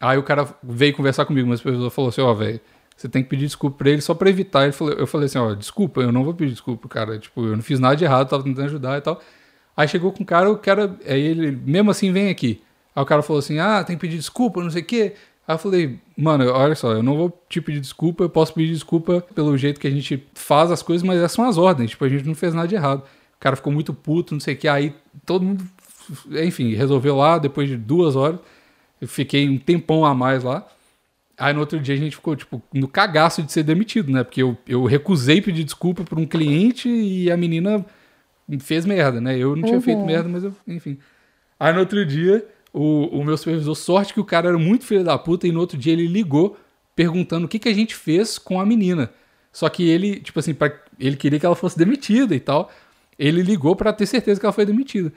Aí 0.00 0.18
o 0.18 0.22
cara 0.22 0.46
veio 0.62 0.94
conversar 0.94 1.24
comigo, 1.24 1.48
mas 1.48 1.60
o 1.60 1.62
supervisor 1.62 1.90
falou 1.90 2.08
assim, 2.10 2.20
ó, 2.20 2.34
velho, 2.34 2.60
você 2.96 3.08
tem 3.08 3.22
que 3.22 3.28
pedir 3.30 3.46
desculpa 3.46 3.78
pra 3.78 3.90
ele 3.90 4.00
só 4.02 4.12
pra 4.14 4.28
evitar. 4.28 4.64
Ele 4.64 4.72
falou, 4.72 4.92
eu 4.94 5.06
falei 5.06 5.26
assim, 5.26 5.38
ó, 5.38 5.54
desculpa, 5.54 6.00
eu 6.02 6.12
não 6.12 6.22
vou 6.24 6.34
pedir 6.34 6.52
desculpa, 6.52 6.86
cara. 6.88 7.18
Tipo, 7.18 7.46
eu 7.46 7.56
não 7.56 7.62
fiz 7.62 7.80
nada 7.80 7.96
de 7.96 8.04
errado, 8.04 8.28
tava 8.28 8.42
tentando 8.44 8.66
ajudar 8.66 8.98
e 8.98 9.00
tal. 9.00 9.20
Aí 9.76 9.88
chegou 9.88 10.12
com 10.12 10.22
o 10.22 10.26
cara, 10.26 10.50
o 10.50 10.56
cara, 10.58 10.96
aí 11.06 11.20
ele, 11.20 11.50
mesmo 11.64 11.90
assim, 11.90 12.12
vem 12.12 12.28
aqui. 12.28 12.62
Aí 12.94 13.02
o 13.02 13.06
cara 13.06 13.22
falou 13.22 13.38
assim, 13.40 13.58
ah, 13.58 13.82
tem 13.82 13.96
que 13.96 14.00
pedir 14.02 14.18
desculpa, 14.18 14.62
não 14.62 14.70
sei 14.70 14.82
o 14.82 14.84
quê. 14.84 15.14
Aí 15.46 15.54
eu 15.54 15.58
falei, 15.58 15.98
mano, 16.16 16.48
olha 16.50 16.74
só, 16.74 16.92
eu 16.92 17.02
não 17.02 17.16
vou 17.16 17.44
te 17.48 17.60
pedir 17.60 17.80
desculpa, 17.80 18.24
eu 18.24 18.30
posso 18.30 18.54
pedir 18.54 18.72
desculpa 18.72 19.20
pelo 19.34 19.56
jeito 19.58 19.80
que 19.80 19.88
a 19.88 19.90
gente 19.90 20.24
faz 20.34 20.70
as 20.70 20.82
coisas, 20.82 21.06
mas 21.06 21.18
essas 21.18 21.32
são 21.32 21.44
as 21.44 21.58
ordens, 21.58 21.90
tipo, 21.90 22.04
a 22.04 22.08
gente 22.08 22.26
não 22.26 22.34
fez 22.34 22.54
nada 22.54 22.68
de 22.68 22.76
errado. 22.76 23.00
O 23.00 23.40
cara 23.40 23.56
ficou 23.56 23.72
muito 23.72 23.92
puto, 23.92 24.34
não 24.34 24.40
sei 24.40 24.54
o 24.54 24.56
que, 24.56 24.68
aí 24.68 24.94
todo 25.26 25.44
mundo, 25.44 25.64
enfim, 26.30 26.74
resolveu 26.74 27.16
lá, 27.16 27.38
depois 27.38 27.68
de 27.68 27.76
duas 27.76 28.14
horas, 28.14 28.38
eu 29.00 29.08
fiquei 29.08 29.48
um 29.48 29.58
tempão 29.58 30.04
a 30.04 30.14
mais 30.14 30.44
lá. 30.44 30.64
Aí 31.36 31.52
no 31.52 31.58
outro 31.58 31.80
dia 31.80 31.96
a 31.96 31.98
gente 31.98 32.14
ficou, 32.14 32.36
tipo, 32.36 32.62
no 32.72 32.86
cagaço 32.86 33.42
de 33.42 33.50
ser 33.50 33.64
demitido, 33.64 34.12
né? 34.12 34.22
Porque 34.22 34.42
eu, 34.42 34.56
eu 34.66 34.84
recusei 34.84 35.40
pedir 35.42 35.64
desculpa 35.64 36.04
por 36.04 36.18
um 36.18 36.26
cliente 36.26 36.88
e 36.88 37.30
a 37.32 37.36
menina 37.36 37.84
fez 38.60 38.86
merda, 38.86 39.20
né? 39.20 39.36
Eu 39.36 39.56
não 39.56 39.64
tinha 39.64 39.80
feito 39.80 40.04
merda, 40.04 40.28
mas 40.28 40.44
eu, 40.44 40.54
enfim. 40.68 40.98
Aí 41.58 41.72
no 41.72 41.80
outro 41.80 42.06
dia, 42.06 42.46
o, 42.72 43.18
o 43.18 43.24
meu 43.24 43.36
supervisor, 43.36 43.74
sorte 43.74 44.14
que 44.14 44.20
o 44.20 44.24
cara 44.24 44.48
era 44.48 44.58
muito 44.58 44.84
filho 44.84 45.04
da 45.04 45.18
puta, 45.18 45.46
e 45.46 45.52
no 45.52 45.60
outro 45.60 45.76
dia 45.76 45.92
ele 45.92 46.06
ligou 46.06 46.56
perguntando 46.96 47.46
o 47.46 47.48
que, 47.48 47.58
que 47.58 47.68
a 47.68 47.74
gente 47.74 47.94
fez 47.94 48.38
com 48.38 48.60
a 48.60 48.66
menina. 48.66 49.10
Só 49.52 49.68
que 49.68 49.88
ele, 49.88 50.20
tipo 50.20 50.38
assim, 50.38 50.54
pra, 50.54 50.72
ele 50.98 51.16
queria 51.16 51.38
que 51.38 51.46
ela 51.46 51.54
fosse 51.54 51.78
demitida 51.78 52.34
e 52.34 52.40
tal. 52.40 52.70
Ele 53.18 53.42
ligou 53.42 53.76
pra 53.76 53.92
ter 53.92 54.06
certeza 54.06 54.40
que 54.40 54.46
ela 54.46 54.52
foi 54.52 54.64
demitida. 54.64 55.12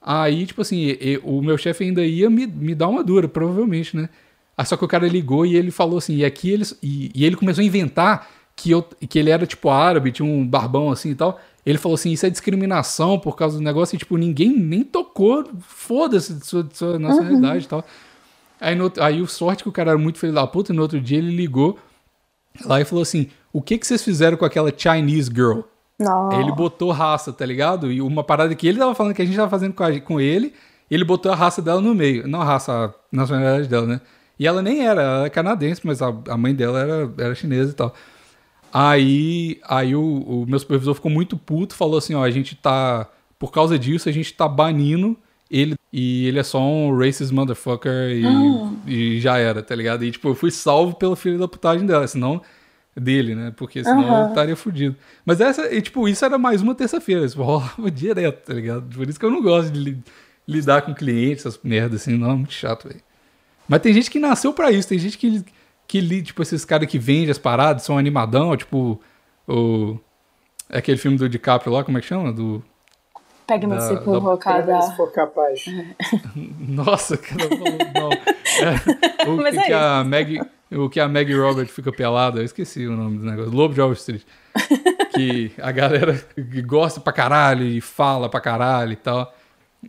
Aí, 0.00 0.46
tipo 0.46 0.60
assim, 0.60 0.96
o 1.24 1.42
meu 1.42 1.58
chefe 1.58 1.84
ainda 1.84 2.04
ia 2.04 2.28
me, 2.30 2.46
me 2.46 2.74
dar 2.74 2.88
uma 2.88 3.02
dura, 3.02 3.26
provavelmente, 3.26 3.96
né? 3.96 4.08
Aí 4.56 4.66
só 4.66 4.76
que 4.76 4.84
o 4.84 4.88
cara 4.88 5.06
ligou 5.08 5.46
e 5.46 5.56
ele 5.56 5.70
falou 5.70 5.98
assim, 5.98 6.16
e 6.16 6.24
aqui 6.24 6.50
eles. 6.50 6.78
E, 6.82 7.10
e 7.14 7.24
ele 7.24 7.36
começou 7.36 7.62
a 7.62 7.64
inventar 7.64 8.28
que, 8.54 8.70
eu, 8.70 8.82
que 8.82 9.18
ele 9.18 9.30
era 9.30 9.46
tipo 9.46 9.70
árabe, 9.70 10.12
tinha 10.12 10.26
um 10.26 10.46
barbão 10.46 10.90
assim 10.90 11.10
e 11.10 11.14
tal. 11.14 11.40
Ele 11.68 11.78
falou 11.78 11.94
assim, 11.96 12.10
isso 12.12 12.24
é 12.24 12.30
discriminação 12.30 13.18
por 13.18 13.36
causa 13.36 13.58
do 13.58 13.62
negócio, 13.62 13.94
e 13.94 13.98
tipo, 13.98 14.16
ninguém 14.16 14.56
nem 14.56 14.82
tocou, 14.82 15.44
foda-se 15.60 16.34
de 16.34 16.46
sua, 16.46 16.66
sua 16.72 16.98
nacionalidade 16.98 17.64
e 17.64 17.68
tal. 17.68 17.84
Aí, 18.60 18.74
no, 18.74 18.90
aí 19.00 19.20
o 19.20 19.26
sorte 19.26 19.62
que 19.62 19.68
o 19.68 19.72
cara 19.72 19.90
era 19.90 19.98
muito 19.98 20.18
filho 20.18 20.32
da 20.32 20.46
puta, 20.46 20.72
e 20.72 20.76
no 20.76 20.82
outro 20.82 21.00
dia 21.00 21.18
ele 21.18 21.34
ligou 21.34 21.78
lá 22.64 22.80
e 22.80 22.84
falou 22.84 23.02
assim: 23.02 23.28
o 23.52 23.60
que, 23.60 23.76
que 23.76 23.86
vocês 23.86 24.02
fizeram 24.02 24.36
com 24.36 24.44
aquela 24.44 24.72
Chinese 24.76 25.30
girl? 25.32 25.60
Não. 25.98 26.40
Ele 26.40 26.52
botou 26.52 26.90
raça, 26.90 27.32
tá 27.32 27.44
ligado? 27.44 27.90
E 27.92 28.00
uma 28.00 28.22
parada 28.24 28.54
que 28.54 28.66
ele 28.66 28.78
tava 28.78 28.94
falando 28.94 29.14
que 29.14 29.22
a 29.22 29.24
gente 29.24 29.36
tava 29.36 29.50
fazendo 29.50 29.72
com, 29.74 29.82
a- 29.84 30.00
com 30.00 30.20
ele, 30.20 30.54
ele 30.90 31.04
botou 31.04 31.30
a 31.30 31.34
raça 31.34 31.60
dela 31.60 31.80
no 31.80 31.94
meio. 31.94 32.26
Não 32.26 32.40
a 32.40 32.44
raça, 32.44 32.72
a 32.72 32.90
nacionalidade 33.12 33.68
dela, 33.68 33.86
né? 33.86 34.00
E 34.38 34.46
ela 34.46 34.62
nem 34.62 34.86
era, 34.86 35.02
ela 35.02 35.20
era 35.20 35.30
canadense, 35.30 35.80
mas 35.84 36.00
a, 36.00 36.14
a 36.28 36.36
mãe 36.36 36.54
dela 36.54 36.78
era, 36.80 37.12
era 37.18 37.34
chinesa 37.34 37.72
e 37.72 37.74
tal. 37.74 37.92
Aí, 38.72 39.58
aí 39.64 39.94
o, 39.96 40.02
o 40.02 40.46
meu 40.46 40.58
supervisor 40.58 40.94
ficou 40.94 41.10
muito 41.10 41.36
puto, 41.36 41.74
falou 41.74 41.98
assim, 41.98 42.14
ó, 42.14 42.22
a 42.22 42.30
gente 42.30 42.54
tá, 42.54 43.08
por 43.38 43.50
causa 43.50 43.78
disso, 43.78 44.08
a 44.08 44.12
gente 44.12 44.32
tá 44.34 44.46
banindo 44.46 45.16
ele, 45.50 45.74
e 45.90 46.26
ele 46.26 46.38
é 46.38 46.42
só 46.42 46.60
um 46.60 46.96
racist 46.96 47.32
motherfucker 47.32 48.10
e, 48.12 49.16
e 49.16 49.20
já 49.20 49.38
era, 49.38 49.62
tá 49.62 49.74
ligado? 49.74 50.04
E 50.04 50.10
tipo, 50.10 50.28
eu 50.28 50.34
fui 50.34 50.50
salvo 50.50 50.94
pelo 50.96 51.16
filho 51.16 51.38
da 51.38 51.48
putagem 51.48 51.86
dela, 51.86 52.06
senão 52.06 52.42
dele, 52.94 53.34
né? 53.34 53.52
Porque 53.56 53.82
senão 53.82 54.02
eu 54.24 54.28
estaria 54.28 54.56
fudido. 54.56 54.96
Mas 55.24 55.40
essa, 55.40 55.72
e, 55.74 55.80
tipo, 55.80 56.06
isso 56.08 56.24
era 56.24 56.36
mais 56.36 56.60
uma 56.60 56.74
terça-feira, 56.74 57.24
isso 57.24 57.40
rolava 57.42 57.88
direto, 57.90 58.44
tá 58.44 58.52
ligado? 58.52 58.94
Por 58.94 59.08
isso 59.08 59.18
que 59.18 59.24
eu 59.24 59.30
não 59.30 59.40
gosto 59.40 59.70
de 59.72 59.78
li- 59.78 60.02
lidar 60.46 60.82
com 60.82 60.92
clientes, 60.94 61.46
essas 61.46 61.58
merdas 61.62 62.02
assim, 62.02 62.16
não, 62.18 62.32
é 62.32 62.34
muito 62.34 62.52
chato, 62.52 62.88
velho. 62.88 63.00
Mas 63.66 63.80
tem 63.80 63.92
gente 63.94 64.10
que 64.10 64.18
nasceu 64.18 64.52
pra 64.52 64.70
isso, 64.72 64.88
tem 64.88 64.98
gente 64.98 65.16
que, 65.16 65.42
que 65.88 66.00
li- 66.00 66.22
tipo, 66.22 66.40
esses 66.42 66.64
caras 66.64 66.86
que 66.88 66.98
vendem 66.98 67.30
as 67.30 67.38
paradas, 67.38 67.82
são 67.82 67.98
animadão, 67.98 68.56
tipo, 68.56 69.00
o... 69.48 69.98
É 70.70 70.78
aquele 70.78 70.98
filme 70.98 71.16
do 71.16 71.28
DiCaprio 71.28 71.72
lá, 71.72 71.82
como 71.82 71.96
é 71.98 72.00
que 72.02 72.06
chama? 72.06 72.30
Do... 72.32 72.62
Pega-me 73.46 73.74
Da- 73.74 73.80
se 73.80 73.94
da- 73.94 74.00
por 74.02 74.38
Pra 74.38 74.60
ver 74.60 74.64
se 74.82 74.88
cada. 74.88 74.96
for 74.96 75.10
capaz. 75.12 75.64
Nossa, 76.60 77.16
cara, 77.16 77.48
não. 77.94 78.12
É, 78.12 79.28
o 79.30 79.36
Mas 79.42 79.54
que, 79.54 79.60
é 79.60 79.64
que 79.64 79.72
a 79.72 80.04
Maggie, 80.04 80.42
o 80.70 80.88
que 80.90 81.00
a 81.00 81.08
Maggie 81.08 81.34
Robert 81.38 81.68
fica 81.68 81.90
pelada, 81.90 82.40
eu 82.40 82.44
esqueci 82.44 82.86
o 82.86 82.94
nome 82.94 83.16
do 83.18 83.24
negócio. 83.24 83.50
Lobo 83.50 83.72
de 83.74 83.80
Wall 83.80 83.92
Street. 83.94 84.22
Que 85.14 85.50
a 85.60 85.72
galera 85.72 86.14
que 86.34 86.62
gosta 86.62 87.00
pra 87.00 87.12
caralho 87.12 87.64
e 87.64 87.80
fala 87.80 88.28
pra 88.28 88.40
caralho 88.40 88.92
e 88.92 88.96
tal. 88.96 89.34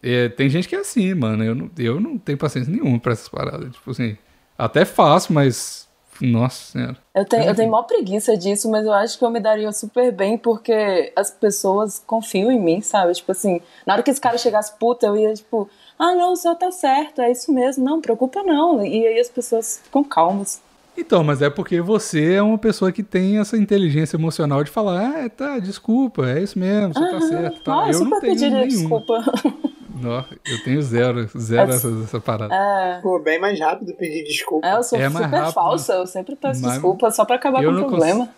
É, 0.02 0.30
tem 0.30 0.50
gente 0.50 0.68
que 0.68 0.76
é 0.76 0.80
assim, 0.80 1.14
mano. 1.14 1.44
Eu 1.44 1.54
não, 1.54 1.70
eu 1.78 2.00
não 2.00 2.18
tenho 2.18 2.38
paciência 2.38 2.72
nenhuma 2.72 2.98
pra 3.00 3.12
essas 3.12 3.28
paradas. 3.30 3.72
Tipo 3.74 3.92
assim, 3.92 4.18
até 4.58 4.86
faço, 4.86 5.32
mas. 5.34 5.89
Nossa 6.22 6.72
senhora. 6.72 6.98
Eu 7.14 7.26
tenho, 7.26 7.44
eu 7.44 7.56
tenho 7.56 7.72
maior 7.72 7.84
preguiça 7.84 8.38
disso, 8.38 8.70
mas 8.70 8.86
eu 8.86 8.94
acho 8.94 9.18
que 9.18 9.26
eu 9.26 9.30
me 9.30 9.40
daria 9.40 9.72
super 9.72 10.12
bem 10.12 10.38
porque 10.38 11.12
as 11.16 11.32
pessoas 11.32 12.02
confiam 12.06 12.52
em 12.52 12.60
mim, 12.60 12.82
sabe? 12.82 13.14
Tipo 13.14 13.32
assim, 13.32 13.62
na 13.86 13.94
hora 13.94 14.04
que 14.04 14.12
esse 14.12 14.22
cara 14.22 14.38
chegasse 14.38 14.78
puta, 14.78 15.06
eu 15.08 15.18
ia 15.18 15.34
tipo, 15.34 15.70
ah, 15.98 16.16
não, 16.16 16.34
o 16.34 16.36
senhor 16.36 16.56
tá 16.56 16.72
certo, 16.72 17.22
é 17.22 17.32
isso 17.32 17.52
mesmo, 17.52 17.84
não, 17.84 18.02
preocupa 18.02 18.44
não. 18.44 18.86
E 18.86 19.08
aí 19.08 19.20
as 19.20 19.30
pessoas 19.30 19.82
ficam 19.84 20.04
calmas. 20.04 20.62
Então, 20.98 21.24
mas 21.24 21.42
é 21.42 21.50
porque 21.50 21.80
você 21.80 22.34
é 22.34 22.42
uma 22.42 22.58
pessoa 22.58 22.92
que 22.92 23.02
tem 23.02 23.40
essa 23.40 23.58
inteligência 23.58 24.18
emocional 24.18 24.64
de 24.64 24.70
falar, 24.70 25.26
ah, 25.26 25.30
tá, 25.30 25.58
desculpa, 25.60 26.30
é 26.30 26.42
isso 26.42 26.60
mesmo, 26.60 26.94
você 26.94 27.12
tá 27.12 27.22
certo. 27.22 27.64
Tá. 27.64 27.84
Ah, 27.84 27.88
eu 27.88 27.94
eu 27.94 28.00
não 28.00 28.06
super 28.06 28.20
tenho 28.20 28.34
pediria 28.34 28.66
nenhuma. 28.66 28.68
desculpa. 28.68 29.24
Não, 30.02 30.26
eu 30.48 30.64
tenho 30.64 30.82
zero, 30.82 31.28
zero 31.38 31.72
É- 31.72 31.76
essa, 31.76 31.88
essa 32.04 32.20
parada. 32.20 32.54
É, 32.54 33.00
Pô, 33.02 33.20
bem 33.20 33.40
mais 33.40 33.60
rápido 33.60 33.94
pedir 33.96 34.24
desculpa. 34.24 34.66
é, 34.68 34.76
eu 34.78 34.84
sou 34.84 35.00
É 35.00 35.10
mais 35.10 35.26
super 35.26 35.38
rápido, 35.38 35.54
falsa, 35.54 35.94
eu 35.94 36.08
sempre 36.08 36.36
peço 36.36 36.62
mas 36.62 36.74
desculpa 36.74 37.12
só 37.12 37.26
pra 37.26 37.36
acabar 37.36 37.62
eu 37.64 37.72
com 37.72 37.78
o 37.78 37.88
problema. 37.88 38.30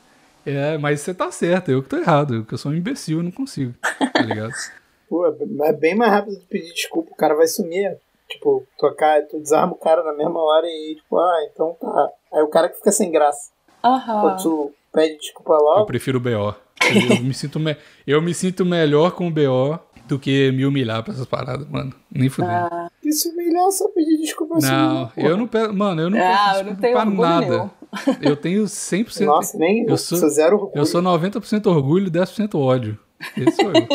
É, 0.45 0.77
mas 0.77 1.01
você 1.01 1.13
tá 1.13 1.31
certo, 1.31 1.69
eu 1.69 1.83
que 1.83 1.89
tô 1.89 1.97
errado, 1.97 2.35
eu 2.35 2.45
que 2.45 2.53
eu 2.53 2.57
sou 2.57 2.71
um 2.71 2.75
imbecil, 2.75 3.19
eu 3.19 3.23
não 3.23 3.31
consigo, 3.31 3.73
tá 4.13 4.21
ligado? 4.23 4.53
Pô, 5.07 5.25
é 5.63 5.73
bem 5.73 5.93
mais 5.93 6.11
rápido 6.11 6.39
de 6.39 6.45
pedir 6.45 6.73
desculpa, 6.73 7.11
o 7.11 7.15
cara 7.15 7.35
vai 7.35 7.45
sumir. 7.47 7.97
Tipo, 8.29 8.65
tu, 8.79 8.95
ca- 8.95 9.21
tu 9.29 9.39
desarma 9.39 9.73
o 9.73 9.77
cara 9.77 10.01
na 10.03 10.13
mesma 10.13 10.39
hora 10.41 10.65
e 10.65 10.95
tipo, 10.95 11.19
ah, 11.19 11.47
então 11.51 11.75
tá. 11.81 12.09
Aí 12.33 12.41
o 12.41 12.47
cara 12.47 12.69
que 12.69 12.77
fica 12.77 12.89
sem 12.91 13.11
graça. 13.11 13.51
Aham. 13.83 14.21
Quando 14.21 14.41
tu 14.41 14.71
pede 14.93 15.17
desculpa 15.17 15.51
Eu 15.53 15.59
logo, 15.59 15.85
prefiro 15.85 16.17
o 16.17 16.21
BO. 16.21 16.55
Eu, 16.89 17.09
eu 17.09 17.17
me 17.17 17.33
sinto 17.33 17.59
me- 17.59 17.75
eu 18.07 18.21
me 18.21 18.33
sinto 18.33 18.63
melhor 18.65 19.11
com 19.11 19.27
o 19.27 19.31
BO 19.31 19.77
do 20.11 20.19
que 20.19 20.51
me 20.51 20.65
humilhar 20.65 21.01
pra 21.03 21.13
essas 21.13 21.25
paradas, 21.25 21.67
mano. 21.69 21.93
Nem 22.11 22.29
fudendo. 22.29 22.53
Ah, 22.53 22.89
isso 23.03 23.29
é 23.29 23.31
melhor 23.31 23.71
só 23.71 23.87
pedir 23.89 24.17
desculpa 24.17 24.57
assim. 24.57 24.67
não, 24.67 25.07
pô. 25.07 25.21
eu 25.21 25.37
não 25.37 25.47
peço, 25.47 25.73
mano, 25.73 26.01
eu 26.01 26.09
não 26.09 26.17
Ah, 26.19 26.21
peço 26.21 26.59
eu 26.59 26.63
não 26.65 26.73
desculpa 26.73 26.81
tenho 26.81 27.15
pra 27.17 27.29
nada. 27.29 27.71
Eu 28.21 28.37
tenho 28.37 28.63
100%. 28.63 29.25
Nossa, 29.25 29.57
nem 29.57 29.81
eu 29.83 29.89
eu 29.89 29.97
sou- 29.97 30.17
sou 30.17 30.29
zero 30.29 30.55
orgulho. 30.55 30.71
Eu 30.79 30.85
sou 30.85 31.01
90% 31.01 31.65
orgulho 31.67 32.07
e 32.07 32.09
10% 32.09 32.55
ódio. 32.57 32.97
Esse 33.35 33.57
sou 33.57 33.65
eu. 33.73 33.85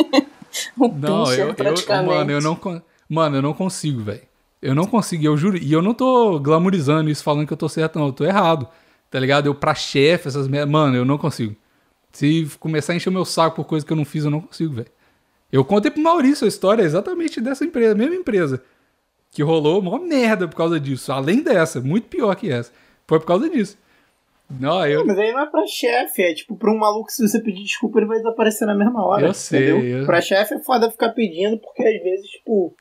um 0.79 0.93
Não, 0.99 1.33
eu, 1.33 1.47
eu, 1.47 1.53
praticamente. 1.55 2.05
mano, 2.15 2.31
eu 2.31 2.39
não, 2.39 2.59
mano, 3.09 3.37
eu 3.37 3.41
não 3.41 3.53
consigo, 3.55 4.01
velho. 4.01 4.21
Eu 4.61 4.75
não 4.75 4.85
consigo, 4.85 5.23
eu 5.25 5.35
juro. 5.35 5.57
E 5.57 5.73
eu 5.73 5.81
não 5.81 5.95
tô 5.95 6.39
glamorizando 6.39 7.09
isso, 7.09 7.23
falando 7.23 7.47
que 7.47 7.53
eu 7.53 7.57
tô 7.57 7.67
certo, 7.67 7.97
não. 7.97 8.07
Eu 8.07 8.13
tô 8.13 8.23
errado. 8.23 8.67
Tá 9.09 9.19
ligado? 9.19 9.47
Eu 9.47 9.55
pra 9.55 9.73
chefe, 9.73 10.27
essas 10.27 10.47
merdas. 10.47 10.69
Mano, 10.69 10.95
eu 10.95 11.03
não 11.05 11.17
consigo. 11.17 11.55
Se 12.11 12.47
começar 12.59 12.93
a 12.93 12.95
encher 12.95 13.09
o 13.09 13.13
meu 13.13 13.25
saco 13.25 13.55
por 13.55 13.65
coisa 13.65 13.83
que 13.83 13.91
eu 13.91 13.97
não 13.97 14.05
fiz, 14.05 14.25
eu 14.25 14.31
não 14.31 14.41
consigo, 14.41 14.75
velho. 14.75 14.89
Eu 15.51 15.63
contei 15.63 15.89
pro 15.91 16.01
Maurício 16.01 16.45
a 16.45 16.47
história 16.47 16.83
exatamente 16.83 17.39
dessa 17.39 17.63
empresa, 17.65 17.95
mesma 17.95 18.15
empresa. 18.15 18.61
Que 19.31 19.41
rolou 19.43 19.79
uma 19.79 19.99
merda 19.99 20.47
por 20.47 20.55
causa 20.55 20.79
disso. 20.79 21.11
Além 21.11 21.41
dessa, 21.41 21.79
muito 21.81 22.07
pior 22.07 22.33
que 22.35 22.51
essa. 22.51 22.71
Foi 23.07 23.19
por 23.19 23.25
causa 23.25 23.49
disso. 23.49 23.77
Não, 24.49 24.85
eu, 24.85 25.05
Mas 25.05 25.17
aí 25.19 25.33
não 25.33 25.41
é 25.41 25.45
pra 25.45 25.65
chefe, 25.67 26.21
é 26.21 26.33
tipo 26.33 26.55
pra 26.55 26.71
um 26.71 26.77
maluco, 26.77 27.11
se 27.11 27.27
você 27.27 27.41
pedir 27.41 27.63
desculpa, 27.63 27.99
ele 27.99 28.07
vai 28.07 28.17
desaparecer 28.17 28.65
na 28.65 28.73
mesma 28.73 29.05
hora. 29.05 29.27
Eu 29.27 29.33
sei, 29.33 29.71
entendeu? 29.71 29.99
eu- 29.99 30.05
Pra 30.05 30.21
chefe 30.21 30.53
é 30.53 30.59
foda 30.59 30.89
ficar 30.89 31.09
pedindo, 31.09 31.57
porque 31.57 31.83
às 31.83 32.01
vezes, 32.01 32.29
tipo, 32.29 32.73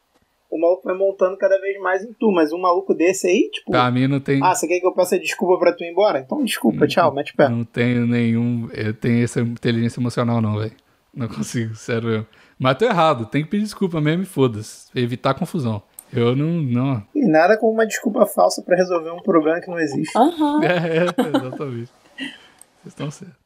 o 0.49 0.61
maluco 0.61 0.85
vai 0.85 0.97
montando 0.97 1.37
cada 1.37 1.61
vez 1.61 1.77
mais 1.81 2.05
em 2.05 2.13
tu, 2.13 2.31
mas 2.31 2.53
um 2.53 2.59
maluco 2.61 2.95
desse 2.95 3.27
aí, 3.27 3.51
tipo, 3.53 3.73
pra 3.73 3.91
mim 3.91 4.07
não 4.07 4.21
tem, 4.21 4.41
ah, 4.45 4.55
você 4.55 4.69
quer 4.69 4.79
que 4.79 4.87
eu 4.87 4.93
peça 4.95 5.19
desculpa 5.19 5.59
pra 5.59 5.73
tu 5.73 5.83
ir 5.83 5.91
embora? 5.91 6.21
Então 6.21 6.45
desculpa, 6.45 6.87
tchau, 6.87 7.13
mete 7.13 7.33
o 7.33 7.37
pé. 7.37 7.49
não 7.49 7.65
tenho 7.65 8.07
nenhum. 8.07 8.69
Eu 8.73 8.95
tenho 8.95 9.25
essa 9.25 9.41
inteligência 9.41 9.99
emocional, 9.99 10.41
não, 10.41 10.59
velho. 10.59 10.73
Não 11.13 11.27
consigo, 11.27 11.75
sério. 11.75 12.09
eu. 12.11 12.27
Mas 12.59 12.79
tô 12.79 12.85
errado, 12.87 13.27
tem 13.27 13.45
que 13.45 13.51
pedir 13.51 13.65
desculpa 13.65 14.01
mesmo 14.01 14.23
e 14.23 14.27
foda-se. 14.27 14.89
Evitar 14.95 15.35
confusão. 15.35 15.83
Eu 16.13 16.35
não. 16.35 16.47
não. 16.47 17.03
E 17.15 17.27
nada 17.27 17.57
como 17.59 17.73
uma 17.73 17.87
desculpa 17.87 18.25
falsa 18.27 18.63
pra 18.63 18.77
resolver 18.77 19.11
um 19.11 19.21
problema 19.21 19.61
que 19.61 19.69
não 19.69 19.79
existe. 19.79 20.17
Aham. 20.17 20.61
É, 20.65 21.05
exatamente. 21.05 21.91
Vocês 22.17 22.87
estão 22.87 23.11
certos. 23.11 23.37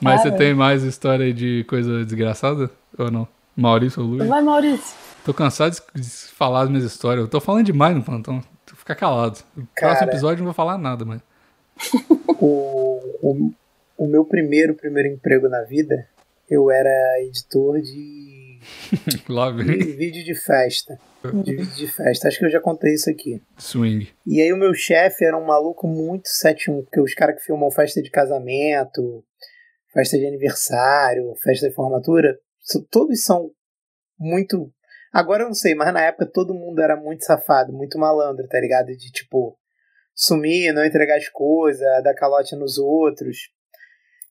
Mas 0.00 0.22
você 0.22 0.30
tem 0.32 0.54
mais 0.54 0.82
história 0.82 1.24
aí 1.24 1.32
de 1.32 1.64
coisa 1.64 2.04
desgraçada? 2.04 2.70
Ou 2.98 3.10
não? 3.10 3.28
Maurício 3.56 4.02
ou 4.02 4.08
Luiz? 4.08 4.28
Vai, 4.28 4.42
Maurício. 4.42 4.96
Tô 5.24 5.32
cansado 5.32 5.74
de 5.94 6.08
falar 6.34 6.62
as 6.62 6.68
minhas 6.68 6.84
histórias. 6.84 7.24
Eu 7.24 7.30
tô 7.30 7.40
falando 7.40 7.64
demais 7.64 7.96
no 7.96 8.02
plantão. 8.02 8.42
Tu 8.64 8.76
fica 8.76 8.94
calado. 8.94 9.38
No 9.56 9.66
Cara. 9.74 9.92
próximo 9.92 10.10
episódio 10.10 10.36
eu 10.36 10.38
não 10.40 10.46
vou 10.46 10.54
falar 10.54 10.76
nada, 10.76 11.04
mas. 11.04 11.20
O, 12.38 13.00
o, 13.22 13.50
o 13.96 14.06
meu 14.06 14.24
primeiro, 14.24 14.74
primeiro 14.74 15.08
emprego 15.08 15.48
na 15.48 15.62
vida, 15.62 16.06
eu 16.48 16.70
era 16.70 16.90
editor 17.22 17.80
de 17.80 18.35
Lá 19.28 19.50
de 19.50 19.64
vem 19.64 19.96
vídeo 19.96 20.24
de 20.24 20.34
festa. 20.34 20.98
De 21.42 21.56
vídeo 21.56 21.74
de 21.74 21.88
festa. 21.88 22.28
Acho 22.28 22.38
que 22.38 22.46
eu 22.46 22.50
já 22.50 22.60
contei 22.60 22.94
isso 22.94 23.10
aqui. 23.10 23.42
swing. 23.58 24.08
E 24.26 24.40
aí 24.40 24.52
o 24.52 24.56
meu 24.56 24.74
chefe 24.74 25.24
era 25.24 25.36
um 25.36 25.44
maluco 25.44 25.86
muito 25.86 26.28
71, 26.28 26.82
porque 26.82 27.00
os 27.00 27.14
caras 27.14 27.36
que 27.36 27.44
filmam 27.44 27.70
festa 27.70 28.02
de 28.02 28.10
casamento, 28.10 29.24
festa 29.92 30.18
de 30.18 30.26
aniversário, 30.26 31.34
festa 31.42 31.68
de 31.68 31.74
formatura, 31.74 32.38
todos 32.90 33.22
são 33.22 33.50
muito. 34.18 34.70
Agora 35.12 35.44
eu 35.44 35.48
não 35.48 35.54
sei, 35.54 35.74
mas 35.74 35.92
na 35.92 36.02
época 36.02 36.26
todo 36.26 36.54
mundo 36.54 36.80
era 36.80 36.96
muito 36.96 37.24
safado, 37.24 37.72
muito 37.72 37.98
malandro, 37.98 38.46
tá 38.48 38.60
ligado? 38.60 38.86
De 38.86 39.10
tipo, 39.10 39.58
sumir, 40.14 40.72
não 40.72 40.84
entregar 40.84 41.16
as 41.16 41.28
coisas, 41.28 41.86
dar 42.02 42.14
calote 42.14 42.54
nos 42.56 42.78
outros. 42.78 43.50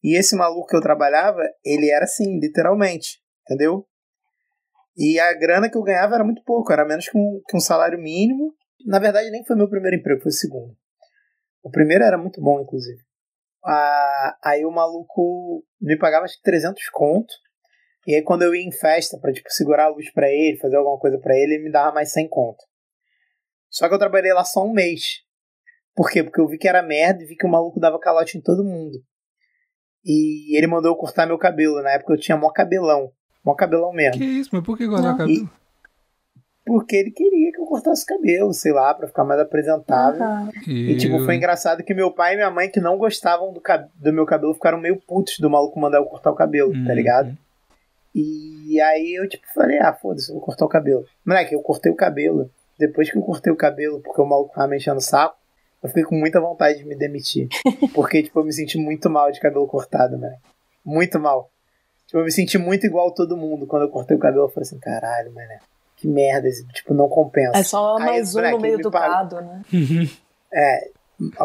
E 0.04 0.16
esse 0.16 0.36
maluco 0.36 0.68
que 0.68 0.76
eu 0.76 0.82
trabalhava, 0.82 1.42
ele 1.64 1.90
era 1.90 2.06
assim, 2.06 2.40
literalmente, 2.40 3.20
entendeu? 3.44 3.88
E 4.98 5.20
a 5.20 5.34
grana 5.34 5.70
que 5.70 5.78
eu 5.78 5.84
ganhava 5.84 6.16
era 6.16 6.24
muito 6.24 6.41
pouco, 6.43 6.72
era 6.72 6.86
menos 6.86 7.10
que 7.10 7.18
um, 7.18 7.41
que 7.48 7.58
um 7.58 7.60
salário 7.60 8.00
mínimo. 8.00 8.54
Na 8.86 9.00
verdade, 9.00 9.30
nem 9.30 9.43
foi 9.46 9.56
meu 9.56 9.70
primeiro 9.70 9.98
emprego, 9.98 10.22
foi 10.22 10.30
o 10.30 10.34
segundo. 10.34 10.76
O 11.64 11.70
primeiro 11.70 12.04
era 12.04 12.18
muito 12.18 12.39
bom, 12.41 12.62
inclusive. 12.62 13.02
Aí 14.43 14.64
o 14.64 14.72
maluco 14.72 15.66
me 15.82 15.98
pagava 15.98 16.26
acho 16.26 16.38
que 16.38 16.43
300 16.43 16.88
conto. 16.89 17.34
E 18.08 18.14
aí 18.14 18.22
quando 18.22 18.43
eu 18.43 18.54
ia 18.54 18.64
em 18.64 18.72
festa 18.72 19.18
pra 19.20 19.34
tipo, 19.34 19.50
segurar 19.50 19.86
a 19.86 19.89
luz 19.89 20.12
pra 20.14 20.30
ele, 20.30 20.60
fazer 20.60 20.76
alguma 20.76 21.00
coisa 21.00 21.18
pra 21.20 21.36
ele, 21.36 21.56
ele 21.56 21.64
me 21.64 21.72
dava 21.72 21.93
mais 21.93 22.12
100 22.12 22.30
conto. 22.30 22.64
Só 23.70 23.89
que 23.89 23.96
eu 23.96 24.00
trabalhei 24.00 24.32
lá 24.32 24.46
só 24.46 24.64
um 24.64 24.72
mês. 24.72 25.24
Por 25.96 26.12
quê? 26.12 26.24
Porque 26.24 26.39
eu 26.39 26.48
vi 26.48 26.58
que 26.58 26.68
era 26.68 26.84
merda 26.84 27.24
e 27.24 27.26
vi 27.26 27.36
que 27.36 27.48
o 27.48 27.50
maluco 27.50 27.80
dava 27.80 28.00
calote 28.00 28.38
em 28.38 28.41
todo 28.41 28.64
mundo. 28.64 29.00
E 30.04 30.56
ele 30.56 30.68
mandou 30.68 30.91
eu 30.91 30.96
cortar 30.96 31.26
meu 31.26 31.39
cabelo. 31.39 31.82
Na 31.82 31.93
época 31.93 32.14
eu 32.14 32.20
tinha 32.20 32.38
mó 32.38 32.52
cabelão. 32.52 33.12
Mó 33.46 33.54
cabelão 33.54 33.93
mesmo. 33.93 34.18
Que 34.20 34.26
isso, 34.26 34.50
mas 34.52 34.64
por 34.64 34.78
que 34.78 34.88
guardar 34.88 35.10
o 35.10 35.12
Não. 35.12 35.18
cabelo? 35.20 35.50
Porque 36.66 36.96
ele 36.96 37.12
queria 37.12 37.52
que 37.52 37.60
eu 37.62 37.66
cortasse 37.66 38.04
o 38.04 38.08
cabelo, 38.08 38.52
sei 38.52 38.72
lá, 38.74 38.91
pra 38.96 39.08
ficar 39.08 39.24
mais 39.24 39.39
apresentável. 39.39 40.20
Aham. 40.24 40.50
E, 40.68 40.98
tipo, 40.98 41.20
foi 41.24 41.36
engraçado 41.36 41.84
que 41.84 41.93
meu 41.93 42.10
pai 42.12 42.34
e 42.34 42.38
minha 42.38 42.50
mãe, 42.50 42.72
que 42.72 42.80
não 42.80 42.98
gostavam 42.98 43.54
do, 43.54 43.62
cab- 43.62 43.88
do 43.93 44.12
meu 44.12 44.26
cabelo, 44.26 44.54
ficaram 44.56 44.80
meio 44.80 45.00
putos 45.00 45.38
do 45.38 45.48
maluco 45.48 45.80
mandar 45.80 46.00
eu 46.00 46.06
cortar 46.06 46.32
o 46.32 46.36
cabelo, 46.36 46.72
tá 46.74 46.80
Uhum. 46.89 46.96
ligado? 46.96 47.38
E 48.16 48.82
aí 48.82 49.14
eu, 49.20 49.30
tipo, 49.30 49.46
falei, 49.54 49.78
ah, 49.78 49.93
foda-se, 49.93 50.30
eu 50.30 50.36
vou 50.36 50.43
cortar 50.43 50.66
o 50.66 50.70
cabelo. 50.70 51.06
Moleque, 51.24 51.54
eu 51.54 51.62
cortei 51.62 51.91
o 51.91 51.96
cabelo. 51.96 52.50
Depois 52.80 53.12
que 53.12 53.18
eu 53.18 53.22
cortei 53.22 53.54
o 53.54 53.58
cabelo, 53.58 54.02
porque 54.02 54.22
o 54.22 54.26
maluco 54.26 54.54
tava 54.56 54.68
me 54.68 54.78
enchendo 54.78 54.98
o 54.98 55.02
saco, 55.02 55.36
eu 55.84 55.89
fiquei 55.89 56.04
com 56.04 56.16
muita 56.16 56.41
vontade 56.41 56.80
de 56.80 56.86
me 56.86 56.96
demitir. 56.96 57.48
Porque, 57.93 58.24
tipo, 58.24 58.39
eu 58.39 58.43
me 58.43 58.52
senti 58.52 58.78
muito 58.80 59.08
mal 59.08 59.32
de 59.32 59.39
cabelo 59.39 59.68
cortado, 59.68 60.18
né? 60.18 60.36
Muito 60.84 61.20
mal. 61.20 61.52
Tipo, 62.16 62.20
eu 62.20 62.24
me 62.24 62.32
senti 62.32 62.57
muito 62.57 62.88
igual 62.88 63.11
todo 63.13 63.36
mundo. 63.36 63.68
Quando 63.68 63.84
eu 63.84 63.89
cortei 63.89 64.16
o 64.16 64.20
cabelo, 64.20 64.45
eu 64.45 64.49
falei 64.49 64.66
assim, 64.66 64.80
caralho, 64.80 65.34
mano, 65.34 65.49
que 65.97 66.07
merda, 66.07 66.47
esse, 66.47 66.66
tipo, 66.68 66.93
não 66.93 67.09
compensa. 67.09 67.57
É 67.57 67.63
só 67.63 67.97
Aí, 67.97 68.05
mais 68.05 68.34
um 68.34 68.38
moleque, 68.38 68.55
no 68.55 68.61
meio 68.61 68.78
me 68.78 68.84
do 68.84 68.89
gado, 68.89 69.41
né? 69.41 69.61
É, 70.53 70.89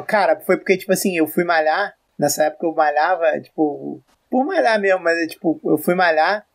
cara, 0.07 0.39
foi 0.39 0.57
porque, 0.57 0.77
tipo 0.77 0.93
assim, 0.93 1.17
eu 1.17 1.27
fui 1.27 1.43
malhar, 1.43 1.95
nessa 2.17 2.45
época 2.45 2.67
eu 2.67 2.75
malhava, 2.75 3.41
tipo, 3.41 4.01
por 4.31 4.45
malhar 4.45 4.79
mesmo, 4.81 5.01
mas, 5.01 5.19
é, 5.19 5.27
tipo, 5.27 5.61
eu 5.65 5.77
fui 5.77 5.97
malhar 5.97 6.47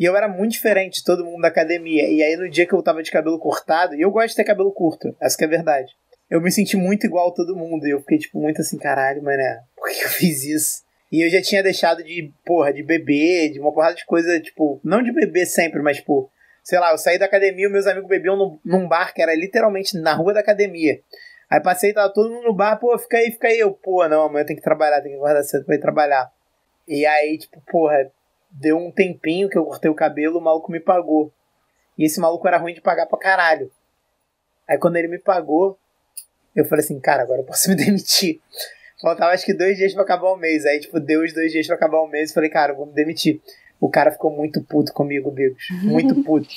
e 0.00 0.04
eu 0.04 0.16
era 0.16 0.26
muito 0.26 0.52
diferente 0.52 0.98
de 0.98 1.04
todo 1.04 1.24
mundo 1.24 1.42
da 1.42 1.48
academia. 1.48 2.08
E 2.08 2.24
aí, 2.24 2.36
no 2.36 2.50
dia 2.50 2.66
que 2.66 2.74
eu 2.74 2.82
tava 2.82 3.04
de 3.04 3.10
cabelo 3.12 3.38
cortado, 3.38 3.94
e 3.94 4.00
eu 4.00 4.10
gosto 4.10 4.30
de 4.30 4.36
ter 4.36 4.44
cabelo 4.44 4.72
curto, 4.72 5.14
essa 5.20 5.36
que 5.36 5.44
é 5.44 5.46
a 5.46 5.50
verdade. 5.50 5.92
Eu 6.28 6.40
me 6.40 6.50
senti 6.50 6.76
muito 6.76 7.06
igual 7.06 7.28
a 7.28 7.32
todo 7.32 7.54
mundo, 7.54 7.86
e 7.86 7.90
eu 7.90 8.00
fiquei, 8.00 8.18
tipo, 8.18 8.40
muito 8.40 8.60
assim, 8.60 8.78
caralho, 8.78 9.22
mané, 9.22 9.60
por 9.76 9.88
que 9.90 10.02
eu 10.02 10.08
fiz 10.08 10.42
isso? 10.44 10.83
E 11.14 11.24
eu 11.24 11.30
já 11.30 11.40
tinha 11.40 11.62
deixado 11.62 12.02
de, 12.02 12.32
porra, 12.44 12.72
de 12.72 12.82
beber, 12.82 13.52
de 13.52 13.60
uma 13.60 13.72
porrada 13.72 13.94
de 13.94 14.04
coisa, 14.04 14.40
tipo, 14.40 14.80
não 14.82 15.00
de 15.00 15.12
beber 15.12 15.46
sempre, 15.46 15.80
mas, 15.80 15.98
tipo, 15.98 16.28
sei 16.60 16.80
lá, 16.80 16.90
eu 16.90 16.98
saí 16.98 17.20
da 17.20 17.26
academia, 17.26 17.70
meus 17.70 17.86
amigos 17.86 18.08
bebiam 18.08 18.36
num, 18.36 18.58
num 18.64 18.88
bar 18.88 19.14
que 19.14 19.22
era 19.22 19.32
literalmente 19.32 19.96
na 19.96 20.12
rua 20.12 20.34
da 20.34 20.40
academia. 20.40 21.00
Aí 21.48 21.62
passei, 21.62 21.92
tava 21.92 22.12
todo 22.12 22.30
mundo 22.32 22.46
no 22.46 22.52
bar, 22.52 22.80
pô, 22.80 22.98
fica 22.98 23.16
aí, 23.16 23.30
fica 23.30 23.46
aí. 23.46 23.60
Eu, 23.60 23.72
pô, 23.74 24.08
não, 24.08 24.22
amanhã 24.22 24.42
eu 24.42 24.46
tenho 24.46 24.58
que 24.58 24.64
trabalhar, 24.64 25.00
tenho 25.02 25.14
que 25.14 25.20
guardar 25.20 25.44
cedo 25.44 25.64
pra 25.64 25.76
ir 25.76 25.80
trabalhar. 25.80 26.32
E 26.88 27.06
aí, 27.06 27.38
tipo, 27.38 27.62
porra, 27.70 28.10
deu 28.50 28.76
um 28.76 28.90
tempinho 28.90 29.48
que 29.48 29.56
eu 29.56 29.64
cortei 29.64 29.88
o 29.88 29.94
cabelo, 29.94 30.40
o 30.40 30.42
maluco 30.42 30.72
me 30.72 30.80
pagou. 30.80 31.32
E 31.96 32.06
esse 32.06 32.18
maluco 32.18 32.48
era 32.48 32.58
ruim 32.58 32.74
de 32.74 32.80
pagar 32.80 33.06
pra 33.06 33.20
caralho. 33.20 33.70
Aí 34.66 34.78
quando 34.78 34.96
ele 34.96 35.06
me 35.06 35.20
pagou, 35.20 35.78
eu 36.56 36.64
falei 36.64 36.84
assim, 36.84 36.98
cara, 36.98 37.22
agora 37.22 37.40
eu 37.40 37.46
posso 37.46 37.70
me 37.70 37.76
demitir. 37.76 38.40
Faltava 39.04 39.32
acho 39.32 39.44
que 39.44 39.52
dois 39.52 39.76
dias 39.76 39.92
pra 39.92 40.02
acabar 40.02 40.30
o 40.30 40.36
mês. 40.36 40.64
Aí, 40.64 40.80
tipo, 40.80 40.98
deu 40.98 41.22
os 41.22 41.34
dois 41.34 41.52
dias 41.52 41.66
pra 41.66 41.76
acabar 41.76 41.98
o 41.98 42.08
mês 42.08 42.30
e 42.30 42.34
falei, 42.34 42.48
cara, 42.48 42.72
eu 42.72 42.76
vou 42.76 42.86
me 42.86 42.94
demitir. 42.94 43.38
O 43.78 43.90
cara 43.90 44.10
ficou 44.10 44.34
muito 44.34 44.64
puto 44.64 44.94
comigo, 44.94 45.30
Bigos. 45.30 45.62
Muito 45.84 46.24
puto. 46.24 46.48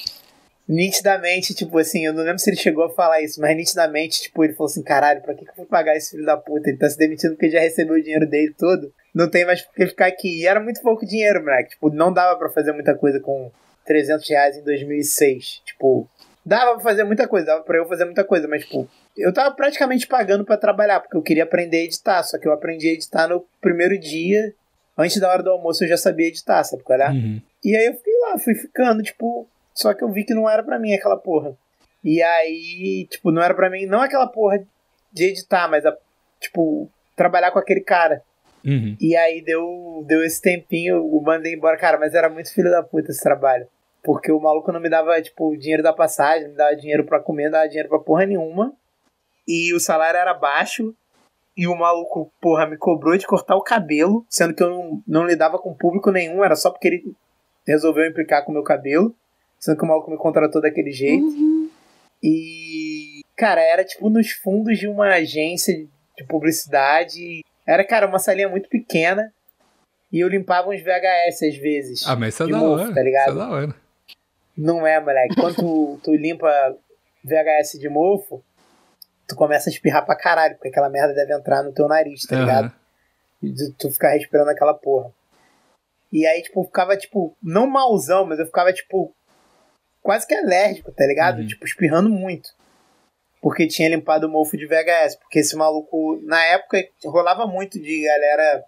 nitidamente, 0.66 1.54
tipo 1.54 1.78
assim, 1.78 2.06
eu 2.06 2.14
não 2.14 2.24
lembro 2.24 2.40
se 2.40 2.50
ele 2.50 2.56
chegou 2.56 2.86
a 2.86 2.90
falar 2.90 3.22
isso, 3.22 3.42
mas 3.42 3.56
nitidamente, 3.56 4.22
tipo, 4.22 4.44
ele 4.46 4.54
falou 4.54 4.70
assim, 4.70 4.82
caralho, 4.82 5.22
pra 5.22 5.34
que, 5.34 5.44
que 5.44 5.52
eu 5.52 5.56
vou 5.58 5.66
pagar 5.66 5.98
esse 5.98 6.12
filho 6.12 6.26
da 6.26 6.38
puta? 6.38 6.70
Ele 6.70 6.78
tá 6.78 6.90
se 6.90 6.98
demitindo 6.98 7.34
porque 7.34 7.50
já 7.50 7.60
recebeu 7.60 7.96
o 7.96 8.02
dinheiro 8.02 8.26
dele 8.26 8.54
todo. 8.58 8.94
Não 9.14 9.30
tem 9.30 9.46
mais 9.46 9.62
por 9.62 9.74
que 9.74 9.88
ficar 9.88 10.08
aqui. 10.08 10.42
E 10.42 10.48
era 10.48 10.62
muito 10.62 10.82
pouco 10.82 11.06
dinheiro, 11.06 11.42
moleque. 11.42 11.72
Tipo, 11.72 11.90
não 11.90 12.14
dava 12.14 12.38
pra 12.40 12.50
fazer 12.50 12.72
muita 12.72 12.96
coisa 12.96 13.20
com 13.20 13.52
300 13.86 14.30
reais 14.30 14.56
em 14.56 14.64
2006. 14.64 15.62
Tipo, 15.66 16.08
dava 16.48 16.76
pra 16.76 16.84
fazer 16.84 17.04
muita 17.04 17.28
coisa, 17.28 17.48
dava 17.48 17.64
pra 17.64 17.78
eu 17.78 17.86
fazer 17.86 18.06
muita 18.06 18.24
coisa, 18.24 18.48
mas, 18.48 18.64
tipo, 18.64 18.90
eu 19.18 19.34
tava 19.34 19.54
praticamente 19.54 20.08
pagando 20.08 20.46
pra 20.46 20.56
trabalhar, 20.56 21.02
porque 21.02 21.18
eu 21.18 21.22
queria 21.22 21.44
aprender 21.44 21.80
a 21.80 21.84
editar, 21.84 22.24
só 22.24 22.40
que 22.40 22.48
eu 22.48 22.54
aprendi 22.54 22.88
a 22.88 22.94
editar 22.94 23.28
no 23.28 23.46
primeiro 23.60 24.00
dia. 24.00 24.54
Antes 24.98 25.20
da 25.20 25.30
hora 25.30 25.44
do 25.44 25.50
almoço 25.50 25.84
eu 25.84 25.90
já 25.90 25.98
sabia 25.98 26.28
editar, 26.28 26.64
sabe 26.64 26.84
qual 26.84 27.00
é? 27.00 27.10
Uhum. 27.10 27.42
E 27.64 27.76
aí 27.76 27.88
eu 27.88 27.94
fiquei 27.96 28.14
lá, 28.22 28.40
fui 28.40 28.56
ficando, 28.56 29.04
tipo, 29.04 29.46
só 29.74 29.94
que 29.94 30.02
eu 30.02 30.10
vi 30.10 30.24
que 30.24 30.34
não 30.34 30.50
era 30.50 30.64
pra 30.64 30.80
mim 30.80 30.94
aquela 30.94 31.18
porra. 31.18 31.54
E 32.02 32.24
aí, 32.24 33.06
tipo, 33.10 33.30
não 33.30 33.42
era 33.42 33.54
pra 33.54 33.70
mim, 33.70 33.86
não 33.86 34.02
aquela 34.02 34.28
porra 34.28 34.66
de 35.12 35.26
editar, 35.26 35.70
mas 35.70 35.86
a, 35.86 35.96
tipo, 36.40 36.90
trabalhar 37.14 37.52
com 37.52 37.60
aquele 37.60 37.82
cara. 37.82 38.24
Uhum. 38.66 38.96
E 39.02 39.18
aí 39.18 39.44
deu, 39.44 40.06
deu 40.08 40.24
esse 40.24 40.42
tempinho, 40.42 40.96
eu 40.96 41.22
mandei 41.22 41.54
embora, 41.54 41.78
cara, 41.78 42.00
mas 42.00 42.14
era 42.14 42.30
muito 42.30 42.54
filho 42.54 42.72
da 42.72 42.82
puta 42.82 43.12
esse 43.12 43.22
trabalho. 43.22 43.68
Porque 44.08 44.32
o 44.32 44.40
maluco 44.40 44.72
não 44.72 44.80
me 44.80 44.90
dava, 44.90 45.22
tipo, 45.22 45.58
dinheiro 45.58 45.84
da 45.84 45.92
passagem, 45.92 46.44
não 46.44 46.52
me 46.52 46.56
dava 46.56 46.74
dinheiro 46.78 47.04
pra 47.04 47.20
comer, 47.20 47.44
não 47.44 47.52
dava 47.52 47.68
dinheiro 47.68 47.90
pra 47.90 48.00
porra 48.00 48.26
nenhuma. 48.26 48.74
E 49.46 49.74
o 49.74 49.82
salário 49.82 50.18
era 50.18 50.34
baixo. 50.34 50.96
E 51.58 51.68
o 51.68 51.76
maluco, 51.76 52.32
porra, 52.40 52.66
me 52.66 52.78
cobrou 52.78 53.18
de 53.18 53.28
cortar 53.28 53.58
o 53.58 53.62
cabelo, 53.62 54.26
sendo 54.30 54.54
que 54.56 54.64
eu 54.64 54.70
não, 54.70 55.04
não 55.06 55.26
lidava 55.28 55.60
com 55.60 55.74
público 55.74 56.10
nenhum, 56.10 56.42
era 56.42 56.56
só 56.56 56.72
porque 56.72 56.88
ele 56.88 57.16
resolveu 57.68 58.06
implicar 58.06 58.46
com 58.46 58.52
o 58.52 58.54
meu 58.54 58.64
cabelo. 58.64 59.14
Sendo 59.60 59.78
que 59.78 59.84
o 59.84 59.88
maluco 59.88 60.10
me 60.10 60.18
contratou 60.18 60.62
daquele 60.62 60.92
jeito. 60.92 61.26
Uhum. 61.26 61.70
E, 62.24 63.26
cara, 63.36 63.60
era 63.60 63.84
tipo 63.84 64.10
nos 64.10 64.32
fundos 64.32 64.78
de 64.80 64.88
uma 64.88 65.16
agência 65.16 65.76
de 66.16 66.24
publicidade. 66.30 67.44
Era, 67.68 67.84
cara, 67.84 68.08
uma 68.08 68.20
salinha 68.20 68.48
muito 68.48 68.70
pequena. 68.70 69.34
E 70.14 70.22
eu 70.22 70.30
limpava 70.30 70.70
uns 70.70 70.82
VHS 70.82 71.44
às 71.44 71.58
vezes. 71.58 72.08
Ah, 72.08 72.16
mas 72.16 72.36
isso 72.36 72.44
é 72.44 72.48
da 72.48 72.58
mofo, 72.58 72.84
hora. 72.84 72.94
tá 72.94 73.04
ligado? 73.04 73.30
Isso 73.32 73.38
é 73.38 73.42
da 73.42 73.50
hora. 73.50 73.87
Não 74.58 74.86
é, 74.88 75.00
moleque. 75.00 75.36
Quando 75.36 75.56
tu, 75.56 76.00
tu 76.04 76.14
limpa 76.16 76.50
VHS 77.24 77.80
de 77.80 77.90
mofo, 77.90 78.44
tu 79.28 79.36
começa 79.36 79.70
a 79.70 79.72
espirrar 79.72 80.06
pra 80.06 80.16
caralho, 80.16 80.56
porque 80.56 80.70
aquela 80.70 80.90
merda 80.90 81.14
deve 81.14 81.34
entrar 81.34 81.62
no 81.64 81.74
teu 81.74 81.88
nariz, 81.88 82.22
tá 82.26 82.36
ligado? 82.40 82.72
E 83.44 83.54
tu- 83.54 83.74
tu 83.78 83.92
ficar 83.92 84.10
respirando 84.12 84.50
aquela 84.50 84.74
porra. 84.74 85.12
E 86.12 86.26
aí, 86.26 86.42
tipo, 86.42 86.62
eu 86.62 86.64
ficava, 86.66 86.96
tipo, 86.98 87.38
não 87.44 87.68
malzão, 87.68 88.26
mas 88.26 88.40
eu 88.40 88.46
ficava, 88.46 88.72
tipo, 88.74 89.14
quase 90.02 90.26
que 90.26 90.34
alérgico, 90.34 90.92
tá 90.92 91.06
ligado? 91.06 91.40
Uhum. 91.42 91.48
Tipo, 91.48 91.66
espirrando 91.66 92.10
muito. 92.10 92.50
porque 93.42 93.68
tinha 93.68 93.88
limpado 93.90 94.28
o 94.28 94.30
mofo 94.30 94.58
de 94.58 94.66
VHS. 94.66 95.16
Porque 95.18 95.40
esse 95.40 95.56
maluco, 95.56 96.20
na 96.24 96.44
época, 96.46 96.84
rolava 97.06 97.46
muito 97.46 97.80
de 97.80 98.04
galera 98.06 98.64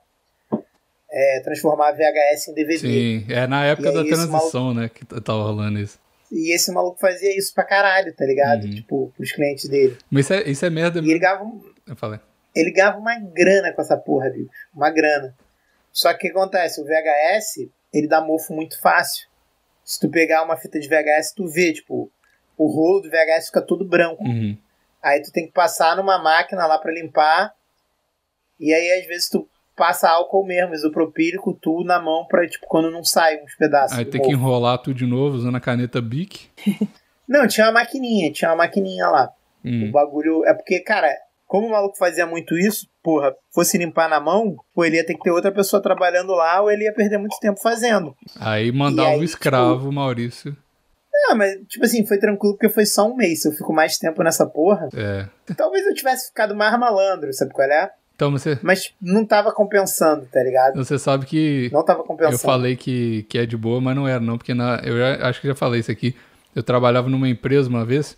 é, 1.12 1.42
transformar 1.44 1.92
VHS 1.94 2.48
em 2.50 2.54
DVD. 2.54 2.78
Sim, 2.80 3.26
é 3.30 3.48
na 3.48 3.66
época 3.66 3.90
E 3.90 3.94
da 3.94 4.04
transição, 4.04 4.74
né, 4.74 4.90
que 4.90 5.06
tava 5.06 5.44
rolando 5.44 5.80
isso. 5.80 6.00
E 6.32 6.54
esse 6.54 6.72
maluco 6.72 7.00
fazia 7.00 7.36
isso 7.38 7.54
pra 7.56 7.64
caralho, 7.64 8.14
tá 8.16 8.24
ligado? 8.26 8.66
Uhum. 8.66 8.70
Tipo, 8.76 9.14
pros 9.18 9.32
clientes 9.32 9.68
dele. 9.68 9.98
Mas 10.12 10.26
isso 10.26 10.34
é, 10.34 10.44
isso 10.50 10.66
é 10.66 10.70
merda. 10.70 11.00
E 11.00 11.10
ele 11.10 11.18
ganhava, 11.20 11.44
um- 11.44 11.60
Eu 11.88 11.96
falei. 11.96 12.20
ele 12.56 12.72
ganhava 12.72 13.00
uma 13.00 13.18
grana 13.20 13.74
com 13.74 13.82
essa 13.82 13.98
porra, 13.98 14.30
bicho. 14.30 14.50
Uma 14.76 14.92
grana. 14.92 15.36
Só 15.92 16.12
que 16.14 16.18
o 16.18 16.20
que 16.20 16.28
acontece? 16.38 16.80
O 16.80 16.86
VHS, 16.86 17.68
ele 17.92 18.08
dá 18.08 18.22
mofo 18.22 18.54
muito 18.54 18.80
fácil. 18.80 19.28
Se 19.84 20.00
tu 20.00 20.08
pegar 20.08 20.44
uma 20.44 20.56
fita 20.56 20.80
de 20.80 20.88
VHS, 20.88 21.34
tu 21.34 21.48
vê, 21.48 21.74
tipo, 21.74 22.12
o 22.56 22.68
rolo 22.68 23.02
do 23.02 23.10
VHS 23.10 23.48
fica 23.48 23.62
todo 23.64 23.84
branco. 23.84 24.24
Uhum. 24.24 24.56
Aí 25.02 25.24
tu 25.24 25.32
tem 25.32 25.48
que 25.48 25.52
passar 25.54 25.96
numa 25.98 26.22
máquina 26.22 26.68
lá 26.68 26.78
pra 26.78 26.92
limpar. 26.92 27.56
E 28.60 28.72
aí, 28.72 29.00
às 29.02 29.08
vezes, 29.08 29.30
tu 29.30 29.50
passa 29.80 30.10
álcool 30.10 30.46
mesmo, 30.46 30.74
isopropílico, 30.76 31.58
tu 31.60 31.84
na 31.86 32.00
mão 32.02 32.26
pra, 32.28 32.46
tipo, 32.48 32.68
quando 32.68 32.92
não 32.92 33.04
sai 33.04 33.42
uns 33.42 33.56
pedaços. 33.56 33.98
Aí 33.98 34.04
tem 34.06 34.22
que 34.22 34.30
enrolar 34.32 34.78
tudo 34.80 34.96
de 34.98 35.06
novo 35.06 35.38
usando 35.38 35.56
a 35.56 35.60
caneta 35.62 36.02
Bic. 36.02 36.50
Não, 37.28 37.48
tinha 37.48 37.68
uma 37.68 37.74
maquininha, 37.74 38.32
tinha 38.34 38.50
uma 38.50 38.58
maquininha 38.58 39.08
lá. 39.08 39.30
O 39.64 39.68
Hum. 39.70 39.92
bagulho. 39.92 40.44
É 40.46 40.54
porque, 40.54 40.80
cara, 40.80 41.08
como 41.46 41.68
o 41.68 41.70
maluco 41.70 41.96
fazia 41.96 42.26
muito 42.26 42.58
isso, 42.58 42.88
porra, 43.04 43.36
fosse 43.54 43.78
limpar 43.78 44.10
na 44.10 44.20
mão, 44.20 44.56
pô, 44.74 44.84
ele 44.84 44.96
ia 44.98 45.06
ter 45.06 45.14
que 45.14 45.22
ter 45.22 45.30
outra 45.30 45.52
pessoa 45.52 45.80
trabalhando 45.82 46.34
lá 46.34 46.60
ou 46.60 46.72
ele 46.72 46.86
ia 46.86 46.94
perder 46.94 47.20
muito 47.20 47.38
tempo 47.40 47.60
fazendo. 47.62 48.16
Aí 48.40 48.72
mandava 48.72 49.10
E 49.10 49.14
aí, 49.14 49.20
o 49.20 49.24
escravo, 49.24 49.92
Maurício. 49.92 50.58
Não, 51.14 51.36
mas, 51.38 51.56
tipo 51.68 51.86
assim, 51.86 52.04
foi 52.06 52.18
tranquilo 52.18 52.56
porque 52.56 52.70
foi 52.74 52.86
só 52.88 53.08
um 53.08 53.16
mês. 53.16 53.44
Se 53.44 53.48
eu 53.48 53.52
fico 53.52 53.72
mais 53.74 53.98
tempo 54.00 54.24
nessa 54.24 54.48
porra, 54.48 54.90
É. 54.96 55.28
talvez 55.56 55.86
eu 55.86 55.94
tivesse 55.94 56.30
ficado 56.30 56.56
mais 56.56 56.80
malandro, 56.80 57.32
sabe 57.32 57.52
qual 57.54 57.68
é? 57.70 57.92
Então 58.20 58.32
você, 58.32 58.60
Mas 58.62 58.94
não 59.02 59.24
tava 59.26 59.50
compensando, 59.54 60.26
tá 60.30 60.44
ligado? 60.44 60.76
você 60.76 61.00
sabe 61.00 61.26
que 61.26 61.70
Não 61.72 61.86
tava 61.86 62.04
compensando. 62.04 62.36
eu 62.36 62.40
falei 62.40 62.76
que, 62.76 63.24
que 63.30 63.38
é 63.38 63.46
de 63.46 63.56
boa, 63.56 63.80
mas 63.80 63.96
não 63.96 64.06
era 64.06 64.20
não, 64.20 64.38
porque 64.38 64.54
na, 64.54 64.82
eu 64.84 64.98
já- 64.98 65.30
acho 65.30 65.40
que 65.40 65.48
já 65.48 65.56
falei 65.56 65.80
isso 65.80 65.90
aqui. 65.90 66.14
Eu 66.54 66.62
trabalhava 66.62 67.08
numa 67.08 67.30
empresa 67.30 67.70
uma 67.70 67.86
vez, 67.86 68.18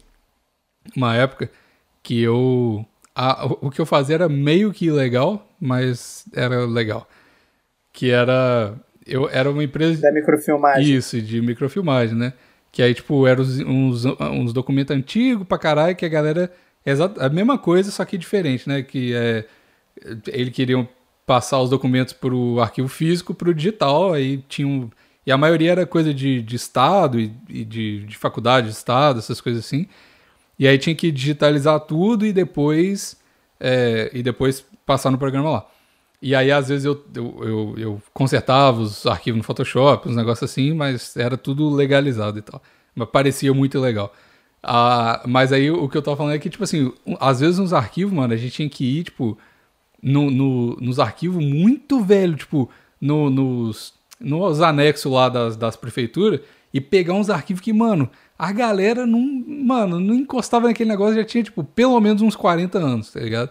uma 0.97 1.15
época, 1.15 1.51
que 2.01 2.19
eu... 2.19 2.83
a- 3.13 3.45
o 3.45 3.69
que 3.69 3.79
eu 3.79 3.85
fazia 3.85 4.15
era 4.15 4.27
meio 4.27 4.73
que 4.73 4.87
ilegal, 4.87 5.47
mas 5.59 6.25
era 6.33 6.65
legal. 6.65 7.07
Que 7.93 8.09
era... 8.09 8.73
Eu, 9.05 9.29
era 9.29 9.51
uma 9.51 9.63
empresa... 9.63 10.01
Da 10.01 10.11
microfilmagem. 10.11 10.95
Isso, 10.95 11.21
de 11.21 11.39
microfilmagem, 11.43 12.15
né? 12.17 12.33
Que 12.71 12.81
aí, 12.81 12.95
tipo, 12.95 13.27
eram 13.27 13.43
uns, 13.43 14.03
uns, 14.05 14.51
documentos 14.51 14.97
antigos 14.97 15.45
pra 15.45 15.59
caralho 15.59 15.95
que 15.95 16.05
a 16.07 16.09
galera. 16.09 16.51
É 16.83 16.93
a 17.19 17.29
mesma 17.29 17.59
coisa, 17.59 17.91
só 17.91 18.03
que 18.03 18.17
diferente, 18.17 18.67
né? 18.67 18.81
Que 18.81 19.13
é. 19.13 19.45
Eles 20.27 20.53
queriam 20.53 20.87
passar 21.25 21.59
os 21.61 21.69
documentos 21.69 22.13
pro 22.13 22.59
arquivo 22.59 22.87
físico 22.87 23.33
pro 23.33 23.53
digital, 23.53 24.13
aí 24.13 24.37
tinham. 24.49 24.91
E 25.25 25.31
a 25.31 25.37
maioria 25.37 25.71
era 25.71 25.85
coisa 25.85 26.13
de, 26.13 26.41
de 26.41 26.55
Estado 26.55 27.19
e, 27.19 27.31
e 27.49 27.63
de, 27.63 28.05
de 28.05 28.17
faculdade 28.17 28.67
de 28.67 28.73
Estado, 28.73 29.19
essas 29.19 29.39
coisas 29.39 29.65
assim. 29.65 29.87
E 30.57 30.67
aí 30.67 30.77
tinha 30.77 30.95
que 30.95 31.11
digitalizar 31.11 31.79
tudo 31.81 32.25
e 32.25 32.33
depois. 32.33 33.17
é, 33.59 34.09
e 34.13 34.23
depois 34.23 34.65
passar 34.85 35.11
no 35.11 35.17
programa 35.17 35.49
lá. 35.49 35.67
E 36.21 36.35
aí, 36.35 36.51
às 36.51 36.69
vezes, 36.69 36.85
eu, 36.85 37.03
eu, 37.15 37.39
eu, 37.43 37.75
eu 37.77 38.01
consertava 38.13 38.79
os 38.81 39.05
arquivos 39.07 39.39
no 39.39 39.43
Photoshop, 39.43 40.07
uns 40.07 40.15
negócios 40.15 40.49
assim, 40.51 40.73
mas 40.73 41.17
era 41.17 41.35
tudo 41.37 41.69
legalizado 41.73 42.37
e 42.39 42.41
tal. 42.43 42.61
Mas 42.95 43.09
parecia 43.09 43.53
muito 43.53 43.79
legal. 43.79 44.13
Ah, 44.61 45.23
mas 45.27 45.51
aí 45.51 45.71
o 45.71 45.89
que 45.89 45.97
eu 45.97 46.01
tava 46.03 46.17
falando 46.17 46.35
é 46.35 46.39
que, 46.39 46.49
tipo 46.49 46.63
assim, 46.63 46.93
um- 47.05 47.17
às 47.19 47.39
vezes 47.39 47.57
nos 47.57 47.73
arquivos, 47.73 48.13
mano, 48.13 48.33
a 48.33 48.37
gente 48.37 48.51
tinha 48.53 48.69
que 48.69 48.85
ir, 48.99 49.03
tipo, 49.05 49.37
no, 50.01 50.29
no- 50.31 50.75
nos 50.77 50.99
arquivos 50.99 51.43
muito 51.43 52.01
velho, 52.03 52.35
tipo, 52.35 52.69
no- 52.99 53.29
nos, 53.29 53.93
nos 54.19 54.61
anexos 54.61 55.11
lá 55.11 55.29
das, 55.29 55.55
das 55.55 55.75
prefeituras, 55.75 56.39
e 56.73 56.79
pegar 56.79 57.13
uns 57.13 57.29
arquivos 57.29 57.61
que, 57.61 57.73
mano, 57.73 58.09
a 58.39 58.51
galera 58.51 59.05
não, 59.05 59.19
mano, 59.47 59.99
não 59.99 60.15
encostava 60.15 60.67
naquele 60.67 60.89
negócio, 60.89 61.15
já 61.15 61.23
tinha, 61.23 61.43
tipo, 61.43 61.63
pelo 61.63 61.99
menos 61.99 62.21
uns 62.21 62.35
40 62.35 62.79
anos, 62.79 63.11
tá 63.11 63.19
ligado? 63.19 63.49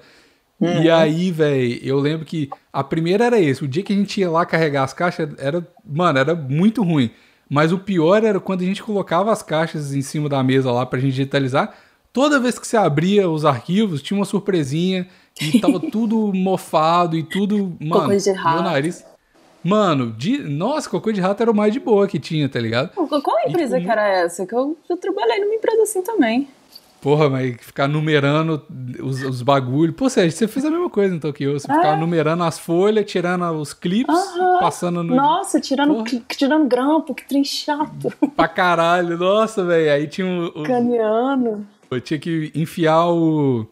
E 0.83 0.91
aí, 0.91 1.31
velho, 1.31 1.81
eu 1.83 1.99
lembro 1.99 2.27
que 2.27 2.49
a 2.73 2.85
primeira 2.85 3.25
era 3.25 3.41
esse. 3.41 3.65
O 3.65 3.69
dia 3.69 3.83
que 3.83 3.93
a 3.95 3.97
gente 3.97 4.21
ia 4.21 4.31
lá 4.31 4.45
carregar 4.45 4.85
as 4.85 4.93
caixas, 4.93 5.31
era, 5.39 5.67
mano, 5.85 6.19
era 6.19 6.35
muito 6.35 6.83
ruim. 6.83 7.11
Mas 7.49 7.73
o 7.73 7.79
pior 7.79 8.23
era 8.25 8.39
quando 8.39 8.61
a 8.61 8.65
gente 8.65 8.83
colocava 8.83 9.33
as 9.33 9.43
caixas 9.43 9.95
em 9.95 10.03
cima 10.03 10.29
da 10.29 10.43
mesa 10.43 10.71
lá 10.71 10.85
pra 10.85 10.99
gente 11.01 11.13
digitalizar. 11.13 11.75
Toda 12.13 12.39
vez 12.39 12.59
que 12.59 12.67
você 12.67 12.77
abria 12.77 13.29
os 13.29 13.45
arquivos, 13.47 14.03
tinha 14.03 14.19
uma 14.19 14.27
surpresinha 14.27 15.07
e 15.41 15.61
tava 15.61 15.79
tudo 15.81 16.33
mofado 16.35 17.17
e 17.17 17.23
tudo. 17.23 17.77
Mano, 17.81 18.03
Cocô 18.05 18.17
de 18.17 18.33
meu 18.33 18.35
rato. 18.43 18.63
nariz. 18.63 19.05
Mano, 19.63 20.13
de, 20.13 20.39
nossa, 20.39 20.89
cocô 20.89 21.13
de 21.13 21.21
rato 21.21 21.43
era 21.43 21.51
o 21.51 21.55
mais 21.55 21.73
de 21.73 21.81
boa 21.81 22.09
que 22.09 22.19
tinha, 22.19 22.49
tá 22.49 22.59
ligado? 22.59 22.91
Qual 22.95 23.37
a 23.45 23.49
empresa 23.49 23.77
tipo, 23.77 23.87
que 23.87 23.93
era 23.93 24.09
essa? 24.09 24.47
Que 24.47 24.55
eu, 24.55 24.77
eu 24.89 24.97
trabalhei 24.97 25.39
numa 25.41 25.55
empresa 25.55 25.83
assim 25.83 26.03
também. 26.03 26.49
Porra, 27.03 27.31
mas 27.31 27.57
ficar 27.61 27.87
numerando 27.89 28.63
os, 29.03 29.23
os 29.23 29.41
bagulhos. 29.43 29.95
Pô, 29.97 30.09
Sérgio, 30.11 30.33
você 30.37 30.47
fez 30.49 30.65
a 30.67 30.71
mesma 30.71 30.89
coisa 30.91 31.15
então 31.15 31.33
que 31.33 31.45
eu. 31.45 31.59
Você 31.59 31.67
ficava 31.67 31.97
numerando 31.97 32.43
as 32.43 32.59
folhas, 32.59 33.11
tirando 33.11 33.51
os 33.53 33.73
clipes, 33.73 34.15
Aham. 34.15 34.59
passando 34.61 35.03
no. 35.03 35.15
Nossa, 35.15 35.59
tirando, 35.61 36.05
cli- 36.05 36.23
tirando 36.29 36.67
grampo, 36.67 37.15
que 37.15 37.27
trem 37.27 37.43
chato. 37.45 38.13
pra 38.37 38.49
caralho. 38.49 39.17
Nossa, 39.17 39.65
velho. 39.65 39.93
Aí 39.93 40.07
tinha 40.09 40.27
o, 40.27 40.47
o- 40.61 40.63
Caneando. 40.63 41.67
Eu 41.91 42.01
tinha 42.03 42.19
que 42.21 42.53
enfiar 42.55 43.07
o. 43.09 43.67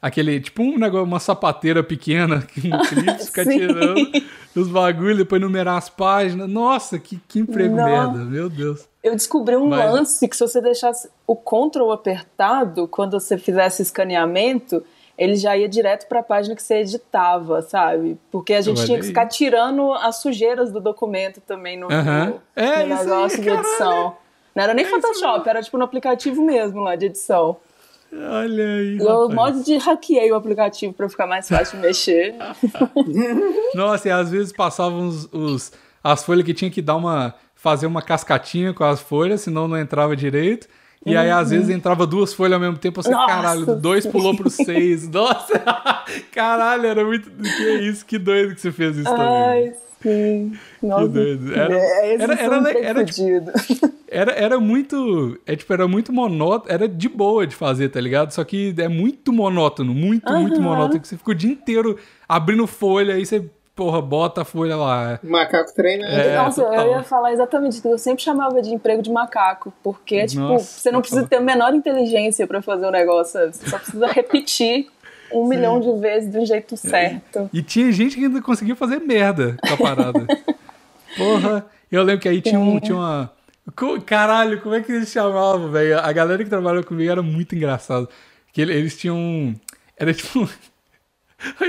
Aquele, 0.00 0.40
tipo 0.40 0.62
um 0.62 0.78
negócio, 0.78 1.04
uma 1.04 1.18
sapateira 1.18 1.82
pequena 1.82 2.36
aqui 2.38 2.68
no 2.68 2.78
clipe, 2.86 3.24
ficar 3.24 3.44
tirando 3.44 4.08
os 4.54 4.68
bagulhos, 4.68 5.18
depois 5.18 5.40
numerar 5.42 5.76
as 5.76 5.88
páginas. 5.88 6.48
Nossa, 6.48 6.98
que, 7.00 7.20
que 7.26 7.40
emprego 7.40 7.74
Não. 7.74 7.84
merda, 7.84 8.18
meu 8.24 8.48
Deus. 8.48 8.88
Eu 9.02 9.16
descobri 9.16 9.56
um 9.56 9.66
Mas- 9.68 9.92
lance 9.92 10.28
que 10.28 10.36
se 10.36 10.40
você 10.46 10.60
deixasse 10.60 11.08
o 11.26 11.34
Ctrl 11.34 11.90
apertado, 11.90 12.86
quando 12.86 13.18
você 13.18 13.36
fizesse 13.36 13.82
escaneamento, 13.82 14.84
ele 15.16 15.34
já 15.34 15.56
ia 15.56 15.68
direto 15.68 16.06
para 16.08 16.20
a 16.20 16.22
página 16.22 16.54
que 16.54 16.62
você 16.62 16.74
editava, 16.76 17.60
sabe? 17.62 18.16
Porque 18.30 18.54
a 18.54 18.60
gente 18.60 18.84
tinha 18.86 19.00
que 19.00 19.06
ficar 19.06 19.26
tirando 19.26 19.92
as 19.94 20.16
sujeiras 20.22 20.70
do 20.70 20.80
documento 20.80 21.40
também 21.40 21.76
no, 21.76 21.90
Aham. 21.92 22.26
no- 22.26 22.40
É, 22.54 22.84
no 22.84 22.94
isso 22.94 23.02
aí, 23.02 23.06
negócio 23.08 23.42
de 23.42 23.48
edição. 23.50 24.16
Não 24.54 24.62
era 24.64 24.74
nem 24.74 24.84
É 24.84 24.88
Photoshop, 24.88 25.48
era 25.48 25.60
tipo 25.62 25.76
no 25.76 25.84
aplicativo 25.84 26.40
mesmo 26.42 26.80
lá 26.80 26.94
de 26.94 27.06
edição. 27.06 27.56
Olha 28.12 28.64
aí. 28.64 28.98
Eu 28.98 29.28
modo 29.30 29.62
de 29.62 29.76
hackeei 29.76 30.30
o 30.32 30.34
aplicativo 30.34 30.92
para 30.94 31.08
ficar 31.08 31.26
mais 31.26 31.48
fácil 31.48 31.78
de 31.78 31.86
mexer. 31.86 32.34
Nossa, 33.74 34.08
e 34.08 34.10
às 34.10 34.30
vezes 34.30 34.52
passavam 34.52 35.06
os, 35.08 35.28
os- 35.32 35.72
as 36.02 36.24
folhas 36.24 36.44
que 36.44 36.54
tinha 36.54 36.70
que 36.70 36.80
dar 36.80 36.96
uma. 36.96 37.34
fazer 37.54 37.86
uma 37.86 38.00
cascatinha 38.00 38.72
com 38.72 38.84
as 38.84 39.00
folhas, 39.00 39.40
senão 39.42 39.68
não 39.68 39.76
entrava 39.78 40.16
direito. 40.16 40.66
E 41.06 41.16
aí, 41.16 41.30
às 41.30 41.50
vezes, 41.50 41.68
entrava 41.68 42.06
duas 42.06 42.34
folhas 42.34 42.54
ao 42.54 42.60
mesmo 42.60 42.76
tempo, 42.76 43.00
você, 43.00 43.10
Nossa, 43.10 43.26
caralho, 43.32 43.64
do 43.66 43.76
dois 43.76 44.04
pulou 44.04 44.34
pro 44.36 44.50
seis. 44.50 45.06
Nossa! 45.08 45.58
Caralho, 46.32 46.86
era 46.86 47.04
muito. 47.04 47.30
Que 47.30 47.72
isso? 47.88 48.04
Que 48.04 48.18
doido 48.18 48.54
que 48.54 48.60
você 48.60 48.72
fez 48.72 48.96
isso 48.96 49.14
também. 49.14 49.72
Sim. 50.02 50.52
Nossa. 50.82 51.18
Era- 51.54 51.74
é, 51.76 52.14
esse 52.14 52.22
era- 52.22 52.34
era 52.34 52.58
um 52.60 52.66
era, 52.66 53.04
tipo. 53.04 53.88
Era, 54.10 54.32
era 54.32 54.58
muito. 54.58 55.38
É 55.44 55.54
tipo, 55.54 55.70
era 55.70 55.86
muito 55.86 56.14
monótono. 56.14 56.72
Era 56.72 56.88
de 56.88 57.10
boa 57.10 57.46
de 57.46 57.54
fazer, 57.54 57.90
tá 57.90 58.00
ligado? 58.00 58.30
Só 58.30 58.42
que 58.42 58.74
é 58.78 58.88
muito 58.88 59.30
monótono, 59.34 59.92
muito, 59.92 60.32
muito 60.32 60.60
monótono. 60.62 60.98
Que 60.98 61.06
você 61.06 61.18
fica 61.18 61.30
o 61.32 61.34
dia 61.34 61.50
inteiro 61.52 61.98
abrindo 62.26 62.66
folha, 62.66 63.12
aí 63.16 63.26
você, 63.26 63.44
porra, 63.76 64.00
bota 64.00 64.40
a 64.40 64.44
folha 64.46 64.76
lá. 64.76 65.20
Macaco 65.22 65.74
treina. 65.74 66.06
É, 66.08 66.36
Nossa, 66.36 66.62
total. 66.64 66.86
eu 66.86 66.92
ia 66.92 67.02
falar 67.02 67.32
exatamente 67.34 67.74
isso. 67.74 67.86
Eu 67.86 67.98
sempre 67.98 68.22
chamava 68.22 68.62
de 68.62 68.72
emprego 68.72 69.02
de 69.02 69.10
macaco, 69.12 69.70
porque, 69.84 70.24
tipo, 70.24 70.40
Nossa, 70.40 70.80
você 70.80 70.90
não 70.90 71.00
precisa 71.02 71.26
ter 71.26 71.36
a 71.36 71.40
menor 71.42 71.74
inteligência 71.74 72.46
pra 72.46 72.62
fazer 72.62 72.86
o 72.86 72.90
negócio, 72.90 73.34
sabe? 73.34 73.54
Você 73.54 73.68
só 73.68 73.76
precisa 73.78 74.06
repetir 74.06 74.86
um 75.32 75.46
milhão 75.48 75.80
de 75.80 75.92
vezes 76.00 76.32
do 76.32 76.44
jeito 76.44 76.76
certo. 76.76 77.48
E 77.52 77.62
tinha 77.62 77.90
gente 77.92 78.16
que 78.16 78.24
ainda 78.24 78.40
conseguia 78.42 78.74
fazer 78.76 78.98
merda 79.00 79.56
com 79.60 79.74
a 79.74 79.76
parada. 79.76 80.26
Porra, 81.16 81.66
eu 81.90 82.02
lembro 82.02 82.20
que 82.22 82.28
aí 82.28 82.40
tinha, 82.40 82.58
um, 82.60 82.78
tinha 82.80 82.96
uma. 82.96 83.32
Caralho, 84.06 84.60
como 84.62 84.74
é 84.74 84.80
que 84.80 84.90
eles 84.92 85.10
chamavam, 85.10 85.70
velho? 85.70 85.98
A 85.98 86.12
galera 86.12 86.42
que 86.42 86.48
trabalhava 86.50 86.84
comigo 86.84 87.10
era 87.10 87.22
muito 87.22 87.54
engraçado. 87.54 88.08
Que 88.52 88.60
ele- 88.62 88.74
eles 88.74 88.96
tinham. 88.96 89.54
Era 89.96 90.12
tipo. 90.14 90.48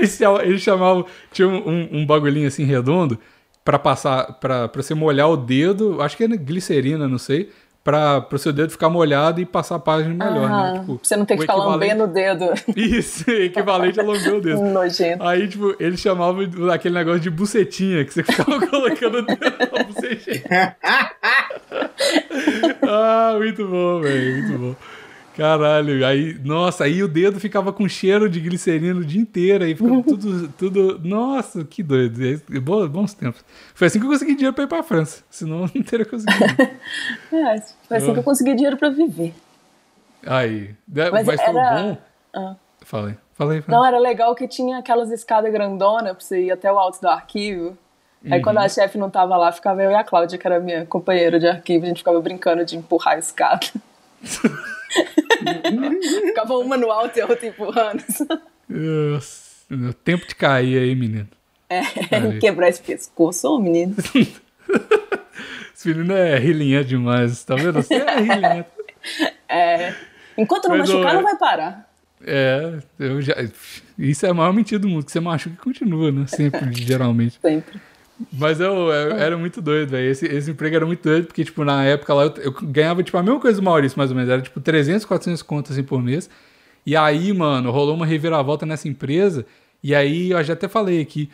Eles 0.42 0.62
chamavam, 0.62 1.06
tinha 1.30 1.46
um, 1.46 1.88
um 1.98 2.04
bagulhinho 2.06 2.48
assim 2.48 2.64
redondo 2.64 3.16
pra 3.64 3.78
passar, 3.78 4.32
pra 4.40 4.68
você 4.74 4.94
molhar 4.94 5.28
o 5.30 5.36
dedo, 5.36 6.02
acho 6.02 6.16
que 6.16 6.24
era 6.24 6.34
glicerina, 6.34 7.06
não 7.06 7.18
sei, 7.18 7.50
pra, 7.82 8.20
pro 8.20 8.38
seu 8.38 8.52
dedo 8.52 8.70
ficar 8.70 8.88
molhado 8.90 9.40
e 9.40 9.46
passar 9.46 9.76
a 9.76 9.78
página 9.78 10.12
melhor, 10.14 10.50
Ah, 10.50 10.72
né? 10.72 10.80
Tipo, 10.80 11.00
você 11.02 11.16
não 11.16 11.24
ter 11.24 11.34
o 11.34 11.36
que 11.38 11.42
ficar 11.42 11.54
equivalente- 11.54 11.94
lambendo 11.94 12.04
o 12.04 12.06
dedo 12.14 12.44
Isso, 12.76 13.30
equivalente 13.30 13.98
a 14.00 14.02
lamber 14.02 14.34
o 14.34 14.40
dedo. 14.40 14.60
nojento. 14.64 15.22
Aí, 15.24 15.48
tipo, 15.48 15.74
eles 15.80 15.98
chamavam 16.00 16.44
aquele 16.72 16.94
negócio 16.94 17.20
de 17.20 17.30
bucetinha, 17.30 18.04
que 18.04 18.12
você 18.12 18.22
ficava 18.22 18.60
colocando 18.68 19.18
o 19.18 19.22
dedo 19.22 19.40
na 19.76 19.82
bucetinha. 19.84 20.76
ah, 22.82 23.34
muito 23.38 23.66
bom, 23.66 24.00
velho, 24.00 24.36
muito 24.42 24.58
bom. 24.58 24.76
Caralho, 25.40 26.04
aí, 26.06 26.38
nossa, 26.44 26.84
aí 26.84 27.02
o 27.02 27.08
dedo 27.08 27.40
ficava 27.40 27.72
com 27.72 27.88
cheiro 27.88 28.28
de 28.28 28.38
glicerina 28.40 29.00
o 29.00 29.04
dia 29.04 29.18
inteiro, 29.22 29.64
aí 29.64 29.74
ficava 29.74 30.02
tudo, 30.02 30.48
tudo, 30.58 31.00
nossa, 31.02 31.64
que 31.64 31.82
doido, 31.82 32.20
É, 32.22 32.60
bo- 32.60 32.86
bons 32.86 33.14
tempos. 33.14 33.42
Foi 33.74 33.86
assim 33.86 33.98
que 33.98 34.04
eu 34.04 34.10
consegui 34.10 34.34
dinheiro 34.34 34.54
pra 34.54 34.64
ir 34.64 34.66
pra 34.66 34.82
França, 34.82 35.24
senão 35.30 35.60
não 35.74 35.82
teria 35.82 36.04
conseguido. 36.04 36.44
É, 37.32 37.60
foi 37.88 37.96
assim 37.96 38.12
que 38.12 38.18
eu 38.18 38.22
consegui 38.22 38.54
dinheiro 38.54 38.76
pra 38.76 38.90
viver. 38.90 39.32
Aí, 40.26 40.74
né, 40.86 41.10
Mas 41.10 41.26
mas, 41.26 41.40
foi 41.40 41.50
era- 41.56 41.82
bom. 41.82 41.98
Ah. 42.36 42.56
Falei, 42.82 43.14
falei, 43.34 43.62
falei. 43.62 43.80
Não, 43.80 43.86
era 43.86 43.98
legal 43.98 44.34
que 44.34 44.46
tinha 44.46 44.76
aquelas 44.78 45.10
escadas 45.10 45.50
grandonas 45.50 46.12
pra 46.12 46.20
você 46.20 46.42
ir 46.44 46.50
até 46.50 46.70
o 46.70 46.78
alto 46.78 47.00
do 47.00 47.08
arquivo. 47.08 47.78
Aí 48.30 48.42
quando 48.42 48.58
a 48.58 48.68
chefe 48.68 48.98
não 48.98 49.08
tava 49.08 49.34
lá, 49.38 49.50
ficava 49.50 49.82
eu 49.82 49.90
e 49.90 49.94
a 49.94 50.04
Cláudia, 50.04 50.36
que 50.36 50.46
era 50.46 50.60
minha 50.60 50.84
companheira 50.84 51.40
de 51.40 51.46
arquivo, 51.46 51.86
a 51.86 51.88
gente 51.88 51.98
ficava 51.98 52.20
brincando 52.20 52.62
de 52.66 52.76
empurrar 52.76 53.14
a 53.14 53.18
escada. 53.18 53.66
ficava 56.26 56.54
uma 56.58 56.76
no 56.76 56.90
alto 56.90 57.18
e 57.18 57.22
a 57.22 57.26
outra 57.26 57.46
empurrando. 57.46 58.02
Meu 59.68 59.92
tempo 59.92 60.26
de 60.26 60.34
cair 60.34 60.78
aí, 60.78 60.94
menino. 60.94 61.28
É, 61.68 61.82
quebrar 62.40 62.68
esse 62.68 62.82
pescoço, 62.82 63.48
ô 63.48 63.58
menino. 63.58 63.94
Esse 65.74 65.88
menino 65.88 66.12
é 66.12 66.38
rilinha 66.38 66.84
demais, 66.84 67.42
tá 67.42 67.54
vendo? 67.54 67.82
Você 67.82 67.94
é 67.94 68.20
rilinha. 68.20 68.66
É, 69.48 69.94
enquanto 70.36 70.68
não 70.68 70.76
Mas, 70.76 70.90
machucar, 70.90 71.12
ô, 71.12 71.14
não 71.14 71.22
vai 71.22 71.36
parar. 71.38 71.90
É, 72.22 72.80
eu 72.98 73.22
já. 73.22 73.34
Isso 73.98 74.26
é 74.26 74.28
a 74.28 74.34
maior 74.34 74.52
mentira 74.52 74.78
do 74.78 74.86
mundo, 74.86 75.06
que 75.06 75.10
você 75.10 75.18
machuca 75.18 75.54
e 75.54 75.58
continua, 75.58 76.12
né? 76.12 76.26
Sempre, 76.26 76.70
geralmente. 76.74 77.40
Sempre. 77.40 77.80
Mas 78.32 78.60
eu, 78.60 78.72
eu 78.90 79.12
era 79.16 79.36
muito 79.38 79.62
doido, 79.62 79.90
velho. 79.90 80.10
Esse, 80.10 80.26
esse 80.26 80.50
emprego 80.50 80.76
era 80.76 80.86
muito 80.86 81.02
doido, 81.02 81.26
porque, 81.26 81.44
tipo, 81.44 81.64
na 81.64 81.84
época 81.84 82.12
lá 82.12 82.24
eu, 82.24 82.34
eu 82.42 82.52
ganhava, 82.62 83.02
tipo, 83.02 83.16
a 83.16 83.22
mesma 83.22 83.40
coisa 83.40 83.60
do 83.60 83.64
Maurício, 83.64 83.98
mais 83.98 84.10
ou 84.10 84.16
menos. 84.16 84.30
Era, 84.30 84.42
tipo, 84.42 84.60
300, 84.60 85.04
400 85.04 85.42
contas, 85.42 85.72
assim, 85.72 85.82
por 85.82 86.02
mês. 86.02 86.28
E 86.84 86.96
aí, 86.96 87.32
mano, 87.32 87.70
rolou 87.70 87.94
uma 87.94 88.06
reviravolta 88.06 88.66
nessa 88.66 88.88
empresa. 88.88 89.46
E 89.82 89.94
aí, 89.94 90.30
eu 90.30 90.42
já 90.44 90.52
até 90.52 90.68
falei 90.68 91.00
aqui, 91.00 91.30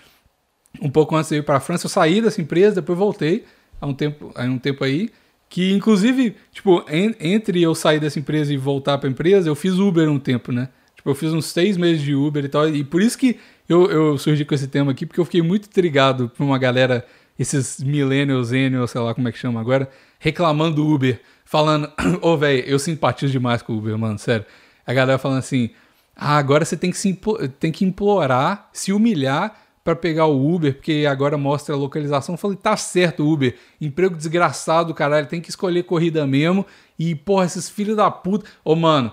um 0.81 0.91
pouco 0.91 1.17
antes 1.17 1.31
de 1.31 1.37
eu 1.37 1.41
ir 1.41 1.43
pra 1.43 1.61
França, 1.61 1.87
eu 1.87 1.91
saí 1.91 2.21
dessa 2.21 2.41
empresa, 2.41 2.77
depois 2.77 2.99
voltei, 2.99 3.45
há 3.81 3.87
um 3.87 3.95
tempo, 3.95 4.31
há 4.35 4.43
um 4.45 4.59
tempo 4.59 4.85
aí. 4.85 5.11
Que, 5.49 5.73
inclusive, 5.73 6.35
tipo, 6.53 6.85
en- 6.91 7.15
entre 7.21 7.63
eu 7.63 7.75
sair 7.75 8.01
dessa 8.01 8.19
empresa 8.19 8.53
e 8.53 8.57
voltar 8.57 8.99
pra 8.99 9.09
empresa, 9.09 9.49
eu 9.49 9.55
fiz 9.55 9.75
Uber 9.75 10.09
um 10.11 10.19
tempo, 10.19 10.51
né? 10.53 10.69
Tipo, 10.97 11.11
eu 11.11 11.15
fiz 11.15 11.33
uns 11.33 11.47
seis 11.47 11.77
meses 11.77 12.03
de 12.03 12.15
Uber 12.15 12.45
e 12.45 12.49
tal. 12.49 12.69
E 12.69 12.83
por 12.83 13.01
isso 13.01 13.17
que 13.17 13.39
eu, 13.69 13.91
eu 13.91 14.19
surgi 14.19 14.45
com 14.45 14.55
esse 14.55 14.69
tema 14.69 14.93
aqui, 14.93 15.07
porque 15.07 15.21
eu 15.21 15.25
fiquei 15.25 15.43
muito 15.43 15.67
intrigado 15.67 16.29
por 16.29 16.45
uma 16.45 16.59
galera, 16.59 17.07
esses 17.39 17.83
millennials, 17.83 18.49
zennials, 18.49 18.91
sei 18.91 19.01
lá 19.01 19.15
como 19.15 19.29
é 19.29 19.33
que 19.33 19.39
chama 19.39 19.61
agora, 19.61 19.89
reclamando 20.19 20.77
do 20.77 20.87
Uber, 20.87 21.21
falando, 21.45 21.91
ô, 22.23 22.37
velho, 22.37 22.65
eu 22.67 22.79
simpatizo 22.79 23.33
demais 23.33 23.63
com 23.63 23.73
o 23.73 23.79
Uber, 23.79 23.97
mano, 23.99 24.19
sério. 24.19 24.47
A 24.87 24.93
galera 24.93 25.19
falando 25.19 25.39
assim, 25.39 25.71
ah, 26.15 26.37
agora 26.37 26.65
você 26.65 26.77
tem 26.77 26.91
que, 26.91 26.97
se 26.97 27.19
tem 27.59 27.73
que 27.73 27.85
implorar, 27.85 28.71
se 28.73 28.93
humilhar 28.93 29.55
pra 29.87 29.95
pegar 29.95 30.27
o 30.27 30.53
Uber, 30.53 30.75
porque 30.75 31.07
agora 31.09 31.39
mostra 31.39 31.75
a 31.75 31.79
localização. 31.79 32.35
Eu 32.35 32.39
falei, 32.39 32.57
tá 32.57 32.77
certo, 32.77 33.25
Uber. 33.25 33.55
Emprego 33.81 34.17
desgraçado, 34.17 34.93
caralho. 34.93 35.29
Tem 35.29 35.41
que 35.41 35.49
escolher 35.49 35.85
corrida 35.85 36.27
mesmo. 36.27 36.67
E, 36.99 37.15
porra, 37.15 37.45
esses 37.45 37.71
filhos 37.71 37.97
da 37.97 38.11
puta. 38.11 38.47
Ô, 38.65 38.75
mano. 38.75 39.13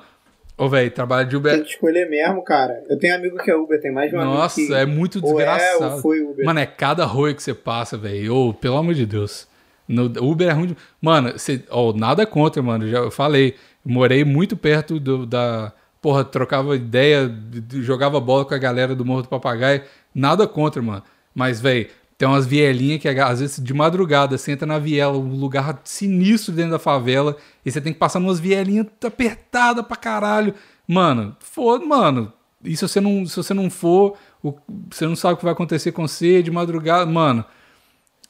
Ô, 0.58 0.70
velho, 0.70 0.91
trabalho 0.91 1.28
de 1.28 1.36
Uber. 1.36 1.54
Tem 1.54 1.64
que 1.64 1.72
escolher 1.72 2.08
mesmo, 2.10 2.43
cara. 2.43 2.84
Eu 2.89 2.97
tenho 2.99 3.16
amigo 3.16 3.38
que 3.38 3.49
é 3.49 3.56
Uber, 3.56 3.82
tem 3.82 3.91
mais 3.91 4.10
de 4.12 4.16
um 4.16 4.20
amigo 4.22 4.36
Nossa, 4.36 4.62
é 4.78 4.86
muito 4.86 5.20
ou 5.24 5.41
é, 5.41 5.45
desgraçado. 5.45 5.95
ou 5.95 6.01
foi 6.01 6.22
Uber. 6.22 6.45
Mano, 6.45 6.60
é 6.60 6.66
cada 6.66 7.06
rolê 7.06 7.34
que 7.34 7.41
você 7.41 7.54
passa, 7.54 7.97
velho. 7.97 8.36
Ô, 8.36 8.54
pelo 8.54 8.78
amor 8.78 8.93
de 8.93 9.06
Deus. 9.06 9.47
No, 9.88 10.06
Uber 10.24 10.47
é 10.47 10.51
ruim. 10.51 10.68
de- 10.68 10.78
Mano, 11.01 11.32
você, 11.34 11.64
ó, 11.70 11.91
nada 11.93 12.26
contra, 12.26 12.62
mano. 12.62 12.88
Já 12.88 12.99
eu 12.99 13.12
falei. 13.12 13.56
Morei 13.84 14.24
muito 14.24 14.56
perto 14.56 14.99
do, 14.99 15.26
da. 15.26 15.74
Porra, 16.01 16.24
trocava 16.24 16.76
ideia, 16.76 17.28
de- 17.28 17.60
de- 17.62 17.82
jogava 17.82 18.20
bola 18.20 18.45
com 18.45 18.54
a 18.54 18.58
galera 18.58 18.95
do 18.95 19.04
Morro 19.04 19.24
do 19.24 19.30
Papagaio. 19.30 19.82
Nada 20.14 20.47
contra, 20.47 20.82
mano. 20.82 21.04
Mas, 21.34 21.60
velho, 21.60 21.88
tem 22.24 22.28
umas 22.32 22.45
vielinhas 22.45 23.01
que 23.01 23.07
às 23.09 23.39
vezes 23.41 23.61
de 23.61 23.74
madrugada 23.74 24.38
você 24.38 24.53
entra 24.53 24.65
na 24.65 24.80
viela, 24.80 25.17
um 25.17 25.36
lugar 25.36 25.82
sinistro 25.84 26.53
dentro 26.53 26.71
da 26.71 26.80
favela, 26.80 27.36
e 27.65 27.71
você 27.71 27.82
tem 27.82 27.91
que 27.91 27.99
passar 27.99 28.19
umas 28.19 28.39
vielinhas 28.39 28.88
apertadas 29.05 29.86
pra 29.86 29.97
caralho. 29.97 30.53
Mano, 30.88 31.36
foda, 31.39 31.86
mano. 31.86 32.32
E 32.63 32.78
se 32.78 32.88
você 32.88 33.01
não, 33.01 33.26
se 33.26 33.36
você 33.36 33.53
não 33.53 33.69
for, 33.69 34.15
o- 34.41 34.53
você 34.89 35.05
não 35.05 35.17
sabe 35.17 35.34
o 35.34 35.38
que 35.38 35.43
vai 35.43 35.51
acontecer 35.51 35.91
com 35.91 36.07
você 36.07 36.41
de 36.41 36.49
madrugada. 36.49 37.05
Mano, 37.05 37.43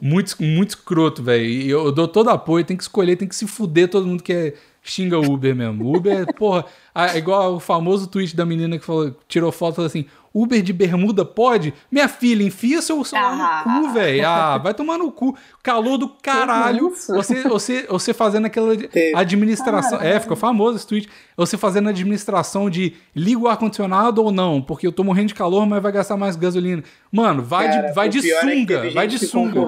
muito, 0.01 0.35
muito 0.41 0.69
escroto, 0.71 1.21
velho. 1.21 1.45
E 1.45 1.69
eu, 1.69 1.91
dou 1.91 2.07
todo 2.07 2.29
apoio, 2.29 2.65
tem 2.65 2.75
que 2.75 2.81
escolher, 2.83 3.15
tem 3.15 3.27
que 3.27 3.35
se 3.35 3.45
fuder 3.45 3.89
todo 3.89 4.07
mundo 4.07 4.23
que 4.23 4.33
é, 4.33 4.53
xinga 4.81 5.19
Uber 5.19 5.55
mesmo. 5.55 5.95
Uber, 5.95 6.25
porra, 6.33 6.65
é 6.95 7.15
igual 7.17 7.55
o 7.55 7.59
famoso 7.59 8.07
tweet 8.07 8.35
da 8.35 8.43
menina 8.45 8.79
que 8.79 8.85
falou, 8.85 9.15
tirou 9.27 9.51
foto 9.51 9.73
e 9.73 9.75
falou 9.75 9.87
assim: 9.87 10.05
Uber 10.33 10.61
de 10.63 10.73
bermuda 10.73 11.23
pode? 11.23 11.73
Minha 11.91 12.07
filha, 12.07 12.43
enfia 12.43 12.81
seu 12.81 13.03
celular 13.03 13.63
Ah. 13.65 13.69
no 13.69 13.87
cu, 13.87 13.93
velho. 13.93 14.27
Ah, 14.27 14.57
vai 14.57 14.73
tomar 14.73 14.97
no 14.97 15.11
cu. 15.11 15.37
Calor 15.61 15.97
do 15.97 16.09
caralho. 16.09 16.89
Você, 16.89 17.43
você, 17.43 17.85
você 17.87 18.13
fazendo 18.13 18.45
aquela 18.47 18.73
administração. 19.15 20.01
É, 20.01 20.19
ficou 20.19 20.35
famoso 20.35 20.77
esse 20.77 20.87
tweet. 20.87 21.09
Você 21.37 21.57
fazendo 21.57 21.87
a 21.87 21.89
administração 21.91 22.69
de 22.69 22.93
liga 23.15 23.39
o 23.39 23.47
ar-condicionado 23.47 24.23
ou 24.23 24.31
não, 24.31 24.61
porque 24.61 24.85
eu 24.87 24.91
tô 24.91 25.03
morrendo 25.03 25.27
de 25.27 25.35
calor, 25.35 25.65
mas 25.65 25.81
vai 25.81 25.91
gastar 25.91 26.17
mais 26.17 26.35
gasolina. 26.35 26.83
Mano, 27.11 27.43
vai 27.43 27.67
Cara, 27.69 27.87
de, 27.89 27.93
vai 27.93 28.07
o 28.07 28.11
de 28.11 28.31
é 28.31 28.39
sunga, 28.39 28.81
teve 28.81 28.93
vai 28.93 29.07
de 29.07 29.19
sunga. 29.19 29.59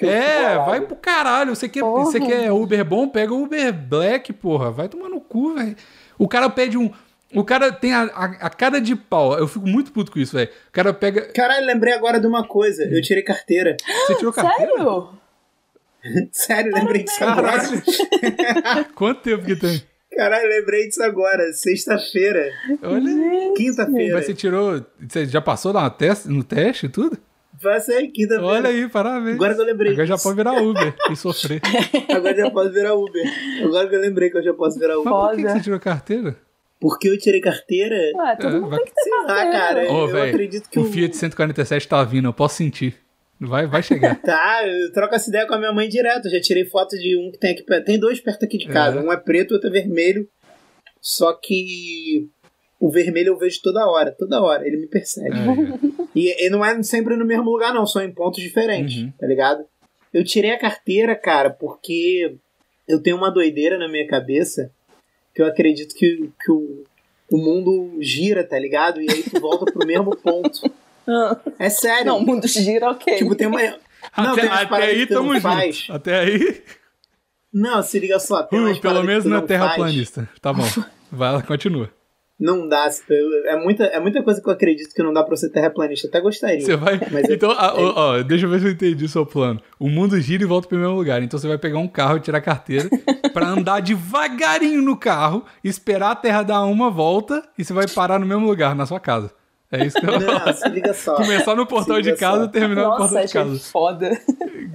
É, 0.00 0.56
vai 0.64 0.80
pro 0.80 0.96
caralho. 0.96 1.54
Você 1.54 1.68
quer, 1.68 1.80
Porra. 1.80 2.04
você 2.04 2.20
quer 2.20 2.52
Uber 2.52 2.84
bom? 2.84 3.08
Pega 3.08 3.32
o 3.34 3.42
Uber 3.42 3.72
Black, 3.72 4.32
porra. 4.32 4.70
Vai 4.70 4.88
tomar 4.88 5.08
no 5.08 5.20
cu, 5.20 5.54
velho. 5.54 5.76
O 6.18 6.26
cara 6.28 6.48
pede 6.50 6.76
um. 6.76 6.90
O 7.34 7.44
cara 7.44 7.70
tem 7.70 7.92
a, 7.92 8.02
a, 8.04 8.24
a 8.24 8.50
cara 8.50 8.80
de 8.80 8.96
pau. 8.96 9.38
Eu 9.38 9.46
fico 9.46 9.66
muito 9.66 9.92
puto 9.92 10.10
com 10.10 10.18
isso, 10.18 10.34
velho. 10.36 10.50
O 10.68 10.72
cara 10.72 10.94
pega. 10.94 11.30
Caralho, 11.32 11.66
lembrei 11.66 11.92
agora 11.92 12.18
de 12.18 12.26
uma 12.26 12.46
coisa. 12.46 12.84
Eu 12.84 13.02
tirei 13.02 13.22
carteira. 13.22 13.76
Você 14.06 14.14
tirou 14.16 14.32
carteira? 14.32 14.72
Sério? 14.72 15.08
Sério, 16.32 16.72
lembrei 16.72 17.04
disso 17.04 17.22
agora. 17.22 17.62
Quanto 18.94 19.20
tempo 19.20 19.44
que 19.44 19.56
tem? 19.56 19.82
Caralho, 20.16 20.48
lembrei 20.48 20.88
disso 20.88 21.02
agora. 21.02 21.52
Sexta-feira. 21.52 22.50
Olha. 22.82 23.52
Quinta-feira. 23.54 24.14
Mas 24.14 24.26
você 24.26 24.34
tirou. 24.34 24.84
Você 25.06 25.26
já 25.26 25.40
passou 25.40 25.72
na 25.72 25.88
teste, 25.90 26.28
no 26.28 26.42
teste 26.42 26.86
e 26.86 26.88
tudo? 26.88 27.18
Passei, 27.62 28.08
quinta-feira. 28.08 28.46
Olha 28.46 28.70
aí, 28.70 28.88
parabéns. 28.88 29.34
Agora 29.34 29.54
que 29.54 29.60
eu 29.60 29.64
lembrei 29.64 29.92
Agora 29.92 30.06
já 30.06 30.16
pode 30.16 30.36
virar 30.36 30.62
Uber 30.62 30.94
e 31.10 31.16
sofrer. 31.16 31.60
Agora 32.08 32.36
já 32.36 32.50
posso 32.50 32.72
virar 32.72 32.94
Uber. 32.94 33.22
Agora 33.64 33.88
que 33.88 33.96
eu 33.96 34.00
lembrei 34.00 34.30
que 34.30 34.38
eu 34.38 34.42
já 34.42 34.54
posso 34.54 34.78
virar 34.78 34.96
Mas 34.96 35.06
Uber. 35.06 35.12
por 35.12 35.36
que, 35.36 35.42
você 35.42 35.60
tirou 35.60 35.80
carteira? 35.80 36.36
Porque 36.80 37.08
eu 37.08 37.18
tirei 37.18 37.40
carteira? 37.40 37.96
Ué, 38.14 38.36
todo 38.36 38.56
É, 38.56 38.60
mundo 38.60 38.70
vai- 38.70 38.78
tem 38.78 38.86
que 38.88 38.94
ter 38.94 39.00
Sei 39.02 39.12
lá, 39.12 39.24
carteira. 39.26 39.50
cara. 39.58 39.92
Ô, 39.92 40.02
eu 40.02 40.12
velho. 40.12 40.28
acredito 40.28 40.68
que 40.70 40.78
o 40.78 40.82
o- 40.82 40.84
Fiat 40.84 41.16
147 41.16 41.88
tá 41.88 42.04
vindo, 42.04 42.28
eu 42.28 42.32
posso 42.32 42.56
sentir. 42.56 42.94
Vai, 43.40 43.66
vai 43.66 43.82
chegar. 43.82 44.14
Tá, 44.22 44.66
eu 44.66 44.92
troco 44.92 45.14
essa 45.14 45.28
ideia 45.28 45.46
com 45.46 45.54
a 45.54 45.58
minha 45.58 45.72
mãe 45.72 45.88
direto. 45.88 46.26
Eu 46.26 46.30
já 46.32 46.40
tirei 46.40 46.64
foto 46.64 46.96
de 46.96 47.16
um 47.16 47.30
que 47.32 47.38
tem 47.38 47.52
aqui 47.52 47.62
perto. 47.62 47.84
Tem 47.84 47.98
dois 47.98 48.20
perto 48.20 48.44
aqui 48.44 48.58
de 48.58 48.66
casa. 48.68 48.98
É. 48.98 49.02
Um 49.02 49.12
é 49.12 49.16
preto 49.16 49.52
e 49.52 49.54
outro 49.54 49.68
é 49.68 49.72
vermelho. 49.72 50.28
Só 51.00 51.32
que 51.32 52.28
o 52.80 52.90
vermelho 52.90 53.28
eu 53.28 53.38
vejo 53.38 53.60
toda 53.62 53.86
hora. 53.88 54.12
Toda 54.16 54.40
hora. 54.40 54.66
Ele 54.66 54.76
me 54.76 54.86
persegue. 54.88 55.36
É, 55.36 56.08
E, 56.14 56.46
e 56.46 56.50
não 56.50 56.64
é 56.64 56.80
sempre 56.82 57.16
no 57.16 57.24
mesmo 57.24 57.44
lugar, 57.50 57.72
não. 57.72 57.86
São 57.86 58.02
em 58.02 58.12
pontos 58.12 58.42
diferentes, 58.42 59.02
Uhum. 59.02 59.12
tá 59.18 59.26
ligado? 59.26 59.64
Eu 60.12 60.24
tirei 60.24 60.50
a 60.52 60.58
carteira, 60.58 61.14
cara, 61.14 61.50
porque 61.50 62.36
eu 62.88 63.00
tenho 63.02 63.16
uma 63.16 63.30
doideira 63.30 63.78
na 63.78 63.88
minha 63.88 64.06
cabeça 64.06 64.70
que 65.38 65.42
eu 65.42 65.46
acredito 65.46 65.94
que, 65.94 66.28
que 66.44 66.50
o, 66.50 66.82
o 67.30 67.38
mundo 67.38 67.96
gira, 68.00 68.42
tá 68.42 68.58
ligado? 68.58 69.00
E 69.00 69.08
aí 69.08 69.22
tu 69.22 69.38
volta 69.38 69.64
pro 69.70 69.86
mesmo 69.86 70.16
ponto. 70.16 70.68
Ah, 71.10 71.40
É 71.58 71.70
sério. 71.70 72.04
Não, 72.04 72.18
o 72.18 72.20
mundo 72.26 72.46
gira, 72.46 72.90
ok. 72.90 73.16
Tipo, 73.16 73.34
tem 73.34 73.46
uma. 73.46 73.62
Não, 73.62 74.32
até 74.32 74.42
tem 74.42 74.50
até 74.50 74.82
aí 74.84 75.06
tamo 75.06 75.40
faz. 75.40 75.76
junto. 75.76 75.92
Até 75.94 76.18
aí. 76.18 76.62
Não, 77.50 77.82
se 77.82 77.98
liga 77.98 78.18
só. 78.18 78.42
Tem 78.42 78.60
Uh, 78.60 78.78
pelo 78.78 79.02
menos 79.02 79.24
é 79.24 79.28
não 79.30 79.38
faz. 79.38 79.48
terraplanista. 79.48 80.28
Tá 80.38 80.52
bom. 80.52 80.64
Vai 81.10 81.32
lá, 81.32 81.42
continua. 81.42 81.90
Não 82.38 82.68
dá. 82.68 82.88
É 83.46 83.56
muita, 83.56 83.84
é 83.84 83.98
muita 83.98 84.22
coisa 84.22 84.40
que 84.40 84.48
eu 84.48 84.52
acredito 84.52 84.94
que 84.94 85.02
não 85.02 85.12
dá 85.12 85.24
pra 85.24 85.36
ser 85.36 85.50
terraplanista. 85.50 86.06
Até 86.06 86.20
gostaria. 86.20 86.60
Você 86.60 86.76
vai. 86.76 87.00
Então, 87.30 87.50
ah, 87.50 87.72
ó, 87.74 87.92
ó, 88.18 88.22
deixa 88.22 88.46
eu 88.46 88.50
ver 88.50 88.60
se 88.60 88.66
eu 88.66 88.70
entendi 88.70 89.04
o 89.04 89.08
seu 89.08 89.26
plano. 89.26 89.60
O 89.78 89.88
mundo 89.88 90.20
gira 90.20 90.42
e 90.44 90.46
volta 90.46 90.68
pro 90.68 90.78
mesmo 90.78 90.94
lugar. 90.94 91.20
Então 91.22 91.38
você 91.38 91.48
vai 91.48 91.58
pegar 91.58 91.78
um 91.78 91.88
carro 91.88 92.16
e 92.18 92.20
tirar 92.20 92.38
a 92.38 92.42
carteira 92.42 92.88
pra 93.34 93.48
andar 93.48 93.80
devagarinho 93.80 94.80
no 94.82 94.96
carro, 94.96 95.44
esperar 95.64 96.12
a 96.12 96.14
terra 96.16 96.42
dar 96.44 96.62
uma 96.64 96.90
volta 96.90 97.42
e 97.58 97.64
você 97.64 97.72
vai 97.72 97.88
parar 97.92 98.20
no 98.20 98.26
mesmo 98.26 98.46
lugar, 98.46 98.72
na 98.74 98.86
sua 98.86 99.00
casa. 99.00 99.32
É 99.70 99.84
isso 99.84 100.00
que 100.00 100.06
eu 100.06 100.18
Não, 100.20 100.54
se 100.54 100.66
liga 100.70 100.94
só. 100.94 101.14
Começar 101.16 101.54
no 101.54 101.66
portão 101.66 101.96
Se 101.96 102.02
de 102.02 102.14
casa 102.16 102.44
e 102.46 102.48
terminar 102.48 102.84
no 102.84 102.88
Nossa, 102.88 102.98
portão 103.00 103.18
de 103.18 103.24
achei 103.24 103.42
casa. 103.42 103.58
foda. 103.70 104.20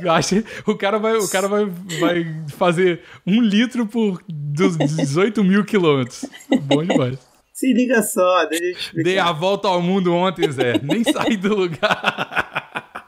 Acho- 0.09 0.43
O 0.67 0.75
cara, 0.77 0.99
vai, 0.99 1.15
o 1.15 1.27
cara 1.29 1.47
vai, 1.47 1.65
vai 1.99 2.25
fazer 2.49 3.01
um 3.25 3.41
litro 3.41 3.87
por 3.87 4.21
dos 4.27 4.77
18 4.77 5.43
mil 5.43 5.63
quilômetros. 5.65 6.25
Bom 6.65 6.83
demais. 6.83 7.17
Se 7.53 7.71
liga 7.71 8.01
só, 8.01 8.45
deixa 8.45 8.63
eu 8.65 8.73
te 8.73 8.79
explicar. 8.79 9.03
Dei 9.03 9.19
a 9.19 9.31
volta 9.31 9.67
ao 9.67 9.79
mundo 9.81 10.13
ontem, 10.13 10.51
Zé. 10.51 10.73
Nem 10.81 11.03
saí 11.13 11.37
do 11.37 11.55
lugar. 11.55 13.05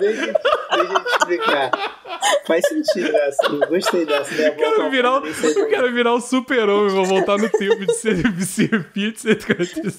Deixa, 0.00 0.26
deixa 0.26 0.92
eu 0.94 1.04
te 1.04 1.10
explicar. 1.18 1.70
Faz 2.46 2.66
sentido 2.66 3.14
essa. 3.14 3.46
Eu 3.52 3.68
gostei 3.68 4.06
dessa. 4.06 4.34
Né? 4.34 4.48
Eu 4.48 4.54
quero 4.56 4.90
virar, 4.90 5.20
o- 5.20 5.26
eu 5.26 5.68
quero 5.68 5.92
virar 5.92 6.14
o 6.14 6.20
super-homem, 6.20 6.88
vou 6.94 7.04
voltar 7.04 7.36
no 7.36 7.48
tempo 7.50 7.84
de 7.84 7.92
ser 7.94 8.22
CFP 8.22 9.12
de 9.12 9.20
145. 9.20 9.98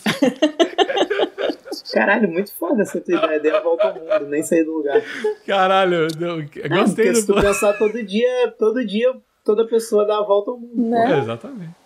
Caralho, 1.94 2.28
muito 2.30 2.52
foda 2.58 2.82
essa 2.82 3.00
tua 3.02 3.16
ideia. 3.18 3.40
Dei 3.40 3.52
a 3.52 3.60
volta 3.62 3.88
ao 3.90 3.94
mundo, 3.96 4.30
nem 4.30 4.42
sair 4.44 4.64
do 4.64 4.74
lugar. 4.78 5.02
Caralho, 5.46 5.96
eu, 5.96 6.08
eu 6.20 6.44
Porque 6.44 6.68
gostei 6.70 7.14
se 7.14 7.26
tu 7.28 7.36
do 7.36 7.42
pensar 7.42 7.74
todo 7.74 8.02
dia, 8.04 8.52
todo 8.58 8.84
dia, 8.86 9.14
toda 9.44 9.68
pessoa 9.68 10.06
dá 10.06 10.18
a 10.18 10.24
volta 10.24 10.52
ao 10.52 10.58
mundo. 10.60 10.90
Né? 10.90 11.14
É, 11.16 11.20
exatamente. 11.20 11.81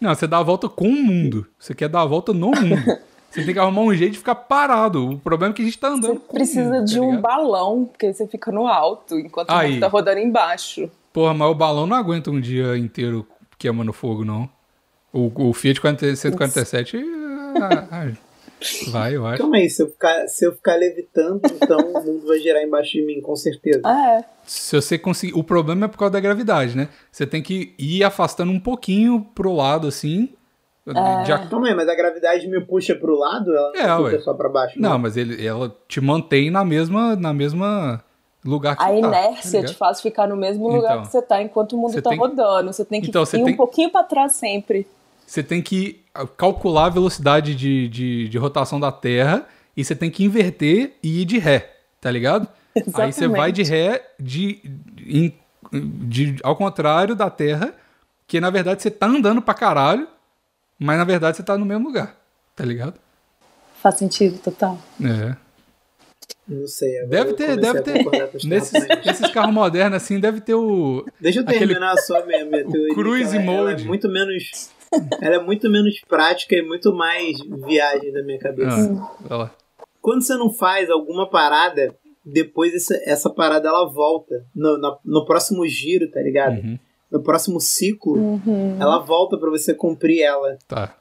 Não, 0.00 0.14
você 0.14 0.26
dá 0.26 0.38
a 0.38 0.42
volta 0.42 0.68
com 0.68 0.88
o 0.88 1.02
mundo. 1.02 1.46
Você 1.58 1.74
quer 1.74 1.88
dar 1.88 2.02
a 2.02 2.06
volta 2.06 2.32
no 2.32 2.50
mundo. 2.50 2.98
Você 3.28 3.44
tem 3.44 3.52
que 3.52 3.60
arrumar 3.60 3.82
um 3.82 3.92
jeito 3.94 4.12
de 4.12 4.18
ficar 4.18 4.34
parado. 4.34 5.10
O 5.10 5.18
problema 5.18 5.52
é 5.52 5.54
que 5.54 5.60
a 5.60 5.64
gente 5.66 5.78
tá 5.78 5.88
andando 5.88 6.14
Você 6.14 6.16
o 6.16 6.20
precisa 6.20 6.70
mundo, 6.70 6.84
de 6.86 6.94
tá 6.94 7.02
um 7.02 7.20
balão, 7.20 7.84
porque 7.84 8.06
aí 8.06 8.14
você 8.14 8.26
fica 8.26 8.50
no 8.50 8.66
alto, 8.66 9.18
enquanto 9.18 9.50
o 9.50 9.52
Aí. 9.52 9.72
mundo 9.72 9.80
tá 9.80 9.88
rodando 9.88 10.20
embaixo. 10.20 10.90
Porra, 11.12 11.34
mas 11.34 11.50
o 11.50 11.54
balão 11.54 11.86
não 11.86 11.96
aguenta 11.96 12.30
um 12.30 12.40
dia 12.40 12.78
inteiro 12.78 13.26
queimando 13.58 13.92
fogo, 13.92 14.24
não. 14.24 14.48
O, 15.12 15.50
o 15.50 15.52
Fiat 15.52 15.78
40, 15.78 16.16
147 16.16 16.96
vai, 18.90 19.16
eu 19.16 19.26
acho. 19.26 19.38
Calma 19.42 19.56
aí, 19.56 19.68
se 19.70 19.82
eu, 19.82 19.88
ficar, 19.88 20.26
se 20.28 20.44
eu 20.46 20.52
ficar 20.52 20.76
levitando, 20.76 21.40
então 21.44 21.78
o 21.78 22.04
mundo 22.04 22.26
vai 22.26 22.38
girar 22.38 22.62
embaixo 22.62 22.92
de 22.92 23.02
mim, 23.02 23.20
com 23.20 23.34
certeza. 23.36 23.80
Ah, 23.84 24.18
é. 24.20 24.24
Se 24.44 24.76
você 24.76 24.96
conseguir. 24.98 25.34
O 25.34 25.42
problema 25.44 25.86
é 25.86 25.88
por 25.88 25.98
causa 25.98 26.12
da 26.12 26.20
gravidade, 26.20 26.76
né? 26.76 26.88
Você 27.10 27.26
tem 27.26 27.42
que 27.42 27.74
ir 27.78 28.04
afastando 28.04 28.52
um 28.52 28.60
pouquinho 28.60 29.26
pro 29.34 29.52
lado, 29.52 29.86
assim. 29.88 30.30
de 31.24 31.32
ac- 31.32 31.48
Calma 31.50 31.66
aí, 31.68 31.74
mas 31.74 31.88
a 31.88 31.94
gravidade 31.96 32.46
me 32.46 32.60
puxa 32.60 32.94
pro 32.94 33.18
lado? 33.18 33.50
Ela 33.54 33.72
É, 33.74 33.86
não 33.88 34.02
puxa 34.04 34.16
ué. 34.16 34.22
só 34.22 34.32
pra 34.34 34.48
baixo? 34.48 34.80
Não, 34.80 34.96
mas 34.98 35.16
ele, 35.16 35.44
ela 35.44 35.74
te 35.88 36.00
mantém 36.00 36.48
na 36.50 36.64
mesma, 36.64 37.16
na 37.16 37.32
mesma 37.34 38.00
lugar 38.44 38.76
que 38.76 38.82
A 38.84 38.86
você 38.86 39.00
tá, 39.00 39.10
tá 39.10 39.18
inércia 39.18 39.60
ligado? 39.60 39.72
te 39.72 39.76
faz 39.76 40.00
ficar 40.00 40.28
no 40.28 40.36
mesmo 40.36 40.68
lugar 40.68 40.92
Então. 40.92 41.02
que 41.06 41.10
você 41.10 41.20
tá 41.22 41.42
enquanto 41.42 41.72
o 41.72 41.78
mundo 41.78 42.00
tá 42.00 42.10
tem- 42.10 42.18
rodando. 42.20 42.72
Você 42.72 42.84
tem 42.84 43.00
que 43.00 43.08
Então, 43.08 43.26
você 43.26 43.36
ir 43.38 43.42
tem- 43.42 43.54
um 43.54 43.56
pouquinho 43.56 43.90
pra 43.90 44.04
trás 44.04 44.34
sempre. 44.34 44.86
Você 45.26 45.42
tem 45.42 45.60
que 45.60 46.04
calcular 46.36 46.86
a 46.86 46.90
velocidade 46.90 47.54
de, 47.54 47.88
de, 47.88 48.28
de 48.28 48.38
rotação 48.38 48.78
da 48.80 48.90
Terra 48.92 49.46
e 49.76 49.84
você 49.84 49.94
tem 49.94 50.10
que 50.10 50.24
inverter 50.24 50.94
e 51.02 51.22
ir 51.22 51.24
de 51.24 51.38
ré, 51.38 51.74
tá 52.00 52.10
ligado? 52.10 52.48
Aí 52.94 53.12
você 53.12 53.26
vai 53.28 53.50
de 53.52 53.62
ré 53.62 54.04
de, 54.20 54.60
em- 55.06 55.34
de- 55.72 56.36
ao 56.42 56.54
contrário 56.56 57.14
da 57.14 57.28
Terra, 57.30 57.74
que 58.26 58.40
na 58.40 58.50
verdade 58.50 58.82
você 58.82 58.90
tá 58.90 59.06
andando 59.06 59.40
pra 59.42 59.54
caralho, 59.54 60.06
mas 60.78 60.98
na 60.98 61.04
verdade 61.04 61.36
você 61.36 61.42
tá 61.42 61.56
no 61.56 61.64
mesmo 61.64 61.86
lugar, 61.88 62.16
tá 62.54 62.64
ligado? 62.64 62.94
Faz 63.82 63.96
sentido, 63.98 64.38
total. 64.38 64.78
É. 65.02 65.36
Não 66.48 66.66
sei. 66.66 67.04
Deve 67.06 67.32
ter, 67.34 67.56
deve 67.56 67.82
ter. 67.82 68.04
Nesses, 68.46 68.86
nesses 69.04 69.30
carros 69.32 69.52
modernos 69.52 69.96
assim, 69.96 70.18
deve 70.20 70.40
ter 70.40 70.54
o. 70.54 71.04
Deixa 71.20 71.40
eu 71.40 71.42
aquele- 71.44 71.58
terminar 71.66 71.96
só 71.98 72.20
a 72.22 72.26
minha, 72.26 72.44
minha 72.44 72.64
teoria. 72.64 72.94
cruise 72.94 73.30
que 73.30 73.36
ela, 73.42 73.52
ela 73.52 73.70
mode. 73.70 73.84
é 73.84 73.86
muito 73.86 74.08
menos. 74.08 74.70
Ela 75.20 75.36
é 75.36 75.42
muito 75.42 75.68
menos 75.70 76.00
prática 76.08 76.54
e 76.56 76.62
muito 76.62 76.92
mais 76.94 77.38
viagem 77.66 78.12
da 78.12 78.22
minha 78.22 78.38
cabeça. 78.38 78.92
Ah. 79.30 79.50
Quando 80.00 80.22
você 80.22 80.34
não 80.36 80.50
faz 80.52 80.88
alguma 80.90 81.28
parada, 81.28 81.94
depois 82.24 82.74
essa, 82.74 82.96
essa 83.04 83.28
parada 83.30 83.68
ela 83.68 83.84
volta. 83.86 84.44
No, 84.54 84.78
na- 84.78 84.98
no 85.04 85.24
próximo 85.24 85.66
giro, 85.66 86.10
tá 86.10 86.20
ligado? 86.20 86.58
Uhum, 86.58 86.78
No 87.10 87.22
próximo 87.22 87.60
ciclo, 87.60 88.16
Uhum. 88.18 88.76
ela 88.80 88.98
volta 88.98 89.36
pra 89.38 89.48
você 89.50 89.72
cumprir 89.74 90.22
ela, 90.22 90.58
tá. 90.68 90.96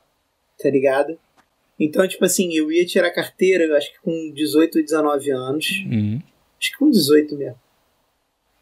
tá 0.62 0.70
ligado? 0.70 1.18
Então, 1.80 2.07
tipo 2.07 2.24
assim, 2.24 2.53
eu 2.56 2.72
ia 2.72 2.86
tirar 2.86 3.12
carteira, 3.12 3.64
eu 3.66 3.76
acho 3.76 3.91
que 3.91 3.99
com 4.02 4.32
18 4.34 4.78
ou 4.78 4.84
19 4.84 5.30
anos. 5.32 5.66
Uhum. 5.91 6.22
Acho 6.60 6.72
que 6.72 6.78
com 6.78 6.90
18 6.90 7.36
mesmo. 7.36 7.60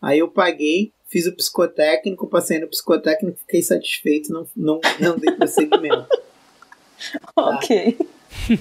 Aí 0.02 0.20
eu 0.20 0.28
paguei, 0.30 0.91
fiz 1.14 1.27
o 1.27 1.35
psicotécnico, 1.35 2.27
passei 2.27 2.57
no 2.60 2.68
psicotécnico, 2.68 3.38
fiquei 3.41 3.61
satisfeito, 3.61 4.34
não, 4.34 4.48
não, 4.56 4.81
não 4.99 5.15
dei 5.18 5.31
prosseguimento. 5.35 6.07
Ok. 7.35 7.98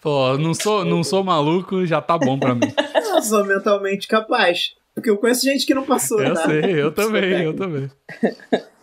Pô, 0.00 0.38
não 0.38 0.54
sou, 0.54 0.84
não 0.84 1.02
sou 1.04 1.24
maluco, 1.24 1.84
já 1.84 2.00
tá 2.00 2.16
bom 2.16 2.38
pra 2.38 2.54
mim. 2.54 2.60
Eu 3.14 3.20
sou 3.22 3.44
mentalmente 3.44 4.06
capaz. 4.08 4.74
Porque 4.94 5.10
eu 5.10 5.16
conheço 5.18 5.42
gente 5.44 5.66
que 5.66 5.74
não 5.74 5.84
passou, 5.84 6.20
Eu 6.22 6.34
tá? 6.34 6.46
sei, 6.46 6.80
eu 6.80 6.92
também, 6.92 7.42
eu 7.44 7.54
também. 7.54 7.90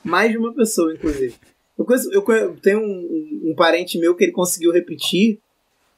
Mais 0.04 0.32
de 0.32 0.38
uma 0.38 0.54
pessoa, 0.54 0.94
inclusive. 0.94 1.36
Eu, 1.78 1.86
conheço, 1.86 2.12
eu 2.12 2.22
conhe- 2.22 2.56
tenho 2.62 2.80
um, 2.80 2.84
um- 3.46 3.52
um 3.52 3.56
parente 3.56 3.98
meu 4.00 4.16
que 4.16 4.24
ele 4.24 4.32
conseguiu 4.32 4.72
repetir 4.72 5.40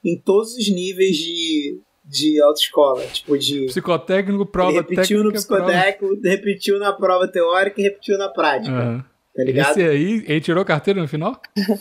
em 0.04 0.18
todos 0.18 0.56
os 0.56 0.70
níveis 0.70 1.16
de, 1.18 1.80
de 2.10 2.42
autoescola. 2.42 3.04
Tipo, 3.06 3.38
de. 3.38 3.66
Psicotécnico, 3.68 4.46
prova 4.46 4.72
ele 4.72 4.80
repetiu 4.80 5.24
no 5.24 5.32
técnica. 5.32 5.56
prova- 5.56 5.72
psicotécnico, 5.72 6.28
repetiu 6.28 6.80
na 6.80 6.92
prova 6.94 7.28
teórica 7.28 7.80
e 7.80 7.84
repetiu 7.84 8.18
na 8.18 8.30
prática. 8.30 8.74
Aham. 8.76 9.06
Tá 9.36 9.44
ligado? 9.44 9.70
Esse 9.72 9.84
aí, 9.88 10.24
ele 10.28 10.42
tirou 10.42 10.66
carteira 10.66 11.00
no 11.00 11.08
final? 11.08 11.40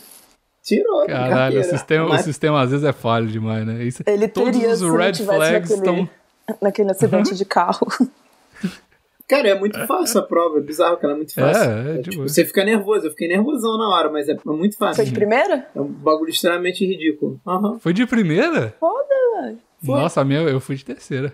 Tirou. 0.63 1.07
Caralho, 1.07 1.61
o 1.61 1.65
sistema, 1.65 2.05
o 2.05 2.09
Mas- 2.11 2.21
sistema 2.23 2.61
às 2.61 2.71
vezes 2.71 2.85
é 2.85 2.93
falho 2.93 3.27
demais, 3.27 3.67
né? 3.67 3.83
Isso, 3.85 4.03
Ele 4.07 4.29
todos 4.29 4.51
teria 4.53 4.69
os 4.71 4.83
red 4.83 5.15
flags 5.15 5.71
naquele- 5.71 5.75
estão. 5.75 6.11
Naquele 6.63 6.91
acidente 6.91 7.35
de 7.35 7.45
carro. 7.45 7.87
Cara, 9.29 9.49
é 9.49 9.55
muito 9.59 9.79
fácil 9.87 10.21
a 10.21 10.23
prova. 10.23 10.59
É 10.59 10.63
bizarro, 10.63 10.97
cara. 10.97 11.13
É 11.13 11.17
muito 11.17 11.35
fácil. 11.35 11.71
É, 11.71 11.91
é, 11.91 11.99
de 11.99 12.11
tipo, 12.11 12.23
você 12.23 12.45
fica 12.47 12.65
nervoso. 12.65 13.07
Eu 13.07 13.11
fiquei 13.11 13.29
nervosão 13.29 13.77
na 13.77 13.89
hora, 13.91 14.11
mas 14.11 14.27
é 14.29 14.37
muito 14.47 14.77
fácil. 14.79 14.97
Foi 14.97 15.05
de 15.05 15.13
primeira? 15.13 15.69
É 15.75 15.81
um 15.81 15.85
bagulho 15.87 16.31
extremamente 16.31 16.87
ridículo. 16.87 17.39
Aham. 17.47 17.79
Foi 17.79 17.93
de 17.93 18.07
primeira? 18.07 18.75
Foda, 18.81 19.15
velho. 19.43 19.59
Nossa, 19.83 20.21
a 20.21 20.25
minha, 20.25 20.41
eu 20.41 20.61
fui 20.61 20.77
de 20.77 20.85
terceira. 20.85 21.33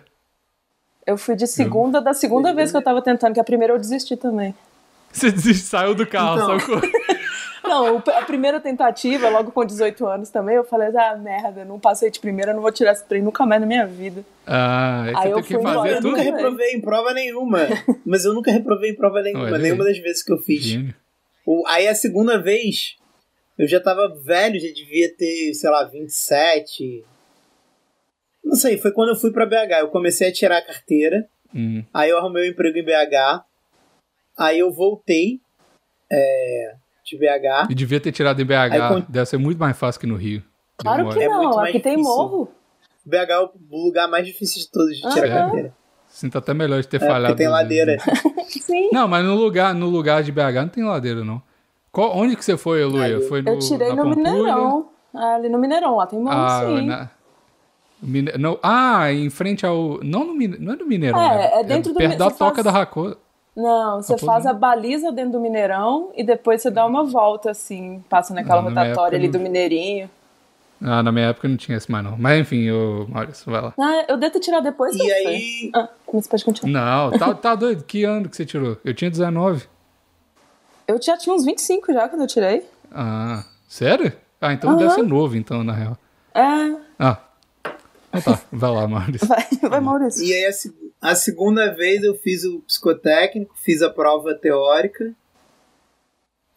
Eu 1.06 1.18
fui 1.18 1.36
de 1.36 1.46
segunda, 1.46 2.00
da 2.00 2.14
segunda 2.14 2.52
vez 2.54 2.70
que 2.70 2.76
eu 2.76 2.82
tava 2.82 3.02
tentando, 3.02 3.34
que 3.34 3.40
a 3.40 3.44
primeira 3.44 3.74
eu 3.74 3.78
desisti 3.78 4.16
também. 4.16 4.54
Você 5.12 5.30
desiste, 5.30 5.66
saiu 5.66 5.94
do 5.94 6.06
carro, 6.06 6.42
Então. 6.42 6.60
só 6.60 6.66
co- 6.66 6.80
Não, 7.66 7.96
a 7.98 8.22
primeira 8.22 8.60
tentativa, 8.60 9.28
logo 9.30 9.50
com 9.50 9.64
18 9.64 10.06
anos 10.06 10.28
também, 10.28 10.54
eu 10.56 10.64
falei, 10.64 10.88
ah, 10.96 11.16
merda, 11.16 11.64
não 11.64 11.80
passei 11.80 12.10
de 12.10 12.20
primeira, 12.20 12.52
não 12.52 12.60
vou 12.60 12.70
tirar 12.70 12.92
esse 12.92 13.04
trem 13.04 13.22
nunca 13.22 13.46
mais 13.46 13.58
na 13.60 13.66
minha 13.66 13.86
vida. 13.86 14.22
Ah, 14.46 15.04
aí 15.04 15.14
Aí 15.16 15.22
você 15.22 15.28
eu 15.28 15.34
tem 15.36 15.42
que 15.44 15.48
fui 15.54 15.60
embora, 15.60 15.76
fazer 15.78 15.88
Eu 15.96 16.02
nunca 16.02 16.22
tudo. 16.24 16.34
reprovei 16.34 16.72
em 16.74 16.80
prova 16.82 17.14
nenhuma. 17.14 17.58
Mas 18.04 18.24
eu 18.26 18.34
nunca 18.34 18.50
reprovei 18.50 18.90
em 18.90 18.94
prova 18.94 19.22
nenhuma. 19.22 19.44
Olha 19.44 19.56
aí. 19.56 19.62
nenhuma 19.62 19.84
das 19.84 19.98
vezes 19.98 20.22
que 20.22 20.32
eu 20.32 20.38
fiz. 20.38 20.78
O- 21.46 21.64
aí 21.68 21.88
a 21.88 21.94
segunda 21.94 22.38
vez, 22.42 22.96
eu 23.58 23.66
já 23.66 23.80
tava 23.80 24.08
velho, 24.22 24.60
já 24.60 24.68
devia 24.74 25.14
ter, 25.16 25.54
sei 25.54 25.70
lá, 25.70 25.84
27. 25.84 27.02
Não 28.44 28.54
sei, 28.56 28.76
foi 28.78 28.92
quando 28.92 29.10
eu 29.10 29.16
fui 29.16 29.30
pra 29.32 29.46
BH. 29.46 29.80
Eu 29.80 29.88
comecei 29.88 30.28
a 30.28 30.32
tirar 30.32 30.58
a 30.58 30.62
carteira. 30.62 31.26
Hum. 31.54 31.82
Aí 31.92 32.10
eu 32.10 32.18
arrumei 32.18 32.48
um 32.48 32.52
emprego 32.52 32.76
em 32.78 32.84
BH. 32.84 33.44
Aí 34.38 34.58
eu 34.58 34.72
voltei 34.72 35.40
é, 36.10 36.74
de 37.04 37.16
BH. 37.16 37.70
E 37.70 37.74
devia 37.74 38.00
ter 38.00 38.12
tirado 38.12 38.40
em 38.40 38.44
BH. 38.44 38.52
Aí 38.72 39.04
Deve 39.08 39.26
ser 39.26 39.38
muito 39.38 39.58
mais 39.58 39.76
fácil 39.76 40.00
que 40.00 40.06
no 40.06 40.16
Rio. 40.16 40.42
Claro 40.76 41.08
que 41.08 41.22
É 41.22 41.28
não, 41.28 41.54
mais 41.56 41.68
aqui 41.70 41.80
tem 41.80 41.96
difícil. 41.96 42.16
morro. 42.16 42.52
BH 43.06 43.30
é 43.30 43.38
o 43.38 43.50
lugar 43.70 44.08
mais 44.08 44.26
difícil 44.26 44.62
de 44.62 44.70
todos 44.70 44.96
de 44.96 45.02
tirar 45.02 45.26
Aham. 45.28 45.44
carteira. 45.44 45.72
Sinto 46.08 46.38
até 46.38 46.54
melhor 46.54 46.80
de 46.80 46.88
ter 46.88 47.02
É, 47.02 47.06
falhado. 47.06 47.36
tem 47.36 47.48
ladeira. 47.48 47.96
Sim. 48.48 48.90
Não, 48.92 49.06
mas 49.08 49.24
no 49.24 49.34
lugar, 49.34 49.74
no 49.74 49.88
lugar 49.88 50.22
de 50.22 50.30
BH 50.32 50.54
não 50.62 50.68
tem 50.68 50.84
ladeira, 50.84 51.24
não. 51.24 51.42
Qual, 51.90 52.16
onde 52.16 52.36
que 52.36 52.44
você 52.44 52.56
foi, 52.56 52.84
Luia? 52.84 53.20
Foi 53.22 53.42
no, 53.42 53.50
Eu 53.50 53.58
tirei 53.58 53.88
na 53.90 53.96
no 54.04 54.14
Pampulha? 54.14 54.32
Mineirão. 54.32 54.90
Ah, 55.12 55.34
Ali 55.36 55.48
no 55.48 55.58
Mineirão, 55.58 55.96
lá 55.96 56.06
tem 56.06 56.18
morro 56.18 56.36
Ah, 56.36 56.64
sim. 56.66 56.86
na- 56.86 57.10
Mine- 58.02 58.32
não, 58.38 58.58
ah, 58.62 59.10
em 59.12 59.30
frente 59.30 59.64
ao. 59.64 59.98
Não, 60.02 60.24
no 60.24 60.34
Mine... 60.34 60.56
não 60.58 60.74
é 60.74 60.76
do 60.76 60.86
Mineirão. 60.86 61.20
É, 61.20 61.36
né? 61.38 61.50
é 61.60 61.64
dentro 61.64 61.92
do 61.92 61.98
Perto 61.98 62.18
da 62.18 62.28
você 62.30 62.36
toca 62.38 62.54
faz- 62.56 62.64
da 62.64 62.70
Racosa. 62.70 63.16
Não, 63.56 64.02
você 64.02 64.12
Raposo, 64.14 64.26
faz 64.26 64.44
né? 64.44 64.50
a 64.50 64.54
baliza 64.54 65.12
dentro 65.12 65.32
do 65.32 65.40
Mineirão 65.40 66.10
e 66.16 66.24
depois 66.24 66.60
você 66.60 66.70
dá 66.70 66.84
uma 66.84 67.04
volta 67.04 67.52
assim, 67.52 68.02
passa 68.10 68.34
naquela 68.34 68.60
na 68.62 68.70
minha 68.70 68.82
rotatória 68.82 69.16
época 69.16 69.16
ali 69.16 69.26
não- 69.26 69.32
do 69.32 69.40
Mineirinho. 69.40 70.10
Ah, 70.82 71.02
na 71.02 71.12
minha 71.12 71.26
época 71.28 71.48
não 71.48 71.56
tinha 71.56 71.78
esse 71.78 71.90
mais, 71.90 72.04
não. 72.04 72.16
Mas 72.18 72.40
enfim, 72.40 72.68
ô, 72.70 73.06
Maurício, 73.08 73.50
vai 73.50 73.62
lá. 73.62 73.72
Ah, 73.80 74.04
eu 74.08 74.16
devo 74.18 74.32
ter 74.34 74.40
tirado 74.40 74.64
depois 74.64 74.94
E 74.94 75.12
aí-. 75.12 75.70
Ah, 75.74 75.88
mas 76.12 76.26
pode 76.26 76.44
continuar. 76.44 76.72
Não, 77.10 77.18
tá, 77.18 77.32
tá 77.34 77.54
doido. 77.54 77.84
Que 77.84 78.04
ano 78.04 78.28
que 78.28 78.36
você 78.36 78.44
tirou? 78.44 78.76
Eu 78.84 78.92
tinha 78.92 79.10
19. 79.10 79.66
Eu 80.86 81.00
já 81.00 81.16
tinha 81.16 81.34
uns 81.34 81.44
25 81.44 81.92
já 81.92 82.08
quando 82.08 82.22
eu 82.22 82.26
tirei. 82.26 82.66
Ah, 82.92 83.44
sério? 83.68 84.12
Ah, 84.40 84.52
então 84.52 84.76
deve 84.76 84.90
ser 84.90 85.02
novo, 85.04 85.36
então, 85.36 85.64
na 85.64 85.72
real. 85.72 85.96
É, 86.34 86.76
Ah, 86.98 87.18
então 88.18 88.34
tá. 88.34 88.42
Vai 88.52 88.70
lá, 88.70 88.88
Maurício. 88.88 89.26
vai, 89.26 89.46
vai 89.70 89.80
Maurício. 89.80 90.24
E 90.24 90.32
aí 90.32 90.46
a, 90.46 91.10
a 91.10 91.14
segunda 91.14 91.74
vez 91.74 92.02
eu 92.02 92.14
fiz 92.14 92.44
o 92.44 92.60
psicotécnico, 92.60 93.54
fiz 93.56 93.82
a 93.82 93.90
prova 93.90 94.34
teórica. 94.34 95.14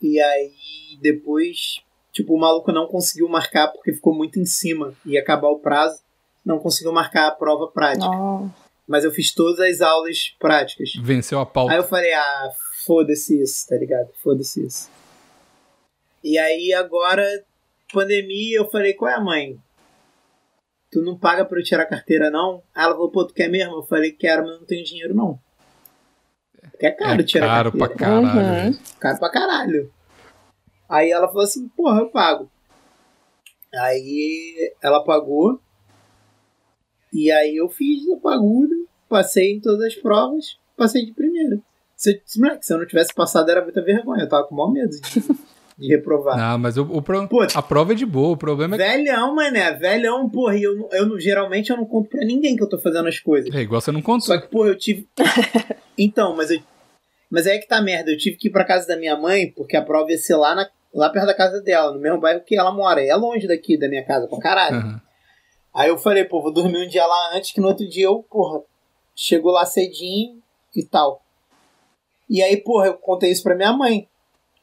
E 0.02 0.20
aí 0.20 0.98
depois, 1.02 1.82
tipo, 2.12 2.36
o 2.36 2.40
maluco 2.40 2.72
não 2.72 2.88
conseguiu 2.88 3.28
marcar 3.28 3.68
porque 3.70 3.94
ficou 3.94 4.14
muito 4.14 4.40
em 4.40 4.46
cima. 4.46 4.94
Ia 5.06 5.22
acabar 5.22 5.50
o 5.50 5.60
prazo, 5.60 6.02
não 6.46 6.60
conseguiu 6.60 6.92
marcar 6.92 7.28
a 7.28 7.32
prova 7.32 7.68
prática. 7.68 8.06
Não. 8.06 8.54
Mas 8.88 9.04
eu 9.04 9.12
fiz 9.12 9.34
todas 9.34 9.60
as 9.60 9.82
aulas 9.82 10.36
práticas. 10.40 10.94
Venceu 11.02 11.40
a 11.40 11.46
pauta. 11.46 11.74
Aí 11.74 11.80
eu 11.80 11.84
falei, 11.84 12.14
ah, 12.14 12.50
foda-se 12.86 13.42
isso, 13.42 13.68
tá 13.68 13.76
ligado? 13.76 14.10
Foda-se 14.24 14.66
isso. 14.66 14.90
E 16.24 16.38
aí 16.38 16.74
agora, 16.74 17.24
pandemia, 17.94 18.58
eu 18.58 18.70
falei, 18.70 18.94
qual 18.94 19.12
é 19.12 19.16
a 19.16 19.22
mãe? 19.22 19.60
Tu 20.92 21.02
não 21.02 21.18
paga 21.18 21.44
pra 21.46 21.60
eu 21.60 21.64
tirar 21.64 21.84
a 21.84 21.88
carteira, 21.88 22.30
não? 22.30 22.62
Aí 22.74 22.84
ela 22.86 22.94
falou, 22.94 23.12
pô, 23.12 23.26
tu 23.26 23.34
quer 23.34 23.50
mesmo? 23.50 23.76
Eu 23.76 23.84
falei, 23.84 24.12
quero, 24.12 24.44
mas 24.44 24.52
eu 24.54 24.60
não 24.60 24.66
tenho 24.66 24.86
dinheiro, 24.86 25.14
não. 25.14 25.40
Porque 26.72 26.86
é 26.86 26.92
caro 26.92 27.22
É 27.22 27.24
tirar 27.24 27.48
caro 27.48 27.70
a 27.70 27.72
pra 27.72 27.88
carteira. 27.90 28.22
caralho. 28.34 28.68
Uhum. 28.72 28.80
Caro 29.00 29.20
pra 29.20 29.30
caralho. 29.32 29.94
Aí 30.90 31.12
ela 31.12 31.28
falou 31.28 31.44
assim, 31.44 31.68
porra, 31.70 32.00
eu 32.00 32.10
pago. 32.10 32.50
Aí 33.74 34.74
ela 34.82 35.04
pagou. 35.04 35.60
E 37.14 37.32
aí 37.32 37.56
eu 37.56 37.70
fiz 37.70 38.08
a 38.12 38.18
pagura, 38.18 38.76
passei 39.10 39.54
em 39.54 39.60
todas 39.62 39.86
as 39.86 39.96
provas, 39.96 40.58
passei 40.76 41.06
de 41.06 41.14
primeira. 41.14 41.60
Se, 41.96 42.22
se, 42.26 42.40
moleque, 42.40 42.66
se 42.66 42.74
eu 42.74 42.78
não 42.78 42.86
tivesse 42.86 43.14
passado 43.14 43.50
era 43.50 43.64
muita 43.64 43.82
vergonha, 43.82 44.24
eu 44.24 44.30
tava 44.30 44.46
com 44.46 44.54
o 44.54 44.58
maior 44.58 44.72
medo 44.72 44.92
de, 44.92 45.02
de 45.78 45.88
reprovar. 45.88 46.36
Não, 46.38 46.58
mas 46.58 46.78
o, 46.78 46.84
o 46.84 47.02
pro- 47.02 47.28
Pô, 47.28 47.42
a 47.54 47.62
prova 47.62 47.92
é 47.92 47.96
de 47.96 48.06
boa. 48.06 48.30
O 48.34 48.38
problema 48.38 48.76
é 48.76 48.78
que. 48.80 48.84
Velhão, 48.98 49.36
mané, 49.36 49.74
velhão, 49.74 50.28
porra, 50.30 50.56
e 50.58 50.64
eu, 50.64 50.76
não- 50.76 50.90
eu, 50.92 51.20
geralmente 51.20 51.70
eu 51.70 51.78
não 51.78 51.86
conto 51.86 52.10
pra 52.10 52.26
ninguém 52.26 52.56
que 52.56 52.64
eu 52.64 52.70
tô 52.70 52.80
fazendo 52.80 53.08
as 53.08 53.20
coisas. 53.20 53.54
É 53.54 53.60
igual 53.62 53.80
você 53.80 53.92
não 53.92 54.02
contou. 54.02 54.22
Só 54.28 54.40
que, 54.40 54.48
porra, 54.48 54.70
eu 54.70 54.78
tive. 54.78 55.08
então, 55.98 56.36
mas 56.36 56.50
eu. 56.52 56.60
Mas 57.30 57.46
aí 57.46 57.58
é 57.58 57.60
que 57.60 57.68
tá 57.68 57.82
merda. 57.82 58.10
Eu 58.12 58.18
tive 58.18 58.38
que 58.38 58.48
ir 58.48 58.52
pra 58.52 58.64
casa 58.66 58.88
da 58.88 58.96
minha 58.98 59.16
mãe, 59.16 59.52
porque 59.52 59.76
a 59.76 59.82
prova 59.82 60.10
ia 60.10 60.18
ser 60.18 60.36
lá, 60.38 60.56
na... 60.56 60.68
lá 60.94 61.10
perto 61.10 61.26
da 61.28 61.34
casa 61.36 61.62
dela, 61.62 61.94
no 61.94 62.00
mesmo 62.00 62.20
bairro 62.20 62.42
que 62.42 62.58
ela 62.58 62.72
mora. 62.72 63.04
E 63.04 63.10
é 63.10 63.16
longe 63.16 63.46
daqui 63.48 63.78
da 63.78 63.88
minha 63.90 64.04
casa, 64.06 64.28
pra 64.28 64.40
caralho. 64.40 64.78
Aham. 64.78 65.02
Aí 65.76 65.90
eu 65.90 65.98
falei, 65.98 66.24
pô, 66.24 66.42
vou 66.42 66.52
dormir 66.52 66.84
um 66.86 66.88
dia 66.88 67.06
lá 67.06 67.36
antes, 67.36 67.52
que 67.52 67.62
no 67.62 67.68
outro 67.68 67.88
dia 67.88 68.06
eu, 68.06 68.26
porra, 68.32 68.62
chego 69.16 69.52
lá 69.52 69.64
cedinho 69.66 70.42
e 70.76 70.84
tal. 70.84 71.22
E 72.30 72.42
aí, 72.42 72.58
porra, 72.58 72.88
eu 72.88 72.94
contei 72.96 73.30
isso 73.30 73.44
pra 73.44 73.54
minha 73.56 73.72
mãe. 73.74 74.08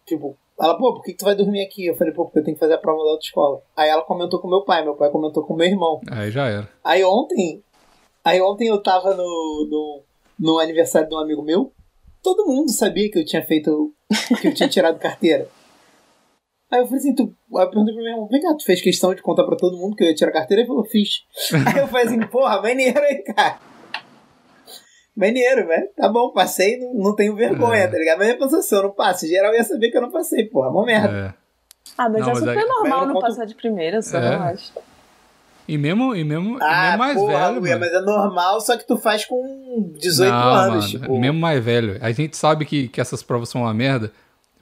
Tipo, 0.04 0.36
ela, 0.60 0.78
pô, 0.78 0.94
por 0.94 1.02
que, 1.02 1.12
que 1.12 1.18
tu 1.18 1.24
vai 1.24 1.34
dormir 1.34 1.62
aqui? 1.62 1.86
Eu 1.86 1.96
falei, 1.96 2.12
pô, 2.12 2.24
porque 2.24 2.38
eu 2.38 2.44
tenho 2.44 2.56
que 2.56 2.60
fazer 2.60 2.74
a 2.74 2.78
prova 2.78 3.04
da 3.04 3.10
autoescola. 3.10 3.60
Aí 3.76 3.88
ela 3.88 4.02
comentou 4.02 4.40
com 4.40 4.48
meu 4.48 4.62
pai, 4.62 4.84
meu 4.84 4.94
pai 4.94 5.10
comentou 5.10 5.44
com 5.44 5.54
meu 5.54 5.66
irmão. 5.66 6.00
Aí 6.10 6.30
já 6.30 6.46
era. 6.46 6.68
Aí 6.82 7.04
ontem, 7.04 7.62
aí 8.24 8.40
ontem 8.40 8.68
eu 8.68 8.82
tava 8.82 9.14
no, 9.14 9.68
no, 9.68 10.02
no 10.38 10.58
aniversário 10.58 11.08
de 11.08 11.14
um 11.14 11.18
amigo 11.18 11.42
meu. 11.42 11.72
Todo 12.22 12.46
mundo 12.46 12.70
sabia 12.70 13.10
que 13.10 13.18
eu 13.18 13.24
tinha 13.24 13.44
feito, 13.44 13.92
que 14.40 14.48
eu 14.48 14.54
tinha 14.54 14.68
tirado 14.68 14.98
carteira. 14.98 15.48
Aí 16.70 16.80
eu 16.80 16.86
falei 16.86 17.00
assim, 17.00 17.14
tu, 17.14 17.34
aí 17.56 17.64
eu 17.64 17.70
perguntei 17.70 17.94
pro 17.94 18.02
meu 18.02 18.12
irmão, 18.12 18.28
vem 18.28 18.40
cá, 18.40 18.54
tu 18.54 18.64
fez 18.64 18.80
questão 18.80 19.14
de 19.14 19.22
contar 19.22 19.44
pra 19.44 19.56
todo 19.56 19.76
mundo 19.76 19.94
que 19.94 20.04
eu 20.04 20.08
ia 20.08 20.14
tirar 20.14 20.32
carteira? 20.32 20.62
Ele 20.62 20.68
falou, 20.68 20.84
fiz. 20.84 21.24
Aí 21.52 21.80
eu 21.80 21.88
falei 21.88 22.06
assim, 22.06 22.20
porra, 22.28 22.62
maneiro 22.62 23.00
aí, 23.00 23.22
cara. 23.22 23.58
Maneiro, 25.16 25.66
velho. 25.68 25.88
Tá 25.96 26.08
bom, 26.08 26.30
passei, 26.30 26.78
não, 26.78 26.92
não 26.94 27.14
tenho 27.14 27.34
vergonha, 27.36 27.82
É. 27.82 27.86
tá 27.86 27.96
ligado? 27.98 28.18
Mas 28.18 28.28
eu 28.30 28.38
pensei, 28.38 28.62
se 28.62 28.74
eu 28.74 28.82
não 28.82 28.90
passo, 28.90 29.26
geral 29.28 29.54
ia 29.54 29.62
saber 29.64 29.90
que 29.90 29.96
eu 29.96 30.02
não 30.02 30.10
passei, 30.10 30.44
porra, 30.46 30.70
uma 30.70 30.84
merda. 30.84 31.34
É. 31.38 31.44
Ah, 31.96 32.08
mas 32.08 32.22
Não, 32.22 32.28
é 32.28 32.30
mas 32.30 32.38
super 32.40 32.54
Mas 32.56 32.68
normal 32.68 32.98
não 33.00 33.06
não 33.06 33.14
conto- 33.14 33.26
passar 33.26 33.44
de 33.44 33.54
primeira, 33.54 34.02
só, 34.02 34.18
É. 34.18 34.34
eu 34.34 34.42
acho. 34.42 34.72
E 35.66 35.78
mesmo, 35.78 36.14
e 36.14 36.24
mesmo, 36.24 36.58
e 36.58 36.62
Ah, 36.62 36.82
mesmo 36.84 36.98
mais 36.98 37.14
porra, 37.18 37.60
velho. 37.60 37.80
Mas 37.80 37.92
é 37.92 38.00
normal, 38.00 38.60
só 38.60 38.76
que 38.76 38.86
tu 38.86 38.96
faz 38.98 39.24
com 39.24 39.92
18 39.98 40.30
Não, 40.32 40.38
anos, 40.54 40.92
mano, 40.92 41.04
tipo. 41.06 41.18
Mesmo 41.18 41.38
mais 41.38 41.64
velho. 41.64 41.96
A 42.02 42.10
gente 42.12 42.36
sabe 42.36 42.64
que, 42.66 42.88
que 42.88 43.00
essas 43.00 43.22
provas 43.22 43.48
são 43.48 43.62
uma 43.62 43.72
merda. 43.72 44.12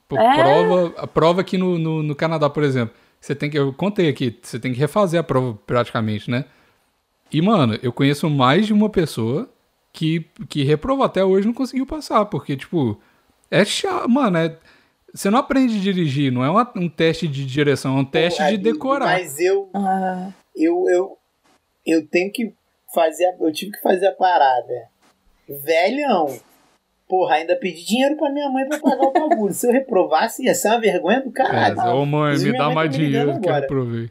Pô, 0.09 0.17
É. 0.19 0.35
prova, 0.37 0.95
a 0.99 1.07
prova 1.07 1.41
aqui 1.41 1.57
no, 1.59 1.79
no, 1.79 2.03
no 2.03 2.15
Canadá, 2.15 2.49
por 2.51 2.63
exemplo. 2.63 2.95
Você 3.21 3.35
tem 3.35 3.49
que. 3.51 3.59
Eu 3.59 3.73
contei 3.73 4.09
aqui, 4.09 4.39
você 4.43 4.59
tem 4.61 4.73
que 4.73 4.79
refazer 4.79 5.19
a 5.19 5.23
prova 5.25 5.59
praticamente, 5.67 6.31
né? 6.31 6.45
E, 7.33 7.41
mano, 7.41 7.79
eu 7.83 7.93
conheço 7.93 8.29
mais 8.29 8.67
de 8.67 8.73
uma 8.73 8.91
pessoa 8.91 9.49
que, 9.93 10.27
que 10.49 10.63
reprovou 10.65 11.05
até 11.05 11.25
hoje 11.25 11.45
e 11.45 11.47
não 11.49 11.55
conseguiu 11.55 11.87
passar. 11.87 12.25
Porque, 12.27 12.57
tipo, 12.57 13.01
é 13.51 13.65
chato. 13.65 14.09
Mano, 14.09 14.39
é. 14.39 14.57
Você 15.15 15.29
não 15.29 15.39
aprende 15.39 15.77
a 15.77 15.81
dirigir, 15.81 16.33
não 16.33 16.43
é 16.43 16.49
uma- 16.51 16.73
um 16.75 16.89
teste 16.89 17.29
de 17.29 17.45
direção, 17.45 17.99
é 17.99 18.01
um 18.01 18.05
teste 18.05 18.43
de 18.49 18.57
decorar. 18.57 19.05
Mas 19.05 19.39
eu, 19.39 19.69
Ah, 19.75 20.31
eu, 20.57 20.87
eu, 20.89 21.19
eu 21.85 22.07
tenho 22.09 22.33
que 22.33 22.55
fazer. 22.95 23.25
Eu 23.39 23.53
tive 23.53 23.73
que 23.73 23.81
fazer 23.83 24.07
a 24.07 24.13
parada. 24.13 24.73
Velhão. 25.49 26.27
Porra, 27.09 27.35
ainda 27.35 27.55
pedi 27.57 27.85
dinheiro 27.85 28.17
pra 28.17 28.31
minha 28.31 28.49
mãe 28.49 28.67
pra 28.67 28.79
pagar 28.79 29.07
o 29.09 29.13
bagulho. 29.13 29.53
Se 29.53 29.67
eu 29.67 29.73
reprovasse, 29.73 30.43
ia 30.45 30.55
ser 30.55 30.69
uma 30.69 30.81
vergonha 30.81 31.21
do 31.21 31.31
caralho. 31.31 31.79
É, 31.79 31.91
Ô, 31.91 32.07
mãe, 32.07 32.39
me 32.39 32.53
dá 32.57 32.71
mais 32.71 32.91
tá 32.91 32.97
ligando 32.97 33.23
dinheiro 33.25 33.41
que 33.41 33.49
eu 33.51 33.55
reprovei. 33.55 34.11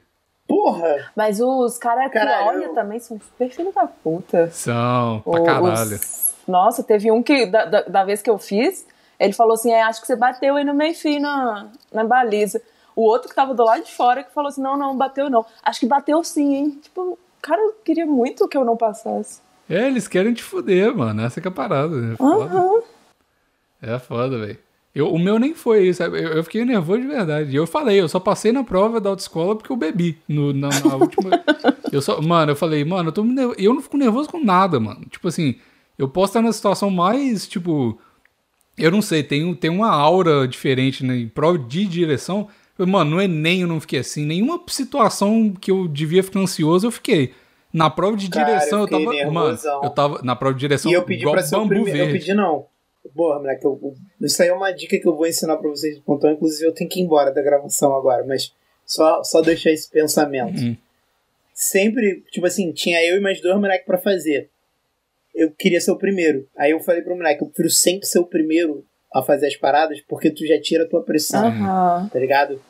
Porra! 0.52 1.12
mas 1.16 1.40
os 1.42 1.78
caras 1.78 2.12
que 2.12 2.18
olham 2.20 2.74
também 2.74 3.00
são 3.00 3.20
super 3.20 3.50
filho 3.50 3.72
da 3.74 3.88
puta. 3.88 4.50
São, 4.52 5.22
pra 5.22 5.40
O- 5.40 5.44
caralho. 5.44 5.96
os- 5.96 6.34
Nossa, 6.48 6.84
teve 6.84 7.12
um 7.12 7.22
que, 7.24 7.46
da, 7.46 7.66
da, 7.66 7.82
da 7.84 8.04
vez 8.04 8.22
que 8.22 8.30
eu 8.30 8.38
fiz, 8.38 8.86
ele 9.20 9.34
falou 9.34 9.54
assim: 9.54 9.72
é, 9.72 9.82
acho 9.84 10.02
que 10.02 10.08
você 10.08 10.16
bateu 10.16 10.56
aí 10.56 10.64
no 10.64 10.74
meio 10.74 10.94
fio 10.96 11.20
na, 11.20 11.68
na 11.94 12.04
baliza. 12.04 12.62
O 12.96 13.04
outro 13.04 13.30
que 13.30 13.36
tava 13.36 13.54
do 13.54 13.64
lado 13.64 13.84
de 13.84 13.92
fora 13.92 14.24
que 14.24 14.34
falou 14.34 14.50
assim: 14.50 14.62
não, 14.62 14.76
não, 14.76 14.98
bateu 14.98 15.30
não. 15.30 15.46
Acho 15.64 15.80
que 15.80 15.86
bateu 15.86 16.24
sim, 16.24 16.56
hein? 16.56 16.80
Tipo, 16.82 17.18
cara, 17.42 17.62
eu 17.62 17.74
queria 17.86 18.06
muito 18.06 18.48
que 18.48 18.58
eu 18.58 18.66
não 18.66 18.76
passasse. 18.76 19.40
É, 19.70 19.88
eles 19.88 20.08
querem 20.08 20.34
te 20.34 20.44
fuder, 20.44 20.94
mano. 20.96 21.22
Essa 21.22 21.40
que 21.40 21.48
é 21.48 21.52
a 21.52 21.54
parada. 21.54 21.96
É 22.14 22.16
foda, 22.18 22.44
Aham. 22.56 22.82
é 23.82 24.00
foda 24.00 24.38
velho. 24.40 24.60
Eu- 24.94 25.12
O 25.14 25.18
meu 25.20 25.40
nem 25.40 25.54
foi 25.54 25.88
isso? 25.88 26.04
Eu, 26.04 26.16
eu 26.16 26.44
fiquei 26.44 26.66
nervoso 26.66 27.02
de 27.02 27.08
verdade. 27.08 27.52
E 27.52 27.56
eu 27.56 27.66
falei, 27.66 28.00
eu 28.00 28.10
só 28.10 28.20
passei 28.20 28.52
na 28.52 28.64
prova 28.64 29.00
da 29.00 29.10
autoescola 29.10 29.56
porque 29.56 29.72
eu 29.72 29.78
bebi. 29.78 30.18
No, 30.28 30.52
na, 30.54 30.68
na 30.70 30.96
última. 30.98 31.42
eu 31.92 32.02
só, 32.02 32.22
mano, 32.22 32.52
eu 32.52 32.56
falei, 32.56 32.84
mano, 32.84 33.10
eu, 33.10 33.14
tô 33.14 33.24
me 33.24 33.34
nervo- 33.34 33.56
eu 33.58 33.74
não 33.74 33.82
fico 33.82 33.98
nervoso 33.98 34.30
com 34.30 34.44
nada, 34.44 34.80
mano. 34.80 35.02
Tipo 35.10 35.28
assim, 35.28 35.56
eu 35.98 36.08
posso 36.10 36.32
estar 36.32 36.42
na 36.42 36.52
situação 36.52 36.90
mais, 36.90 37.48
tipo. 37.48 37.98
Eu 38.78 38.90
não 38.90 39.02
sei, 39.02 39.22
tem, 39.22 39.54
tem 39.54 39.70
uma 39.70 39.90
aura 39.92 40.48
diferente 40.48 41.06
né, 41.06 41.16
em 41.18 41.28
prova 41.28 41.58
de 41.60 41.86
direção. 41.86 42.48
Eu, 42.80 42.88
Mano, 42.88 43.12
no 43.12 43.22
Enem 43.22 43.62
eu 43.62 43.68
não 43.68 43.80
fiquei 43.80 44.00
assim. 44.00 44.26
Nenhuma 44.26 44.60
situação 44.68 45.54
que 45.60 45.70
eu 45.70 45.88
devia 45.88 46.24
ficar 46.24 46.40
ansioso, 46.40 46.88
eu 46.88 46.92
fiquei. 46.92 47.34
Na 47.72 47.90
prova 47.90 48.18
de 48.18 48.30
Cara, 48.30 48.46
direção, 48.46 48.80
eu 48.80 48.86
eu, 48.86 48.90
tava. 48.90 49.04
fiquei 49.04 49.26
Mano, 49.26 49.48
nervosão. 49.48 49.84
eu 49.84 49.90
tava 49.92 50.22
na 50.24 50.36
prova 50.36 50.54
de 50.56 50.60
direção 50.62 50.92
E 50.92 50.96
eu 50.96 51.04
pedi 51.04 51.22
igual 51.22 51.36
pra 51.36 51.44
ser 51.44 51.56
o 51.56 51.60
bambu 51.60 51.70
primeiro. 51.76 51.98
Eu 52.00 52.06
verde. 52.08 52.20
pedi 52.20 52.34
não. 52.34 52.66
Porra, 53.16 53.40
moleque, 53.40 53.66
eu, 53.66 53.80
eu- 53.82 54.26
isso 54.26 54.42
aí 54.42 54.50
é 54.50 54.54
uma 54.54 54.72
dica 54.72 54.98
que 55.00 55.08
eu 55.08 55.16
vou 55.16 55.28
ensinar 55.28 55.58
pra 55.58 55.70
vocês 55.70 55.98
do 55.98 56.04
pontão. 56.04 56.32
Inclusive, 56.32 56.66
eu 56.68 56.74
tenho 56.74 56.90
que 56.90 57.00
ir 57.00 57.04
embora 57.04 57.32
da 57.32 57.42
gravação 57.42 57.96
agora, 57.96 58.24
mas 58.26 58.54
só, 58.86 59.24
só 59.24 59.42
deixar 59.42 59.72
esse 59.72 59.90
pensamento. 59.90 60.60
Hum. 60.62 60.78
Sempre, 61.54 62.24
tipo 62.32 62.46
assim, 62.46 62.72
tinha 62.72 63.04
eu 63.06 63.18
e 63.18 63.20
mais 63.20 63.42
dois 63.42 63.56
moleques 63.60 63.86
pra 63.86 63.98
fazer. 63.98 64.50
Eu 65.34 65.52
queria 65.52 65.80
ser 65.80 65.92
o 65.92 65.98
primeiro. 65.98 66.48
Aí 66.58 66.72
eu 66.72 66.80
falei 66.80 67.02
pro 67.02 67.16
moleque, 67.16 67.42
eu 67.42 67.48
prefiro 67.48 67.70
sempre 67.70 68.06
ser 68.08 68.20
o 68.20 68.26
primeiro 68.26 68.86
a 69.14 69.22
fazer 69.22 69.48
as 69.48 69.56
paradas, 69.56 70.00
porque 70.08 70.32
tu 70.32 70.46
já 70.46 70.60
tira 70.62 70.84
a 70.86 70.88
tua 70.88 71.04
pressão, 71.04 71.48
Aham. 71.48 72.10
tá 72.12 72.20
ligado? 72.20 72.62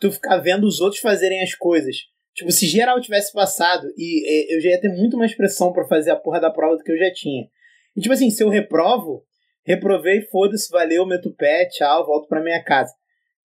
Tu 0.00 0.10
ficar 0.10 0.38
vendo 0.38 0.64
os 0.66 0.80
outros 0.80 1.00
fazerem 1.00 1.42
as 1.42 1.54
coisas. 1.54 1.96
Tipo, 2.34 2.50
se 2.50 2.66
geral 2.66 3.00
tivesse 3.00 3.32
passado, 3.32 3.92
e, 3.96 4.24
e, 4.26 4.56
eu 4.56 4.60
já 4.60 4.70
ia 4.70 4.80
ter 4.80 4.88
muito 4.88 5.18
mais 5.18 5.34
pressão 5.34 5.72
pra 5.72 5.84
fazer 5.86 6.10
a 6.10 6.16
porra 6.16 6.40
da 6.40 6.50
prova 6.50 6.76
do 6.76 6.82
que 6.82 6.90
eu 6.90 6.98
já 6.98 7.12
tinha. 7.12 7.46
E 7.94 8.00
tipo 8.00 8.12
assim, 8.14 8.30
se 8.30 8.42
eu 8.42 8.48
reprovo, 8.48 9.22
reprovei, 9.64 10.22
foda-se, 10.22 10.70
valeu, 10.70 11.06
meto 11.06 11.28
o 11.28 11.34
pé, 11.34 11.66
tchau, 11.66 12.06
volto 12.06 12.28
pra 12.28 12.42
minha 12.42 12.62
casa. 12.62 12.92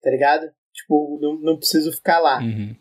Tá 0.02 0.10
ligado? 0.10 0.48
Tipo, 0.72 1.18
não, 1.20 1.34
não 1.40 1.56
preciso 1.58 1.92
ficar 1.92 2.18
lá. 2.20 2.38
Uhum. 2.40 2.74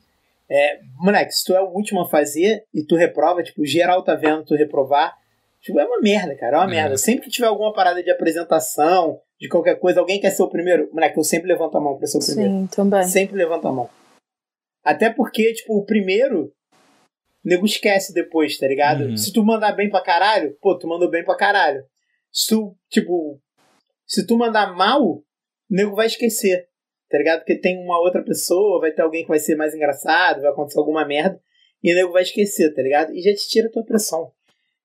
Moleque, 0.99 1.31
se 1.33 1.43
tu 1.43 1.53
é 1.53 1.61
o 1.61 1.69
último 1.69 2.01
a 2.01 2.09
fazer 2.09 2.63
e 2.73 2.83
tu 2.85 2.95
reprova, 2.95 3.43
tipo, 3.43 3.65
geral 3.65 4.03
tá 4.03 4.15
vendo 4.15 4.45
tu 4.45 4.55
reprovar, 4.55 5.13
tipo, 5.61 5.79
é 5.79 5.85
uma 5.85 5.99
merda, 5.99 6.35
cara, 6.35 6.57
é 6.57 6.59
uma 6.59 6.65
É. 6.71 6.75
merda. 6.75 6.97
Sempre 6.97 7.25
que 7.25 7.31
tiver 7.31 7.47
alguma 7.47 7.73
parada 7.73 8.01
de 8.01 8.09
apresentação, 8.11 9.19
de 9.39 9.49
qualquer 9.49 9.75
coisa, 9.79 9.99
alguém 9.99 10.19
quer 10.21 10.29
ser 10.31 10.43
o 10.43 10.49
primeiro, 10.49 10.89
moleque, 10.93 11.17
eu 11.17 11.23
sempre 11.23 11.47
levanto 11.47 11.77
a 11.77 11.81
mão 11.81 11.97
pra 11.97 12.07
ser 12.07 12.17
o 12.17 12.25
primeiro. 12.25 12.51
Sim, 12.51 12.67
também. 12.67 13.03
Sempre 13.03 13.35
levanto 13.35 13.67
a 13.67 13.71
mão. 13.71 13.89
Até 14.85 15.09
porque, 15.09 15.53
tipo, 15.53 15.77
o 15.77 15.85
primeiro, 15.85 16.45
o 16.45 16.51
nego 17.43 17.65
esquece 17.65 18.13
depois, 18.13 18.57
tá 18.57 18.67
ligado? 18.67 19.03
Uhum. 19.05 19.17
Se 19.17 19.33
tu 19.33 19.43
mandar 19.43 19.73
bem 19.73 19.89
pra 19.89 20.01
caralho, 20.01 20.55
pô, 20.61 20.77
tu 20.77 20.87
mandou 20.87 21.09
bem 21.09 21.25
pra 21.25 21.35
caralho. 21.35 21.83
Se 22.37 22.49
tu, 22.49 22.77
tipo, 22.87 23.41
se 24.05 24.27
tu 24.27 24.37
mandar 24.37 24.71
mal, 24.75 25.01
o 25.03 25.23
nego 25.67 25.95
vai 25.95 26.05
esquecer, 26.05 26.67
tá 27.09 27.17
ligado? 27.17 27.39
Porque 27.39 27.59
tem 27.59 27.83
uma 27.83 27.99
outra 27.99 28.23
pessoa, 28.23 28.79
vai 28.79 28.91
ter 28.91 29.01
alguém 29.01 29.23
que 29.23 29.27
vai 29.27 29.39
ser 29.39 29.55
mais 29.55 29.73
engraçado, 29.73 30.41
vai 30.41 30.51
acontecer 30.51 30.77
alguma 30.77 31.03
merda, 31.03 31.41
e 31.83 31.91
o 31.91 31.95
nego 31.95 32.11
vai 32.11 32.21
esquecer, 32.21 32.71
tá 32.75 32.81
ligado? 32.83 33.11
E 33.11 33.23
já 33.23 33.33
te 33.33 33.49
tira 33.49 33.69
a 33.69 33.71
tua 33.71 33.83
pressão. 33.83 34.31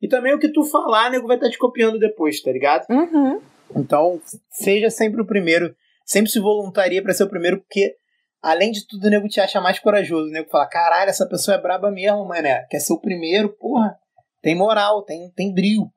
E 0.01 0.09
também 0.09 0.33
o 0.33 0.39
que 0.39 0.49
tu 0.49 0.65
falar, 0.65 1.09
o 1.09 1.13
nego 1.13 1.27
vai 1.27 1.37
estar 1.37 1.51
te 1.51 1.59
copiando 1.59 1.99
depois, 1.99 2.41
tá 2.41 2.51
ligado? 2.51 2.87
Uhum. 2.89 3.43
Então, 3.77 4.19
seja 4.51 4.89
sempre 4.89 5.21
o 5.21 5.27
primeiro. 5.27 5.77
Sempre 6.07 6.31
se 6.31 6.41
voluntaria 6.41 7.03
pra 7.03 7.13
ser 7.13 7.25
o 7.25 7.29
primeiro, 7.29 7.61
porque, 7.61 7.97
além 8.41 8.73
de 8.73 8.87
tudo, 8.87 9.09
o 9.09 9.11
nego 9.11 9.29
te 9.29 9.43
acha 9.43 9.61
mais 9.61 9.79
corajoso. 9.79 10.31
O 10.31 10.33
nego 10.33 10.49
fala: 10.49 10.67
caralho, 10.67 11.11
essa 11.11 11.29
pessoa 11.29 11.59
é 11.59 11.61
braba 11.61 11.91
mesmo, 11.91 12.25
mané. 12.25 12.67
Quer 12.71 12.81
ser 12.81 12.95
o 12.95 13.01
primeiro, 13.01 13.51
porra. 13.51 13.95
Tem 14.41 14.57
moral, 14.57 15.03
tem, 15.03 15.31
tem 15.37 15.53
brilho. 15.53 15.93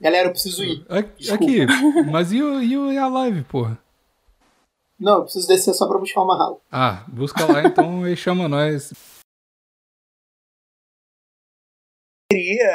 Galera, 0.00 0.28
eu 0.28 0.32
preciso 0.32 0.62
ir. 0.64 0.84
Aqui, 0.88 1.10
Desculpa. 1.18 1.44
aqui, 1.44 1.66
mas 2.10 2.32
e, 2.32 2.42
o, 2.42 2.60
e, 2.62 2.76
o- 2.76 2.92
e 2.92 2.98
a 2.98 3.08
live, 3.08 3.42
porra? 3.44 3.78
Não, 4.98 5.16
eu 5.16 5.22
preciso 5.24 5.46
descer 5.48 5.74
só 5.74 5.86
pra 5.86 5.98
buscar 5.98 6.22
uma 6.22 6.36
rala. 6.36 6.56
Ah, 6.72 7.02
busca 7.08 7.44
lá 7.44 7.62
então 7.64 8.06
e 8.08 8.16
chama 8.16 8.48
nós. 8.48 8.92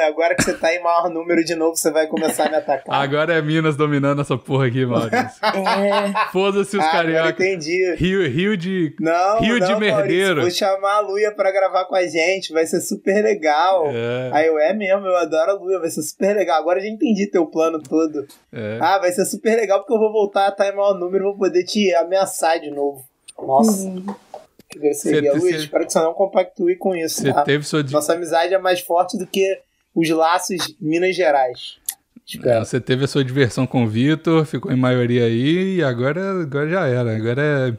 Agora 0.06 0.34
que 0.34 0.42
você 0.44 0.54
tá 0.54 0.74
em 0.74 0.82
maior 0.82 1.10
número 1.10 1.44
de 1.44 1.54
novo, 1.54 1.76
você 1.76 1.90
vai 1.90 2.06
começar 2.06 2.46
a 2.46 2.48
me 2.48 2.56
atacar. 2.56 2.94
Agora 3.02 3.34
é 3.34 3.42
Minas 3.42 3.76
dominando 3.76 4.22
essa 4.22 4.38
porra 4.38 4.66
aqui, 4.66 4.86
Maurício. 4.86 5.18
É. 5.18 6.30
Foda-se 6.32 6.78
os 6.78 6.82
Ah, 6.82 6.88
agora 6.88 7.02
carioca. 7.04 7.30
entendi. 7.44 7.94
Rio, 7.96 8.26
Rio 8.30 8.56
de. 8.56 8.96
Não, 8.98 9.40
Rio 9.40 9.60
de 9.60 9.72
não, 9.72 9.78
merdeiro. 9.78 10.36
Maurício, 10.36 10.68
vou 10.68 10.74
chamar 10.76 10.94
a 10.94 11.00
Luia 11.00 11.32
pra 11.32 11.52
gravar 11.52 11.84
com 11.84 11.94
a 11.94 12.06
gente, 12.06 12.50
vai 12.50 12.64
ser 12.64 12.80
super 12.80 13.22
legal. 13.22 13.88
É, 13.88 14.30
Aí 14.32 14.46
eu, 14.46 14.58
é 14.58 14.72
mesmo, 14.72 15.06
eu 15.06 15.16
adoro 15.16 15.50
a 15.50 15.54
Luia, 15.54 15.78
vai 15.78 15.90
ser 15.90 16.00
super 16.02 16.34
legal. 16.34 16.58
Agora 16.58 16.78
eu 16.78 16.84
já 16.84 16.88
entendi 16.88 17.26
teu 17.26 17.44
plano 17.44 17.78
todo. 17.82 18.26
é. 18.50 18.78
Ah, 18.80 18.98
vai 18.98 19.12
ser 19.12 19.26
super 19.26 19.54
legal 19.54 19.80
porque 19.80 19.92
eu 19.92 19.98
vou 19.98 20.10
voltar 20.12 20.46
a 20.46 20.48
estar 20.48 20.66
em 20.68 20.74
maior 20.74 20.94
número 20.98 21.24
e 21.24 21.28
vou 21.28 21.36
poder 21.36 21.62
te 21.64 21.94
ameaçar 21.96 22.58
de 22.58 22.70
novo. 22.70 23.04
Nossa, 23.38 23.86
Uhum. 23.86 24.06
Que 24.72 24.78
grosseria. 24.78 25.32
Cê- 25.32 25.38
Luiz, 25.38 25.56
cê- 25.56 25.62
espero 25.64 25.86
que 25.86 25.92
você 25.92 25.98
não 26.00 26.14
compactue 26.14 26.76
com 26.76 26.94
isso, 26.96 27.22
tá? 27.32 27.42
teve 27.42 27.64
sua. 27.64 27.82
Nossa 27.84 28.14
amizade 28.14 28.54
é 28.54 28.58
mais 28.58 28.80
forte 28.80 29.16
do 29.18 29.26
que 29.26 29.60
os 29.94 30.08
laços 30.10 30.74
Minas 30.80 31.14
Gerais. 31.14 31.78
É. 32.44 32.58
Você 32.60 32.80
teve 32.80 33.04
a 33.04 33.08
sua 33.08 33.24
diversão 33.24 33.66
com 33.66 33.84
o 33.84 33.88
Vitor, 33.88 34.44
ficou 34.46 34.72
em 34.72 34.76
maioria 34.76 35.24
aí 35.26 35.76
e 35.76 35.84
agora, 35.84 36.42
agora 36.42 36.68
já 36.68 36.86
era. 36.86 37.16
Agora 37.16 37.42
é. 37.42 37.76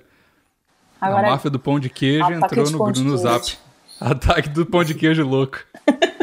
Agora 1.02 1.28
a 1.28 1.32
máfia 1.32 1.49
do 1.49 1.60
pão 1.60 1.80
de 1.80 1.90
queijo 1.90 2.24
Ataque 2.24 2.45
entrou 2.45 2.65
de 2.65 2.72
no, 2.74 2.91
de 2.91 3.03
no 3.03 3.18
zap. 3.18 3.57
Ataque 3.99 4.49
do 4.49 4.65
pão 4.65 4.84
de 4.84 4.94
queijo 4.94 5.26
louco. 5.28 5.57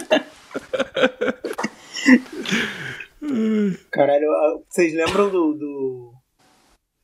Caralho, 3.91 4.27
vocês 4.69 4.95
lembram 4.95 5.29
do, 5.31 5.55
do- 5.55 6.13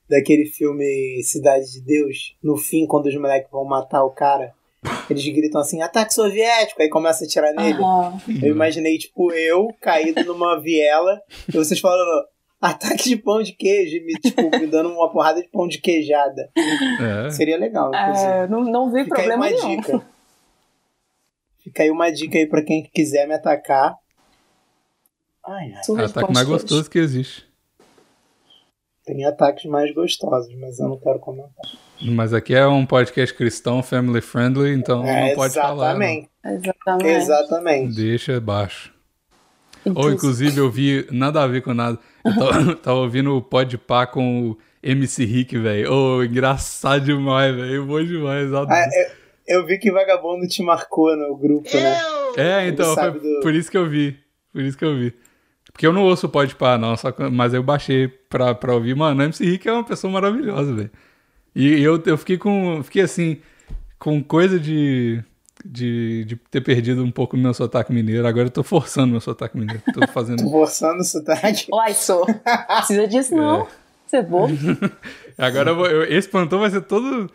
daquele 0.09 0.47
filme 0.47 1.21
Cidade 1.23 1.73
de 1.73 1.81
Deus? 1.81 2.37
No 2.43 2.57
fim, 2.57 2.87
quando 2.87 3.07
os 3.07 3.15
moleques 3.17 3.51
vão 3.51 3.65
matar 3.65 4.05
o 4.05 4.11
cara, 4.11 4.53
eles 5.11 5.27
gritam 5.27 5.61
assim, 5.61 5.83
ataque 5.83 6.15
soviético, 6.15 6.83
aí 6.83 6.89
começa 6.89 7.25
a 7.25 7.27
atirar 7.27 7.53
nele. 7.55 7.83
Aham. 7.83 8.21
Eu 8.43 8.49
imaginei, 8.55 8.99
tipo, 8.99 9.33
eu 9.33 9.69
caído 9.81 10.25
numa 10.25 10.61
viela 10.61 11.21
e 11.49 11.53
vocês 11.53 11.81
falando 11.81 12.27
ataque 12.61 13.09
de 13.09 13.17
pão 13.17 13.43
de 13.43 13.53
queijo 13.53 13.97
e 13.97 14.01
me, 14.05 14.15
tipo, 14.15 14.43
me 14.51 14.67
dando 14.67 14.91
uma 14.91 15.11
porrada 15.11 15.43
de 15.43 15.49
pão 15.49 15.69
de 15.69 15.79
queijada. 15.79 16.51
É. 17.27 17.31
Seria 17.31 17.59
legal, 17.59 17.91
inclusive. 17.95 18.31
É, 18.31 18.47
não, 18.49 18.65
não 18.65 18.91
vi 18.93 19.05
Fica 19.05 19.21
aí 19.21 19.29
problema 19.29 19.47
uma 19.47 19.51
nenhum. 19.51 19.81
dica. 19.81 20.07
Fica 21.59 21.83
aí 21.83 21.91
uma 21.91 22.11
dica 22.11 22.39
aí 22.39 22.47
pra 22.47 22.63
quem 22.63 22.83
quiser 22.85 23.27
me 23.27 23.35
atacar. 23.35 23.97
Ai, 25.45 25.73
ai. 25.75 26.05
Ataque 26.05 26.33
mais 26.33 26.47
gostoso 26.47 26.89
que 26.91 26.99
existe. 26.99 27.46
Tem 29.07 29.25
ataques 29.25 29.65
mais 29.67 29.95
gostosos, 29.95 30.53
mas 30.59 30.81
eu 30.81 30.89
não 30.89 30.99
quero 30.99 31.21
comentar. 31.21 31.65
Mas 32.03 32.35
aqui 32.35 32.55
é 32.55 32.67
um 32.67 32.85
podcast 32.85 33.35
cristão, 33.37 33.81
family 33.83 34.21
friendly, 34.21 34.71
então 34.75 35.07
É, 35.07 35.29
não 35.29 35.35
pode 35.37 35.55
falar. 35.55 35.95
não. 35.95 36.03
exatamente. 36.03 36.29
Exatamente. 36.45 37.09
Exatamente. 37.09 37.95
Deixa 37.95 38.41
baixo. 38.41 38.93
Ou, 39.95 40.11
Inclusive- 40.11 40.59
eu 40.59 40.69
vi, 40.69 41.07
nada 41.13 41.43
a 41.43 41.47
ver 41.47 41.63
com 41.63 41.73
nada. 41.73 41.97
Eu 42.25 42.35
tava, 42.35 42.75
tava 42.83 42.99
ouvindo 42.99 43.37
o 43.37 43.41
Pode 43.41 43.79
Pá 43.79 44.05
com 44.05 44.51
o 44.51 44.59
MC 44.83 45.25
Rick, 45.25 45.57
velho. 45.57 45.93
Ô, 45.93 46.25
engraçado 46.25 47.05
demais, 47.05 47.55
velho. 47.55 47.87
Bom 47.87 48.03
demais. 48.03 48.53
Ah, 48.53 48.89
eu, 49.47 49.61
eu 49.61 49.67
vi 49.67 49.79
que 49.79 49.93
vagabundo 49.93 50.49
te 50.49 50.61
marcou 50.65 51.17
no 51.17 51.37
grupo, 51.37 51.69
né? 51.73 51.97
é, 52.37 52.67
então, 52.69 52.93
do- 53.13 53.41
por 53.41 53.55
isso 53.55 53.71
que 53.71 53.79
eu 53.79 53.89
vi. 53.89 54.19
Por 54.53 54.63
isso 54.63 54.77
que 54.77 54.85
eu 54.85 54.97
vi. 54.97 55.15
Porque 55.77 55.87
eu 55.87 55.93
não 55.93 56.05
ouço 56.05 56.25
o 56.27 56.31
Pode 56.31 56.55
Pá, 56.55 56.79
não, 56.79 56.97
só 56.97 57.13
mas 57.31 57.53
eu 57.53 57.63
baixei 57.63 58.09
pra, 58.09 58.55
pra 58.55 58.73
ouvir. 58.73 58.97
Mano, 58.97 59.21
o 59.21 59.25
MC 59.25 59.45
Rick 59.45 59.69
é 59.69 59.73
uma 59.75 59.85
pessoa 59.85 60.11
maravilhosa, 60.11 60.73
velho. 60.73 60.91
E 61.55 61.83
eu, 61.83 62.03
eu 62.07 62.17
fiquei 62.17 62.39
com. 62.39 62.81
Fiquei 62.83 63.03
assim, 63.03 63.37
com 63.99 64.23
coisa 64.25 64.59
de. 64.59 65.23
De, 65.65 66.25
de 66.25 66.37
ter 66.51 66.63
perdido 66.63 67.03
um 67.05 67.11
pouco 67.11 67.37
o 67.37 67.39
meu 67.39 67.53
sotaque 67.53 67.93
mineiro. 67.93 68.27
Agora 68.27 68.47
eu 68.47 68.51
tô 68.51 68.63
forçando 68.63 69.09
meu 69.09 69.21
sotaque 69.21 69.59
mineiro. 69.59 69.83
Tô 69.93 70.07
fazendo. 70.13 70.43
Tô 70.45 70.51
forçando 70.51 71.01
o 71.01 71.05
sotaque. 71.05 71.67
Uai, 71.71 71.93
sou. 71.93 72.25
Precisa 72.79 73.07
disso, 73.07 73.35
não. 73.37 73.67
Você 74.07 74.17
é 74.17 74.23
bobo. 74.23 74.55
Agora 75.37 75.71
eu 75.73 75.77
vou- 75.77 75.87
eu- 75.87 76.05
esse 76.05 76.27
plantão 76.29 76.61
vai 76.61 76.71
ser 76.71 76.81
todo 76.83 77.29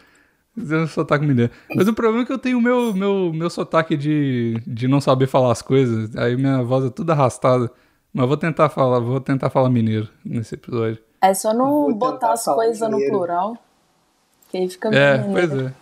dizendo 0.58 0.88
sotaque 0.88 1.26
mineiro. 1.26 1.52
Mas 1.76 1.88
o 1.88 1.94
problema 1.94 2.24
é 2.24 2.26
que 2.26 2.32
eu 2.34 2.40
tenho 2.40 2.58
o 2.58 2.62
meu, 2.62 2.92
meu, 2.94 3.32
meu 3.34 3.50
sotaque 3.52 3.96
de, 3.96 4.56
de 4.66 4.88
não 4.88 5.00
saber 5.02 5.28
falar 5.28 5.52
as 5.52 5.62
coisas. 5.62 6.16
Aí 6.16 6.36
minha 6.36 6.64
voz 6.64 6.86
é 6.86 6.90
toda 6.90 7.14
arrastada. 7.14 7.70
Mas 8.14 8.28
vou 8.28 8.38
tentar 8.38 8.70
falar, 8.70 9.00
vou 9.00 9.20
tentar 9.22 9.50
falar 9.50 9.70
mineiro 9.70 10.08
nesse 10.26 10.56
episódio. 10.56 11.00
É 11.22 11.34
só 11.34 11.54
não 11.54 11.94
botar 11.94 12.34
as 12.34 12.44
coisas 12.44 12.82
no 12.82 12.98
mineiro. 12.98 13.18
plural. 13.18 13.58
Que 14.50 14.58
aí 14.58 14.70
fica 14.70 14.90
É, 14.90 15.18
bem 15.18 15.32
pois 15.32 15.50
mineiro. 15.50 15.70
é. 15.70 15.82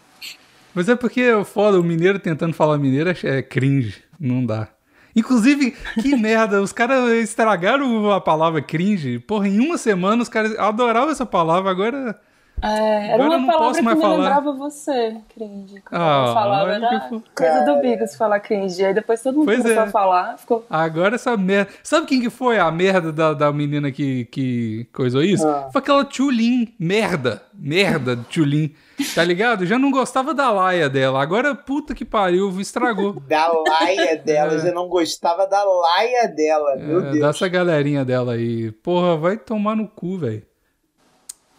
Mas 0.76 0.88
é 0.88 0.96
porque 0.96 1.22
é 1.22 1.44
foda, 1.44 1.80
o 1.80 1.84
mineiro 1.84 2.20
tentando 2.20 2.54
falar 2.54 2.78
mineiro 2.78 3.10
é 3.10 3.16
é 3.24 3.42
cringe. 3.42 4.04
Não 4.20 4.46
dá. 4.46 4.68
Inclusive, 5.16 5.72
que 6.02 6.16
merda, 6.18 6.62
os 6.62 6.72
caras 6.72 7.10
estragaram 7.14 8.12
a 8.12 8.22
palavra 8.22 8.62
cringe. 8.62 9.18
Porra, 9.20 9.48
em 9.48 9.60
uma 9.60 9.78
semana 9.78 10.22
os 10.22 10.30
caras 10.30 10.58
adoravam 10.60 11.10
essa 11.10 11.26
palavra, 11.26 11.72
agora. 11.72 12.20
É, 12.62 13.08
era 13.08 13.14
Agora 13.16 13.24
eu 13.34 13.38
uma 13.38 13.40
não 13.40 13.46
palavra 13.48 13.68
posso 13.68 13.80
que 13.80 13.86
mais 13.86 13.96
me 13.98 14.02
falar. 14.04 14.16
lembrava 14.18 14.52
você, 14.54 15.18
cringe. 15.34 15.82
Quando 15.82 16.02
Ah, 16.02 16.26
eu 16.28 16.34
falava, 16.34 16.64
olha 16.72 16.86
era 16.86 17.00
que 17.00 17.10
fo- 17.10 17.24
coisa 17.36 17.66
do. 17.66 17.82
Bigos 17.82 18.16
falar 18.16 18.40
cringe. 18.42 18.84
Aí 18.86 18.94
depois 18.94 19.22
todo 19.24 19.36
mundo 19.36 19.46
Pois 19.46 19.62
começou 19.62 19.84
é. 19.84 19.86
a 19.86 19.90
falar, 19.92 20.38
ficou... 20.38 20.66
Agora 20.70 21.16
essa 21.16 21.38
merda. 21.38 21.72
Sabe 21.84 22.06
quem 22.08 22.20
que 22.22 22.30
foi 22.30 22.60
a 22.60 22.70
merda 22.72 23.12
da, 23.14 23.34
da 23.34 23.52
menina 23.54 23.92
que, 23.92 24.26
que 24.26 24.88
coisou 24.94 25.24
isso? 25.24 25.48
Ah. 25.48 25.70
Foi 25.72 25.80
aquela 25.80 26.04
Tchulin. 26.04 26.74
Merda. 26.78 27.42
Merda, 27.54 28.18
Tchulin. 28.30 28.74
Tá 29.16 29.24
ligado? 29.24 29.66
Já 29.66 29.80
não 29.80 29.92
gostava 29.92 30.34
da 30.34 30.52
laia 30.52 30.90
dela. 30.90 31.22
Agora, 31.22 31.56
puta 31.56 31.96
que 31.96 32.04
pariu, 32.04 32.60
estragou. 32.60 33.14
Da 33.28 33.48
laia 33.52 34.18
dela. 34.18 34.54
Eu 34.54 34.60
já 34.60 34.72
não 34.74 34.90
gostava 34.90 35.48
da 35.48 35.64
laia 35.64 36.28
dela. 36.28 36.76
Meu 36.76 37.00
É, 37.00 37.12
Deus. 37.12 37.20
dessa 37.26 37.48
galerinha 37.48 38.04
dela 38.04 38.34
aí. 38.34 38.72
Porra, 38.72 39.16
vai 39.16 39.38
tomar 39.38 39.76
no 39.78 39.88
cu, 39.88 40.18
velho. 40.18 40.44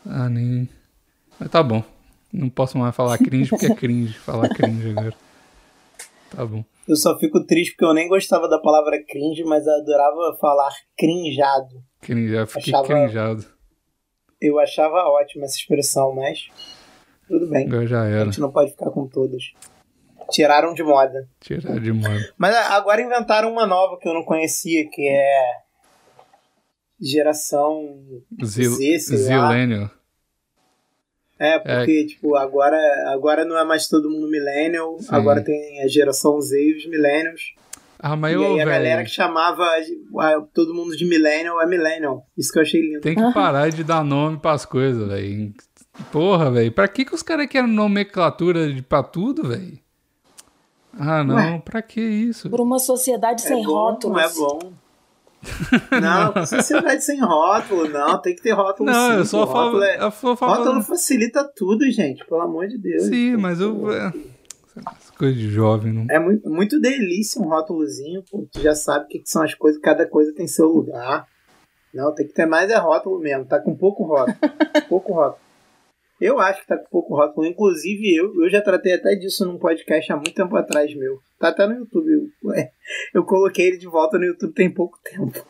Ah, 0.07 0.29
nem. 0.29 0.69
Mas 1.41 1.51
tá 1.51 1.63
bom. 1.63 1.83
Não 2.33 2.49
posso 2.49 2.79
mais 2.79 2.95
falar 2.95 3.19
cringe 3.19 3.51
porque 3.51 3.67
é 3.67 3.75
cringe. 3.75 4.13
Falar 4.19 4.49
cringe 4.51 4.91
agora. 4.91 5.15
Tá 6.31 6.47
bom. 6.47 6.65
Eu 6.87 6.95
só 6.97 7.19
fico 7.19 7.45
triste 7.45 7.73
porque 7.73 7.85
eu 7.85 7.95
nem 7.95 8.09
gostava 8.09 8.49
da 8.49 8.59
palavra 8.61 9.03
cringe, 9.05 9.43
mas 9.45 9.67
eu 9.67 9.73
adorava 9.75 10.37
falar 10.41 10.71
crinjado. 10.97 11.83
Cringe, 12.01 12.33
já 12.33 12.47
fiquei 12.47 12.73
Achava- 12.73 12.87
crinjado. 12.87 13.47
Eu 14.41 14.59
achava 14.59 14.97
ótima 15.09 15.45
essa 15.45 15.57
expressão, 15.57 16.15
mas 16.15 16.49
tudo 17.29 17.49
bem. 17.49 17.67
Agora 17.67 17.87
já 17.87 18.03
A 18.03 18.07
era. 18.09 18.25
gente 18.27 18.41
não 18.41 18.51
pode 18.53 18.71
ficar 18.71 18.91
com 18.91 19.07
todas. 19.09 19.53
Tiraram 20.31 20.73
de 20.73 20.83
moda. 20.85 21.29
Tirar 21.41 21.81
de 21.81 21.93
moda. 21.93 22.33
Mas 22.39 22.55
agora 22.71 23.03
inventaram 23.03 23.51
uma 23.53 23.67
nova 23.67 23.99
que 23.99 24.09
eu 24.09 24.15
não 24.15 24.23
conhecia, 24.25 24.89
que 24.89 25.03
é 25.09 25.61
geração 27.01 27.99
Zil 28.45 28.71
Z, 28.73 28.99
sei 29.01 29.19
Zillennial. 31.41 31.57
É, 31.57 31.59
porque, 31.59 32.07
tipo, 32.07 32.37
agora, 32.37 32.79
agora 33.09 33.45
não 33.45 33.57
é 33.59 33.65
mais 33.65 33.89
todo 33.89 34.11
mundo 34.11 34.29
millennial, 34.29 34.99
Sim. 35.01 35.09
agora 35.11 35.43
tem 35.43 35.83
a 35.83 35.89
geração 35.89 36.41
Z 36.41 36.57
e 36.57 36.77
os 36.77 36.87
millennials. 36.87 37.55
Ah, 38.03 38.17
mas 38.17 38.33
e 38.33 38.37
eu, 38.37 38.55
aí 38.55 38.61
a 38.61 38.65
galera 38.65 39.05
que 39.05 39.11
chamava 39.11 39.63
ah, 40.19 40.43
todo 40.55 40.75
mundo 40.75 40.97
de 40.97 41.05
millennial 41.05 41.61
é 41.61 41.67
millennial. 41.67 42.27
Isso 42.37 42.51
que 42.51 42.59
eu 42.59 42.63
achei 42.63 42.81
lindo. 42.81 43.01
Tem 43.01 43.15
que 43.15 43.33
parar 43.35 43.71
de 43.71 43.85
dar 43.85 44.03
nome 44.03 44.39
pras 44.39 44.65
coisas, 44.65 45.07
velho. 45.07 45.53
Porra, 46.11 46.51
velho. 46.51 46.73
Pra 46.73 46.89
que, 46.89 47.05
que 47.05 47.15
os 47.15 47.23
caras 47.23 47.47
querem 47.47 47.71
nomenclatura 47.71 48.73
de, 48.73 48.81
pra 48.81 49.03
tudo, 49.03 49.47
velho? 49.47 49.79
Ah, 50.99 51.23
não. 51.23 51.35
Ué. 51.37 51.63
Pra 51.63 51.83
que 51.83 52.01
isso? 52.01 52.49
Por 52.49 52.61
uma 52.61 52.79
sociedade 52.79 53.43
sem 53.43 53.61
é 53.61 53.65
bom, 53.65 53.71
rótulos. 53.71 54.17
Não 54.17 54.25
é 54.25 54.33
bom. 54.33 54.73
Não, 56.03 56.47
sociedade 56.47 57.03
sem 57.03 57.21
rótulo, 57.21 57.89
não, 57.89 58.21
tem 58.21 58.35
que 58.35 58.43
ter 58.43 58.53
rótulo 58.53 58.91
Não, 58.91 59.11
sim. 59.11 59.17
eu 59.17 59.25
só 59.25 59.47
falo. 59.47 59.65
rótulo, 59.65 59.83
é- 59.85 60.03
Eu 60.05 60.11
só 60.11 60.35
rótulo 60.35 60.83
facilita 60.83 61.51
tudo, 61.57 61.91
gente, 61.91 62.25
pelo 62.27 62.43
amor 62.43 62.67
de 62.69 62.77
Deus. 62.79 63.05
Sim, 63.05 63.37
mas 63.37 63.61
eu. 63.61 63.91
é, 63.91 64.13
coisa 65.17 65.35
de 65.35 65.49
jovem, 65.49 65.93
não. 65.93 66.07
É 66.11 66.19
muito, 66.19 66.49
muito 66.49 66.81
delícia 66.81 67.41
um 67.41 67.49
rótulozinho, 67.49 68.23
pô. 68.31 68.47
Tu 68.53 68.61
já 68.61 68.75
sabe 68.75 69.07
o 69.07 69.09
que, 69.09 69.19
que 69.21 69.31
são 69.31 69.43
as 69.43 69.55
coisas, 69.55 69.81
cada 69.81 70.07
coisa 70.07 70.35
tem 70.35 70.47
seu 70.47 70.67
lugar. 70.67 71.27
Não, 71.93 72.15
tem 72.15 72.27
que 72.27 72.35
ter 72.35 72.47
mais 72.47 72.71
é 72.71 72.77
rótulo 72.77 73.19
mesmo. 73.19 73.45
Tá 73.47 73.59
com 73.59 73.75
pouco 73.77 74.05
rótulo. 74.05 74.37
pouco 74.89 75.13
rótulo. 75.15 75.50
Eu 76.21 76.39
acho 76.39 76.61
que 76.61 76.67
tá 76.67 76.77
com 76.77 76.89
pouco 76.91 77.15
rótulo. 77.15 77.47
Inclusive, 77.47 78.15
eu, 78.15 78.45
eu 78.45 78.51
já 78.51 78.61
tratei 78.61 78.95
até 78.95 79.15
disso 79.15 79.47
num 79.47 79.59
podcast 79.59 80.13
há 80.13 80.17
muito 80.17 80.35
tempo 80.35 80.55
atrás 80.57 80.95
meu. 80.95 81.19
Tá 81.39 81.49
até 81.49 81.67
no 81.67 81.75
YouTube. 81.75 82.31
Eu, 82.45 82.53
é, 82.53 82.71
eu 83.15 83.25
coloquei 83.25 83.69
ele 83.69 83.79
de 83.79 83.87
volta 83.87 84.19
no 84.19 84.25
YouTube 84.25 84.53
tem 84.53 84.71
pouco 84.71 84.99
tempo. 85.03 85.45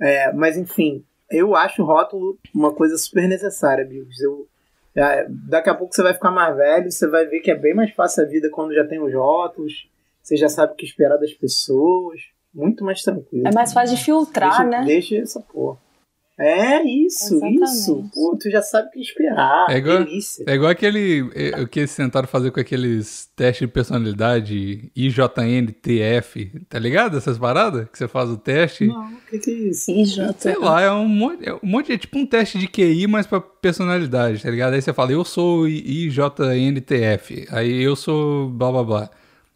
É, 0.00 0.32
mas 0.32 0.56
enfim, 0.56 1.04
eu 1.30 1.54
acho 1.54 1.82
o 1.82 1.86
rótulo 1.86 2.38
uma 2.54 2.72
coisa 2.72 2.96
super 2.96 3.28
necessária, 3.28 3.84
Bigos. 3.84 4.20
Eu, 4.20 4.48
é, 4.96 5.26
daqui 5.28 5.70
a 5.70 5.74
pouco 5.74 5.94
você 5.94 6.02
vai 6.02 6.14
ficar 6.14 6.30
mais 6.30 6.56
velho, 6.56 6.90
você 6.90 7.06
vai 7.06 7.26
ver 7.26 7.40
que 7.40 7.50
é 7.50 7.54
bem 7.54 7.74
mais 7.74 7.92
fácil 7.92 8.24
a 8.24 8.26
vida 8.26 8.50
quando 8.50 8.74
já 8.74 8.86
tem 8.86 9.00
os 9.00 9.12
rótulos, 9.12 9.88
você 10.22 10.36
já 10.36 10.48
sabe 10.48 10.72
o 10.72 10.76
que 10.76 10.84
esperar 10.84 11.18
das 11.18 11.32
pessoas, 11.32 12.20
muito 12.54 12.84
mais 12.84 13.02
tranquilo. 13.02 13.46
É 13.46 13.54
mais 13.54 13.72
fácil 13.72 13.96
de 13.96 14.02
filtrar, 14.02 14.50
deixa, 14.50 14.64
né? 14.64 14.84
Deixa 14.84 15.16
essa 15.16 15.40
porra. 15.40 15.78
É 16.40 16.82
isso, 16.82 17.34
Exatamente. 17.34 17.62
isso. 17.64 18.10
Pô, 18.14 18.36
tu 18.40 18.50
já 18.50 18.62
sabe 18.62 18.88
o 18.88 18.90
que 18.90 19.00
esperar. 19.00 19.66
É 19.68 19.76
igual- 19.76 19.98
Delícia. 20.04 20.44
É 20.48 20.54
igual 20.54 20.70
aquele. 20.70 21.30
é, 21.34 21.60
O 21.60 21.68
que 21.68 21.80
eles 21.80 21.94
tentaram 21.94 22.26
fazer 22.26 22.50
com 22.50 22.58
aqueles 22.58 23.28
testes 23.36 23.66
de 23.68 23.72
personalidade 23.72 24.90
IJNTF, 24.96 26.50
tá 26.68 26.78
ligado? 26.78 27.16
Essas 27.18 27.38
paradas? 27.38 27.86
Que 27.90 27.98
você 27.98 28.08
faz 28.08 28.30
o 28.30 28.36
teste. 28.38 28.86
Não, 28.86 29.12
o 29.12 29.16
que, 29.30 29.38
que 29.38 29.50
é 29.50 29.54
isso? 29.54 29.90
IJ. 29.90 30.34
Sei 30.38 30.56
lá, 30.56 30.80
é 30.80 30.90
um 30.90 31.06
monte, 31.06 31.46
é 31.48 31.54
um 31.54 31.58
monte, 31.62 31.92
é 31.92 31.98
tipo 31.98 32.18
um 32.18 32.26
teste 32.26 32.58
de 32.58 32.66
QI, 32.66 33.06
mas 33.06 33.26
pra 33.26 33.40
personalidade, 33.40 34.42
tá 34.42 34.50
ligado? 34.50 34.72
Aí 34.74 34.82
você 34.82 34.92
fala, 34.92 35.12
eu 35.12 35.24
sou 35.24 35.68
IJNTF, 35.68 37.46
aí 37.50 37.82
eu 37.82 37.94
sou 37.94 38.48
blá 38.48 38.70
blá 38.72 38.82
blá. 38.84 39.10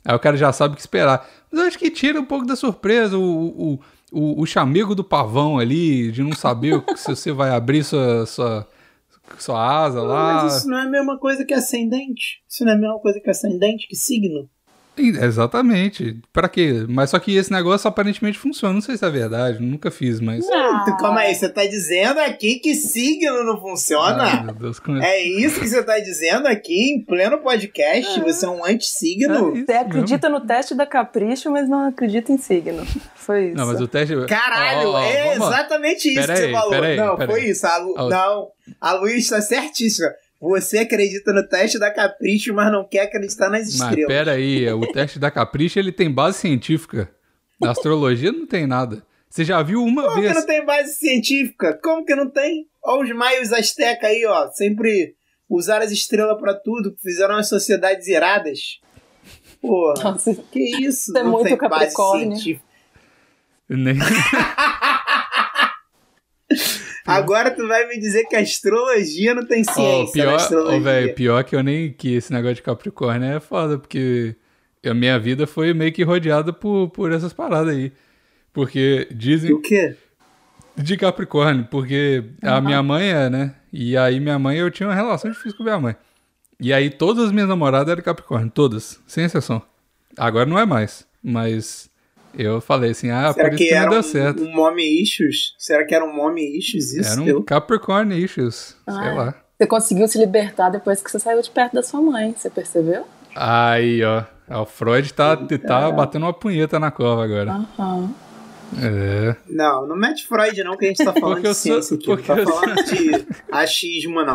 Aí 0.05 0.15
o 0.15 0.19
cara 0.21 0.37
já 0.37 0.53
sabe 0.53 0.75
o 0.75 0.77
que 0.77 0.81
esperar. 0.83 1.29
Mas 1.51 1.61
eu 1.61 1.67
acho 1.67 1.79
que 1.79 1.91
tira 1.91 2.21
um 2.21 2.25
pouco 2.25 2.47
da 2.47 2.55
surpresa, 2.55 3.19
o, 3.19 3.23
o, 3.75 3.81
o, 4.13 4.41
o 4.41 4.47
chamego 4.47 4.95
do 4.95 5.05
pavão 5.05 5.59
ali, 5.59 6.11
de 6.11 6.23
não 6.23 6.33
saber 6.33 6.83
se 6.97 7.09
você 7.09 7.33
vai 7.33 7.51
abrir 7.51 7.85
sua, 7.85 8.27
sua, 8.27 8.69
sua 9.39 9.85
asa 9.85 10.03
lá. 10.03 10.45
Mas 10.45 10.59
isso 10.59 10.69
não 10.69 10.79
é 10.79 10.83
a 10.83 10.91
mesma 10.91 11.19
coisa 11.19 11.45
que 11.45 11.55
ascendente. 11.55 12.43
Isso 12.49 12.65
não 12.65 12.73
é 12.73 12.75
a 12.75 12.79
mesma 12.79 12.99
coisa 13.01 13.21
que 13.21 13.31
ascendente, 13.31 13.89
que 13.89 13.97
signo. 13.97 14.49
Exatamente. 14.97 16.17
Pra 16.33 16.49
quê? 16.49 16.85
Mas 16.89 17.11
só 17.11 17.19
que 17.19 17.37
esse 17.37 17.53
negócio 17.53 17.87
aparentemente 17.89 18.39
funciona. 18.39 18.75
Não 18.75 18.81
sei 18.81 18.97
se 18.97 19.05
é 19.05 19.11
verdade, 19.11 19.63
nunca 19.63 19.91
fiz, 19.91 20.21
mas. 20.21 20.45
Tu, 20.47 20.97
calma 20.99 21.21
aí, 21.21 21.35
você 21.35 21.49
tá 21.49 21.65
dizendo 21.67 22.19
aqui 22.21 22.57
que 22.59 22.75
signo 22.75 23.45
não 23.45 23.55
Ai, 23.55 23.61
funciona? 23.61 24.43
meu 24.45 24.55
Deus, 24.55 24.79
como 24.79 25.01
É 25.03 25.21
isso 25.23 25.61
que 25.61 25.69
você 25.69 25.83
tá 25.83 25.99
dizendo 25.99 26.47
aqui 26.47 26.93
em 26.93 27.05
pleno 27.05 27.39
podcast? 27.39 28.21
Você 28.21 28.47
é 28.47 28.49
um 28.49 28.65
anti-signo? 28.65 29.57
É 29.57 29.65
Você 29.65 29.73
acredita 29.73 30.29
no 30.29 30.41
teste 30.41 30.75
da 30.75 30.87
capricho, 30.87 31.51
mas 31.51 31.69
não 31.69 31.89
acredita 31.89 32.33
em 32.33 32.39
signo. 32.39 32.85
Foi 33.15 33.49
isso. 33.49 33.57
Não, 33.57 33.67
mas 33.67 33.81
o 33.81 33.89
teste. 33.89 34.15
Caralho, 34.27 34.89
Ó, 34.89 34.93
ó, 34.93 34.95
ó, 34.97 35.03
é 35.05 35.35
exatamente 35.35 36.09
isso 36.09 36.21
Pera 36.21 36.33
que 36.35 36.39
você 36.41 36.47
aí, 36.47 36.53
falou. 36.53 36.83
aí, 36.83 36.97
não, 36.97 37.17
foi 37.17 37.41
aí. 37.41 37.51
isso. 37.51 37.67
A 37.67 37.77
Lu. 37.79 37.95
Não, 38.09 38.49
a 38.81 38.93
Luiz 38.95 39.29
tá 39.29 39.41
certíssima. 39.41 40.09
Você 40.49 40.79
acredita 40.79 41.33
no 41.33 41.47
teste 41.49 41.79
da 41.79 41.91
Capricho, 41.91 42.55
mas 42.55 42.71
não 42.71 42.87
quer 42.87 43.01
acreditar 43.03 43.49
nas 43.51 43.63
Mas 43.63 43.75
estrelas. 43.75 44.07
pera 44.07 44.33
aí, 44.33 44.69
o 44.73 44.93
teste 44.93 45.19
da 45.19 45.31
Capricha 45.31 45.81
ele 45.81 45.91
tem 45.93 46.11
base 46.11 46.39
científica. 46.39 47.11
Na 47.61 47.71
astrologia 47.71 48.31
não 48.33 48.47
tem 48.47 48.67
nada. 48.67 49.03
Você 49.29 49.45
já 49.45 49.63
viu 49.63 49.83
uma 49.83 50.03
Como 50.05 50.15
que 50.17 50.21
vez? 50.23 50.35
não 50.35 50.47
tem 50.47 50.65
base 50.65 50.95
científica? 50.95 51.79
Como 51.83 52.05
que 52.05 52.15
não 52.15 52.31
tem? 52.31 52.69
Olha 52.85 53.03
os 53.03 53.11
maios 53.17 53.53
astecas 53.53 54.09
aí, 54.11 54.25
ó. 54.27 54.49
Sempre 54.53 55.15
usaram 55.49 55.85
as 55.85 55.91
estrelas 55.91 56.39
pra 56.41 56.55
tudo, 56.55 56.95
fizeram 57.03 57.35
as 57.37 57.49
sociedades 57.49 58.07
iradas. 58.07 58.81
Porra, 59.61 60.05
Nossa, 60.05 60.35
que 60.53 60.61
isso? 60.61 61.11
Isso 61.11 61.19
é 61.19 61.23
não 61.23 61.33
muito 61.33 61.49
tem 61.59 61.69
base 61.69 61.95
científica. 61.95 62.65
Nem- 63.69 63.97
Agora 67.07 67.51
tu 67.51 67.67
vai 67.67 67.87
me 67.87 67.99
dizer 67.99 68.25
que 68.25 68.37
a 68.37 68.41
astrologia 68.41 69.35
não 69.35 69.47
tem 69.47 69.63
ciência 69.63 70.13
pior, 70.13 70.27
na 70.27 70.33
ó, 70.33 70.37
astrologia. 70.37 70.81
velho, 70.81 71.15
pior 71.15 71.45
que 71.45 71.55
eu 71.55 71.63
nem 71.63 71.93
que 71.93 72.15
esse 72.15 72.33
negócio 72.33 72.57
de 72.57 72.63
Capricórnio 72.63 73.37
é 73.37 73.41
foda, 73.41 73.79
porque 73.79 74.35
a 74.85 74.95
minha 74.95 75.19
vida 75.19 75.47
foi 75.47 75.73
meio 75.73 75.93
que 75.93 76.03
rodeada 76.03 76.53
por, 76.53 76.91
por 76.91 77.13
essas 77.13 77.33
paradas 77.33 77.75
aí. 77.75 77.93
Porque 78.53 79.07
dizem 79.11 79.53
o 79.53 79.61
quê? 79.61 79.97
de 80.77 80.97
Capricórnio, 80.97 81.67
porque 81.71 82.25
a 82.43 82.61
minha 82.61 82.83
mãe 82.83 83.09
é, 83.09 83.31
né? 83.31 83.55
E 83.73 83.97
aí 83.97 84.21
minha 84.21 84.39
mãe, 84.39 84.59
eu 84.59 84.71
tinha 84.71 84.89
uma 84.89 84.95
relação 84.95 85.31
difícil 85.31 85.57
com 85.57 85.65
minha 85.65 85.79
mãe. 85.79 85.97
E 86.61 86.73
aí 86.73 86.91
todas 86.91 87.25
as 87.27 87.33
minhas 87.33 87.49
namoradas 87.49 87.91
eram 87.93 88.03
Capricórnio, 88.03 88.51
todas, 88.51 89.01
sem 89.07 89.25
exceção. 89.25 89.63
Agora 90.17 90.47
não 90.47 90.59
é 90.59 90.65
mais, 90.65 91.07
mas 91.23 91.91
eu 92.37 92.61
falei 92.61 92.91
assim, 92.91 93.11
ah, 93.11 93.33
Será 93.33 93.49
por 93.49 93.55
isso 93.55 93.63
que 93.63 93.69
que 93.69 93.75
não 93.75 93.81
era 93.83 93.91
deu 93.91 93.99
um, 94.01 94.03
certo. 94.03 94.43
um 94.45 94.53
mommy 94.53 95.03
issues? 95.03 95.55
Será 95.59 95.85
que 95.85 95.95
era 95.95 96.05
um 96.05 96.13
mommy 96.15 96.59
issues 96.59 96.95
isso? 96.95 97.13
Era 97.13 97.21
um 97.21 97.27
Eu- 97.29 97.43
Capricórnio 97.43 98.17
issues, 98.17 98.77
sei 98.89 98.95
Ah. 99.09 99.15
lá. 99.15 99.35
Você 99.59 99.67
conseguiu 99.67 100.07
se 100.07 100.19
libertar 100.19 100.69
depois 100.71 101.03
que 101.03 101.11
você 101.11 101.19
saiu 101.19 101.41
de 101.41 101.51
perto 101.51 101.73
da 101.75 101.83
sua 101.83 102.01
mãe, 102.03 102.35
você 102.37 102.51
percebeu? 102.51 103.05
Aí, 103.35 104.01
ó, 104.05 104.25
o 104.63 104.67
Freud 104.67 105.13
tá, 105.15 105.37
tá 105.37 105.91
batendo 105.91 106.25
uma 106.25 106.33
punheta 106.35 106.79
na 106.79 106.91
cova 106.91 107.25
agora. 107.25 107.53
Aham. 107.79 108.11
É. 108.83 109.37
Não, 109.49 109.87
não 109.87 109.97
mete 109.97 110.27
Freud 110.27 110.63
não, 110.65 110.77
que 110.77 110.87
a 110.87 110.89
gente 110.89 111.05
tá 111.05 111.13
falando 111.19 111.37
de 111.41 111.45
sou- 111.47 111.55
ciência 111.55 111.95
aqui. 111.97 112.07
porque 112.07 112.33
Não 112.33 112.39
eu 112.39 112.45
tá 112.47 112.53
falando 112.53 112.85
de 112.85 113.27
achismo, 113.53 114.25
não. 114.25 114.35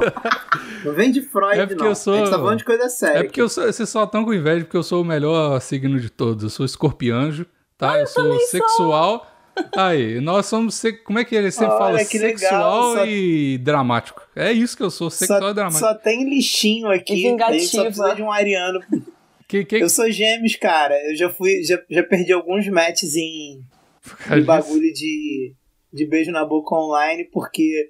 Não 0.86 0.94
vem 0.94 1.11
de 1.11 1.22
Freud, 1.22 1.60
É 1.60 1.65
porque 1.65 1.84
não. 1.84 1.90
eu 1.90 1.95
sou- 1.95 2.14
A 2.14 2.18
gente 2.18 2.30
tá 2.30 2.38
falando 2.40 2.57
de 2.60 2.64
coisa 2.65 2.88
séria. 2.90 3.19
É 3.19 3.23
porque 3.23 3.41
eu 3.41 3.49
sou, 3.49 3.65
vocês 3.65 3.90
só 3.90 4.06
estão 4.06 4.23
com 4.23 4.34
inveja 4.34 4.64
porque 4.64 4.78
eu 4.78 4.84
sou 4.84 5.02
o 5.02 5.06
melhor 5.06 5.60
signo 5.61 5.99
de 5.99 6.10
todos. 6.10 6.44
Eu 6.45 6.49
sou 6.49 6.65
escorpianjo, 6.65 7.45
tá? 7.88 7.99
eu 7.99 8.08
sou 8.08 8.24
também 8.24 8.40
sou. 8.40 8.48
sexual. 8.48 9.28
Aí, 9.76 10.22
nós 10.22 10.45
somos. 10.45 10.76
se- 10.76 10.94
Como 11.03 11.20
é 11.20 11.26
que 11.26 11.36
ele 11.36 11.52
sempre 11.52 11.74
Olha, 11.74 11.78
fala? 11.98 12.06
que 12.06 12.18
legal, 12.18 12.38
Sexual 12.40 12.94
só- 12.95 13.06
e 13.06 13.58
dramático. 13.58 14.22
É 14.36 14.52
isso 14.52 14.78
que 14.78 14.84
eu 14.84 14.90
sou, 14.90 15.10
sexual 15.10 15.41
só, 15.41 15.49
e 15.52 15.53
dramático. 15.53 15.80
só 15.80 15.94
tem 15.95 16.30
lixinho 16.30 16.88
aqui. 16.90 17.14
E 17.28 17.41
A 17.44 17.52
gente 17.52 17.66
só 17.68 17.84
precisa 17.84 18.16
de 18.16 18.22
um 18.24 18.32
ariano. 18.32 18.80
Que, 19.48 19.66
que, 19.66 19.76
Eu 19.76 19.90
sou 19.90 20.10
gêmeos, 20.10 20.56
cara. 20.56 20.98
Eu 21.10 21.16
já 21.18 21.30
fui, 21.30 21.62
já, 21.64 21.78
já 21.90 22.02
perdi 22.02 22.32
alguns 22.32 22.66
matches 22.70 23.16
em, 23.18 23.62
em 24.34 24.41
bagulho 24.44 24.94
de, 24.94 25.53
de 25.94 26.06
beijo 26.06 26.32
na 26.32 26.45
boca 26.45 26.74
online, 26.74 27.26
porque. 27.26 27.90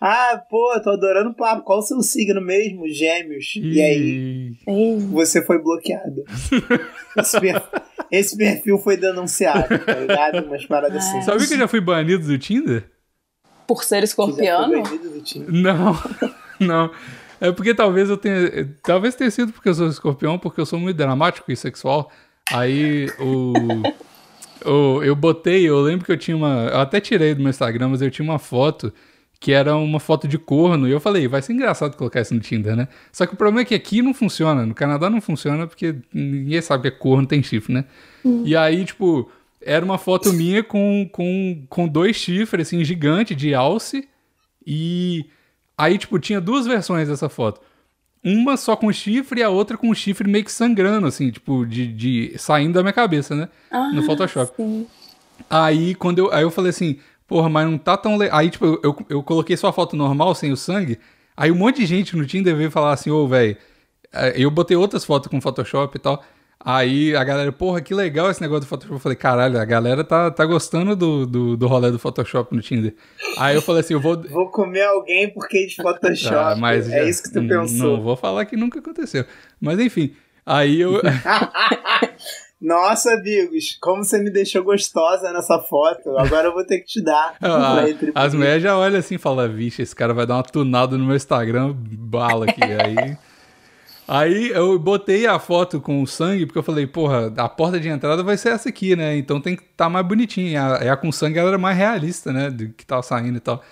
Ah, 0.00 0.42
pô, 0.50 0.78
tô 0.82 0.90
adorando 0.90 1.30
o 1.30 1.34
papo. 1.34 1.62
Qual 1.62 1.78
o 1.78 1.82
seu 1.82 2.00
signo 2.02 2.40
mesmo? 2.40 2.86
Gêmeos. 2.88 3.54
E 3.56 3.80
aí? 3.80 4.52
Ih, 4.68 4.98
Você 5.12 5.42
foi 5.44 5.58
bloqueado. 5.62 6.22
Esse, 7.16 7.40
per- 7.40 7.62
esse 8.10 8.36
perfil 8.36 8.78
foi 8.78 8.96
denunciado, 8.98 9.78
tá 9.78 9.94
ligado? 9.94 10.44
Umas 10.46 10.66
paradas 10.66 10.98
assim. 10.98 11.22
Sabia 11.22 11.46
que 11.46 11.54
eu 11.54 11.58
já 11.58 11.66
fui 11.68 11.80
banido 11.80 12.26
do 12.26 12.38
Tinder? 12.38 12.90
por 13.66 13.82
ser 13.82 14.04
escorpiano? 14.04 14.82
time. 15.24 15.46
Não, 15.48 15.98
não. 16.60 16.90
É 17.40 17.50
porque 17.52 17.74
talvez 17.74 18.08
eu 18.08 18.16
tenha. 18.16 18.68
Talvez 18.82 19.14
tenha 19.14 19.30
sido 19.30 19.52
porque 19.52 19.68
eu 19.68 19.74
sou 19.74 19.88
escorpião, 19.88 20.38
porque 20.38 20.60
eu 20.60 20.66
sou 20.66 20.78
muito 20.78 20.96
dramático 20.96 21.50
e 21.50 21.56
sexual. 21.56 22.10
Aí 22.52 23.08
o. 23.18 23.52
o 24.70 25.02
eu 25.02 25.14
botei, 25.16 25.68
eu 25.68 25.80
lembro 25.80 26.04
que 26.06 26.12
eu 26.12 26.16
tinha 26.16 26.36
uma. 26.36 26.68
Eu 26.72 26.80
até 26.80 27.00
tirei 27.00 27.34
do 27.34 27.40
meu 27.40 27.50
Instagram, 27.50 27.88
mas 27.88 28.00
eu 28.02 28.10
tinha 28.10 28.24
uma 28.28 28.38
foto 28.38 28.92
que 29.38 29.52
era 29.52 29.76
uma 29.76 30.00
foto 30.00 30.26
de 30.26 30.38
corno. 30.38 30.88
E 30.88 30.90
eu 30.90 31.00
falei, 31.00 31.28
vai 31.28 31.42
ser 31.42 31.52
engraçado 31.52 31.96
colocar 31.96 32.20
isso 32.20 32.34
no 32.34 32.40
Tinder, 32.40 32.74
né? 32.74 32.88
Só 33.12 33.26
que 33.26 33.34
o 33.34 33.36
problema 33.36 33.60
é 33.60 33.64
que 33.64 33.74
aqui 33.74 34.02
não 34.02 34.14
funciona. 34.14 34.64
No 34.64 34.74
Canadá 34.74 35.10
não 35.10 35.20
funciona 35.20 35.66
porque 35.66 35.96
ninguém 36.12 36.60
sabe 36.60 36.82
que 36.82 36.88
é 36.88 36.98
corno, 36.98 37.26
tem 37.26 37.42
chifre, 37.42 37.72
né? 37.72 37.84
E 38.44 38.56
aí, 38.56 38.84
tipo, 38.84 39.30
era 39.60 39.84
uma 39.84 39.98
foto 39.98 40.32
minha 40.32 40.62
com, 40.64 41.08
com, 41.12 41.64
com 41.68 41.88
dois 41.88 42.16
chifres, 42.16 42.68
assim, 42.68 42.84
gigante 42.84 43.34
de 43.34 43.54
alce. 43.54 44.08
E 44.66 45.26
aí, 45.76 45.98
tipo, 45.98 46.18
tinha 46.18 46.40
duas 46.40 46.66
versões 46.66 47.08
dessa 47.08 47.28
foto. 47.28 47.60
Uma 48.24 48.56
só 48.56 48.74
com 48.74 48.92
chifre 48.92 49.40
e 49.40 49.42
a 49.42 49.48
outra 49.48 49.76
com 49.76 49.94
chifre 49.94 50.28
meio 50.28 50.44
que 50.44 50.50
sangrando, 50.50 51.06
assim, 51.06 51.30
tipo, 51.30 51.64
de, 51.64 51.86
de 51.86 52.34
saindo 52.38 52.74
da 52.74 52.82
minha 52.82 52.92
cabeça, 52.92 53.36
né? 53.36 53.48
no 53.94 54.02
Photoshop. 54.02 54.52
Sim. 54.56 54.86
Aí, 55.48 55.94
quando 55.94 56.18
eu, 56.18 56.32
aí 56.32 56.42
eu 56.42 56.50
falei 56.50 56.70
assim, 56.70 56.98
porra, 57.26 57.48
mas 57.48 57.66
não 57.68 57.76
tá 57.78 57.96
tão 57.96 58.16
legal. 58.16 58.38
Aí, 58.38 58.50
tipo, 58.50 58.64
eu, 58.66 58.80
eu, 58.82 58.96
eu 59.10 59.22
coloquei 59.22 59.56
só 59.56 59.68
a 59.68 59.72
foto 59.72 59.96
normal, 59.96 60.34
sem 60.34 60.52
o 60.52 60.56
sangue. 60.56 60.98
Aí 61.36 61.50
um 61.50 61.56
monte 61.56 61.76
de 61.78 61.86
gente 61.86 62.16
no 62.16 62.24
Tinder 62.26 62.56
veio 62.56 62.70
falar 62.70 62.92
assim, 62.92 63.10
ô, 63.10 63.26
velho. 63.28 63.56
Eu 64.34 64.50
botei 64.50 64.76
outras 64.76 65.04
fotos 65.04 65.28
com 65.30 65.40
Photoshop 65.40 65.96
e 65.96 66.00
tal. 66.00 66.22
Aí 66.58 67.14
a 67.14 67.22
galera, 67.22 67.52
porra, 67.52 67.82
que 67.82 67.92
legal 67.94 68.30
esse 68.30 68.40
negócio 68.40 68.62
do 68.62 68.66
Photoshop. 68.66 68.94
Eu 68.94 68.98
falei, 69.00 69.16
caralho, 69.16 69.60
a 69.60 69.64
galera 69.64 70.02
tá, 70.02 70.30
tá 70.30 70.44
gostando 70.46 70.96
do, 70.96 71.26
do, 71.26 71.56
do 71.56 71.66
rolê 71.66 71.90
do 71.90 71.98
Photoshop 71.98 72.54
no 72.56 72.62
Tinder. 72.62 72.94
Aí 73.36 73.54
eu 73.54 73.60
falei 73.62 73.80
assim, 73.80 73.92
eu 73.94 74.00
vou. 74.00 74.20
Vou 74.22 74.50
comer 74.50 74.84
alguém 74.84 75.28
porque 75.32 75.66
de 75.66 75.76
Photoshop. 75.76 76.34
Ah, 76.34 76.56
mas 76.56 76.88
é 76.88 77.02
já- 77.02 77.04
isso 77.10 77.22
que 77.24 77.32
tu 77.32 77.42
Não 77.42 77.62
pensou. 77.62 78.00
vou 78.00 78.16
falar 78.16 78.46
que 78.46 78.56
nunca 78.56 78.78
aconteceu. 78.78 79.24
Mas 79.60 79.78
enfim. 79.78 80.14
Aí 80.46 80.80
eu. 80.80 81.02
Nossa, 82.60 83.12
amigos, 83.12 83.76
como 83.80 84.02
você 84.02 84.18
me 84.18 84.30
deixou 84.30 84.64
gostosa 84.64 85.30
nessa 85.30 85.58
foto. 85.60 86.16
Agora 86.16 86.48
eu 86.48 86.54
vou 86.54 86.64
ter 86.64 86.80
que 86.80 86.86
te 86.86 87.02
dar. 87.02 87.36
Ah, 87.46 87.84
as 88.14 88.34
mulheres 88.34 88.62
já 88.62 88.76
olham 88.76 88.98
assim 88.98 89.16
e 89.16 89.18
falam, 89.18 89.48
vixe, 89.52 89.82
esse 89.82 89.94
cara 89.94 90.14
vai 90.14 90.26
dar 90.26 90.36
uma 90.36 90.42
tunada 90.42 90.96
no 90.96 91.04
meu 91.04 91.16
Instagram, 91.16 91.74
bala 91.76 92.46
aqui. 92.46 92.60
Aí, 92.82 93.16
aí 94.08 94.48
eu 94.50 94.78
botei 94.78 95.26
a 95.26 95.38
foto 95.38 95.80
com 95.80 96.00
o 96.00 96.06
sangue, 96.06 96.46
porque 96.46 96.58
eu 96.58 96.62
falei, 96.62 96.86
porra, 96.86 97.32
a 97.36 97.48
porta 97.48 97.80
de 97.80 97.88
entrada 97.88 98.22
vai 98.22 98.36
ser 98.36 98.50
essa 98.50 98.68
aqui, 98.68 98.94
né? 98.94 99.16
Então 99.16 99.40
tem 99.40 99.56
que 99.56 99.62
estar 99.62 99.86
tá 99.86 99.90
mais 99.90 100.06
bonitinha. 100.06 100.62
A, 100.62 100.92
a 100.92 100.96
com 100.96 101.10
sangue 101.10 101.38
ela 101.38 101.48
era 101.48 101.58
mais 101.58 101.76
realista, 101.76 102.32
né? 102.32 102.50
Do 102.50 102.68
que 102.68 102.86
tava 102.86 103.02
saindo 103.02 103.36
e 103.36 103.40
tal. 103.40 103.62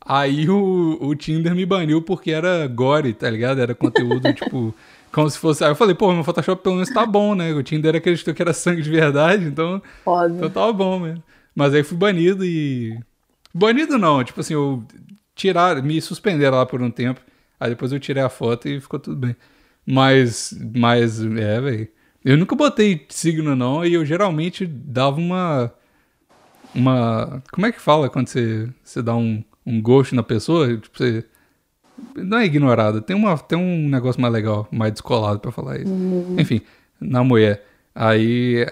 Aí 0.00 0.48
o, 0.48 0.98
o 1.00 1.14
Tinder 1.14 1.54
me 1.54 1.66
baniu 1.66 2.02
porque 2.02 2.30
era 2.30 2.66
gore, 2.66 3.12
tá 3.12 3.28
ligado? 3.30 3.60
Era 3.60 3.74
conteúdo, 3.74 4.30
tipo, 4.34 4.74
como 5.12 5.28
se 5.28 5.38
fosse. 5.38 5.62
Aí 5.62 5.70
eu 5.70 5.76
falei, 5.76 5.94
pô, 5.94 6.12
meu 6.12 6.24
Photoshop 6.24 6.62
pelo 6.62 6.76
menos 6.76 6.90
tá 6.90 7.04
bom, 7.06 7.34
né? 7.34 7.52
O 7.52 7.62
Tinder 7.62 7.94
acreditou 7.94 8.34
que 8.34 8.42
era 8.42 8.52
sangue 8.52 8.82
de 8.82 8.90
verdade, 8.90 9.44
então. 9.44 9.82
Foda. 10.04 10.34
Então 10.34 10.50
tava 10.50 10.72
bom 10.72 10.98
mesmo. 10.98 11.22
Mas 11.54 11.74
aí 11.74 11.82
fui 11.82 11.96
banido 11.96 12.44
e. 12.44 12.98
Banido 13.54 13.98
não, 13.98 14.24
tipo 14.24 14.40
assim, 14.40 14.54
eu 14.54 14.82
tirar, 15.34 15.82
me 15.82 16.00
suspenderam 16.00 16.56
lá 16.56 16.66
por 16.66 16.80
um 16.80 16.90
tempo. 16.90 17.20
Aí 17.60 17.70
depois 17.70 17.92
eu 17.92 18.00
tirei 18.00 18.22
a 18.22 18.28
foto 18.28 18.68
e 18.68 18.80
ficou 18.80 18.98
tudo 18.98 19.16
bem. 19.16 19.36
Mas, 19.86 20.54
mas, 20.74 21.22
é, 21.24 21.60
velho. 21.60 21.88
Eu 22.24 22.36
nunca 22.36 22.54
botei 22.54 23.04
signo 23.08 23.56
não 23.56 23.84
e 23.84 23.94
eu 23.94 24.04
geralmente 24.04 24.66
dava 24.66 25.18
uma. 25.18 25.72
Uma. 26.74 27.42
Como 27.52 27.66
é 27.66 27.72
que 27.72 27.80
fala 27.80 28.08
quando 28.08 28.28
você, 28.28 28.68
você 28.82 29.02
dá 29.02 29.14
um, 29.14 29.44
um 29.66 29.80
ghost 29.82 30.14
na 30.14 30.22
pessoa, 30.22 30.76
tipo, 30.76 30.96
você. 30.96 31.24
Não 32.16 32.38
é 32.38 32.44
ignorada, 32.46 33.00
tem, 33.00 33.14
uma, 33.16 33.36
tem 33.38 33.58
um 33.58 33.88
negócio 33.88 34.20
mais 34.20 34.32
legal, 34.32 34.66
mais 34.70 34.92
descolado 34.92 35.38
pra 35.40 35.52
falar 35.52 35.78
isso. 35.80 35.92
Enfim, 36.38 36.60
na 37.00 37.22
mulher. 37.22 37.64
Aí. 37.94 38.66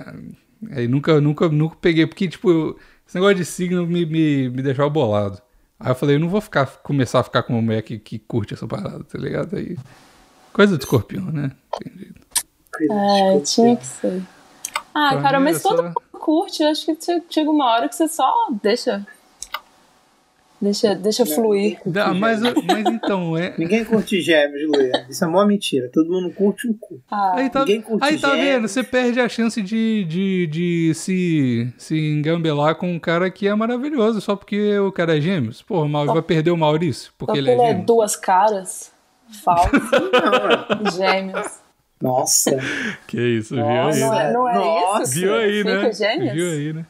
Aí 0.72 0.86
nunca, 0.88 1.20
nunca, 1.20 1.48
nunca 1.48 1.76
peguei, 1.80 2.06
porque, 2.06 2.28
tipo, 2.28 2.76
esse 3.06 3.14
negócio 3.16 3.36
de 3.36 3.44
signo 3.44 3.86
me, 3.86 4.04
me, 4.04 4.48
me 4.50 4.62
deixava 4.62 4.90
bolado. 4.90 5.40
Aí 5.78 5.90
eu 5.90 5.94
falei, 5.94 6.16
eu 6.16 6.20
não 6.20 6.28
vou 6.28 6.40
ficar, 6.40 6.66
começar 6.82 7.20
a 7.20 7.22
ficar 7.22 7.42
com 7.42 7.54
uma 7.54 7.62
mulher 7.62 7.80
que, 7.82 7.98
que 7.98 8.18
curte 8.18 8.52
essa 8.54 8.66
parada, 8.66 9.02
tá 9.04 9.18
ligado? 9.18 9.56
Aí. 9.56 9.76
Coisa 10.52 10.76
do 10.76 10.80
escorpião, 10.80 11.24
né? 11.26 11.50
Entendi. 11.82 12.12
É, 12.90 13.40
tinha 13.40 13.76
que 13.76 13.86
ser. 13.86 14.22
Ah, 14.94 15.10
Pra 15.12 15.22
cara, 15.22 15.38
mim 15.38 15.44
mas 15.46 15.56
é 15.58 15.60
todo 15.62 15.76
só- 15.76 15.82
mundo 15.84 15.94
curte. 16.12 16.62
Acho 16.62 16.86
que 16.86 16.96
che- 17.02 17.22
chega 17.30 17.50
uma 17.50 17.66
hora 17.72 17.88
que 17.88 17.94
você 17.94 18.08
só 18.08 18.32
deixa. 18.62 19.06
Deixa, 20.60 20.94
deixa 20.94 21.24
fluir. 21.24 21.78
Dá, 21.86 22.12
mas, 22.12 22.40
mas 22.42 22.86
então, 22.86 23.34
é. 23.36 23.54
Ninguém 23.56 23.82
curte 23.82 24.20
gêmeos, 24.20 24.70
Luia. 24.70 25.06
Isso 25.08 25.24
é 25.24 25.26
mó 25.26 25.46
mentira. 25.46 25.88
Todo 25.90 26.10
mundo 26.10 26.30
curte 26.34 26.68
um 26.68 26.74
cu. 26.74 27.00
Ah, 27.10 27.32
Aí 27.36 27.48
tá, 27.48 27.60
Ninguém 27.60 27.80
curte 27.80 28.04
aí 28.04 28.18
tá 28.18 28.32
vendo? 28.34 28.68
Você 28.68 28.82
perde 28.82 29.20
a 29.20 29.28
chance 29.28 29.62
de, 29.62 30.04
de, 30.04 30.46
de 30.48 30.92
se, 30.94 31.72
se 31.78 31.98
engambelar 31.98 32.74
com 32.74 32.92
um 32.92 32.98
cara 32.98 33.30
que 33.30 33.48
é 33.48 33.54
maravilhoso 33.54 34.20
só 34.20 34.36
porque 34.36 34.78
o 34.78 34.92
cara 34.92 35.16
é 35.16 35.20
gêmeos. 35.20 35.62
Porra, 35.62 35.88
mas 35.88 36.06
vai 36.06 36.22
perder 36.22 36.50
o 36.50 36.56
Maurício 36.58 37.04
só 37.04 37.12
porque 37.18 37.38
ele 37.38 37.50
é 37.50 37.54
ele 37.54 37.62
é 37.62 37.74
duas 37.74 38.14
caras, 38.14 38.92
falso, 39.42 39.70
Não, 39.72 40.88
é. 40.88 40.90
gêmeos. 40.90 41.58
Nossa. 42.02 42.58
Que 43.06 43.18
isso, 43.18 43.54
viu 43.54 43.64
Nossa. 43.64 43.96
aí? 43.96 44.00
Não 44.00 44.14
é, 44.14 44.32
não 44.32 44.48
é 44.48 44.54
Nossa. 44.54 45.02
isso? 45.04 45.12
Viu 45.20 45.34
aí, 45.34 45.64
né? 45.64 45.92
gêmeos? 45.92 46.32
Viu 46.32 46.50
aí, 46.50 46.72
né? 46.74 46.86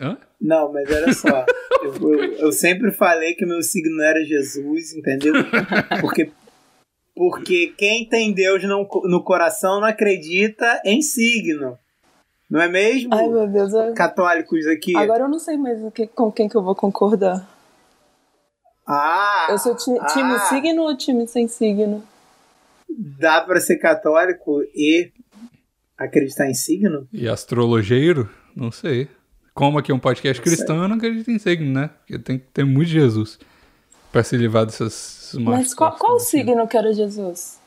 Hã? 0.00 0.16
Não, 0.42 0.72
mas 0.72 0.90
olha 0.90 1.12
só. 1.14 1.46
Eu, 1.82 1.94
eu, 2.12 2.32
eu 2.34 2.52
sempre 2.52 2.92
falei 2.92 3.34
que 3.34 3.44
meu 3.44 3.60
signo 3.60 4.00
era 4.00 4.24
Jesus, 4.24 4.94
entendeu? 4.94 5.32
Porque, 6.00 6.30
porque 7.12 7.74
quem 7.76 8.08
tem 8.08 8.32
Deus 8.32 8.62
no, 8.62 8.88
no 9.04 9.24
coração 9.24 9.80
não 9.80 9.88
acredita 9.88 10.80
em 10.84 11.02
signo. 11.02 11.76
Não 12.48 12.62
é 12.62 12.68
mesmo? 12.68 13.12
Ai, 13.12 13.26
meu 13.28 13.48
Deus. 13.48 13.72
eu- 13.72 13.94
Católicos 13.94 14.64
aqui. 14.68 14.96
Agora 14.96 15.24
eu 15.24 15.28
não 15.28 15.40
sei 15.40 15.56
mais 15.56 15.82
o 15.82 15.90
que- 15.90 16.06
com 16.06 16.30
quem 16.30 16.48
que 16.48 16.56
eu 16.56 16.62
vou 16.62 16.76
concordar. 16.76 17.48
Ah! 18.86 19.48
Eu 19.50 19.58
sou 19.58 19.74
ti- 19.76 19.98
ah, 20.00 20.06
time 20.06 20.38
signo 20.48 20.82
ou 20.82 20.96
time 20.96 21.26
sem 21.26 21.48
signo? 21.48 22.02
Dá 23.18 23.40
pra 23.40 23.60
ser 23.60 23.78
católico 23.78 24.62
e 24.72 25.10
acreditar 25.98 26.48
em 26.48 26.54
signo? 26.54 27.08
E 27.12 27.28
astrologeiro? 27.28 28.30
Não 28.54 28.70
sei. 28.70 29.08
Como 29.54 29.78
aqui 29.78 29.92
é 29.92 29.94
um 29.94 29.98
podcast 29.98 30.42
sei. 30.42 30.52
cristão, 30.56 30.82
eu 30.82 30.88
não 30.88 30.96
acredito 30.96 31.30
em 31.30 31.38
signo, 31.38 31.70
né? 31.72 31.90
Porque 32.00 32.18
tem 32.18 32.38
que 32.38 32.46
ter 32.46 32.64
muito 32.64 32.88
Jesus 32.88 33.38
pra 34.10 34.22
se 34.22 34.36
livrar 34.36 34.64
dessas 34.66 35.34
Mas 35.38 35.74
qual, 35.74 35.92
qual 35.96 36.16
o 36.16 36.20
signo 36.20 36.66
que 36.66 36.76
era 36.76 36.92
Jesus? 36.92 37.60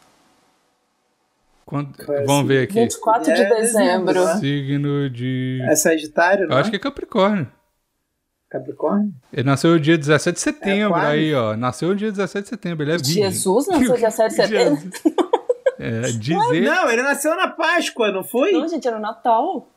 Quando- 1.65 1.95
é 2.11 2.23
Vamos 2.25 2.47
ver 2.47 2.63
aqui. 2.63 2.73
24 2.75 3.33
de 3.33 3.41
É 3.41 3.49
dezembro. 3.49 4.27
Signo 4.39 5.09
de. 5.09 5.59
É 5.63 5.75
Sagitário, 5.75 6.43
Eu 6.43 6.49
não? 6.49 6.57
acho 6.57 6.69
que 6.69 6.75
é 6.75 6.79
Capricórnio. 6.79 7.47
Capricórnio? 8.49 9.11
Ele 9.33 9.43
nasceu 9.43 9.77
dia 9.79 9.97
17 9.97 10.35
de 10.35 10.41
setembro, 10.41 10.95
Aquário? 10.95 11.09
aí, 11.19 11.33
ó. 11.33 11.57
Nasceu 11.57 11.93
dia 11.95 12.11
17 12.11 12.43
de 12.43 12.49
setembro, 12.49 12.83
ele 12.83 12.91
é 12.93 12.97
virgem. 12.97 13.23
Jesus 13.31 13.67
nasceu 13.67 13.95
dia 13.97 14.11
7 14.11 14.29
de 14.29 14.35
setembro? 14.35 14.89
É, 15.79 16.01
dizer. 16.11 16.61
Não, 16.61 16.89
ele 16.89 17.01
nasceu 17.01 17.35
na 17.35 17.47
Páscoa, 17.49 18.11
não 18.11 18.23
foi? 18.23 18.51
Não, 18.51 18.67
gente, 18.67 18.87
era 18.87 18.97
o 18.97 19.01
Natal. 19.01 19.67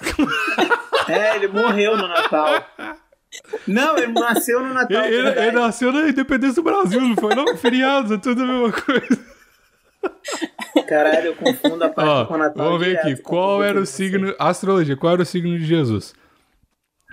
É, 1.08 1.36
ele 1.36 1.48
morreu 1.48 1.96
no 1.96 2.08
Natal. 2.08 2.64
Não, 3.66 3.96
ele 3.98 4.12
nasceu 4.12 4.60
no 4.62 4.72
Natal. 4.72 5.04
Ele, 5.04 5.28
ele- 5.28 5.50
nasceu 5.52 5.92
na 5.92 6.08
independência 6.08 6.56
do 6.56 6.62
Brasil, 6.62 7.00
não 7.00 7.14
foi? 7.16 7.34
Não, 7.34 7.56
feriados, 7.56 8.10
é 8.12 8.18
tudo 8.18 8.42
a 8.42 8.46
mesma 8.46 8.72
coisa. 8.72 9.36
Caralho, 10.86 11.26
eu 11.28 11.34
confundo 11.36 11.82
a 11.84 11.88
Páscoa 11.88 12.22
Ó, 12.22 12.26
com 12.26 12.34
o 12.34 12.38
Natal. 12.38 12.64
vamos 12.66 12.80
ver 12.80 12.90
direto, 12.98 13.08
aqui. 13.12 13.22
Qual 13.22 13.62
era 13.62 13.80
o 13.80 13.86
signo. 13.86 14.34
Astrologia, 14.38 14.96
qual 14.96 15.12
era 15.14 15.22
o 15.22 15.26
signo 15.26 15.58
de 15.58 15.64
Jesus? 15.64 16.14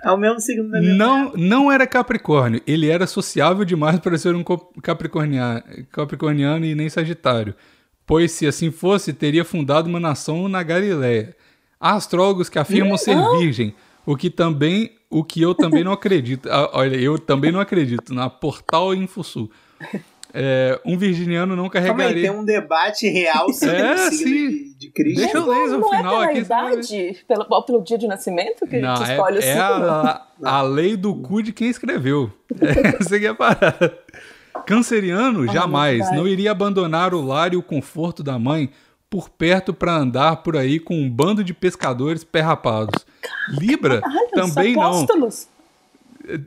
É 0.04 0.10
o 0.10 0.16
mesmo 0.18 0.38
signo 0.38 0.70
da 0.70 0.80
minha 0.80 0.94
Não, 0.94 1.32
não 1.34 1.72
era 1.72 1.86
Capricórnio. 1.86 2.60
Ele 2.66 2.88
era 2.90 3.06
sociável 3.06 3.64
demais 3.64 3.98
para 3.98 4.18
ser 4.18 4.34
um 4.34 4.44
co- 4.44 4.70
capricornia- 4.82 5.64
capricorniano 5.90 6.64
e 6.64 6.74
nem 6.74 6.88
Sagitário. 6.90 7.54
Pois, 8.06 8.32
se 8.32 8.46
assim 8.46 8.70
fosse, 8.70 9.12
teria 9.14 9.44
fundado 9.46 9.88
uma 9.88 9.98
nação 9.98 10.46
na 10.46 10.62
Galiléia. 10.62 11.34
Há 11.80 11.94
astrólogos 11.94 12.48
que 12.50 12.58
afirmam 12.58 12.98
ser 12.98 13.16
virgem, 13.38 13.74
o 14.06 14.16
que 14.16 14.30
também, 14.30 14.90
o 15.10 15.22
que 15.24 15.40
eu 15.42 15.54
também 15.54 15.82
não 15.84 15.92
acredito. 15.92 16.48
Ah, 16.50 16.70
olha, 16.74 16.96
eu 16.96 17.18
também 17.18 17.50
não 17.52 17.60
acredito. 17.60 18.12
Na 18.14 18.28
Portal 18.30 18.94
Infosul. 18.94 19.50
É, 20.36 20.80
um 20.84 20.98
virginiano 20.98 21.54
não 21.54 21.68
Calma 21.68 21.86
aí, 21.88 21.92
carregaria. 21.94 22.22
tem 22.22 22.30
um 22.40 22.44
debate 22.44 23.08
real 23.08 23.52
sobre 23.52 23.76
É, 23.76 23.94
o 23.94 23.98
signo 24.10 24.50
de, 24.50 24.74
de 24.74 24.90
Cristo. 24.90 25.20
Deixa 25.20 25.36
eu 25.38 25.46
ler 25.48 25.68
não, 25.68 25.76
o 25.76 25.80
não 25.80 25.88
final 25.90 26.00
é 26.14 26.18
pela 26.18 26.24
aqui. 26.30 26.38
idade, 26.40 27.24
pelo, 27.28 27.62
pelo 27.64 27.82
dia 27.84 27.96
de 27.96 28.06
nascimento 28.08 28.66
que, 28.66 28.80
Não, 28.80 28.96
que 28.96 29.04
é, 29.04 29.12
escolhe 29.12 29.36
o 29.36 29.38
é 29.38 29.42
signo? 29.42 29.62
a, 29.62 30.26
a 30.42 30.62
lei 30.62 30.96
do 30.96 31.14
cu 31.14 31.40
de 31.40 31.52
quem 31.52 31.68
escreveu. 31.68 32.32
Essa 33.00 33.14
aqui 33.14 33.26
é 33.26 33.28
a 33.28 33.34
parada. 33.34 33.96
Canceriano 34.66 35.46
jamais 35.46 35.98
verdade. 35.98 36.16
não 36.16 36.26
iria 36.26 36.50
abandonar 36.50 37.14
o 37.14 37.20
lar 37.24 37.52
e 37.52 37.56
o 37.56 37.62
conforto 37.62 38.22
da 38.22 38.36
mãe 38.38 38.70
por 39.14 39.28
perto 39.30 39.72
para 39.72 39.94
andar 39.94 40.42
por 40.42 40.56
aí 40.56 40.80
com 40.80 40.96
um 40.96 41.08
bando 41.08 41.44
de 41.44 41.54
pescadores 41.54 42.24
perrapados. 42.24 43.06
Libra 43.48 44.00
Caralho, 44.00 44.30
também 44.32 44.74
não. 44.74 44.82
apóstolos. 44.82 45.46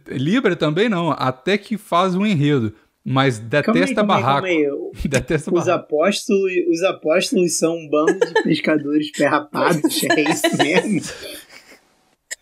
Libra 0.09 0.53
também 0.53 0.89
não, 0.89 1.11
até 1.11 1.57
que 1.57 1.77
faz 1.77 2.13
um 2.13 2.25
enredo, 2.25 2.73
mas 3.05 3.37
Calma 3.39 3.45
aí, 3.45 3.73
detesta 3.73 3.95
calma 3.95 4.15
aí, 4.17 4.21
barraco. 4.21 4.47
calma 4.47 4.47
aí. 4.47 4.91
Detesta 5.07 5.49
Os 5.53 5.65
barraco. 5.65 5.85
apóstolos, 5.85 6.51
os 6.69 6.83
apóstolos 6.83 7.57
são 7.57 7.73
um 7.73 7.89
bando 7.89 8.19
de 8.19 8.43
pescadores 8.43 9.11
perrapados, 9.11 10.03
é 10.03 10.21
isso 10.29 10.57
mesmo? 10.57 11.01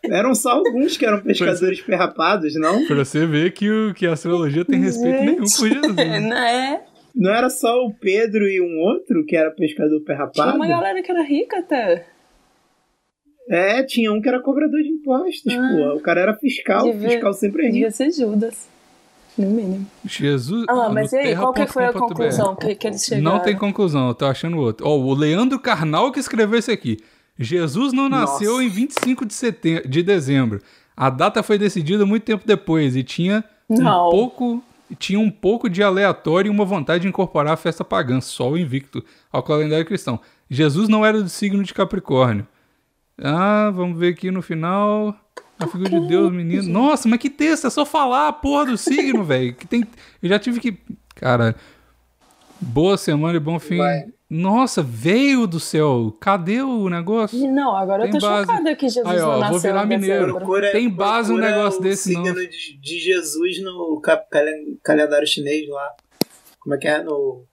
Eram 0.06 0.34
só 0.34 0.54
alguns 0.54 0.98
que 0.98 1.06
eram 1.06 1.22
pescadores 1.22 1.82
perrapados, 1.82 2.56
não? 2.56 2.84
Pra 2.88 2.96
você 2.96 3.28
ver 3.28 3.54
que, 3.54 3.70
o, 3.70 3.94
que 3.94 4.08
a 4.08 4.14
astrologia 4.14 4.66
tem 4.66 4.80
respeito 4.80 5.20
nenhum 5.20 5.38
por 5.38 5.70
Jesus. 5.70 5.98
É, 6.00 6.20
né? 6.20 6.82
Não 6.95 6.95
era 7.24 7.50
só 7.50 7.86
o 7.86 7.94
Pedro 7.94 8.48
e 8.48 8.60
um 8.62 8.80
outro 8.80 9.26
que 9.26 9.36
era 9.36 9.52
pescador 9.52 9.96
Tinha 9.98 10.06
perrapado? 10.06 10.56
uma 10.58 10.68
galera 10.68 11.02
que 11.02 11.12
era 11.12 11.24
rica 11.24 11.60
até. 11.60 12.06
É, 13.50 13.84
tinha 13.84 14.12
um 14.12 14.20
que 14.22 14.28
era 14.28 14.42
cobrador 14.42 14.82
de 14.82 14.90
impostos, 14.90 15.54
Ah. 15.54 15.70
pô. 15.92 15.98
O 15.98 16.00
cara 16.02 16.22
era 16.22 16.34
fiscal, 16.36 16.84
Devia- 16.84 17.10
fiscal 17.10 17.34
sempre 17.34 17.62
é 17.62 17.66
rico. 17.66 17.74
Devia 17.76 17.92
ser 17.92 18.12
Judas. 18.12 18.68
No 19.38 19.50
mínimo. 19.50 19.86
Jesus. 20.06 20.66
Ah, 20.70 20.90
mas 20.90 21.12
e 21.12 21.18
aí, 21.18 21.36
qual 21.36 21.54
que 21.54 21.68
foi 21.68 21.86
a 21.86 21.94
conclusão 21.94 22.56
que, 22.56 22.74
que 22.74 22.88
eles 22.88 23.04
chegaram? 23.04 23.24
Não 23.38 23.40
tem 23.44 23.56
conclusão, 23.56 24.08
eu 24.08 24.16
tô 24.16 24.26
achando 24.26 24.58
outro. 24.58 24.88
Ó, 24.88 24.98
o 24.98 25.14
Leandro 25.14 25.60
Carnal 25.60 26.12
que 26.12 26.20
escreveu 26.20 26.58
isso 26.58 26.72
aqui. 26.72 26.98
Jesus 27.38 27.92
não 27.92 28.08
nasceu 28.08 28.54
Nossa. 28.54 28.64
em 28.64 28.70
25 28.70 29.26
de, 29.26 29.34
setembro, 29.34 29.88
de 29.90 30.02
dezembro. 30.02 30.62
A 30.96 31.10
data 31.10 31.44
foi 31.44 31.58
decidida 31.58 32.06
muito 32.06 32.24
tempo 32.24 32.44
depois 32.48 32.96
e 32.96 33.04
tinha 33.04 33.44
Não. 33.70 34.08
um 34.08 34.10
pouco 34.12 34.64
tinha 34.98 35.20
um 35.20 35.32
pouco 35.32 35.70
de 35.70 35.82
aleatório 35.82 36.50
e 36.50 36.54
uma 36.54 36.66
vontade 36.66 37.04
de 37.04 37.08
incorporar 37.08 37.54
a 37.54 37.58
festa 37.58 37.84
pagã, 37.84 38.22
sol 38.22 38.58
invicto, 38.58 39.04
ao 39.32 39.42
calendário 39.42 39.86
cristão. 39.86 40.20
Jesus 40.50 40.88
não 40.88 41.06
era 41.06 41.22
do 41.22 41.30
signo 41.30 41.64
de 41.64 41.74
Capricórnio. 41.74 42.48
Ah, 43.18 43.72
vamos 43.74 43.98
ver 43.98 44.14
aqui 44.14 44.30
no 44.30 44.42
final. 44.42 45.16
A 45.58 45.68
figura 45.68 45.90
de 45.90 46.08
Deus, 46.08 46.32
menino. 46.32 46.64
Nossa, 46.64 47.08
mas 47.08 47.20
que 47.20 47.30
texto, 47.30 47.68
é 47.68 47.70
só 47.70 47.86
falar 47.86 48.28
a 48.28 48.34
porra 48.34 48.66
do 48.66 48.78
signo, 48.78 49.24
velho. 49.26 49.54
Que 49.54 49.66
tem 49.66 49.86
Eu 50.22 50.30
já 50.30 50.38
tive 50.38 50.60
que, 50.60 50.78
cara, 51.16 51.56
boa 52.60 52.98
semana 52.98 53.38
e 53.38 53.40
bom 53.40 53.58
fim. 53.58 53.78
Vai. 53.78 54.06
Nossa, 54.30 54.82
veio 54.82 55.46
do 55.46 55.60
céu. 55.60 56.16
Cadê 56.20 56.62
o 56.62 56.90
negócio? 56.90 57.40
Não, 57.52 57.76
agora 57.76 58.04
Tem 58.06 58.14
eu 58.16 58.20
tô 58.20 58.28
base. 58.28 58.48
chocada 58.48 58.76
que 58.76 58.90
Jesus 58.90 59.06
Aí, 59.08 59.20
ó, 59.20 59.26
não 59.26 59.32
vou 59.34 59.40
nasceu 59.42 59.60
virar 59.72 59.84
em 59.84 59.88
mineiro. 59.88 60.34
Procura- 60.36 60.72
Tem 60.72 60.90
base 60.90 61.32
um 61.32 61.38
negócio 61.38 61.80
desse, 61.82 62.14
não. 62.14 62.26
signo 62.26 62.40
de, 62.50 62.78
de 62.80 63.00
Jesus 63.00 63.62
no 63.64 64.02
calendário 64.84 65.28
chinês 65.28 65.70
lá. 65.70 65.90
Como 66.60 66.74
é 66.74 66.78
que 66.80 66.88
é? 66.88 67.04
No. 67.04 67.44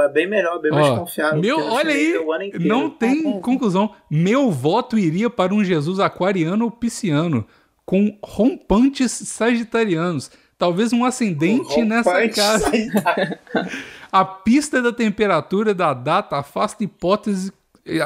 É 0.00 0.08
bem 0.08 0.28
melhor, 0.28 0.60
bem 0.60 0.70
mais 0.70 0.86
Ó, 0.86 0.98
confiável. 1.00 1.40
meu, 1.40 1.58
olha 1.58 1.92
aí, 1.92 2.14
é 2.52 2.58
não 2.60 2.88
tem 2.88 3.16
mesmo? 3.16 3.40
conclusão. 3.40 3.92
Meu 4.08 4.48
voto 4.48 4.96
iria 4.96 5.28
para 5.28 5.52
um 5.52 5.64
Jesus 5.64 5.98
aquariano 5.98 6.66
ou 6.66 6.70
pisciano, 6.70 7.44
com 7.84 8.16
rompantes 8.22 9.10
sagitarianos. 9.10 10.30
Talvez 10.56 10.92
um 10.92 11.04
ascendente 11.04 11.82
nessa 11.82 12.12
Rompante 12.12 12.36
casa. 12.36 12.70
A 14.12 14.26
pista 14.26 14.82
da 14.82 14.92
temperatura 14.92 15.72
da 15.72 15.94
data 15.94 16.36
afasta 16.36 16.84
hipóteses, 16.84 17.50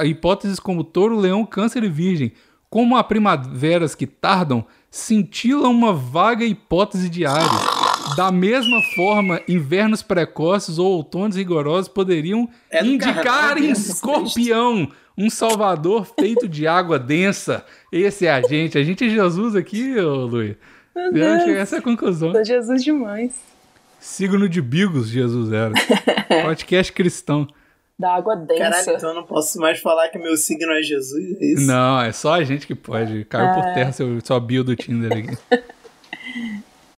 hipóteses 0.05 0.61
como 0.61 0.85
touro, 0.85 1.19
leão, 1.19 1.45
câncer 1.45 1.83
e 1.83 1.89
virgem. 1.89 2.33
Como 2.71 2.97
há 2.97 3.03
primaveras 3.03 3.97
que 3.97 4.07
tardam, 4.07 4.65
cintila 4.89 5.69
uma 5.69 5.93
vaga 5.93 6.45
hipótese 6.45 7.09
de 7.09 7.27
Ares. 7.27 7.51
Da 8.17 8.31
mesma 8.31 8.81
forma, 8.95 9.41
invernos 9.49 10.01
precoces 10.01 10.79
ou 10.79 10.93
outonos 10.93 11.37
rigorosos 11.37 11.89
poderiam 11.89 12.49
É 12.71 12.85
indicar 12.85 13.59
em 13.59 13.71
escorpião 13.71 14.89
um 15.19 15.29
salvador 15.29 16.07
feito 16.19 16.47
de 16.47 16.69
água 16.69 17.01
densa. 17.01 17.65
Esse 17.91 18.27
é 18.27 18.31
a 18.31 18.41
gente. 18.41 18.79
A 18.79 18.85
gente 18.85 19.05
é 19.05 19.09
Jesus 19.09 19.57
aqui, 19.57 19.99
ô 19.99 20.27
Luiz. 20.27 20.57
Essa 21.57 21.77
é 21.77 21.79
a 21.81 21.83
conclusão. 21.83 22.31
Sou 22.31 22.45
Jesus 22.45 22.85
demais. 22.85 23.56
Signo 24.07 24.49
de 24.49 24.63
Bigos, 24.63 25.09
Jesus 25.09 25.53
era. 25.53 25.75
Podcast 26.45 26.93
cristão. 26.93 27.47
Da 27.99 28.15
água 28.15 28.37
densa. 28.37 28.61
Caralho, 28.61 28.91
então 28.97 29.09
eu 29.11 29.15
não 29.17 29.25
posso 29.25 29.59
mais 29.59 29.81
falar 29.81 30.09
que 30.11 30.19
meu 30.19 30.37
signo 30.37 30.71
é 30.73 30.81
Jesus, 30.81 31.37
é 31.41 31.45
isso? 31.45 31.67
Não, 31.67 32.01
é 32.01 32.13
só 32.13 32.35
a 32.35 32.45
gente 32.45 32.69
que 32.69 32.75
pode. 32.75 33.25
Caiu 33.25 33.53
por 33.55 33.69
É. 33.69 33.75
terra 33.75 33.91
seu, 33.91 34.21
sua 34.25 34.39
bio 34.39 34.63
do 34.63 34.77
Tinder 34.77 35.13
aqui. 35.13 35.37